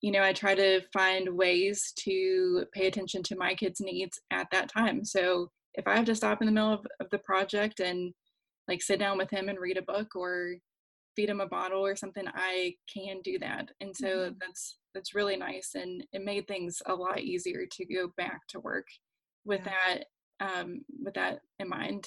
you 0.00 0.10
know 0.10 0.22
i 0.22 0.32
try 0.32 0.54
to 0.54 0.80
find 0.92 1.28
ways 1.28 1.92
to 1.98 2.64
pay 2.72 2.86
attention 2.86 3.22
to 3.22 3.36
my 3.36 3.54
kids 3.54 3.80
needs 3.80 4.18
at 4.30 4.46
that 4.50 4.68
time 4.68 5.04
so 5.04 5.50
if 5.74 5.86
i 5.86 5.94
have 5.94 6.04
to 6.04 6.14
stop 6.14 6.40
in 6.40 6.46
the 6.46 6.52
middle 6.52 6.72
of, 6.72 6.86
of 7.00 7.08
the 7.10 7.18
project 7.18 7.80
and 7.80 8.12
like 8.68 8.82
sit 8.82 8.98
down 8.98 9.18
with 9.18 9.30
him 9.30 9.48
and 9.48 9.58
read 9.58 9.76
a 9.76 9.82
book 9.82 10.14
or 10.14 10.54
feed 11.16 11.28
him 11.28 11.40
a 11.40 11.46
bottle 11.46 11.84
or 11.84 11.96
something 11.96 12.24
i 12.34 12.72
can 12.92 13.20
do 13.22 13.38
that 13.38 13.70
and 13.80 13.94
so 13.94 14.06
mm-hmm. 14.06 14.34
that's 14.40 14.78
that's 14.94 15.14
really 15.14 15.36
nice 15.36 15.72
and 15.74 16.02
it 16.12 16.24
made 16.24 16.46
things 16.48 16.80
a 16.86 16.94
lot 16.94 17.20
easier 17.20 17.64
to 17.70 17.84
go 17.84 18.08
back 18.16 18.40
to 18.48 18.60
work 18.60 18.86
with 19.44 19.60
yeah. 19.64 19.72
that 19.72 20.04
um, 20.40 20.80
with 21.02 21.14
that 21.14 21.40
in 21.58 21.68
mind 21.68 22.06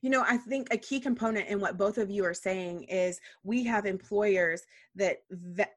you 0.00 0.10
know, 0.10 0.24
I 0.26 0.36
think 0.36 0.68
a 0.70 0.76
key 0.76 1.00
component 1.00 1.48
in 1.48 1.60
what 1.60 1.78
both 1.78 1.98
of 1.98 2.10
you 2.10 2.24
are 2.24 2.34
saying 2.34 2.84
is 2.84 3.20
we 3.44 3.64
have 3.64 3.86
employers 3.86 4.62
that 4.94 5.18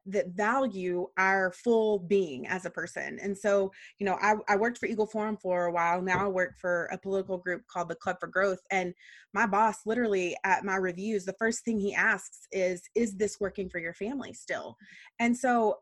that 0.05 0.27
value 0.29 1.07
our 1.17 1.51
full 1.51 1.99
being 1.99 2.47
as 2.47 2.65
a 2.65 2.69
person. 2.69 3.19
And 3.21 3.37
so, 3.37 3.71
you 3.99 4.05
know, 4.05 4.17
I, 4.21 4.35
I 4.47 4.55
worked 4.55 4.77
for 4.77 4.87
Eagle 4.87 5.07
Forum 5.07 5.37
for 5.37 5.65
a 5.65 5.71
while. 5.71 6.01
Now 6.01 6.25
I 6.25 6.27
work 6.27 6.57
for 6.59 6.85
a 6.91 6.97
political 6.97 7.37
group 7.37 7.63
called 7.67 7.89
the 7.89 7.95
Club 7.95 8.17
for 8.19 8.27
Growth. 8.27 8.59
And 8.71 8.93
my 9.33 9.45
boss, 9.45 9.85
literally 9.85 10.35
at 10.43 10.65
my 10.65 10.75
reviews, 10.75 11.25
the 11.25 11.35
first 11.39 11.63
thing 11.63 11.79
he 11.79 11.93
asks 11.93 12.47
is, 12.51 12.81
"Is 12.95 13.15
this 13.15 13.39
working 13.39 13.69
for 13.69 13.79
your 13.79 13.93
family 13.93 14.33
still?" 14.33 14.77
And 15.19 15.35
so 15.35 15.77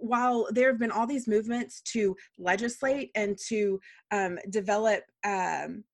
while 0.00 0.48
there 0.50 0.70
have 0.70 0.78
been 0.78 0.90
all 0.90 1.06
these 1.06 1.28
movements 1.28 1.82
to 1.82 2.16
legislate 2.38 3.10
and 3.14 3.36
to 3.48 3.78
um, 4.10 4.38
develop 4.48 5.04
um, 5.24 5.84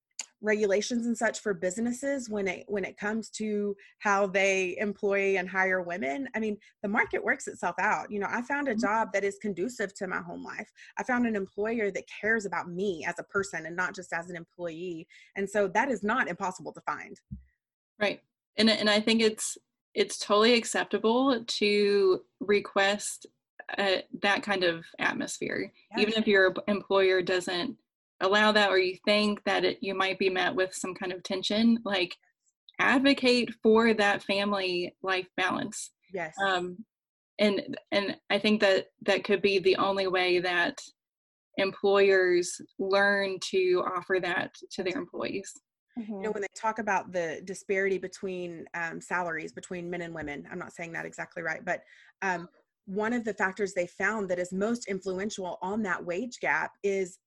regulations 0.43 1.07
and 1.07 1.17
such 1.17 1.41
for 1.41 1.55
businesses 1.55 2.29
when 2.29 2.47
it 2.47 2.65
when 2.69 2.85
it 2.85 2.97
comes 2.97 3.31
to 3.31 3.75
how 4.01 4.27
they 4.27 4.77
employ 4.79 5.37
and 5.37 5.49
hire 5.49 5.83
women. 5.83 6.29
I 6.35 6.41
mean 6.41 6.59
the 6.83 6.89
market 6.89 7.23
works 7.23 7.47
itself 7.47 7.77
out. 7.79 8.11
You 8.11 8.21
know 8.21 8.29
i 8.31 8.43
found 8.43 8.69
a 8.69 8.73
mm-hmm. 8.73 8.81
job 8.81 9.09
that 9.13 9.25
is 9.25 9.39
conducive 9.41 9.95
to 9.95 10.07
my 10.07 10.19
home 10.19 10.45
life. 10.45 10.71
I 10.99 11.03
found 11.03 11.27
an 11.27 11.37
employer 11.37 11.91
that 11.91 12.05
cares 12.21 12.47
about 12.47 12.71
me 12.71 13.05
as 13.07 13.19
a 13.19 13.25
person 13.25 13.67
and 13.67 13.77
not 13.77 13.95
just 13.95 14.13
as 14.13 14.31
an 14.31 14.37
employee. 14.37 15.07
And 15.37 15.49
so 15.49 15.69
that 15.69 15.91
is 15.91 16.03
not 16.03 16.29
impossible 16.29 16.73
to 16.73 16.81
find. 16.83 17.19
Right. 17.99 18.21
And 18.57 18.71
and 18.71 18.89
i 18.91 19.01
think 19.01 19.23
it's 19.23 19.59
it's 19.95 20.19
totally 20.19 20.53
acceptable 20.53 21.43
to 21.47 22.21
request 22.41 23.27
uh, 23.79 23.97
that 24.23 24.43
kind 24.43 24.63
of 24.63 24.85
atmosphere 25.01 25.73
even 25.99 26.15
if 26.15 26.29
your 26.29 26.55
employer 26.69 27.21
doesn't 27.21 27.77
allow 28.21 28.53
that 28.53 28.71
or 28.71 28.79
you 28.79 28.97
think 29.05 29.43
that 29.45 29.65
it, 29.65 29.79
you 29.81 29.95
might 29.95 30.19
be 30.19 30.31
met 30.31 30.55
with 30.55 30.75
some 30.75 30.95
kind 30.95 31.13
of 31.13 31.23
tension 31.23 31.79
like 31.85 32.17
advocate 32.79 33.51
for 33.63 33.95
that 33.95 34.23
family 34.23 34.95
life 35.03 35.29
balance. 35.37 35.91
Yes. 36.13 36.35
Um 36.45 36.79
and 37.39 37.77
and 37.93 38.17
i 38.31 38.39
think 38.39 38.61
that 38.61 38.87
that 39.03 39.25
could 39.25 39.43
be 39.43 39.59
the 39.59 39.77
only 39.77 40.07
way 40.07 40.39
that 40.39 40.81
employers 41.59 42.61
learn 42.79 43.39
to 43.41 43.83
offer 43.95 44.19
that 44.21 44.55
to 44.71 44.83
their 44.83 44.99
employees. 44.99 45.53
You 45.97 46.21
know 46.21 46.31
when 46.31 46.43
they 46.43 46.49
talk 46.55 46.79
about 46.79 47.13
the 47.13 47.41
disparity 47.45 47.97
between 47.97 48.67
um, 48.75 49.01
salaries 49.01 49.53
between 49.53 49.89
men 49.89 50.03
and 50.03 50.15
women 50.15 50.47
i'm 50.53 50.59
not 50.59 50.75
saying 50.75 50.93
that 50.93 51.07
exactly 51.07 51.43
right 51.43 51.65
but 51.65 51.81
um, 52.21 52.51
one 52.85 53.15
of 53.15 53.25
the 53.25 53.33
factors 53.33 53.73
they 53.73 53.87
found 53.87 54.29
that 54.29 54.39
is 54.39 54.53
most 54.53 54.89
influential 54.89 55.59
on 55.63 55.83
that 55.85 56.05
wage 56.05 56.39
gap 56.39 56.73
is 56.83 57.19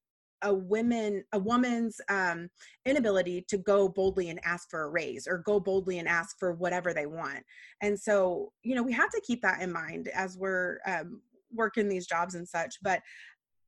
a 0.42 0.54
woman 0.54 1.24
a 1.34 1.40
woman's 1.40 2.00
um, 2.10 2.50
inability 2.86 3.46
to 3.48 3.58
go 3.58 3.90
boldly 3.90 4.30
and 4.30 4.40
ask 4.44 4.70
for 4.70 4.84
a 4.84 4.90
raise 4.90 5.28
or 5.28 5.40
go 5.40 5.60
boldly 5.60 6.00
and 6.00 6.08
ask 6.08 6.38
for 6.40 6.54
whatever 6.54 6.94
they 6.94 7.06
want. 7.06 7.44
And 7.82 8.00
so 8.00 8.52
you 8.64 8.76
know 8.76 8.84
we 8.84 8.94
have 8.94 9.10
to 9.10 9.22
keep 9.26 9.42
that 9.42 9.62
in 9.62 9.72
mind 9.72 10.08
as 10.10 10.38
we're 10.38 10.80
um, 10.86 11.22
working 11.54 11.90
these 11.90 12.06
jobs 12.06 12.36
and 12.36 12.48
such 12.48 12.76
but 12.84 13.02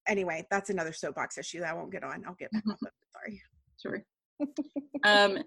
anyway 0.08 0.46
that's 0.52 0.70
another 0.70 0.94
soapbox 0.94 1.36
issue 1.38 1.60
that 1.60 1.72
i 1.72 1.74
won't 1.74 1.92
get 1.92 2.04
on. 2.04 2.24
I'll 2.28 2.36
get 2.36 2.52
back 2.52 2.64
off 2.70 2.78
of 2.82 2.92
sorry. 3.12 3.42
Sure. 3.82 4.04
Um 5.04 5.44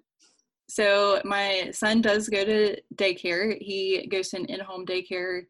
so 0.69 1.21
my 1.25 1.71
son 1.73 2.01
does 2.01 2.29
go 2.29 2.45
to 2.45 2.77
daycare. 2.97 3.61
He 3.61 4.07
goes 4.11 4.31
to 4.31 4.39
an 4.39 4.47
in-home 4.47 4.87
daycare 4.87 5.43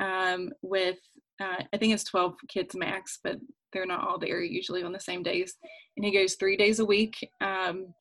um, 0.00 0.50
with 0.62 0.98
uh, 1.42 1.62
I 1.72 1.76
think 1.76 1.92
it's 1.92 2.04
12 2.04 2.34
kids 2.48 2.76
max, 2.76 3.18
but 3.22 3.36
they're 3.72 3.86
not 3.86 4.06
all 4.06 4.18
there 4.18 4.42
usually 4.42 4.82
on 4.82 4.92
the 4.92 5.00
same 5.00 5.22
days. 5.22 5.54
And 5.96 6.04
he 6.04 6.12
goes 6.12 6.34
three 6.34 6.56
days 6.56 6.78
a 6.78 6.84
week. 6.84 7.16
Um, 7.40 7.94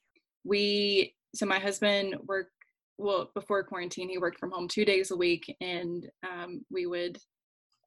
we, 0.43 1.15
so 1.33 1.45
my 1.45 1.59
husband 1.59 2.15
worked, 2.25 2.51
well, 2.97 3.31
before 3.33 3.63
quarantine, 3.63 4.09
he 4.09 4.17
worked 4.17 4.39
from 4.39 4.51
home 4.51 4.67
two 4.67 4.85
days 4.85 5.11
a 5.11 5.15
week, 5.15 5.55
and 5.59 6.07
um, 6.29 6.63
we 6.69 6.85
would 6.85 7.17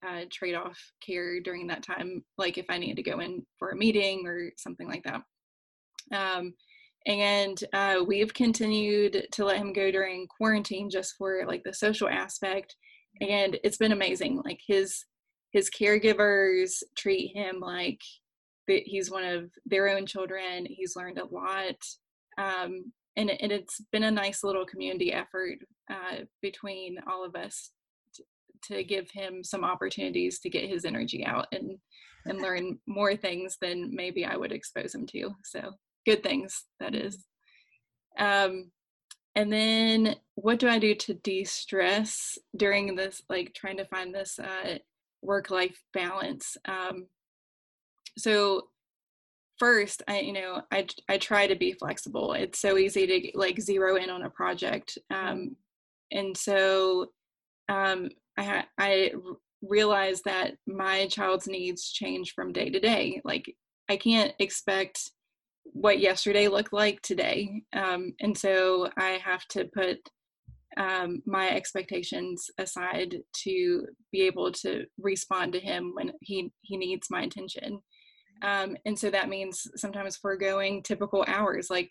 uh, 0.06 0.22
trade 0.32 0.54
off 0.54 0.78
care 1.04 1.40
during 1.40 1.66
that 1.68 1.82
time, 1.82 2.24
like 2.36 2.58
if 2.58 2.66
I 2.68 2.78
needed 2.78 2.96
to 2.96 3.10
go 3.10 3.20
in 3.20 3.44
for 3.58 3.70
a 3.70 3.76
meeting 3.76 4.26
or 4.26 4.50
something 4.56 4.88
like 4.88 5.04
that. 5.04 5.22
Um, 6.12 6.54
and 7.06 7.62
uh, 7.72 8.02
we've 8.06 8.32
continued 8.32 9.28
to 9.32 9.44
let 9.44 9.58
him 9.58 9.72
go 9.72 9.90
during 9.90 10.26
quarantine 10.26 10.90
just 10.90 11.14
for 11.16 11.44
like 11.46 11.62
the 11.64 11.72
social 11.72 12.08
aspect 12.08 12.74
and 13.20 13.58
it's 13.62 13.76
been 13.76 13.92
amazing 13.92 14.40
like 14.44 14.60
his 14.66 15.04
his 15.54 15.70
caregivers 15.70 16.82
treat 16.96 17.34
him 17.34 17.60
like 17.60 18.00
he's 18.66 19.10
one 19.10 19.24
of 19.24 19.50
their 19.64 19.88
own 19.88 20.04
children 20.04 20.66
he's 20.68 20.96
learned 20.96 21.18
a 21.18 21.24
lot 21.24 21.76
um, 22.36 22.92
and, 23.16 23.30
and 23.30 23.52
it's 23.52 23.80
been 23.92 24.04
a 24.04 24.10
nice 24.10 24.44
little 24.44 24.66
community 24.66 25.12
effort 25.12 25.58
uh, 25.90 26.24
between 26.42 26.98
all 27.10 27.24
of 27.24 27.36
us 27.36 27.70
to, 28.14 28.22
to 28.74 28.84
give 28.84 29.08
him 29.10 29.42
some 29.42 29.64
opportunities 29.64 30.40
to 30.40 30.50
get 30.50 30.68
his 30.68 30.84
energy 30.84 31.24
out 31.24 31.46
and 31.52 31.78
and 32.26 32.40
learn 32.40 32.78
more 32.86 33.16
things 33.16 33.58
than 33.60 33.94
maybe 33.94 34.24
I 34.24 34.36
would 34.36 34.52
expose 34.52 34.94
him 34.94 35.06
to. 35.08 35.30
So 35.44 35.72
good 36.06 36.22
things 36.22 36.64
that 36.80 36.94
is. 36.94 37.24
Um, 38.18 38.70
and 39.34 39.52
then 39.52 40.16
what 40.36 40.58
do 40.58 40.68
I 40.68 40.78
do 40.78 40.94
to 40.94 41.14
de-stress 41.14 42.38
during 42.56 42.94
this, 42.94 43.22
like 43.28 43.52
trying 43.54 43.76
to 43.78 43.84
find 43.86 44.14
this 44.14 44.38
uh, 44.38 44.78
work-life 45.24 45.80
balance? 45.92 46.56
Um, 46.66 47.06
so 48.18 48.68
first, 49.58 50.02
I, 50.08 50.20
you 50.20 50.32
know, 50.32 50.62
I, 50.70 50.86
I 51.08 51.18
try 51.18 51.46
to 51.46 51.56
be 51.56 51.72
flexible. 51.72 52.32
It's 52.32 52.60
so 52.60 52.76
easy 52.76 53.06
to 53.06 53.38
like 53.38 53.60
zero 53.60 53.96
in 53.96 54.10
on 54.10 54.22
a 54.22 54.30
project. 54.30 54.98
Um, 55.10 55.56
and 56.12 56.36
so 56.36 57.06
um, 57.68 58.08
I, 58.36 58.42
ha- 58.42 58.68
I 58.78 59.12
realized 59.62 60.24
that 60.24 60.54
my 60.66 61.06
child's 61.06 61.46
needs 61.46 61.90
change 61.90 62.32
from 62.34 62.52
day 62.52 62.70
to 62.70 62.80
day. 62.80 63.20
Like 63.24 63.54
I 63.88 63.96
can't 63.96 64.32
expect 64.38 65.10
what 65.64 65.98
yesterday 65.98 66.48
looked 66.48 66.72
like 66.72 67.00
today. 67.02 67.62
Um, 67.72 68.12
and 68.20 68.36
so 68.36 68.90
I 68.96 69.20
have 69.24 69.46
to 69.48 69.64
put 69.64 69.98
um, 70.76 71.22
my 71.26 71.50
expectations 71.50 72.50
aside 72.58 73.16
to 73.44 73.86
be 74.12 74.22
able 74.22 74.52
to 74.52 74.84
respond 74.98 75.52
to 75.52 75.60
him 75.60 75.92
when 75.94 76.12
he, 76.20 76.50
he 76.62 76.76
needs 76.76 77.08
my 77.10 77.22
attention. 77.22 77.78
Um, 78.42 78.76
and 78.84 78.98
so 78.98 79.10
that 79.10 79.28
means 79.28 79.66
sometimes 79.76 80.16
foregoing 80.16 80.82
typical 80.82 81.24
hours, 81.26 81.68
like 81.70 81.90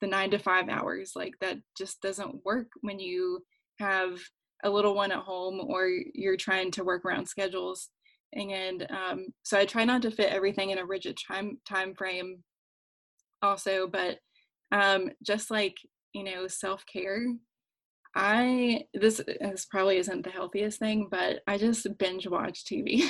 the 0.00 0.06
nine 0.06 0.30
to 0.30 0.38
five 0.38 0.68
hours, 0.68 1.12
like 1.14 1.34
that 1.40 1.58
just 1.76 2.00
doesn't 2.00 2.44
work 2.44 2.68
when 2.80 2.98
you 2.98 3.40
have 3.78 4.18
a 4.64 4.70
little 4.70 4.94
one 4.94 5.12
at 5.12 5.18
home 5.18 5.60
or 5.68 5.90
you're 6.14 6.36
trying 6.36 6.70
to 6.72 6.84
work 6.84 7.04
around 7.04 7.26
schedules. 7.26 7.88
And 8.34 8.86
um, 8.90 9.26
so 9.42 9.58
I 9.58 9.66
try 9.66 9.84
not 9.84 10.02
to 10.02 10.10
fit 10.10 10.32
everything 10.32 10.70
in 10.70 10.78
a 10.78 10.86
rigid 10.86 11.18
time 11.28 11.58
time 11.66 11.94
frame 11.94 12.42
also 13.42 13.86
but 13.86 14.18
um 14.72 15.10
just 15.24 15.50
like 15.50 15.76
you 16.12 16.24
know 16.24 16.46
self-care 16.46 17.26
i 18.14 18.84
this 18.94 19.20
this 19.40 19.66
probably 19.66 19.96
isn't 19.96 20.22
the 20.22 20.30
healthiest 20.30 20.78
thing 20.78 21.06
but 21.10 21.40
i 21.46 21.56
just 21.56 21.86
binge 21.98 22.26
watch 22.26 22.64
tv 22.64 23.04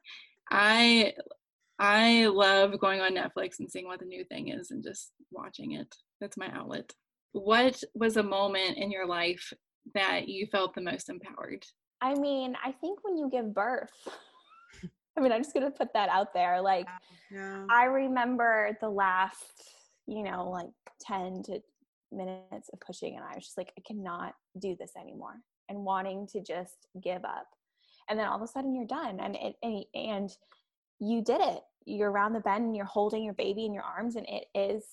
i 0.50 1.12
i 1.78 2.26
love 2.26 2.78
going 2.78 3.00
on 3.00 3.14
netflix 3.14 3.58
and 3.58 3.70
seeing 3.70 3.86
what 3.86 3.98
the 3.98 4.04
new 4.04 4.24
thing 4.24 4.48
is 4.48 4.70
and 4.70 4.84
just 4.84 5.12
watching 5.30 5.72
it. 5.72 5.94
That's 6.20 6.36
my 6.36 6.50
outlet. 6.52 6.92
What 7.32 7.82
was 7.94 8.16
a 8.16 8.22
moment 8.22 8.78
in 8.78 8.90
your 8.90 9.06
life 9.06 9.52
that 9.94 10.28
you 10.28 10.46
felt 10.46 10.74
the 10.74 10.80
most 10.80 11.08
empowered? 11.08 11.64
I 12.00 12.14
mean 12.14 12.54
i 12.62 12.72
think 12.72 13.00
when 13.02 13.16
you 13.16 13.30
give 13.30 13.54
birth. 13.54 13.90
I 15.18 15.22
mean, 15.22 15.32
I'm 15.32 15.42
just 15.42 15.54
gonna 15.54 15.70
put 15.70 15.94
that 15.94 16.10
out 16.10 16.34
there. 16.34 16.60
Like, 16.60 16.86
yeah. 17.32 17.64
I 17.70 17.84
remember 17.84 18.76
the 18.82 18.90
last, 18.90 19.72
you 20.06 20.22
know, 20.22 20.50
like 20.50 20.66
10 21.00 21.42
to 21.44 21.60
minutes 22.16 22.68
of 22.72 22.80
pushing, 22.80 23.16
and 23.16 23.24
I 23.24 23.34
was 23.34 23.44
just 23.44 23.58
like, 23.58 23.72
I 23.78 23.82
cannot 23.86 24.34
do 24.58 24.76
this 24.78 24.92
anymore, 24.98 25.34
and 25.68 25.84
wanting 25.84 26.26
to 26.32 26.42
just 26.42 26.86
give 27.02 27.24
up. 27.24 27.46
And 28.08 28.18
then 28.18 28.26
all 28.26 28.36
of 28.36 28.42
a 28.42 28.46
sudden, 28.46 28.74
you're 28.74 28.86
done, 28.86 29.20
and 29.20 29.36
it 29.36 29.56
and, 29.94 30.30
you 30.98 31.22
did 31.22 31.42
it. 31.42 31.60
You're 31.84 32.10
around 32.10 32.32
the 32.32 32.40
bend, 32.40 32.64
and 32.64 32.76
you're 32.76 32.86
holding 32.86 33.22
your 33.22 33.34
baby 33.34 33.66
in 33.66 33.74
your 33.74 33.82
arms, 33.82 34.16
and 34.16 34.26
it 34.28 34.46
is 34.54 34.84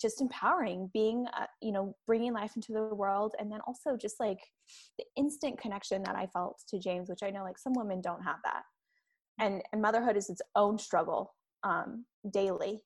just 0.00 0.20
empowering 0.20 0.90
being 0.92 1.26
uh, 1.36 1.46
you 1.60 1.72
know 1.72 1.94
bringing 2.06 2.32
life 2.32 2.52
into 2.54 2.72
the 2.72 2.94
world 2.94 3.34
and 3.38 3.50
then 3.50 3.60
also 3.66 3.96
just 3.96 4.20
like 4.20 4.38
the 4.98 5.04
instant 5.16 5.58
connection 5.58 6.02
that 6.02 6.14
i 6.14 6.26
felt 6.26 6.62
to 6.68 6.78
james 6.78 7.08
which 7.08 7.22
i 7.24 7.30
know 7.30 7.42
like 7.42 7.58
some 7.58 7.72
women 7.74 8.00
don't 8.00 8.22
have 8.22 8.36
that 8.44 8.62
and, 9.40 9.62
and 9.72 9.82
motherhood 9.82 10.16
is 10.16 10.30
its 10.30 10.42
own 10.54 10.78
struggle 10.78 11.34
um, 11.64 12.04
daily 12.32 12.80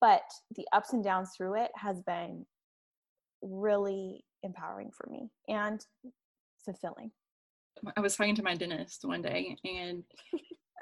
but 0.00 0.22
the 0.56 0.66
ups 0.72 0.92
and 0.92 1.04
downs 1.04 1.30
through 1.36 1.54
it 1.54 1.70
has 1.76 2.02
been 2.02 2.44
really 3.42 4.24
empowering 4.42 4.90
for 4.96 5.08
me 5.10 5.30
and 5.48 5.84
fulfilling 6.64 7.10
i 7.96 8.00
was 8.00 8.16
talking 8.16 8.34
to 8.34 8.42
my 8.42 8.54
dentist 8.54 9.04
one 9.04 9.22
day 9.22 9.56
and 9.64 10.04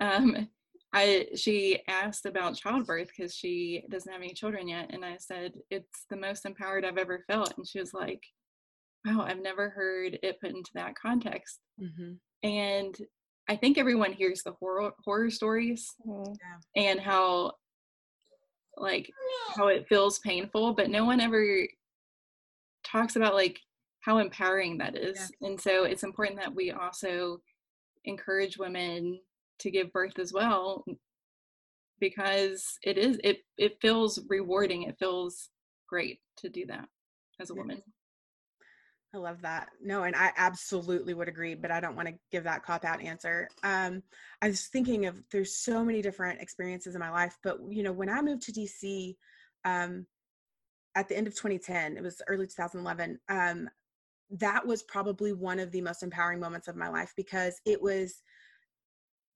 um, 0.00 0.48
I 0.92 1.26
she 1.36 1.80
asked 1.88 2.26
about 2.26 2.56
childbirth 2.56 3.08
because 3.16 3.34
she 3.34 3.84
doesn't 3.90 4.12
have 4.12 4.22
any 4.22 4.34
children 4.34 4.66
yet, 4.66 4.90
and 4.92 5.04
I 5.04 5.16
said 5.18 5.52
it's 5.70 6.06
the 6.10 6.16
most 6.16 6.44
empowered 6.44 6.84
I've 6.84 6.98
ever 6.98 7.24
felt, 7.28 7.56
and 7.56 7.66
she 7.66 7.78
was 7.78 7.94
like, 7.94 8.20
"Wow, 9.04 9.22
I've 9.22 9.42
never 9.42 9.70
heard 9.70 10.18
it 10.22 10.40
put 10.40 10.50
into 10.50 10.70
that 10.74 10.96
context." 10.96 11.60
Mm-hmm. 11.80 12.14
And 12.42 12.96
I 13.48 13.56
think 13.56 13.78
everyone 13.78 14.12
hears 14.12 14.42
the 14.42 14.52
horror 14.52 14.92
horror 15.04 15.30
stories 15.30 15.88
mm-hmm. 16.04 16.32
and 16.74 16.98
how 16.98 17.52
like 18.76 19.10
how 19.54 19.68
it 19.68 19.86
feels 19.88 20.18
painful, 20.18 20.74
but 20.74 20.90
no 20.90 21.04
one 21.04 21.20
ever 21.20 21.66
talks 22.90 23.16
about 23.16 23.34
like 23.34 23.60
how 24.00 24.18
empowering 24.18 24.78
that 24.78 24.96
is. 24.96 25.30
And 25.42 25.60
so 25.60 25.84
it's 25.84 26.02
important 26.02 26.38
that 26.40 26.54
we 26.54 26.70
also 26.70 27.40
encourage 28.04 28.56
women 28.58 29.20
to 29.58 29.70
give 29.70 29.92
birth 29.92 30.18
as 30.18 30.32
well 30.32 30.84
because 32.00 32.78
it 32.82 32.96
is 32.96 33.20
it 33.22 33.38
it 33.58 33.80
feels 33.80 34.18
rewarding. 34.28 34.82
It 34.84 34.98
feels 34.98 35.50
great 35.88 36.20
to 36.38 36.48
do 36.48 36.66
that 36.66 36.88
as 37.40 37.50
a 37.50 37.54
woman. 37.54 37.82
I 39.12 39.18
love 39.18 39.42
that. 39.42 39.68
No, 39.82 40.04
and 40.04 40.14
I 40.14 40.30
absolutely 40.36 41.14
would 41.14 41.28
agree, 41.28 41.56
but 41.56 41.72
I 41.72 41.80
don't 41.80 41.96
want 41.96 42.06
to 42.08 42.14
give 42.30 42.44
that 42.44 42.62
cop 42.64 42.84
out 42.84 43.02
answer. 43.02 43.48
Um, 43.64 44.04
I 44.40 44.48
was 44.48 44.68
thinking 44.68 45.06
of 45.06 45.20
there's 45.32 45.56
so 45.56 45.84
many 45.84 46.00
different 46.00 46.40
experiences 46.40 46.94
in 46.94 47.00
my 47.00 47.10
life, 47.10 47.36
but 47.42 47.58
you 47.68 47.82
know, 47.82 47.92
when 47.92 48.08
I 48.08 48.22
moved 48.22 48.42
to 48.42 48.52
DC 48.52 49.16
um, 49.64 50.06
at 50.94 51.08
the 51.08 51.16
end 51.16 51.26
of 51.26 51.34
2010, 51.34 51.96
it 51.96 52.02
was 52.02 52.20
early 52.26 52.46
2011. 52.46 53.18
Um, 53.28 53.68
that 54.30 54.66
was 54.66 54.82
probably 54.84 55.32
one 55.32 55.58
of 55.58 55.72
the 55.72 55.80
most 55.80 56.02
empowering 56.02 56.40
moments 56.40 56.68
of 56.68 56.76
my 56.76 56.88
life 56.88 57.12
because 57.16 57.60
it 57.64 57.80
was 57.80 58.22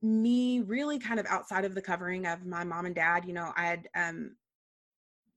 me 0.02 0.60
really 0.60 0.98
kind 0.98 1.18
of 1.18 1.26
outside 1.26 1.64
of 1.64 1.74
the 1.74 1.82
covering 1.82 2.26
of 2.26 2.44
my 2.46 2.64
mom 2.64 2.86
and 2.86 2.94
dad. 2.94 3.24
You 3.24 3.32
know, 3.32 3.52
I 3.56 3.66
had 3.66 3.88
um, 3.96 4.36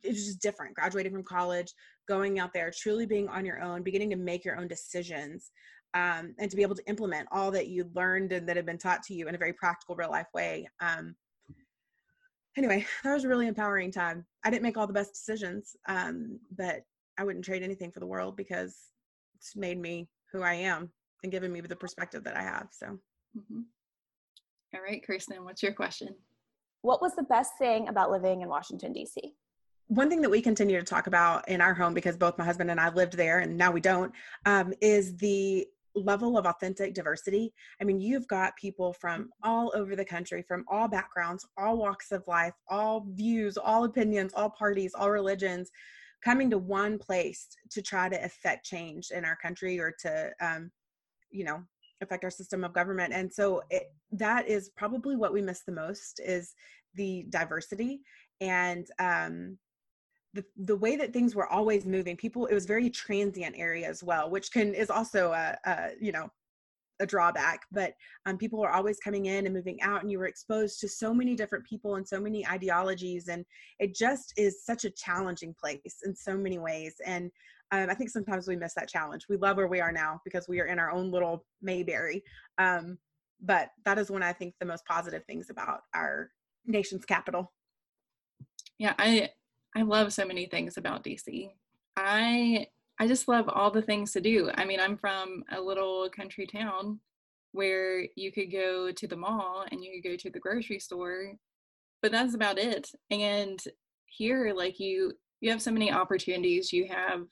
it 0.03 0.09
was 0.09 0.25
just 0.25 0.41
different 0.41 0.75
graduating 0.75 1.11
from 1.11 1.23
college 1.23 1.73
going 2.07 2.39
out 2.39 2.53
there 2.53 2.71
truly 2.71 3.05
being 3.05 3.27
on 3.27 3.45
your 3.45 3.61
own 3.61 3.83
beginning 3.83 4.09
to 4.11 4.15
make 4.15 4.45
your 4.45 4.57
own 4.57 4.67
decisions 4.67 5.51
um, 5.93 6.33
and 6.39 6.49
to 6.49 6.55
be 6.57 6.61
able 6.61 6.75
to 6.75 6.87
implement 6.87 7.27
all 7.31 7.51
that 7.51 7.67
you 7.67 7.89
learned 7.95 8.31
and 8.31 8.47
that 8.47 8.55
had 8.55 8.65
been 8.65 8.77
taught 8.77 9.03
to 9.03 9.13
you 9.13 9.27
in 9.27 9.35
a 9.35 9.37
very 9.37 9.53
practical 9.53 9.95
real 9.95 10.11
life 10.11 10.27
way 10.33 10.67
um, 10.79 11.15
anyway, 12.57 12.85
that 13.03 13.13
was 13.13 13.23
a 13.23 13.27
really 13.27 13.47
empowering 13.47 13.91
time. 13.91 14.25
I 14.43 14.49
didn't 14.49 14.63
make 14.63 14.77
all 14.77 14.87
the 14.87 14.93
best 14.93 15.13
decisions, 15.13 15.75
um, 15.87 16.39
but 16.57 16.81
I 17.17 17.23
wouldn't 17.23 17.45
trade 17.45 17.63
anything 17.63 17.91
for 17.91 17.99
the 17.99 18.05
world 18.05 18.35
because 18.35 18.75
it's 19.35 19.55
made 19.55 19.79
me 19.79 20.07
who 20.31 20.41
I 20.41 20.53
am 20.53 20.91
and 21.23 21.31
given 21.31 21.51
me 21.51 21.61
the 21.61 21.75
perspective 21.75 22.23
that 22.23 22.35
I 22.35 22.41
have. 22.41 22.67
So, 22.71 22.87
mm-hmm. 23.37 23.61
all 24.75 24.81
right, 24.81 25.05
Kirsten, 25.05 25.43
what's 25.43 25.63
your 25.63 25.73
question? 25.73 26.09
What 26.81 27.01
was 27.01 27.15
the 27.15 27.23
best 27.23 27.53
thing 27.57 27.87
about 27.87 28.11
living 28.11 28.41
in 28.41 28.49
Washington, 28.49 28.93
D.C.? 28.93 29.33
One 29.87 30.09
thing 30.09 30.21
that 30.21 30.29
we 30.29 30.41
continue 30.41 30.77
to 30.77 30.85
talk 30.85 31.07
about 31.07 31.47
in 31.47 31.61
our 31.61 31.73
home, 31.73 31.93
because 31.93 32.17
both 32.17 32.37
my 32.37 32.43
husband 32.43 32.69
and 32.69 32.79
I 32.79 32.89
lived 32.89 33.13
there 33.13 33.39
and 33.39 33.57
now 33.57 33.71
we 33.71 33.79
don't, 33.79 34.11
um, 34.45 34.73
is 34.81 35.15
the 35.17 35.65
level 36.03 36.37
of 36.37 36.45
authentic 36.45 36.93
diversity. 36.93 37.53
I 37.81 37.83
mean, 37.83 37.99
you've 37.99 38.27
got 38.27 38.55
people 38.55 38.93
from 38.93 39.29
all 39.43 39.71
over 39.75 39.95
the 39.95 40.05
country, 40.05 40.41
from 40.41 40.65
all 40.69 40.87
backgrounds, 40.87 41.45
all 41.57 41.77
walks 41.77 42.11
of 42.11 42.27
life, 42.27 42.53
all 42.69 43.05
views, 43.11 43.57
all 43.57 43.83
opinions, 43.83 44.33
all 44.33 44.49
parties, 44.49 44.93
all 44.95 45.11
religions 45.11 45.71
coming 46.23 46.49
to 46.49 46.57
one 46.57 46.97
place 46.97 47.47
to 47.71 47.81
try 47.81 48.09
to 48.09 48.23
affect 48.23 48.65
change 48.65 49.11
in 49.11 49.23
our 49.23 49.35
country 49.35 49.79
or 49.79 49.93
to, 49.99 50.31
um, 50.41 50.71
you 51.29 51.43
know, 51.43 51.61
affect 52.01 52.23
our 52.23 52.31
system 52.31 52.63
of 52.63 52.73
government. 52.73 53.13
And 53.13 53.31
so 53.31 53.61
it, 53.69 53.83
that 54.11 54.47
is 54.47 54.69
probably 54.75 55.15
what 55.15 55.33
we 55.33 55.41
miss 55.41 55.61
the 55.61 55.71
most 55.71 56.19
is 56.23 56.53
the 56.95 57.25
diversity 57.29 58.01
and 58.41 58.87
um, 58.99 59.57
the, 60.57 60.75
way 60.75 60.95
that 60.95 61.13
things 61.13 61.35
were 61.35 61.47
always 61.47 61.85
moving 61.85 62.15
people 62.15 62.45
it 62.45 62.53
was 62.53 62.65
very 62.65 62.89
transient 62.89 63.55
area 63.57 63.87
as 63.87 64.03
well 64.03 64.29
which 64.29 64.51
can 64.51 64.73
is 64.73 64.89
also 64.89 65.31
a, 65.31 65.57
a 65.65 65.89
you 65.99 66.11
know 66.11 66.29
a 66.99 67.05
drawback 67.05 67.61
but 67.71 67.93
um, 68.25 68.37
people 68.37 68.59
were 68.59 68.71
always 68.71 68.97
coming 68.99 69.27
in 69.27 69.45
and 69.45 69.53
moving 69.53 69.79
out 69.81 70.01
and 70.01 70.11
you 70.11 70.17
were 70.17 70.27
exposed 70.27 70.79
to 70.79 70.87
so 70.87 71.13
many 71.13 71.35
different 71.35 71.65
people 71.65 71.95
and 71.95 72.07
so 72.07 72.19
many 72.19 72.47
ideologies 72.47 73.27
and 73.27 73.45
it 73.79 73.95
just 73.95 74.33
is 74.37 74.63
such 74.65 74.83
a 74.83 74.89
challenging 74.89 75.53
place 75.59 76.01
in 76.05 76.15
so 76.15 76.35
many 76.35 76.57
ways 76.57 76.95
and 77.05 77.31
um, 77.71 77.89
i 77.89 77.93
think 77.93 78.09
sometimes 78.09 78.47
we 78.47 78.55
miss 78.55 78.73
that 78.73 78.89
challenge. 78.89 79.25
We 79.29 79.37
love 79.37 79.57
where 79.57 79.67
we 79.67 79.81
are 79.81 79.91
now 79.91 80.21
because 80.23 80.47
we 80.47 80.59
are 80.59 80.65
in 80.65 80.79
our 80.79 80.91
own 80.91 81.11
little 81.11 81.45
mayberry 81.61 82.23
um, 82.57 82.97
but 83.41 83.69
that 83.85 83.99
is 83.99 84.09
one 84.09 84.23
i 84.23 84.33
think 84.33 84.55
the 84.59 84.65
most 84.65 84.85
positive 84.85 85.23
things 85.25 85.49
about 85.49 85.81
our 85.93 86.31
nation's 86.65 87.05
capital. 87.05 87.51
Yeah 88.79 88.93
i 88.97 89.29
I 89.77 89.83
love 89.83 90.11
so 90.11 90.25
many 90.25 90.47
things 90.47 90.77
about 90.77 91.03
DC. 91.03 91.51
I 91.95 92.65
I 92.99 93.07
just 93.07 93.27
love 93.27 93.47
all 93.47 93.69
the 93.69 93.83
things 93.83 94.11
to 94.13 94.21
do. 94.21 94.49
I 94.55 94.65
mean, 94.65 94.79
I'm 94.79 94.97
from 94.97 95.43
a 95.51 95.61
little 95.61 96.09
country 96.09 96.47
town 96.47 96.99
where 97.51 98.07
you 98.15 98.31
could 98.31 98.51
go 98.51 98.91
to 98.91 99.07
the 99.07 99.15
mall 99.15 99.65
and 99.71 99.83
you 99.83 99.91
could 100.01 100.09
go 100.09 100.15
to 100.15 100.31
the 100.31 100.39
grocery 100.39 100.79
store, 100.79 101.33
but 102.01 102.11
that's 102.11 102.33
about 102.33 102.57
it. 102.57 102.89
And 103.11 103.59
here 104.07 104.51
like 104.55 104.79
you 104.79 105.13
you 105.41 105.51
have 105.51 105.61
so 105.61 105.69
many 105.69 105.91
opportunities. 105.91 106.73
You 106.73 106.87
have 106.87 107.27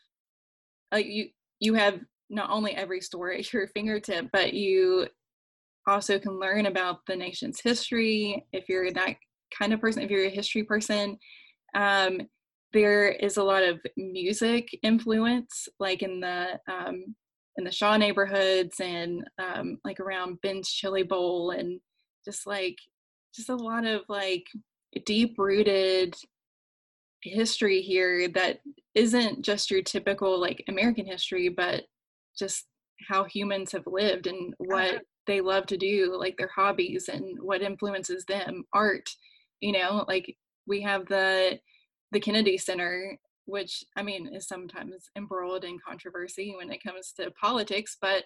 like 0.92 1.08
you 1.08 1.30
you 1.60 1.74
have 1.74 2.00
not 2.30 2.52
only 2.52 2.76
every 2.76 3.02
store 3.02 3.32
at 3.32 3.52
your 3.52 3.66
fingertip, 3.76 4.28
but 4.32 4.54
you 4.54 5.08
also 5.88 6.20
can 6.20 6.40
learn 6.40 6.68
about 6.68 7.08
the 7.08 7.16
nation's 7.16 7.60
history 7.60 8.46
if 8.54 8.70
you're 8.70 8.92
that 8.92 9.16
kind 9.58 9.74
of 9.74 9.82
person, 9.82 10.04
if 10.04 10.12
you're 10.12 10.26
a 10.26 10.30
history 10.30 10.64
person. 10.64 11.18
Um, 11.74 12.22
there 12.76 13.08
is 13.08 13.38
a 13.38 13.44
lot 13.44 13.64
of 13.64 13.80
music 13.96 14.68
influence, 14.84 15.70
like 15.80 16.04
in 16.04 16.20
the 16.20 16.60
um, 16.70 17.16
in 17.56 17.64
the 17.64 17.72
Shaw 17.72 17.96
neighborhoods 17.96 18.82
and 18.82 19.24
um, 19.42 19.78
like 19.86 20.02
around 20.02 20.42
Ben's 20.42 20.70
Chili 20.70 21.04
Bowl, 21.04 21.52
and 21.52 21.80
just 22.26 22.46
like 22.46 22.78
just 23.34 23.50
a 23.50 23.56
lot 23.56 23.86
of 23.86 24.02
like 24.10 24.46
deep 25.06 25.36
rooted 25.40 26.16
history 27.24 27.82
here 27.82 28.28
that 28.28 28.60
isn't 28.94 29.42
just 29.42 29.72
your 29.72 29.82
typical 29.82 30.40
like 30.40 30.62
American 30.68 31.06
history, 31.06 31.48
but 31.48 31.84
just 32.38 32.66
how 33.08 33.24
humans 33.24 33.72
have 33.72 33.88
lived 33.88 34.28
and 34.28 34.54
what 34.58 35.02
they 35.28 35.40
love 35.40 35.66
to 35.68 35.78
do, 35.78 36.14
like 36.20 36.36
their 36.38 36.52
hobbies 36.54 37.08
and 37.08 37.38
what 37.42 37.62
influences 37.62 38.26
them, 38.26 38.66
art. 38.74 39.10
You 39.62 39.72
know, 39.72 40.04
like 40.10 40.36
we 40.68 40.82
have 40.82 41.06
the 41.06 41.58
the 42.12 42.20
Kennedy 42.20 42.58
Center, 42.58 43.18
which 43.46 43.84
I 43.96 44.04
mean 44.04 44.34
is 44.34 44.48
sometimes 44.48 45.10
embroiled 45.16 45.64
in 45.64 45.78
controversy 45.86 46.54
when 46.58 46.72
it 46.72 46.84
comes 46.84 47.14
to 47.14 47.32
politics, 47.32 47.98
but 48.00 48.24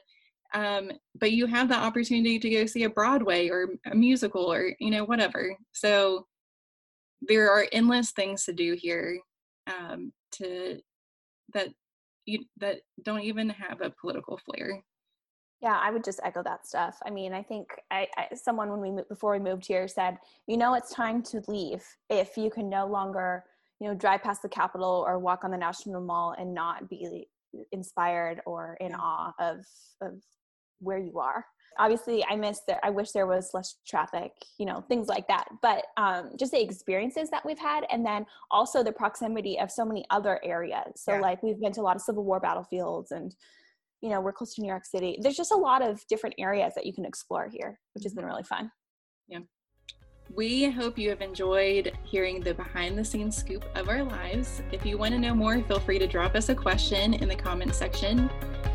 um, 0.53 0.91
but 1.19 1.31
you 1.31 1.45
have 1.45 1.69
the 1.69 1.76
opportunity 1.76 2.39
to 2.39 2.49
go 2.49 2.65
see 2.65 2.84
a 2.84 2.89
Broadway 2.89 3.49
or 3.49 3.69
a 3.85 3.95
musical 3.95 4.51
or 4.51 4.73
you 4.80 4.91
know 4.91 5.06
whatever. 5.06 5.56
So 5.73 6.27
there 7.22 7.51
are 7.51 7.68
endless 7.72 8.11
things 8.11 8.45
to 8.45 8.53
do 8.53 8.73
here 8.73 9.19
um, 9.68 10.11
to 10.34 10.80
that 11.53 11.69
you 12.26 12.45
that 12.57 12.81
don't 13.03 13.22
even 13.22 13.49
have 13.49 13.81
a 13.81 13.93
political 14.01 14.38
flair. 14.38 14.84
Yeah, 15.61 15.77
I 15.77 15.91
would 15.91 16.06
just 16.06 16.22
echo 16.23 16.41
that 16.43 16.65
stuff. 16.65 16.97
I 17.06 17.10
mean, 17.10 17.34
I 17.34 17.43
think 17.43 17.68
I, 17.91 18.07
I, 18.15 18.34
someone 18.34 18.69
when 18.69 18.80
we 18.80 19.03
before 19.10 19.34
we 19.34 19.39
moved 19.39 19.68
here 19.68 19.88
said, 19.88 20.18
you 20.47 20.56
know, 20.57 20.73
it's 20.73 20.93
time 20.93 21.22
to 21.23 21.43
leave 21.47 21.84
if 22.10 22.38
you 22.38 22.49
can 22.49 22.69
no 22.69 22.88
longer 22.88 23.43
you 23.80 23.88
know 23.88 23.95
drive 23.95 24.22
past 24.22 24.41
the 24.41 24.49
capitol 24.49 25.03
or 25.07 25.19
walk 25.19 25.43
on 25.43 25.51
the 25.51 25.57
national 25.57 26.01
mall 26.01 26.35
and 26.38 26.53
not 26.53 26.89
be 26.89 27.27
inspired 27.72 28.41
or 28.45 28.77
in 28.80 28.93
awe 28.93 29.34
of 29.39 29.65
of 30.01 30.22
where 30.80 30.97
you 30.97 31.19
are. 31.19 31.45
Obviously 31.77 32.26
i 32.26 32.35
miss 32.35 32.61
there 32.68 32.80
i 32.84 32.89
wish 32.89 33.11
there 33.11 33.27
was 33.27 33.51
less 33.53 33.76
traffic 33.88 34.31
you 34.57 34.65
know 34.65 34.81
things 34.81 35.07
like 35.07 35.27
that. 35.27 35.47
But 35.61 35.85
um, 35.97 36.31
just 36.38 36.51
the 36.51 36.61
experiences 36.61 37.30
that 37.30 37.45
we've 37.45 37.60
had 37.60 37.85
and 37.89 38.06
then 38.06 38.26
also 38.51 38.84
the 38.84 38.91
proximity 38.91 39.57
of 39.60 39.72
so 39.72 39.85
many 39.85 40.06
other 40.10 40.39
areas. 40.43 40.93
So 40.97 41.14
yeah. 41.14 41.22
like 41.22 41.41
we've 41.41 41.60
been 41.60 41.72
to 41.73 41.81
a 41.81 41.84
lot 41.84 41.95
of 41.95 42.01
civil 42.01 42.23
war 42.23 42.39
battlefields 42.39 43.11
and 43.11 43.34
you 44.01 44.10
know 44.10 44.19
we're 44.19 44.34
close 44.34 44.56
to 44.56 44.61
new 44.61 44.68
york 44.68 44.85
city. 44.85 45.19
There's 45.22 45.38
just 45.38 45.51
a 45.51 45.57
lot 45.57 45.81
of 45.81 46.06
different 46.07 46.35
areas 46.38 46.73
that 46.76 46.85
you 46.85 46.93
can 46.93 47.06
explore 47.06 47.47
here 47.47 47.80
which 47.93 48.03
has 48.03 48.14
been 48.14 48.26
really 48.26 48.43
fun. 48.43 48.72
Yeah 49.27 49.39
we 50.35 50.69
hope 50.69 50.97
you 50.97 51.10
have 51.10 51.22
enjoyed 51.22 51.91
hearing 52.03 52.41
the 52.41 52.53
behind 52.53 52.97
the 52.97 53.03
scenes 53.03 53.35
scoop 53.35 53.65
of 53.76 53.89
our 53.89 54.03
lives. 54.03 54.61
If 54.72 54.85
you 54.85 54.97
want 54.97 55.14
to 55.14 55.19
know 55.19 55.34
more, 55.34 55.61
feel 55.64 55.80
free 55.80 55.99
to 55.99 56.07
drop 56.07 56.35
us 56.35 56.49
a 56.49 56.56
question 56.56 57.15
in 57.15 57.27
the 57.27 57.35
comment 57.35 57.73
section. 57.73 58.30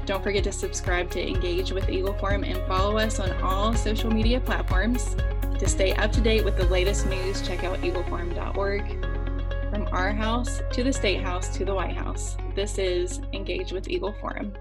Don't 0.04 0.22
forget 0.22 0.44
to 0.44 0.52
subscribe 0.52 1.10
to 1.12 1.26
engage 1.26 1.72
with 1.72 1.88
Eagle 1.88 2.14
Forum 2.14 2.44
and 2.44 2.58
follow 2.66 2.98
us 2.98 3.20
on 3.20 3.30
all 3.42 3.74
social 3.74 4.10
media 4.10 4.40
platforms. 4.40 5.16
To 5.58 5.68
stay 5.68 5.94
up 5.94 6.12
to 6.12 6.20
date 6.20 6.44
with 6.44 6.56
the 6.56 6.66
latest 6.66 7.06
news, 7.06 7.40
check 7.40 7.64
out 7.64 7.78
eagleforum.org. 7.78 9.00
From 9.70 9.88
our 9.92 10.12
house 10.12 10.60
to 10.72 10.84
the 10.84 10.92
State 10.92 11.22
House 11.22 11.56
to 11.56 11.64
the 11.64 11.74
White 11.74 11.96
House, 11.96 12.36
this 12.54 12.78
is 12.78 13.20
Engage 13.32 13.72
with 13.72 13.88
Eagle 13.88 14.14
Forum. 14.20 14.52